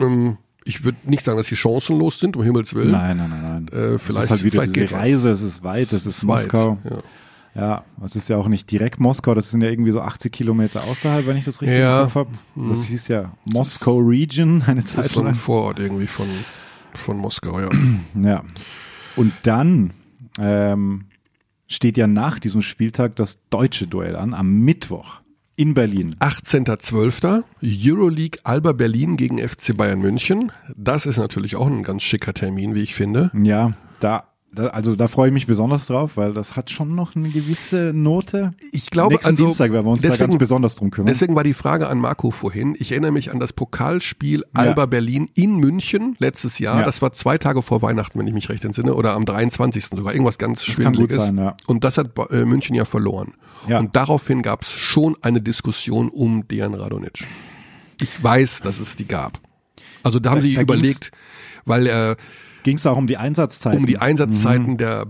Ähm, 0.00 0.38
ich 0.66 0.84
würde 0.84 0.98
nicht 1.04 1.24
sagen, 1.24 1.38
dass 1.38 1.46
sie 1.46 1.56
chancenlos 1.56 2.18
sind, 2.20 2.36
um 2.36 2.42
Himmels 2.42 2.74
Willen. 2.74 2.90
Nein, 2.90 3.16
nein, 3.16 3.30
nein, 3.30 3.42
nein. 3.42 3.66
Äh, 3.72 3.94
es 3.94 4.02
vielleicht- 4.02 4.24
ist 4.24 4.30
halt 4.30 4.44
wieder 4.44 4.62
vielleicht 4.62 4.76
diese 4.76 4.90
was. 4.92 4.92
Reise, 5.00 5.30
es 5.30 5.42
ist 5.42 5.62
weit, 5.64 5.92
es 5.92 6.06
ist 6.06 6.26
Weit, 6.26 6.42
Moskau. 6.52 6.78
Ja. 6.84 6.96
Ja, 7.54 7.84
es 8.04 8.14
ist 8.16 8.28
ja 8.28 8.36
auch 8.36 8.48
nicht 8.48 8.70
direkt 8.70 9.00
Moskau, 9.00 9.34
das 9.34 9.50
sind 9.50 9.62
ja 9.62 9.70
irgendwie 9.70 9.90
so 9.90 10.02
80 10.02 10.30
Kilometer 10.30 10.84
außerhalb, 10.84 11.26
wenn 11.26 11.38
ich 11.38 11.44
das 11.46 11.62
richtig 11.62 11.78
Ja. 11.78 11.94
Mhm. 11.94 11.98
im 12.00 12.04
Kopf 12.04 12.14
habe. 12.16 12.30
Das 12.68 12.84
hieß 12.84 13.08
ja 13.08 13.32
Moskau 13.46 13.96
Region 13.98 14.62
eine 14.66 14.82
Das 14.82 14.90
Zeit 14.92 15.06
ist 15.06 15.14
so 15.14 15.20
ein 15.20 15.26
lang. 15.26 15.34
Vorort 15.34 15.78
irgendwie 15.78 16.06
von, 16.06 16.26
von 16.92 17.16
Moskau, 17.16 17.58
ja. 17.60 17.70
Ja. 18.22 18.42
Und 19.16 19.32
dann 19.44 19.92
ähm, 20.38 21.06
steht 21.66 21.96
ja 21.96 22.06
nach 22.06 22.38
diesem 22.38 22.60
Spieltag 22.60 23.16
das 23.16 23.38
deutsche 23.48 23.86
Duell 23.86 24.16
an, 24.16 24.34
am 24.34 24.58
Mittwoch 24.60 25.20
in 25.56 25.74
Berlin. 25.74 26.14
18.12. 26.20 27.44
Euroleague 27.62 28.40
Alba 28.44 28.72
Berlin 28.72 29.16
gegen 29.16 29.38
FC 29.38 29.76
Bayern 29.76 30.00
München. 30.00 30.52
Das 30.76 31.06
ist 31.06 31.16
natürlich 31.16 31.56
auch 31.56 31.66
ein 31.66 31.82
ganz 31.82 32.02
schicker 32.02 32.34
Termin, 32.34 32.74
wie 32.74 32.82
ich 32.82 32.94
finde. 32.94 33.30
Ja, 33.34 33.72
da 34.00 34.35
da, 34.52 34.68
also 34.68 34.96
da 34.96 35.06
freue 35.06 35.28
ich 35.28 35.34
mich 35.34 35.46
besonders 35.46 35.86
drauf, 35.86 36.16
weil 36.16 36.32
das 36.32 36.56
hat 36.56 36.70
schon 36.70 36.94
noch 36.94 37.14
eine 37.14 37.28
gewisse 37.28 37.92
Note. 37.94 38.52
Ich 38.72 38.88
glaube, 38.90 39.12
Nächsten 39.14 39.28
also 39.28 39.44
Dienstag 39.44 39.70
werden 39.72 39.84
wir 39.84 39.90
uns 39.92 40.00
da 40.02 40.08
deswegen- 40.08 40.30
ganz 40.30 40.38
besonders 40.38 40.76
drum 40.76 40.90
kümmern. 40.90 41.08
Deswegen 41.12 41.36
war 41.36 41.44
die 41.44 41.52
Frage 41.52 41.88
an 41.88 41.98
Marco 41.98 42.30
vorhin. 42.30 42.74
Ich 42.78 42.92
erinnere 42.92 43.12
mich 43.12 43.30
an 43.30 43.38
das 43.38 43.52
Pokalspiel 43.52 44.44
Alba 44.54 44.86
Berlin 44.86 45.28
in 45.34 45.56
München 45.56 46.16
letztes 46.20 46.58
Jahr. 46.58 46.78
Ja. 46.78 46.84
Das 46.84 47.02
war 47.02 47.12
zwei 47.12 47.36
Tage 47.36 47.60
vor 47.60 47.82
Weihnachten, 47.82 48.18
wenn 48.18 48.26
ich 48.26 48.32
mich 48.32 48.48
recht 48.48 48.64
entsinne, 48.64 48.94
oder 48.94 49.12
am 49.12 49.26
23. 49.26 49.84
sogar. 49.86 50.12
Irgendwas 50.14 50.38
ganz 50.38 50.64
Schwindeliges. 50.64 51.16
sein, 51.18 51.36
ja. 51.36 51.56
Und 51.66 51.84
das 51.84 51.98
hat 51.98 52.12
äh, 52.30 52.44
München 52.46 52.74
ja 52.74 52.86
verloren. 52.86 53.34
Ja. 53.68 53.78
Und 53.78 53.94
daraufhin 53.94 54.40
gab 54.42 54.62
es 54.62 54.70
schon 54.70 55.16
eine 55.20 55.42
Diskussion 55.42 56.08
um 56.08 56.48
Dejan 56.48 56.72
Radonic. 56.74 57.26
Ich 58.00 58.22
weiß, 58.22 58.62
dass 58.62 58.80
es 58.80 58.96
die 58.96 59.06
gab. 59.06 59.38
Also 60.02 60.18
da 60.18 60.30
haben 60.30 60.38
Da- 60.38 60.42
sie 60.42 60.54
da 60.54 60.62
überlegt, 60.62 61.10
weil 61.66 61.86
er 61.86 62.16
Ging 62.66 62.76
es 62.78 62.84
auch 62.86 62.96
um 62.96 63.06
die 63.06 63.16
Einsatzzeiten? 63.16 63.78
um 63.78 63.86
die 63.86 63.98
Einsatzzeiten 63.98 64.72
Mhm. 64.72 64.76
der 64.78 65.06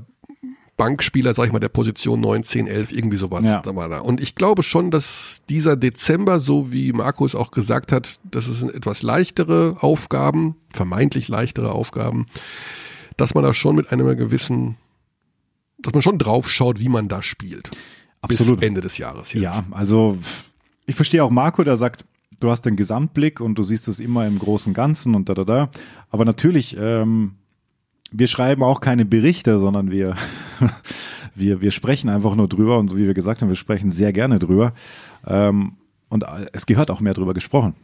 Bankspieler, 0.77 1.33
sag 1.33 1.47
ich 1.47 1.53
mal, 1.53 1.59
der 1.59 1.71
Position 1.71 2.21
9, 2.21 2.43
10, 2.43 2.67
11, 2.67 2.93
irgendwie 2.93 3.17
sowas 3.17 3.47
Ja. 3.47 3.63
da 3.63 3.75
war 3.75 3.89
da. 3.89 4.01
Und 4.01 4.21
ich 4.21 4.35
glaube 4.35 4.63
schon, 4.63 4.91
dass 4.91 5.41
dieser 5.49 5.75
Dezember, 5.75 6.39
so 6.39 6.71
wie 6.71 6.93
Markus 6.93 7.35
auch 7.35 7.51
gesagt 7.51 7.93
hat, 7.93 8.21
das 8.31 8.45
sind 8.45 8.75
etwas 8.75 9.03
leichtere 9.03 9.77
Aufgaben, 9.81 10.57
vermeintlich 10.75 11.29
leichtere 11.29 11.73
Aufgaben, 11.73 12.27
dass 13.17 13.33
man 13.35 13.43
da 13.43 13.55
schon 13.55 13.75
mit 13.75 13.91
einem 13.91 14.15
gewissen, 14.19 14.77
dass 15.79 15.95
man 15.95 16.03
schon 16.03 16.19
drauf 16.19 16.51
schaut, 16.51 16.79
wie 16.79 16.91
man 16.91 17.09
da 17.09 17.23
spielt. 17.23 17.71
Absolut. 18.21 18.61
Bis 18.61 18.67
Ende 18.69 18.83
des 18.83 18.99
Jahres 18.99 19.33
jetzt. 19.33 19.43
Ja, 19.45 19.65
also 19.71 20.19
ich 20.85 20.95
verstehe 20.95 21.25
auch 21.25 21.31
Marco, 21.31 21.65
der 21.65 21.79
sagt, 21.79 22.05
du 22.41 22.51
hast 22.51 22.67
den 22.67 22.77
Gesamtblick 22.77 23.41
und 23.41 23.55
du 23.55 23.63
siehst 23.63 23.89
es 23.89 23.99
immer 23.99 24.27
im 24.27 24.39
großen 24.39 24.75
Ganzen 24.75 25.15
und 25.15 25.31
da 25.31 25.35
da 25.35 25.45
da. 25.45 25.71
Aber 26.11 26.27
natürlich, 26.27 26.77
ähm, 26.79 27.37
wir 28.13 28.27
schreiben 28.27 28.63
auch 28.63 28.81
keine 28.81 29.05
Berichte, 29.05 29.59
sondern 29.59 29.91
wir, 29.91 30.17
wir, 31.35 31.61
wir 31.61 31.71
sprechen 31.71 32.09
einfach 32.09 32.35
nur 32.35 32.49
drüber 32.49 32.79
und 32.79 32.97
wie 32.97 33.07
wir 33.07 33.15
gesagt 33.15 33.43
haben, 33.43 33.49
wir 33.49 33.57
sprechen 33.57 33.91
sehr 33.91 34.13
gerne 34.13 34.39
drüber. 34.39 34.73
Ähm, 35.27 35.75
und 36.09 36.25
es 36.53 36.67
gehört 36.67 36.91
auch 36.91 37.01
mehr 37.01 37.15
drüber 37.15 37.35
gesprochen. 37.35 37.75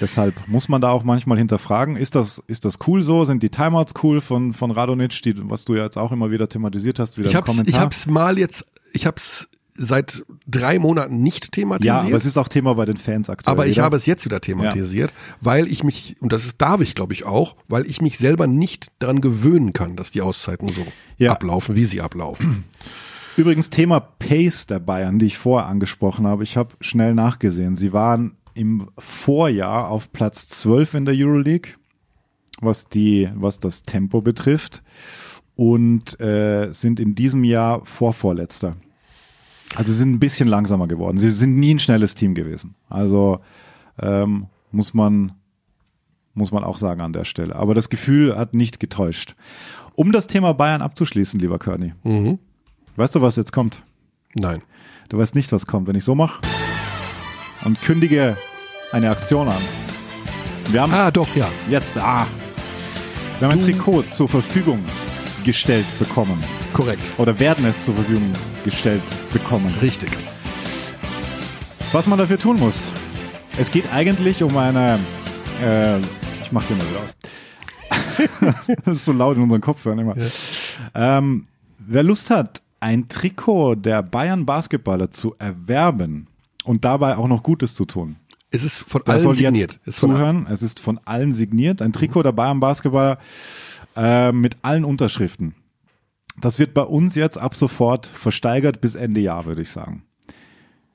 Deshalb 0.00 0.46
muss 0.46 0.68
man 0.68 0.80
da 0.80 0.90
auch 0.90 1.02
manchmal 1.02 1.38
hinterfragen, 1.38 1.96
ist 1.96 2.14
das, 2.14 2.42
ist 2.46 2.64
das 2.64 2.78
cool 2.86 3.02
so? 3.02 3.24
Sind 3.24 3.42
die 3.42 3.48
Timeouts 3.48 3.94
cool 4.02 4.20
von, 4.20 4.52
von 4.52 4.70
Radonic, 4.70 5.22
die, 5.22 5.34
was 5.48 5.64
du 5.64 5.74
ja 5.74 5.84
jetzt 5.84 5.96
auch 5.96 6.12
immer 6.12 6.30
wieder 6.30 6.48
thematisiert 6.48 6.98
hast, 6.98 7.16
wieder 7.16 7.28
Ich 7.28 7.34
im 7.34 7.38
hab's, 7.38 7.50
Kommentar? 7.50 7.74
ich 7.74 7.80
hab's 7.80 8.06
mal 8.06 8.38
jetzt, 8.38 8.66
ich 8.92 9.06
hab's 9.06 9.48
seit 9.82 10.22
drei 10.46 10.78
Monaten 10.78 11.20
nicht 11.20 11.52
thematisiert. 11.52 11.94
ja, 11.96 12.02
aber 12.02 12.16
es 12.16 12.26
ist 12.26 12.36
auch 12.36 12.48
Thema 12.48 12.74
bei 12.74 12.84
den 12.84 12.98
Fans 12.98 13.30
aktuell. 13.30 13.52
Aber 13.52 13.66
ich 13.66 13.76
wieder. 13.76 13.84
habe 13.84 13.96
es 13.96 14.04
jetzt 14.06 14.24
wieder 14.26 14.40
thematisiert, 14.40 15.12
weil 15.40 15.66
ich 15.68 15.82
mich, 15.84 16.16
und 16.20 16.32
das 16.32 16.56
darf 16.58 16.80
ich 16.82 16.94
glaube 16.94 17.12
ich 17.14 17.24
auch, 17.24 17.56
weil 17.68 17.86
ich 17.86 18.02
mich 18.02 18.18
selber 18.18 18.46
nicht 18.46 18.88
daran 18.98 19.20
gewöhnen 19.20 19.72
kann, 19.72 19.96
dass 19.96 20.10
die 20.10 20.20
Auszeiten 20.20 20.68
so 20.68 20.84
Ja. 21.16 21.32
ablaufen, 21.32 21.76
wie 21.76 21.84
sie 21.86 22.00
ablaufen. 22.00 22.64
Übrigens 23.36 23.70
Thema 23.70 24.00
Pace 24.00 24.66
der 24.66 24.80
Bayern, 24.80 25.18
die 25.18 25.26
ich 25.26 25.38
vorher 25.38 25.68
angesprochen 25.68 26.26
habe. 26.26 26.42
Ich 26.42 26.56
habe 26.58 26.74
schnell 26.80 27.14
nachgesehen. 27.14 27.74
Sie 27.76 27.92
waren 27.92 28.36
im 28.54 28.88
Vorjahr 28.98 29.88
auf 29.88 30.12
Platz 30.12 30.48
12 30.48 30.94
in 30.94 31.04
der 31.06 31.14
Euroleague, 31.16 31.70
was 32.60 32.86
die, 32.88 33.30
was 33.34 33.60
das 33.60 33.82
Tempo 33.84 34.20
betrifft, 34.20 34.82
und 35.56 36.20
äh, 36.20 36.70
sind 36.72 37.00
in 37.00 37.14
diesem 37.14 37.44
Jahr 37.44 37.84
Vorvorletzter. 37.86 38.76
Also 39.76 39.92
sie 39.92 39.98
sind 39.98 40.12
ein 40.14 40.20
bisschen 40.20 40.48
langsamer 40.48 40.88
geworden. 40.88 41.18
Sie 41.18 41.30
sind 41.30 41.56
nie 41.58 41.74
ein 41.74 41.78
schnelles 41.78 42.14
Team 42.14 42.34
gewesen. 42.34 42.74
Also 42.88 43.40
ähm, 44.00 44.46
muss 44.72 44.94
man 44.94 45.32
muss 46.34 46.52
man 46.52 46.62
auch 46.64 46.78
sagen 46.78 47.00
an 47.00 47.12
der 47.12 47.24
Stelle. 47.24 47.54
Aber 47.56 47.74
das 47.74 47.90
Gefühl 47.90 48.36
hat 48.36 48.54
nicht 48.54 48.80
getäuscht. 48.80 49.34
Um 49.94 50.12
das 50.12 50.26
Thema 50.28 50.54
Bayern 50.54 50.80
abzuschließen, 50.82 51.38
lieber 51.40 51.58
Körny, 51.58 51.92
Mhm. 52.04 52.38
Weißt 52.96 53.14
du, 53.14 53.20
was 53.22 53.36
jetzt 53.36 53.52
kommt? 53.52 53.82
Nein. 54.34 54.62
Du 55.08 55.18
weißt 55.18 55.34
nicht, 55.34 55.50
was 55.52 55.66
kommt, 55.66 55.88
wenn 55.88 55.96
ich 55.96 56.04
so 56.04 56.14
mache 56.14 56.40
und 57.64 57.80
kündige 57.82 58.36
eine 58.92 59.10
Aktion 59.10 59.48
an. 59.48 59.60
Wir 60.70 60.82
haben 60.82 60.92
Ah, 60.92 61.10
doch, 61.10 61.34
ja. 61.36 61.48
jetzt, 61.68 61.96
ah, 61.98 62.26
wir 63.38 63.48
haben 63.48 63.54
ein 63.54 63.60
Du- 63.60 63.66
Trikot 63.66 64.02
zur 64.10 64.28
Verfügung 64.28 64.80
gestellt 65.44 65.86
bekommen. 65.98 66.42
Korrekt. 66.72 67.12
Oder 67.18 67.38
werden 67.38 67.64
es 67.64 67.84
zur 67.84 67.94
Verfügung 67.94 68.32
gestellt 68.64 69.02
bekommen. 69.32 69.72
Richtig. 69.82 70.10
Was 71.92 72.06
man 72.06 72.18
dafür 72.18 72.38
tun 72.38 72.58
muss. 72.58 72.88
Es 73.58 73.70
geht 73.70 73.92
eigentlich 73.92 74.42
um 74.42 74.56
eine, 74.56 75.00
äh, 75.62 75.98
ich 76.42 76.52
mach 76.52 76.64
den 76.64 76.78
mal 76.78 76.86
wieder 76.88 77.00
aus. 77.00 77.16
das 78.84 78.96
ist 78.98 79.04
so 79.04 79.12
laut 79.12 79.36
in 79.36 79.42
unseren 79.42 79.60
Kopfhörern 79.60 79.98
immer. 79.98 80.16
Ähm, 80.94 81.46
wer 81.78 82.02
Lust 82.02 82.30
hat, 82.30 82.62
ein 82.80 83.08
Trikot 83.08 83.74
der 83.76 84.02
Bayern 84.02 84.46
Basketballer 84.46 85.10
zu 85.10 85.34
erwerben 85.38 86.28
und 86.64 86.84
dabei 86.84 87.16
auch 87.16 87.28
noch 87.28 87.42
Gutes 87.42 87.74
zu 87.74 87.84
tun, 87.84 88.16
Es 88.50 88.64
ist 88.64 88.78
von 88.78 89.02
allen 89.06 89.34
signiert. 89.34 89.78
Es 89.84 89.96
zuhören. 89.96 90.46
Es 90.50 90.62
ist 90.62 90.80
von 90.80 90.98
allen 91.04 91.32
signiert. 91.32 91.82
Ein 91.82 91.92
Trikot 91.92 92.22
der 92.22 92.32
Bayern 92.32 92.60
Basketballer 92.60 93.18
äh, 93.96 94.32
mit 94.32 94.56
allen 94.62 94.84
Unterschriften. 94.84 95.54
Das 96.40 96.58
wird 96.58 96.74
bei 96.74 96.82
uns 96.82 97.14
jetzt 97.14 97.38
ab 97.38 97.54
sofort 97.54 98.06
versteigert 98.06 98.80
bis 98.80 98.94
Ende 98.94 99.20
Jahr, 99.20 99.44
würde 99.44 99.62
ich 99.62 99.70
sagen. 99.70 100.04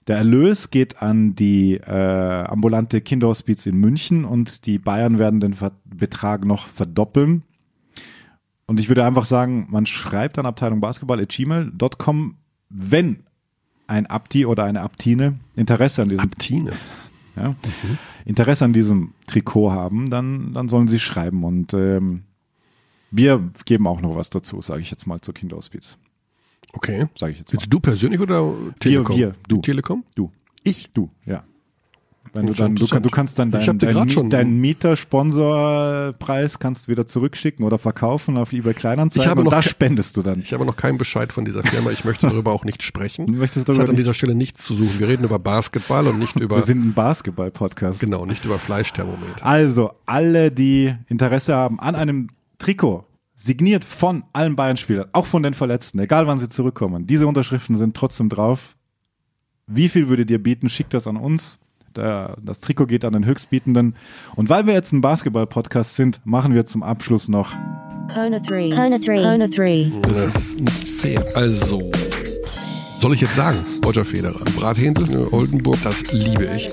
Der 0.08 0.18
Erlös 0.18 0.70
geht 0.70 1.02
an 1.02 1.36
die 1.36 1.76
äh, 1.76 2.44
ambulante 2.46 3.02
Kinderhospiz 3.02 3.66
in 3.66 3.78
München 3.78 4.24
und 4.24 4.68
die 4.68 4.78
Bayern 4.78 5.18
werden 5.18 5.40
den 5.40 5.56
Ver 5.56 5.72
Betrag 5.84 6.46
noch 6.46 6.68
verdoppeln. 6.68 7.44
Und 8.68 8.80
ich 8.80 8.88
würde 8.88 9.06
einfach 9.06 9.26
sagen, 9.26 9.68
man 9.70 9.86
schreibt 9.86 10.38
an 10.38 10.46
Abteilung 10.46 10.80
Basketball 10.80 11.20
at 11.20 11.30
gmail.com, 11.30 12.36
wenn 12.70 13.24
ein 13.88 14.06
Abdi 14.08 14.46
oder 14.46 14.64
eine 14.64 14.82
Abtine 14.82 15.40
Interesse 15.56 16.02
an 16.02 16.10
diesem 16.10 16.24
Abtine. 16.24 16.74
ja, 17.36 17.56
Interesse 18.26 18.66
an 18.66 18.74
diesem 18.74 19.14
Trikot 19.28 19.72
haben, 19.72 20.10
dann, 20.10 20.54
dann 20.54 20.68
sollen 20.68 20.88
sie 20.88 21.00
schreiben. 21.00 21.44
Und 21.44 21.74
ähm, 21.74 22.24
wir 23.12 23.42
geben 23.66 23.88
auch 23.88 24.02
noch 24.02 24.16
was 24.16 24.30
dazu, 24.30 24.62
sage 24.62 24.82
ich 24.82 24.92
jetzt 24.92 25.08
mal 25.08 25.20
zur 25.22 25.34
Kinderhospiz. 25.34 25.98
Okay. 26.74 27.08
Sage 27.16 27.34
ich 27.34 27.40
jetzt 27.40 27.54
mal. 27.54 27.60
Jetzt 27.60 27.72
du 27.74 27.80
persönlich 27.80 28.20
oder 28.20 28.54
Telekom? 28.80 29.18
wir, 29.18 29.36
du. 29.48 29.58
Telekom? 29.62 30.04
Du. 30.16 30.32
Ich? 30.64 30.90
Du, 30.94 31.10
ja. 31.26 31.44
Wenn 32.34 32.48
du, 32.48 32.54
dann, 32.54 32.76
du, 32.76 32.86
du 32.86 33.10
kannst 33.10 33.40
dann 33.40 33.52
deinen 33.52 33.80
dein, 33.80 34.10
schon- 34.10 34.30
deinen 34.30 34.60
Mieter-Sponsorpreis 34.60 36.60
kannst 36.60 36.90
wieder 36.90 37.08
zurückschicken 37.08 37.66
oder 37.66 37.78
verkaufen 37.78 38.38
auf 38.38 38.52
eBay 38.52 38.74
Kleinanzeigen 38.74 39.24
Ich 39.24 39.30
habe 39.30 39.42
und 39.42 39.46
noch 39.46 39.52
da 39.54 39.62
spendest 39.62 40.18
du 40.18 40.22
dann. 40.22 40.40
Ich 40.40 40.52
habe 40.54 40.66
noch 40.66 40.76
keinen 40.76 40.98
Bescheid 40.98 41.32
von 41.32 41.46
dieser 41.46 41.64
Firma. 41.64 41.92
Ich 41.92 42.04
möchte 42.04 42.28
darüber 42.28 42.52
auch 42.52 42.66
nicht 42.66 42.84
sprechen. 42.84 43.28
Du 43.28 43.34
möchtest 43.34 43.70
das 43.70 43.76
darüber 43.76 43.84
hat 43.84 43.90
an 43.92 43.96
dieser 43.96 44.14
Stelle 44.14 44.36
nichts 44.36 44.66
zu 44.66 44.74
suchen. 44.74 45.00
Wir 45.00 45.08
reden 45.08 45.24
über 45.24 45.40
Basketball 45.40 46.08
und 46.08 46.20
nicht 46.20 46.36
über, 46.36 46.58
Wir 46.58 46.64
sind 46.64 46.86
ein 46.86 46.94
Basketball-Podcast. 46.94 48.00
genau, 48.00 48.26
nicht 48.26 48.44
über 48.44 48.60
Fleischthermometer. 48.60 49.46
Also, 49.46 49.92
alle, 50.06 50.52
die 50.52 50.94
Interesse 51.08 51.56
haben 51.56 51.80
an 51.80 51.96
einem 51.96 52.28
Trikot, 52.58 53.06
signiert 53.36 53.84
von 53.86 54.24
allen 54.34 54.56
Bayern-Spielern, 54.56 55.10
auch 55.12 55.26
von 55.26 55.44
den 55.44 55.54
Verletzten, 55.54 56.00
egal 56.00 56.28
wann 56.28 56.40
sie 56.40 56.50
zurückkommen. 56.50 57.06
Diese 57.06 57.28
Unterschriften 57.28 57.78
sind 57.78 57.96
trotzdem 57.96 58.30
drauf. 58.30 58.76
Wie 59.68 59.90
viel 59.90 60.10
würdet 60.10 60.30
ihr 60.30 60.42
bieten? 60.42 60.70
Schickt 60.70 60.94
das 60.94 61.08
an 61.08 61.18
uns. 61.18 61.60
Das 61.94 62.60
Trikot 62.60 62.88
geht 62.88 63.06
an 63.06 63.14
den 63.14 63.26
Höchstbietenden. 63.26 63.96
Und 64.36 64.50
weil 64.50 64.68
wir 64.68 64.74
jetzt 64.74 64.92
ein 64.92 65.02
Basketball-Podcast 65.02 65.96
sind, 65.96 66.20
machen 66.26 66.54
wir 66.54 66.66
zum 66.66 66.84
Abschluss 66.84 67.30
noch 67.30 67.52
Kona 68.14 68.40
3. 68.40 68.70
Kona 68.70 68.98
3. 69.00 69.24
Kona 69.24 69.48
3. 69.48 69.92
Das 70.02 70.26
ist 70.26 70.60
nicht 70.60 70.88
fair. 70.88 71.26
Also, 71.36 71.92
soll 73.00 73.14
ich 73.14 73.22
jetzt 73.22 73.36
sagen, 73.36 73.60
Roger 73.84 74.06
Federer, 74.06 74.44
Brathändel, 74.58 75.08
ne, 75.08 75.32
Oldenburg, 75.32 75.78
das 75.84 76.12
liebe 76.12 76.46
ich. 76.56 76.70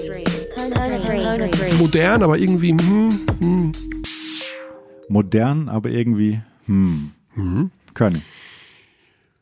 Kona 0.74 0.98
3. 0.98 1.20
Kona 1.20 1.46
3. 1.46 1.72
Modern, 1.78 2.22
aber 2.22 2.38
irgendwie, 2.38 2.70
hm, 2.70 3.10
hm. 3.40 3.72
Modern, 5.12 5.68
aber 5.68 5.90
irgendwie, 5.90 6.40
hm, 6.66 7.10
können. 7.94 8.22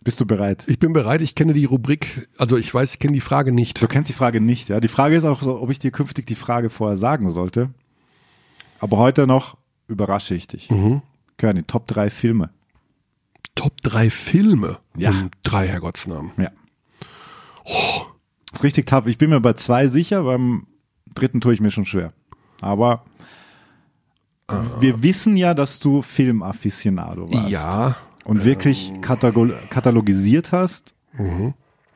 Bist 0.02 0.20
du 0.20 0.26
bereit? 0.26 0.64
Ich 0.66 0.78
bin 0.78 0.92
bereit, 0.92 1.20
ich 1.20 1.34
kenne 1.34 1.52
die 1.52 1.66
Rubrik, 1.66 2.28
also 2.38 2.56
ich 2.56 2.72
weiß, 2.72 2.94
ich 2.94 2.98
kenne 2.98 3.12
die 3.12 3.20
Frage 3.20 3.52
nicht. 3.52 3.80
Du 3.82 3.86
kennst 3.86 4.08
die 4.08 4.14
Frage 4.14 4.40
nicht, 4.40 4.68
ja. 4.68 4.80
Die 4.80 4.88
Frage 4.88 5.14
ist 5.16 5.24
auch 5.24 5.42
so, 5.42 5.60
ob 5.60 5.70
ich 5.70 5.78
dir 5.78 5.90
künftig 5.90 6.26
die 6.26 6.34
Frage 6.34 6.70
vorher 6.70 6.96
sagen 6.96 7.30
sollte. 7.30 7.70
Aber 8.80 8.96
heute 8.96 9.26
noch 9.26 9.56
überrasche 9.88 10.34
ich 10.34 10.48
dich. 10.48 10.70
Mhm. 10.70 11.02
Körny, 11.36 11.62
Top 11.64 11.86
3 11.86 12.10
Filme. 12.10 12.50
Top 13.54 13.76
drei 13.82 14.08
Filme 14.08 14.78
Ja. 14.96 15.10
und 15.10 15.30
drei 15.42 15.66
Herrgottsnamen. 15.68 16.30
Ja. 16.38 16.50
Ist 18.52 18.62
richtig 18.64 18.86
tough. 18.86 19.06
Ich 19.06 19.18
bin 19.18 19.28
mir 19.28 19.40
bei 19.40 19.52
zwei 19.52 19.86
sicher, 19.86 20.22
beim 20.24 20.66
dritten 21.14 21.42
tue 21.42 21.52
ich 21.52 21.60
mir 21.60 21.70
schon 21.70 21.84
schwer. 21.84 22.14
Aber 22.62 23.04
wir 24.80 25.02
wissen 25.02 25.36
ja, 25.36 25.54
dass 25.54 25.78
du 25.78 26.02
Filmafficionado 26.02 27.32
warst. 27.32 27.50
Ja, 27.50 27.96
Und 28.24 28.44
wirklich 28.44 28.92
katago- 29.00 29.52
katalogisiert 29.68 30.52
hast 30.52 30.94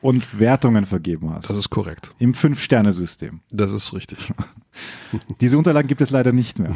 und 0.01 0.39
Wertungen 0.39 0.85
vergeben 0.85 1.31
hast. 1.33 1.49
das 1.49 1.57
ist 1.57 1.69
korrekt. 1.69 2.11
Im 2.19 2.33
Fünf-Sterne-System. 2.33 3.39
Das 3.51 3.71
ist 3.71 3.93
richtig. 3.93 4.33
Diese 5.41 5.57
Unterlagen 5.57 5.87
gibt 5.87 6.01
es 6.01 6.09
leider 6.11 6.31
nicht 6.31 6.59
mehr. 6.59 6.71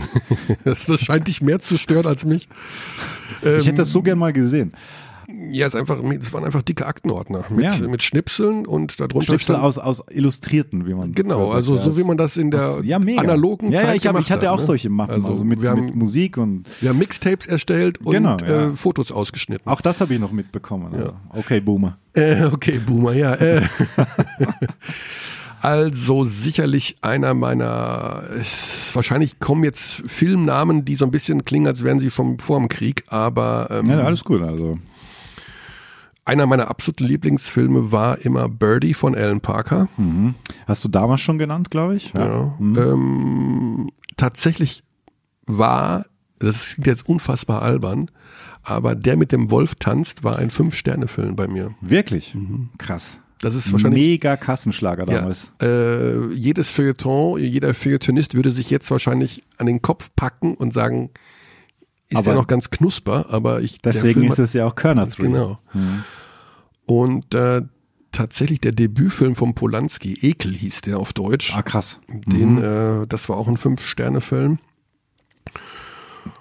Das, 0.63 0.85
das 0.87 1.01
scheint 1.01 1.27
dich 1.27 1.41
mehr 1.41 1.59
zu 1.59 1.77
stören 1.77 2.07
als 2.07 2.25
mich. 2.25 2.47
Ich 3.41 3.67
hätte 3.67 3.73
das 3.73 3.91
so 3.91 4.01
gern 4.01 4.17
mal 4.17 4.33
gesehen. 4.33 4.73
Ja, 5.51 5.67
es, 5.67 5.75
einfach, 5.75 6.01
es 6.19 6.33
waren 6.33 6.43
einfach 6.43 6.63
dicke 6.63 6.85
Aktenordner 6.87 7.43
mit, 7.49 7.63
Ja. 7.63 7.87
mit 7.87 8.01
Schnipseln 8.01 8.65
und 8.65 8.99
darunter 8.99 9.21
Schnipsel 9.21 9.55
stand- 9.55 9.63
aus, 9.63 9.77
aus 9.77 10.03
Illustrierten, 10.09 10.87
wie 10.87 10.93
man 10.95 11.13
Genau, 11.13 11.51
also 11.51 11.75
ja, 11.75 11.81
so 11.81 11.97
wie 11.97 12.03
man 12.03 12.17
das 12.17 12.35
in 12.37 12.49
der 12.51 12.61
aus- 12.67 12.79
ja, 12.83 12.97
analogen 12.97 13.71
ja, 13.71 13.79
Zeit 13.81 13.87
ja, 13.89 13.93
ich, 13.95 14.07
hab, 14.07 14.13
gemacht 14.13 14.25
ich 14.25 14.31
hatte 14.31 14.47
hat, 14.47 14.53
auch 14.55 14.59
ne? 14.59 14.65
solche 14.65 14.89
Mappen, 14.89 15.13
also, 15.13 15.29
Also 15.29 15.43
mit, 15.43 15.61
wir 15.61 15.69
haben- 15.69 15.85
mit 15.85 15.95
Musik 15.95 16.37
und 16.37 16.63
Wir 16.81 16.89
haben 16.89 16.97
Mixtapes 16.97 17.45
erstellt 17.47 17.99
und 17.99 18.13
Genau, 18.13 18.37
äh, 18.37 18.75
Fotos 18.75 19.11
ausgeschnitten. 19.11 19.67
auch 19.71 19.81
das 19.81 20.01
habe 20.01 20.13
ich 20.15 20.19
noch 20.19 20.31
mitbekommen. 20.31 20.93
Also. 20.93 21.13
Okay, 21.29 21.59
Boomer. 21.59 21.97
Äh, 22.13 22.45
okay, 22.45 22.79
Boomer, 22.83 23.13
ja. 23.13 23.35
Äh. 23.35 23.61
also 25.61 26.23
sicherlich 26.23 26.97
einer 27.01 27.33
meiner, 27.33 28.23
wahrscheinlich 28.93 29.39
kommen 29.39 29.63
jetzt 29.63 30.03
Filmnamen, 30.07 30.85
die 30.85 30.95
so 30.95 31.05
ein 31.05 31.11
bisschen 31.11 31.43
klingen, 31.45 31.67
als 31.67 31.83
wären 31.83 31.99
sie 31.99 32.09
vom 32.09 32.39
vor 32.39 32.57
dem 32.59 32.69
Krieg, 32.69 33.03
aber 33.09 33.67
ähm, 33.69 33.85
Ja, 33.89 33.99
alles 34.01 34.23
gut. 34.23 34.41
Also 34.41 34.79
einer 36.29 36.45
meiner 36.45 36.69
absoluten 36.69 37.03
Lieblingsfilme 37.05 37.91
war 37.91 38.19
immer 38.19 38.47
Birdie 38.47 38.93
von 38.93 39.15
Alan 39.15 39.41
Parker. 39.41 39.87
hast 40.67 40.85
du 40.85 40.89
damals 40.89 41.21
schon 41.21 41.37
genannt, 41.37 41.71
glaube 41.71 41.95
ich. 41.95 42.13
Ja. 42.15 42.55
Ähm, 42.59 43.89
tatsächlich 44.17 44.83
war, 45.45 46.05
das 46.39 46.73
klingt 46.75 46.87
jetzt 46.87 47.07
unfassbar 47.09 47.61
albern, 47.61 48.09
aber 48.63 48.95
der 48.95 49.17
mit 49.17 49.31
dem 49.31 49.49
Wolf 49.51 49.75
tanzt, 49.75 50.23
war 50.23 50.37
ein 50.37 50.51
Fünf-Sterne-Film 50.51 51.35
bei 51.35 51.47
mir. 51.47 51.73
Wirklich? 51.81 52.35
Krass. 52.77 53.19
Das 53.41 53.55
ist 53.55 53.71
wahrscheinlich 53.71 54.05
Mega 54.05 54.35
Kassenschlager 54.35 55.09
Ja, 55.09 55.19
damals. 55.19 55.51
äh, 55.61 56.27
jedes 56.33 56.69
Feuilleton, 56.69 57.39
jeder 57.39 57.73
Feuilletonist 57.73 58.33
würde 58.35 58.51
sich 58.51 58.69
jetzt 58.69 58.91
wahrscheinlich 58.91 59.43
an 59.57 59.65
den 59.65 59.81
Kopf 59.81 60.09
packen 60.15 60.55
und 60.55 60.73
sagen, 60.73 61.09
ist 62.09 62.17
Aber- 62.17 62.25
der 62.25 62.35
noch 62.35 62.47
ganz 62.47 62.69
knusper, 62.69 63.27
aber 63.29 63.61
ich 63.61 63.81
Deswegen 63.81 64.21
Film 64.21 64.31
ist 64.31 64.39
es 64.39 64.53
ja 64.53 64.65
auch 64.65 64.75
Körner 64.75 65.05
3. 65.05 65.23
Genau. 65.23 65.59
Und 66.85 67.33
äh, 67.35 67.61
tatsächlich 68.11 68.61
der 68.61 68.71
Debütfilm 68.71 69.35
von 69.35 69.53
Polanski, 69.53 70.13
Ekel 70.21 70.53
hieß 70.55 70.81
der 70.81 70.97
auf 70.97 71.13
Deutsch. 71.13 71.55
Ah, 71.55 71.61
krass. 71.61 72.01
Den, 72.07 72.57
äh, 72.61 73.07
das 73.07 73.29
war 73.29 73.37
auch 73.37 73.47
ein 73.47 73.57
Fünf-Sterne-Film. 73.57 74.57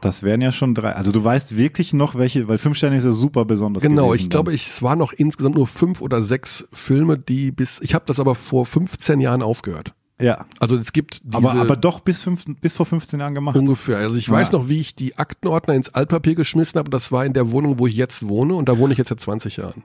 Das 0.01 0.23
wären 0.23 0.41
ja 0.41 0.53
schon 0.53 0.75
drei. 0.75 0.93
Also 0.93 1.13
du 1.13 1.23
weißt 1.23 1.57
wirklich 1.57 1.93
noch 1.93 2.15
welche, 2.15 2.49
weil 2.49 2.59
fünf 2.59 2.77
Sterne 2.77 2.97
ist 2.97 3.05
ja 3.05 3.11
super 3.11 3.45
besonders. 3.45 3.83
Genau, 3.83 4.13
ich 4.15 4.29
glaube, 4.31 4.51
dann. 4.51 4.55
ich, 4.55 4.67
es 4.67 4.83
waren 4.83 4.99
noch 4.99 5.13
insgesamt 5.13 5.57
nur 5.57 5.67
fünf 5.67 6.01
oder 6.01 6.23
sechs 6.23 6.67
Filme, 6.73 7.19
die 7.19 7.53
bis, 7.53 7.81
ich 7.81 7.95
habe 7.95 8.05
das 8.07 8.21
aber 8.21 8.35
vor 8.35 8.67
15 8.67 9.21
Jahren 9.21 9.43
aufgehört. 9.43 9.95
Ja. 10.21 10.47
Also 10.59 10.77
es 10.77 10.93
gibt 10.93 11.21
diese 11.25 11.37
Aber, 11.37 11.53
aber 11.55 11.77
doch 11.77 12.01
bis, 12.01 12.23
fünf, 12.23 12.45
bis 12.61 12.75
vor 12.75 12.87
15 12.87 13.21
Jahren 13.21 13.35
gemacht. 13.35 13.57
ungefähr. 13.57 13.99
Also 13.99 14.17
ich 14.19 14.29
weiß 14.29 14.51
Ja. 14.51 14.59
noch, 14.59 14.69
wie 14.69 14.81
ich 14.81 14.97
die 14.97 15.17
Aktenordner 15.17 15.75
ins 15.75 15.95
Altpapier 15.95 16.35
geschmissen 16.35 16.79
habe. 16.79 16.91
Das 16.91 17.13
war 17.13 17.25
in 17.25 17.33
der 17.35 17.51
Wohnung, 17.53 17.79
wo 17.79 17.87
ich 17.87 17.95
jetzt 17.97 18.29
wohne 18.29 18.55
und 18.55 18.69
da 18.69 18.79
wohne 18.79 18.93
ich 18.93 18.99
jetzt 18.99 19.09
seit 19.09 19.21
20 19.21 19.57
Jahren 19.59 19.85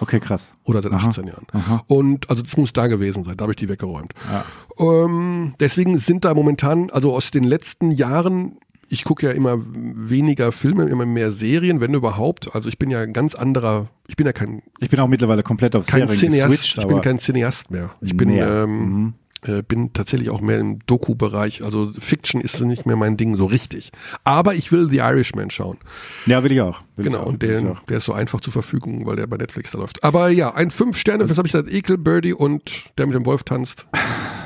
Okay, 0.00 0.20
krass. 0.20 0.48
oder 0.64 0.80
seit 0.82 0.92
18 0.92 1.26
Jahren. 1.26 1.46
Und 1.86 2.30
also 2.30 2.42
das 2.42 2.56
muss 2.56 2.72
da 2.72 2.86
gewesen 2.86 3.24
sein. 3.24 3.36
Da 3.36 3.42
habe 3.42 3.52
ich 3.52 3.56
die 3.56 3.68
weggeräumt. 3.68 4.14
Ja. 4.30 4.44
Ähm, 4.78 5.54
deswegen 5.60 5.98
sind 5.98 6.24
da 6.24 6.32
momentan, 6.34 6.90
also 6.90 7.14
aus 7.14 7.30
den 7.30 7.44
letzten 7.44 7.90
Jahren, 7.90 8.56
ich 8.88 9.04
gucke 9.04 9.26
ja 9.26 9.32
immer 9.32 9.58
weniger 9.66 10.50
Filme, 10.52 10.84
immer 10.84 11.06
mehr 11.06 11.30
Serien, 11.30 11.80
wenn 11.80 11.92
überhaupt. 11.94 12.54
Also 12.54 12.68
ich 12.68 12.78
bin 12.78 12.90
ja 12.90 13.00
ein 13.00 13.12
ganz 13.12 13.34
anderer, 13.34 13.88
ich 14.08 14.16
bin 14.16 14.26
ja 14.26 14.32
kein 14.32 14.62
Ich 14.80 14.88
bin 14.88 14.98
auch 15.00 15.08
mittlerweile 15.08 15.42
komplett 15.42 15.76
auf 15.76 15.86
kein 15.86 16.06
Serien 16.06 16.32
Cineast, 16.32 16.78
ich 16.78 16.86
bin 16.86 17.00
kein 17.00 17.18
Cineast 17.18 17.70
mehr. 17.70 17.90
Ich 18.00 18.16
bin, 18.16 18.30
Mehr. 18.30 18.64
ähm, 18.64 19.14
äh, 19.44 19.62
bin 19.62 19.92
tatsächlich 19.92 20.30
auch 20.30 20.40
mehr 20.40 20.58
im 20.58 20.78
Doku-Bereich. 20.86 21.62
Also 21.62 21.90
Fiction 21.98 22.40
ist 22.40 22.60
nicht 22.60 22.86
mehr 22.86 22.96
mein 22.96 23.16
Ding 23.16 23.34
so 23.34 23.46
richtig. 23.46 23.92
Aber 24.24 24.54
ich 24.54 24.72
will 24.72 24.88
The 24.88 24.98
Irishman 24.98 25.50
schauen. 25.50 25.78
Ja, 26.26 26.42
will 26.42 26.52
ich 26.52 26.60
auch. 26.60 26.80
Will 26.96 27.04
Genau, 27.04 27.18
ich 27.18 27.24
auch, 27.24 27.28
und 27.28 27.42
der, 27.42 27.76
der 27.88 27.96
ist 27.98 28.04
so 28.04 28.12
einfach 28.12 28.40
zur 28.40 28.52
Verfügung, 28.52 29.06
weil 29.06 29.16
der 29.16 29.26
bei 29.26 29.36
Netflix 29.36 29.72
da 29.72 29.78
läuft. 29.78 30.02
Aber 30.02 30.28
ja, 30.28 30.54
ein 30.54 30.70
fünf 30.70 30.96
Sterne, 30.96 31.28
was 31.28 31.38
habe 31.38 31.46
ich 31.46 31.52
gesagt? 31.52 31.72
Ekel, 31.72 31.98
Birdie 31.98 32.32
und 32.32 32.90
der 32.98 33.06
mit 33.06 33.14
dem 33.14 33.26
Wolf 33.26 33.42
tanzt. 33.42 33.86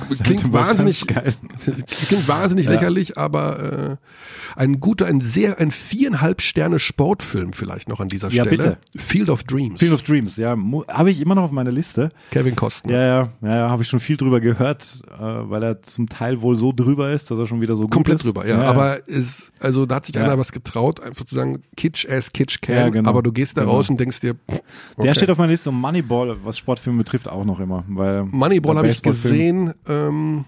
Klingt 0.24 0.52
wahnsinnig, 0.52 1.06
klingt 1.06 2.28
wahnsinnig 2.28 2.68
lächerlich, 2.68 3.18
aber 3.18 3.98
äh, 3.98 4.60
ein 4.60 4.80
guter, 4.80 5.06
ein 5.06 5.20
sehr, 5.20 5.58
ein 5.60 5.70
viereinhalb 5.70 6.40
Sterne 6.40 6.78
Sportfilm 6.78 7.52
vielleicht 7.52 7.88
noch 7.88 8.00
an 8.00 8.08
dieser 8.08 8.28
Ja, 8.30 8.44
Stelle. 8.44 8.78
Field 8.96 9.28
of 9.30 9.44
Dreams. 9.44 9.78
Field 9.80 9.92
of 9.92 10.02
Dreams, 10.02 10.36
ja, 10.36 10.56
habe 10.88 11.10
ich 11.10 11.20
immer 11.20 11.34
noch 11.34 11.44
auf 11.44 11.52
meiner 11.52 11.72
Liste. 11.72 12.10
Kevin 12.30 12.56
Costner. 12.56 12.92
Ja, 12.92 13.00
ja, 13.00 13.28
ja, 13.42 13.56
ja 13.56 13.70
habe 13.70 13.82
ich 13.82 13.88
schon 13.88 14.00
viel 14.00 14.16
drüber 14.16 14.40
gehört, 14.40 15.00
äh, 15.12 15.20
weil 15.22 15.62
er 15.62 15.82
zum 15.82 16.08
Teil 16.08 16.40
wohl 16.42 16.56
so 16.56 16.72
drüber 16.72 17.12
ist, 17.12 17.30
dass 17.30 17.38
er 17.38 17.46
schon 17.46 17.60
wieder 17.60 17.76
so 17.76 17.82
gut 17.84 17.92
Komplett 17.92 18.24
drüber, 18.24 18.46
ja. 18.46 18.62
Aber 18.62 19.06
ist, 19.08 19.52
also 19.60 19.86
da 19.86 19.96
hat 19.96 20.06
sich 20.06 20.14
Ja. 20.14 20.22
einer 20.24 20.38
was 20.38 20.52
getraut, 20.52 21.00
einfach 21.00 21.24
zu 21.24 21.34
sagen, 21.34 21.62
Kitsch 21.76 22.06
as 22.08 22.32
Kitsch 22.32 22.60
can, 22.60 22.74
Ja, 22.76 22.88
genau. 22.88 23.08
aber 23.10 23.22
du 23.22 23.32
gehst 23.32 23.56
da 23.56 23.62
Genau. 23.62 23.74
raus 23.74 23.90
und 23.90 23.98
denkst 24.00 24.20
dir, 24.20 24.34
okay. 24.46 24.60
Der 25.02 25.14
steht 25.14 25.30
auf 25.30 25.38
meiner 25.38 25.50
Liste 25.52 25.70
und 25.70 25.76
Moneyball, 25.76 26.36
was 26.44 26.58
Sportfilme 26.58 26.98
betrifft, 26.98 27.28
auch 27.28 27.44
noch 27.44 27.60
immer. 27.60 27.84
Weil 27.88 28.24
Moneyball 28.24 28.76
habe 28.76 28.88
ich 28.88 29.02
gesehen 29.02 29.74
ähm, 30.08 30.44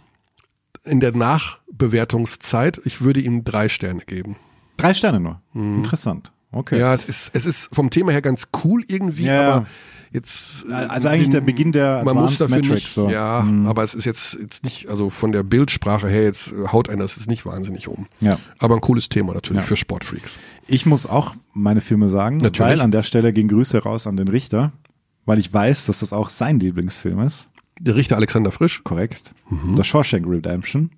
in 0.84 1.00
der 1.00 1.12
Nachbewertungszeit. 1.16 2.80
Ich 2.84 3.00
würde 3.00 3.20
ihm 3.20 3.44
drei 3.44 3.68
Sterne 3.68 4.02
geben. 4.06 4.36
Drei 4.76 4.94
Sterne 4.94 5.20
nur. 5.20 5.40
Interessant. 5.54 6.32
Okay. 6.52 6.76
Mhm. 6.76 6.80
Ja, 6.80 6.94
es 6.94 7.04
ist, 7.04 7.30
es 7.34 7.46
ist 7.46 7.68
vom 7.74 7.90
Thema 7.90 8.12
her 8.12 8.22
ganz 8.22 8.48
cool 8.64 8.82
irgendwie, 8.88 9.24
Ja, 9.26 9.52
aber 9.56 9.66
jetzt. 10.10 10.66
Also 10.68 11.08
eigentlich 11.08 11.30
der 11.30 11.42
Beginn 11.42 11.70
der 11.72 12.02
man 12.04 12.16
muss 12.16 12.32
Advanced 12.32 12.40
dafür 12.40 12.56
Metrics, 12.56 12.74
nicht, 12.82 12.94
so. 12.94 13.06
Mhm. 13.06 13.12
ja, 13.12 13.46
aber 13.66 13.84
es 13.84 13.94
ist 13.94 14.04
jetzt, 14.04 14.38
jetzt 14.40 14.64
nicht, 14.64 14.88
also 14.88 15.10
von 15.10 15.30
der 15.32 15.42
Bildsprache 15.44 16.08
her, 16.08 16.24
jetzt 16.24 16.52
äh, 16.52 16.66
haut 16.72 16.88
einer 16.88 17.02
das 17.02 17.16
jetzt 17.16 17.28
nicht 17.28 17.46
wahnsinnig 17.46 17.86
um. 17.86 18.06
Ja. 18.20 18.38
Aber 18.58 18.74
ein 18.74 18.80
cooles 18.80 19.08
Thema 19.08 19.34
natürlich 19.34 19.62
Ja. 19.62 19.66
für 19.68 19.76
Sportfreaks. 19.76 20.40
Ich 20.66 20.86
muss 20.86 21.06
auch 21.06 21.34
meine 21.52 21.80
Filme 21.80 22.08
sagen, 22.08 22.38
Natürlich. 22.38 22.72
weil 22.72 22.80
an 22.80 22.90
der 22.90 23.02
Stelle 23.04 23.32
gehen 23.32 23.46
Grüße 23.48 23.82
raus 23.82 24.06
an 24.08 24.16
den 24.16 24.28
Richter, 24.28 24.72
weil 25.26 25.38
ich 25.38 25.52
weiß, 25.52 25.86
dass 25.86 26.00
das 26.00 26.12
auch 26.12 26.30
sein 26.30 26.58
Lieblingsfilm 26.58 27.20
ist. 27.20 27.46
Der 27.82 27.96
Richter 27.96 28.16
Alexander 28.16 28.52
Frisch. 28.52 28.84
Korrekt. 28.84 29.34
Mhm. 29.48 29.76
The 29.76 29.84
Shawshank 29.84 30.26
Redemption. 30.26 30.90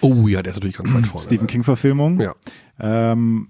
Oh 0.00 0.26
ja, 0.26 0.42
der 0.42 0.50
ist 0.50 0.56
natürlich 0.56 0.76
ganz 0.76 0.92
weit 0.92 1.06
vorne. 1.06 1.24
Stephen 1.24 1.46
King-Verfilmung. 1.46 2.20
Ja. 2.20 2.34
Ähm, 2.80 3.48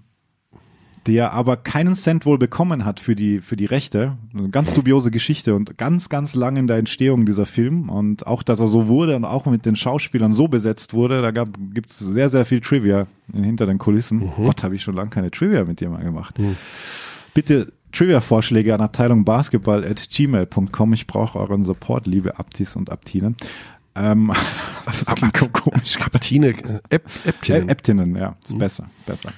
der 1.07 1.33
aber 1.33 1.57
keinen 1.57 1.95
Cent 1.95 2.27
wohl 2.27 2.37
bekommen 2.37 2.85
hat 2.85 2.99
für 2.99 3.15
die, 3.15 3.39
für 3.39 3.55
die 3.55 3.65
Rechte. 3.65 4.17
Eine 4.33 4.49
ganz 4.49 4.73
dubiose 4.73 5.09
Geschichte 5.09 5.55
und 5.55 5.79
ganz, 5.79 6.09
ganz 6.09 6.35
lang 6.35 6.57
in 6.57 6.67
der 6.67 6.77
Entstehung 6.77 7.25
dieser 7.25 7.47
Film. 7.47 7.89
Und 7.89 8.27
auch, 8.27 8.43
dass 8.43 8.59
er 8.59 8.67
so 8.67 8.87
wurde 8.87 9.15
und 9.15 9.25
auch 9.25 9.47
mit 9.47 9.65
den 9.65 9.75
Schauspielern 9.75 10.31
so 10.31 10.47
besetzt 10.47 10.93
wurde, 10.93 11.23
da 11.23 11.31
gibt 11.31 11.89
es 11.89 11.97
sehr, 11.97 12.29
sehr 12.29 12.45
viel 12.45 12.61
Trivia 12.61 13.07
hinter 13.33 13.65
den 13.65 13.79
Kulissen. 13.79 14.31
Gott, 14.37 14.63
habe 14.63 14.75
ich 14.75 14.83
schon 14.83 14.93
lange 14.93 15.09
keine 15.09 15.31
Trivia 15.31 15.63
mit 15.63 15.79
dir 15.79 15.89
mal 15.89 16.03
gemacht. 16.03 16.35
Bitte 17.33 17.73
Trivia-Vorschläge 17.91 18.73
an 18.73 18.81
Abteilung 18.81 19.25
Basketball 19.25 19.85
at 19.85 20.09
gmail.com. 20.09 20.93
Ich 20.93 21.07
brauche 21.07 21.39
euren 21.39 21.63
Support, 21.65 22.07
liebe 22.07 22.37
Aptis 22.37 22.75
und 22.75 22.91
Aptinen. 22.91 23.35
Ähm, 23.95 24.31
das 24.85 25.05
klingt 25.05 25.53
komisch. 25.53 25.97
Tine, 26.21 26.49
äh, 26.49 26.79
Ep, 26.89 27.09
Eptinen. 27.25 27.67
Äh, 27.67 27.71
Eptinen, 27.71 28.15
ja, 28.15 28.35
ist 28.43 28.57
besser, 28.57 28.85
ist 28.97 29.05
besser. 29.05 29.29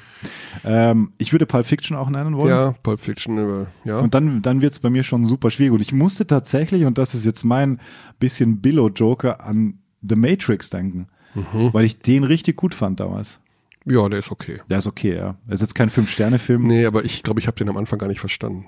Ähm, 0.64 1.14
ich 1.18 1.32
würde 1.32 1.46
Pulp 1.46 1.66
Fiction 1.66 1.98
auch 1.98 2.10
nennen 2.10 2.36
wollen. 2.38 2.50
ja, 2.50 2.76
Pulp 2.84 3.00
Fiction, 3.00 3.38
äh, 3.38 3.66
ja. 3.86 4.00
Und 4.00 4.14
dann, 4.14 4.42
dann 4.42 4.62
wird 4.62 4.74
es 4.74 4.80
bei 4.80 4.90
mir 4.90 5.04
schon 5.04 5.26
super 5.26 5.50
schwierig. 5.50 5.74
Und 5.74 5.82
ich 5.82 5.94
musste 5.94 6.28
tatsächlich, 6.28 6.86
und 6.86 6.98
das 6.98 7.16
ist 7.16 7.26
jetzt 7.26 7.44
mein 7.44 7.80
bisschen 8.20 8.62
Billo-Joker, 8.62 9.44
an 9.44 9.80
The 10.08 10.16
Matrix 10.16 10.70
denken. 10.70 11.08
Mhm. 11.34 11.74
Weil 11.74 11.86
ich 11.86 12.00
den 12.00 12.24
richtig 12.24 12.58
gut 12.58 12.76
fand 12.76 13.00
damals. 13.00 13.40
Ja, 13.86 14.08
der 14.10 14.20
ist 14.20 14.32
okay. 14.32 14.60
Der 14.70 14.78
ist 14.78 14.88
okay, 14.88 15.16
ja. 15.16 15.36
Er 15.48 15.54
ist 15.54 15.62
jetzt 15.62 15.74
kein 15.74 15.90
Fünf-Sterne-Film. 15.90 16.62
Nee, 16.68 16.86
aber 16.86 17.04
ich 17.04 17.24
glaube, 17.24 17.40
ich 17.40 17.48
habe 17.48 17.58
den 17.58 17.68
am 17.70 17.78
Anfang 17.78 17.98
gar 17.98 18.08
nicht 18.08 18.20
verstanden. 18.20 18.66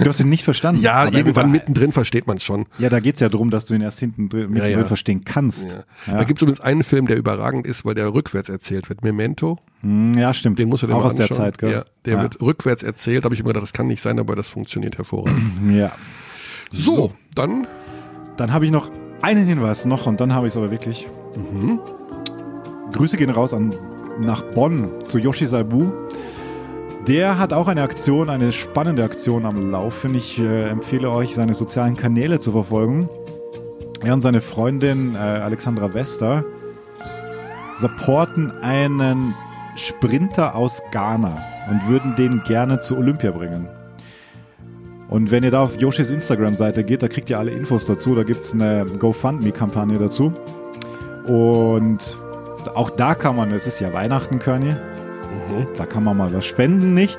Du 0.00 0.06
hast 0.06 0.18
ihn 0.20 0.28
nicht 0.28 0.44
verstanden. 0.44 0.80
Ja, 0.82 0.94
Aber 1.02 1.16
irgendwann 1.16 1.46
er- 1.46 1.52
mittendrin 1.52 1.92
versteht 1.92 2.26
man 2.26 2.38
es 2.38 2.42
schon. 2.42 2.66
Ja, 2.78 2.88
da 2.88 2.98
geht's 3.00 3.20
ja 3.20 3.28
darum, 3.28 3.50
dass 3.50 3.66
du 3.66 3.74
ihn 3.74 3.80
erst 3.82 4.00
hinten 4.00 4.28
drin, 4.28 4.50
mittendrin 4.50 4.80
ja. 4.80 4.84
verstehen 4.84 5.24
kannst. 5.24 5.70
Ja. 5.70 6.12
Ja. 6.12 6.18
Da 6.18 6.24
gibt 6.24 6.38
es 6.38 6.42
übrigens 6.42 6.60
einen 6.60 6.82
Film, 6.82 7.06
der 7.06 7.16
überragend 7.16 7.66
ist, 7.66 7.84
weil 7.84 7.94
der 7.94 8.12
rückwärts 8.12 8.48
erzählt 8.48 8.88
wird. 8.88 9.02
Memento, 9.02 9.58
Hm, 9.82 10.14
ja, 10.14 10.34
stimmt. 10.34 10.58
den 10.58 10.68
musst 10.68 10.82
du 10.82 10.88
dir 10.88 10.94
Auch 10.96 11.04
aus 11.04 11.14
der 11.14 11.24
anschauen. 11.26 11.36
Zeit, 11.38 11.58
gell? 11.58 11.70
Ja, 11.70 11.84
der 12.04 12.14
ja. 12.14 12.22
wird 12.22 12.40
rückwärts 12.40 12.82
erzählt. 12.82 13.24
habe 13.24 13.34
ich 13.34 13.40
immer 13.40 13.48
gedacht, 13.50 13.62
das 13.62 13.72
kann 13.72 13.86
nicht 13.86 14.02
sein, 14.02 14.18
aber 14.18 14.34
das 14.34 14.48
funktioniert 14.48 14.98
hervorragend. 14.98 15.40
Ja. 15.72 15.92
So, 16.72 17.12
dann 17.34 17.66
Dann 18.36 18.52
habe 18.52 18.64
ich 18.66 18.70
noch 18.72 18.90
einen 19.22 19.46
Hinweis 19.46 19.84
noch 19.84 20.06
und 20.06 20.20
dann 20.20 20.34
habe 20.34 20.46
ich 20.48 20.52
es 20.52 20.56
aber 20.56 20.70
wirklich. 20.70 21.08
Grüße 22.92 23.16
gehen 23.16 23.30
raus 23.30 23.52
an 23.54 23.74
nach 24.20 24.42
Bonn 24.42 24.90
zu 25.06 25.18
Yoshi 25.18 25.46
Saibu. 25.46 25.92
Der 27.06 27.38
hat 27.38 27.52
auch 27.52 27.68
eine 27.68 27.82
Aktion, 27.82 28.28
eine 28.28 28.52
spannende 28.52 29.04
Aktion 29.04 29.46
am 29.46 29.70
Laufen. 29.70 30.14
Ich 30.14 30.38
äh, 30.38 30.68
empfehle 30.68 31.10
euch, 31.10 31.34
seine 31.34 31.54
sozialen 31.54 31.96
Kanäle 31.96 32.38
zu 32.38 32.52
verfolgen. 32.52 33.08
Er 34.02 34.14
und 34.14 34.20
seine 34.20 34.40
Freundin 34.40 35.14
äh, 35.14 35.18
Alexandra 35.18 35.94
Wester 35.94 36.44
supporten 37.76 38.52
einen 38.62 39.34
Sprinter 39.76 40.54
aus 40.54 40.82
Ghana 40.90 41.38
und 41.70 41.88
würden 41.88 42.16
den 42.16 42.42
gerne 42.42 42.80
zu 42.80 42.96
Olympia 42.96 43.30
bringen. 43.30 43.68
Und 45.08 45.30
wenn 45.30 45.42
ihr 45.42 45.50
da 45.50 45.62
auf 45.62 45.80
Yoshis 45.80 46.10
Instagram-Seite 46.10 46.84
geht, 46.84 47.02
da 47.02 47.08
kriegt 47.08 47.30
ihr 47.30 47.38
alle 47.38 47.52
Infos 47.52 47.86
dazu. 47.86 48.14
Da 48.14 48.24
gibt's 48.24 48.52
eine 48.52 48.84
GoFundMe-Kampagne 48.84 49.98
dazu. 49.98 50.34
Und 51.26 52.18
auch 52.74 52.90
da 52.90 53.14
kann 53.14 53.36
man, 53.36 53.52
es 53.52 53.66
ist 53.66 53.80
ja 53.80 53.92
Weihnachten, 53.92 54.38
Körny, 54.38 54.74
da 55.76 55.86
kann 55.86 56.04
man 56.04 56.16
mal 56.16 56.32
was 56.32 56.44
spenden, 56.46 56.94
nicht? 56.94 57.18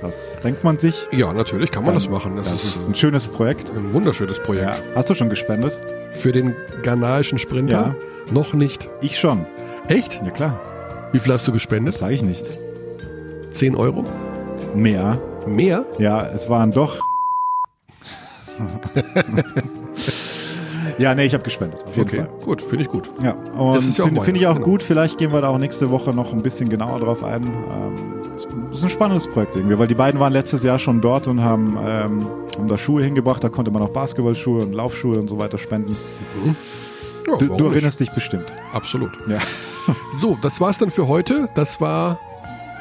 Das 0.00 0.36
denkt 0.42 0.64
man 0.64 0.78
sich. 0.78 1.06
Ja, 1.12 1.32
natürlich 1.32 1.70
kann 1.70 1.84
man 1.84 1.90
Ähm, 1.92 1.98
das 2.00 2.08
machen. 2.08 2.36
Das, 2.36 2.46
Das 2.50 2.64
ist 2.64 2.76
ist 2.76 2.88
ein 2.88 2.94
schönes 2.94 3.28
Projekt. 3.28 3.70
ein 3.70 3.92
wunderschönes 3.92 4.38
Ja. 4.38 4.42
Projekt. 4.44 4.82
Hast 4.96 5.08
du 5.10 5.14
schon 5.14 5.28
gespendet? 5.30 5.78
Für 6.12 6.32
den 6.32 6.54
ghanaischen 6.82 7.38
Sprinter 7.38 7.94
noch 8.30 8.52
nicht. 8.54 8.88
Ich 9.00 9.18
schon. 9.18 9.46
Echt? 9.88 10.20
Ja 10.24 10.30
klar. 10.30 10.58
Wie 11.12 11.18
viel 11.20 11.32
hast 11.32 11.46
du 11.46 11.52
Das 11.52 11.60
gespendet? 11.60 11.94
sage 11.94 12.14
ich 12.14 12.22
nicht. 12.22 12.44
10 13.50 13.76
Euro? 13.76 14.04
Mehr. 14.74 15.18
Mehr? 15.46 15.84
Ja, 15.98 16.26
es 16.26 16.48
waren 16.50 16.72
doch. 16.72 16.98
ja, 20.98 21.14
nee, 21.14 21.24
ich 21.24 21.34
habe 21.34 21.42
gespendet. 21.44 21.84
Auf 21.86 21.96
jeden 21.96 22.08
Okay, 22.08 22.16
Fall. 22.24 22.28
gut, 22.44 22.62
finde 22.62 22.82
ich 22.84 22.88
gut. 22.88 23.10
Ja, 23.22 23.32
und 23.32 23.74
Das 23.74 23.84
ist 23.86 23.98
ja 23.98 24.04
finde 24.04 24.22
find 24.22 24.36
ich 24.38 24.46
auch 24.46 24.54
genau. 24.54 24.66
gut. 24.66 24.82
Vielleicht 24.82 25.18
gehen 25.18 25.32
wir 25.32 25.40
da 25.40 25.48
auch 25.48 25.58
nächste 25.58 25.90
Woche 25.90 26.12
noch 26.12 26.32
ein 26.32 26.42
bisschen 26.42 26.68
genauer 26.68 27.00
drauf 27.00 27.22
ein. 27.24 27.44
Ähm, 27.44 27.94
es 28.70 28.78
ist 28.78 28.84
ein 28.84 28.90
spannendes 28.90 29.28
Projekt 29.28 29.54
irgendwie, 29.56 29.78
weil 29.78 29.86
die 29.86 29.94
beiden 29.94 30.18
waren 30.20 30.32
letztes 30.32 30.62
Jahr 30.62 30.78
schon 30.78 31.00
dort 31.00 31.28
und 31.28 31.42
haben, 31.42 31.76
ähm, 31.86 32.26
haben 32.56 32.68
da 32.68 32.78
Schuhe 32.78 33.02
hingebracht. 33.04 33.42
Da 33.44 33.48
konnte 33.48 33.70
man 33.70 33.82
auch 33.82 33.90
Basketballschuhe 33.90 34.62
und 34.62 34.72
Laufschuhe 34.72 35.18
und 35.18 35.28
so 35.28 35.38
weiter 35.38 35.58
spenden. 35.58 35.96
Ja, 37.26 37.36
Du, 37.36 37.46
du 37.46 37.54
nicht? 37.54 37.72
erinnerst 37.74 38.00
dich 38.00 38.10
bestimmt. 38.12 38.52
Absolut. 38.72 39.12
Ja. 39.28 39.38
So, 40.12 40.38
das 40.40 40.60
war's 40.60 40.78
dann 40.78 40.90
für 40.90 41.08
heute. 41.08 41.48
Das 41.56 41.80
war 41.80 42.20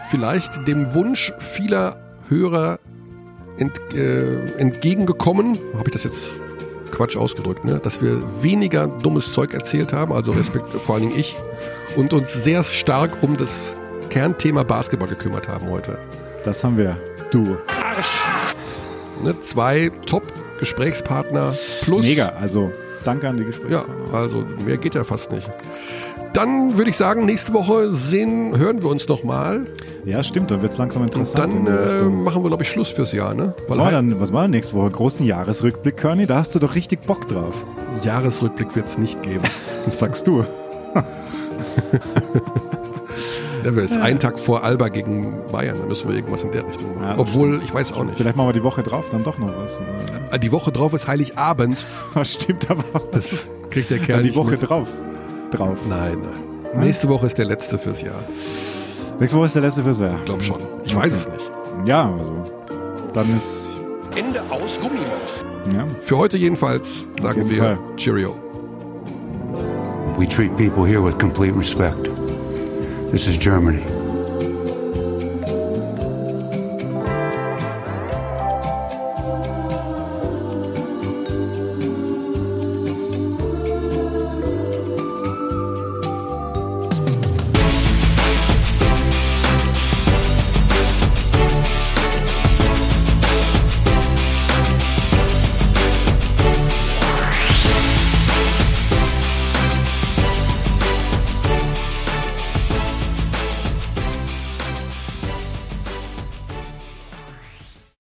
vielleicht 0.10 0.68
dem 0.68 0.94
Wunsch 0.94 1.34
vieler 1.40 2.00
Hörer 2.30 2.78
ent, 3.58 3.74
äh, 3.96 4.36
entgegengekommen. 4.60 5.58
Habe 5.74 5.86
ich 5.88 5.94
das 5.94 6.04
jetzt 6.04 6.34
Quatsch 6.92 7.18
ausgedrückt, 7.18 7.64
ne? 7.66 7.80
Dass 7.82 8.02
wir 8.02 8.22
weniger 8.42 8.88
dummes 8.88 9.32
Zeug 9.34 9.54
erzählt 9.54 9.94
haben, 9.94 10.12
also 10.14 10.32
Respekt, 10.32 10.70
vor 10.86 10.96
allen 10.96 11.08
Dingen 11.10 11.20
ich, 11.20 11.36
und 11.96 12.14
uns 12.14 12.32
sehr 12.34 12.64
stark 12.64 13.18
um 13.24 13.36
das 13.38 13.76
Kernthema 14.10 14.64
Basketball 14.64 15.08
gekümmert 15.08 15.48
haben 15.48 15.70
heute. 15.70 15.98
Das 16.44 16.64
haben 16.64 16.78
wir. 16.78 16.98
Du. 17.32 17.58
Ne? 19.24 19.40
Zwei 19.40 19.92
Top-Gesprächspartner 20.06 21.54
plus. 21.84 22.06
Mega. 22.06 22.30
Also 22.30 22.72
danke 23.04 23.30
an 23.30 23.38
die 23.38 23.44
Ja, 23.44 23.48
Gesprächspartner. 23.50 24.14
also 24.18 24.46
mehr 24.66 24.78
geht 24.78 24.96
ja 24.96 25.04
fast 25.04 25.32
nicht. 25.32 25.50
Dann 26.34 26.78
würde 26.78 26.90
ich 26.90 26.96
sagen, 26.98 27.26
nächste 27.26 27.54
Woche 27.54 27.92
sehen, 27.92 28.58
hören 28.58 28.82
wir 28.82 28.90
uns 28.90 29.08
nochmal. 29.08 29.68
Ja, 30.06 30.24
stimmt. 30.24 30.50
Dann 30.50 30.62
wird 30.62 30.72
es 30.72 30.78
langsam 30.78 31.02
Und 31.04 31.10
interessant. 31.16 31.54
in 31.54 31.66
dann 31.66 31.78
äh, 31.78 32.02
machen 32.04 32.42
wir, 32.44 32.48
glaube 32.48 32.64
ich, 32.64 32.70
Schluss 32.70 32.90
fürs 32.90 33.12
Jahr, 33.12 33.34
ne? 33.34 33.54
was, 33.68 33.78
war 33.78 33.92
dann, 33.92 34.20
was 34.22 34.32
war 34.32 34.44
denn 34.44 34.52
nächste 34.52 34.76
Woche? 34.76 34.90
Großen 34.92 35.26
Jahresrückblick, 35.26 35.98
Körny? 35.98 36.26
Da 36.28 36.36
hast 36.38 36.56
du 36.56 36.60
doch 36.60 36.74
richtig 36.76 37.02
Bock 37.06 37.28
drauf. 37.28 37.66
Jahresrückblick 38.04 38.76
wird 38.76 38.88
es 38.88 38.98
nicht 38.98 39.22
geben. 39.22 39.44
Das 39.86 39.98
sagst 39.98 40.28
du. 40.28 40.46
Der 43.64 43.78
ist 43.78 43.98
ein 43.98 44.20
Tag 44.20 44.40
vor 44.40 44.64
Alba 44.64 44.90
gegen 44.90 45.34
Bayern. 45.52 45.78
Da 45.80 45.86
müssen 45.88 46.08
wir 46.10 46.16
irgendwas 46.16 46.44
in 46.44 46.52
der 46.52 46.68
Richtung 46.68 46.94
machen. 46.96 47.04
Ja, 47.08 47.16
Obwohl, 47.18 47.62
ich 47.64 47.74
weiß 47.74 47.94
auch 47.94 48.04
nicht. 48.04 48.18
Vielleicht 48.18 48.36
machen 48.38 48.48
wir 48.50 48.54
die 48.54 48.64
Woche 48.64 48.82
drauf 48.84 49.06
dann 49.12 49.24
doch 49.24 49.38
noch 49.38 49.52
was. 49.58 49.80
Äh, 50.32 50.40
Die 50.40 50.52
Woche 50.52 50.72
drauf 50.72 50.94
ist 50.94 51.08
Heiligabend. 51.08 51.84
Das 52.14 52.34
stimmt 52.34 52.70
aber. 52.70 52.84
Das 53.12 53.52
kriegt 53.70 53.90
der 53.90 54.00
Kerl 54.00 54.24
Ja, 54.24 54.32
die 54.32 54.36
Woche 54.36 54.52
mit. 54.52 54.68
drauf. 54.70 54.88
Drauf. 55.52 55.80
Nein, 55.88 56.18
nein. 56.22 56.80
Nächste 56.80 57.10
Woche 57.10 57.26
ist 57.26 57.38
der 57.38 57.46
letzte 57.46 57.78
fürs 57.78 58.02
Jahr. 58.02 58.24
Nächste 59.20 59.38
Woche 59.38 59.46
ist 59.48 59.56
der 59.56 59.62
letzte 59.62 59.84
fürs 59.84 60.00
Jahr. 60.00 60.18
Ich 60.20 60.26
glaube 60.26 60.44
schon. 60.44 60.62
Ich 60.86 60.96
weiß 60.96 61.14
es 61.14 61.30
nicht. 61.30 61.52
Ja, 61.86 62.12
also. 62.12 62.52
Dann 63.14 63.36
ist. 63.36 63.70
Ende 64.16 64.42
aus 64.50 64.80
Gummimaus. 64.80 65.44
Ja. 65.74 65.86
Für 66.02 66.18
heute 66.18 66.38
jedenfalls 66.38 67.08
sagen 67.20 67.44
jeden 67.44 67.52
wir 67.52 67.64
Fall. 67.64 67.80
Cheerio. 67.98 68.36
We 70.18 70.28
treat 70.28 70.56
people 70.58 70.86
here 70.86 71.04
with 71.04 71.18
complete 71.18 71.56
respect. 71.58 72.10
This 73.12 73.28
is 73.28 73.38
Germany. 73.38 73.82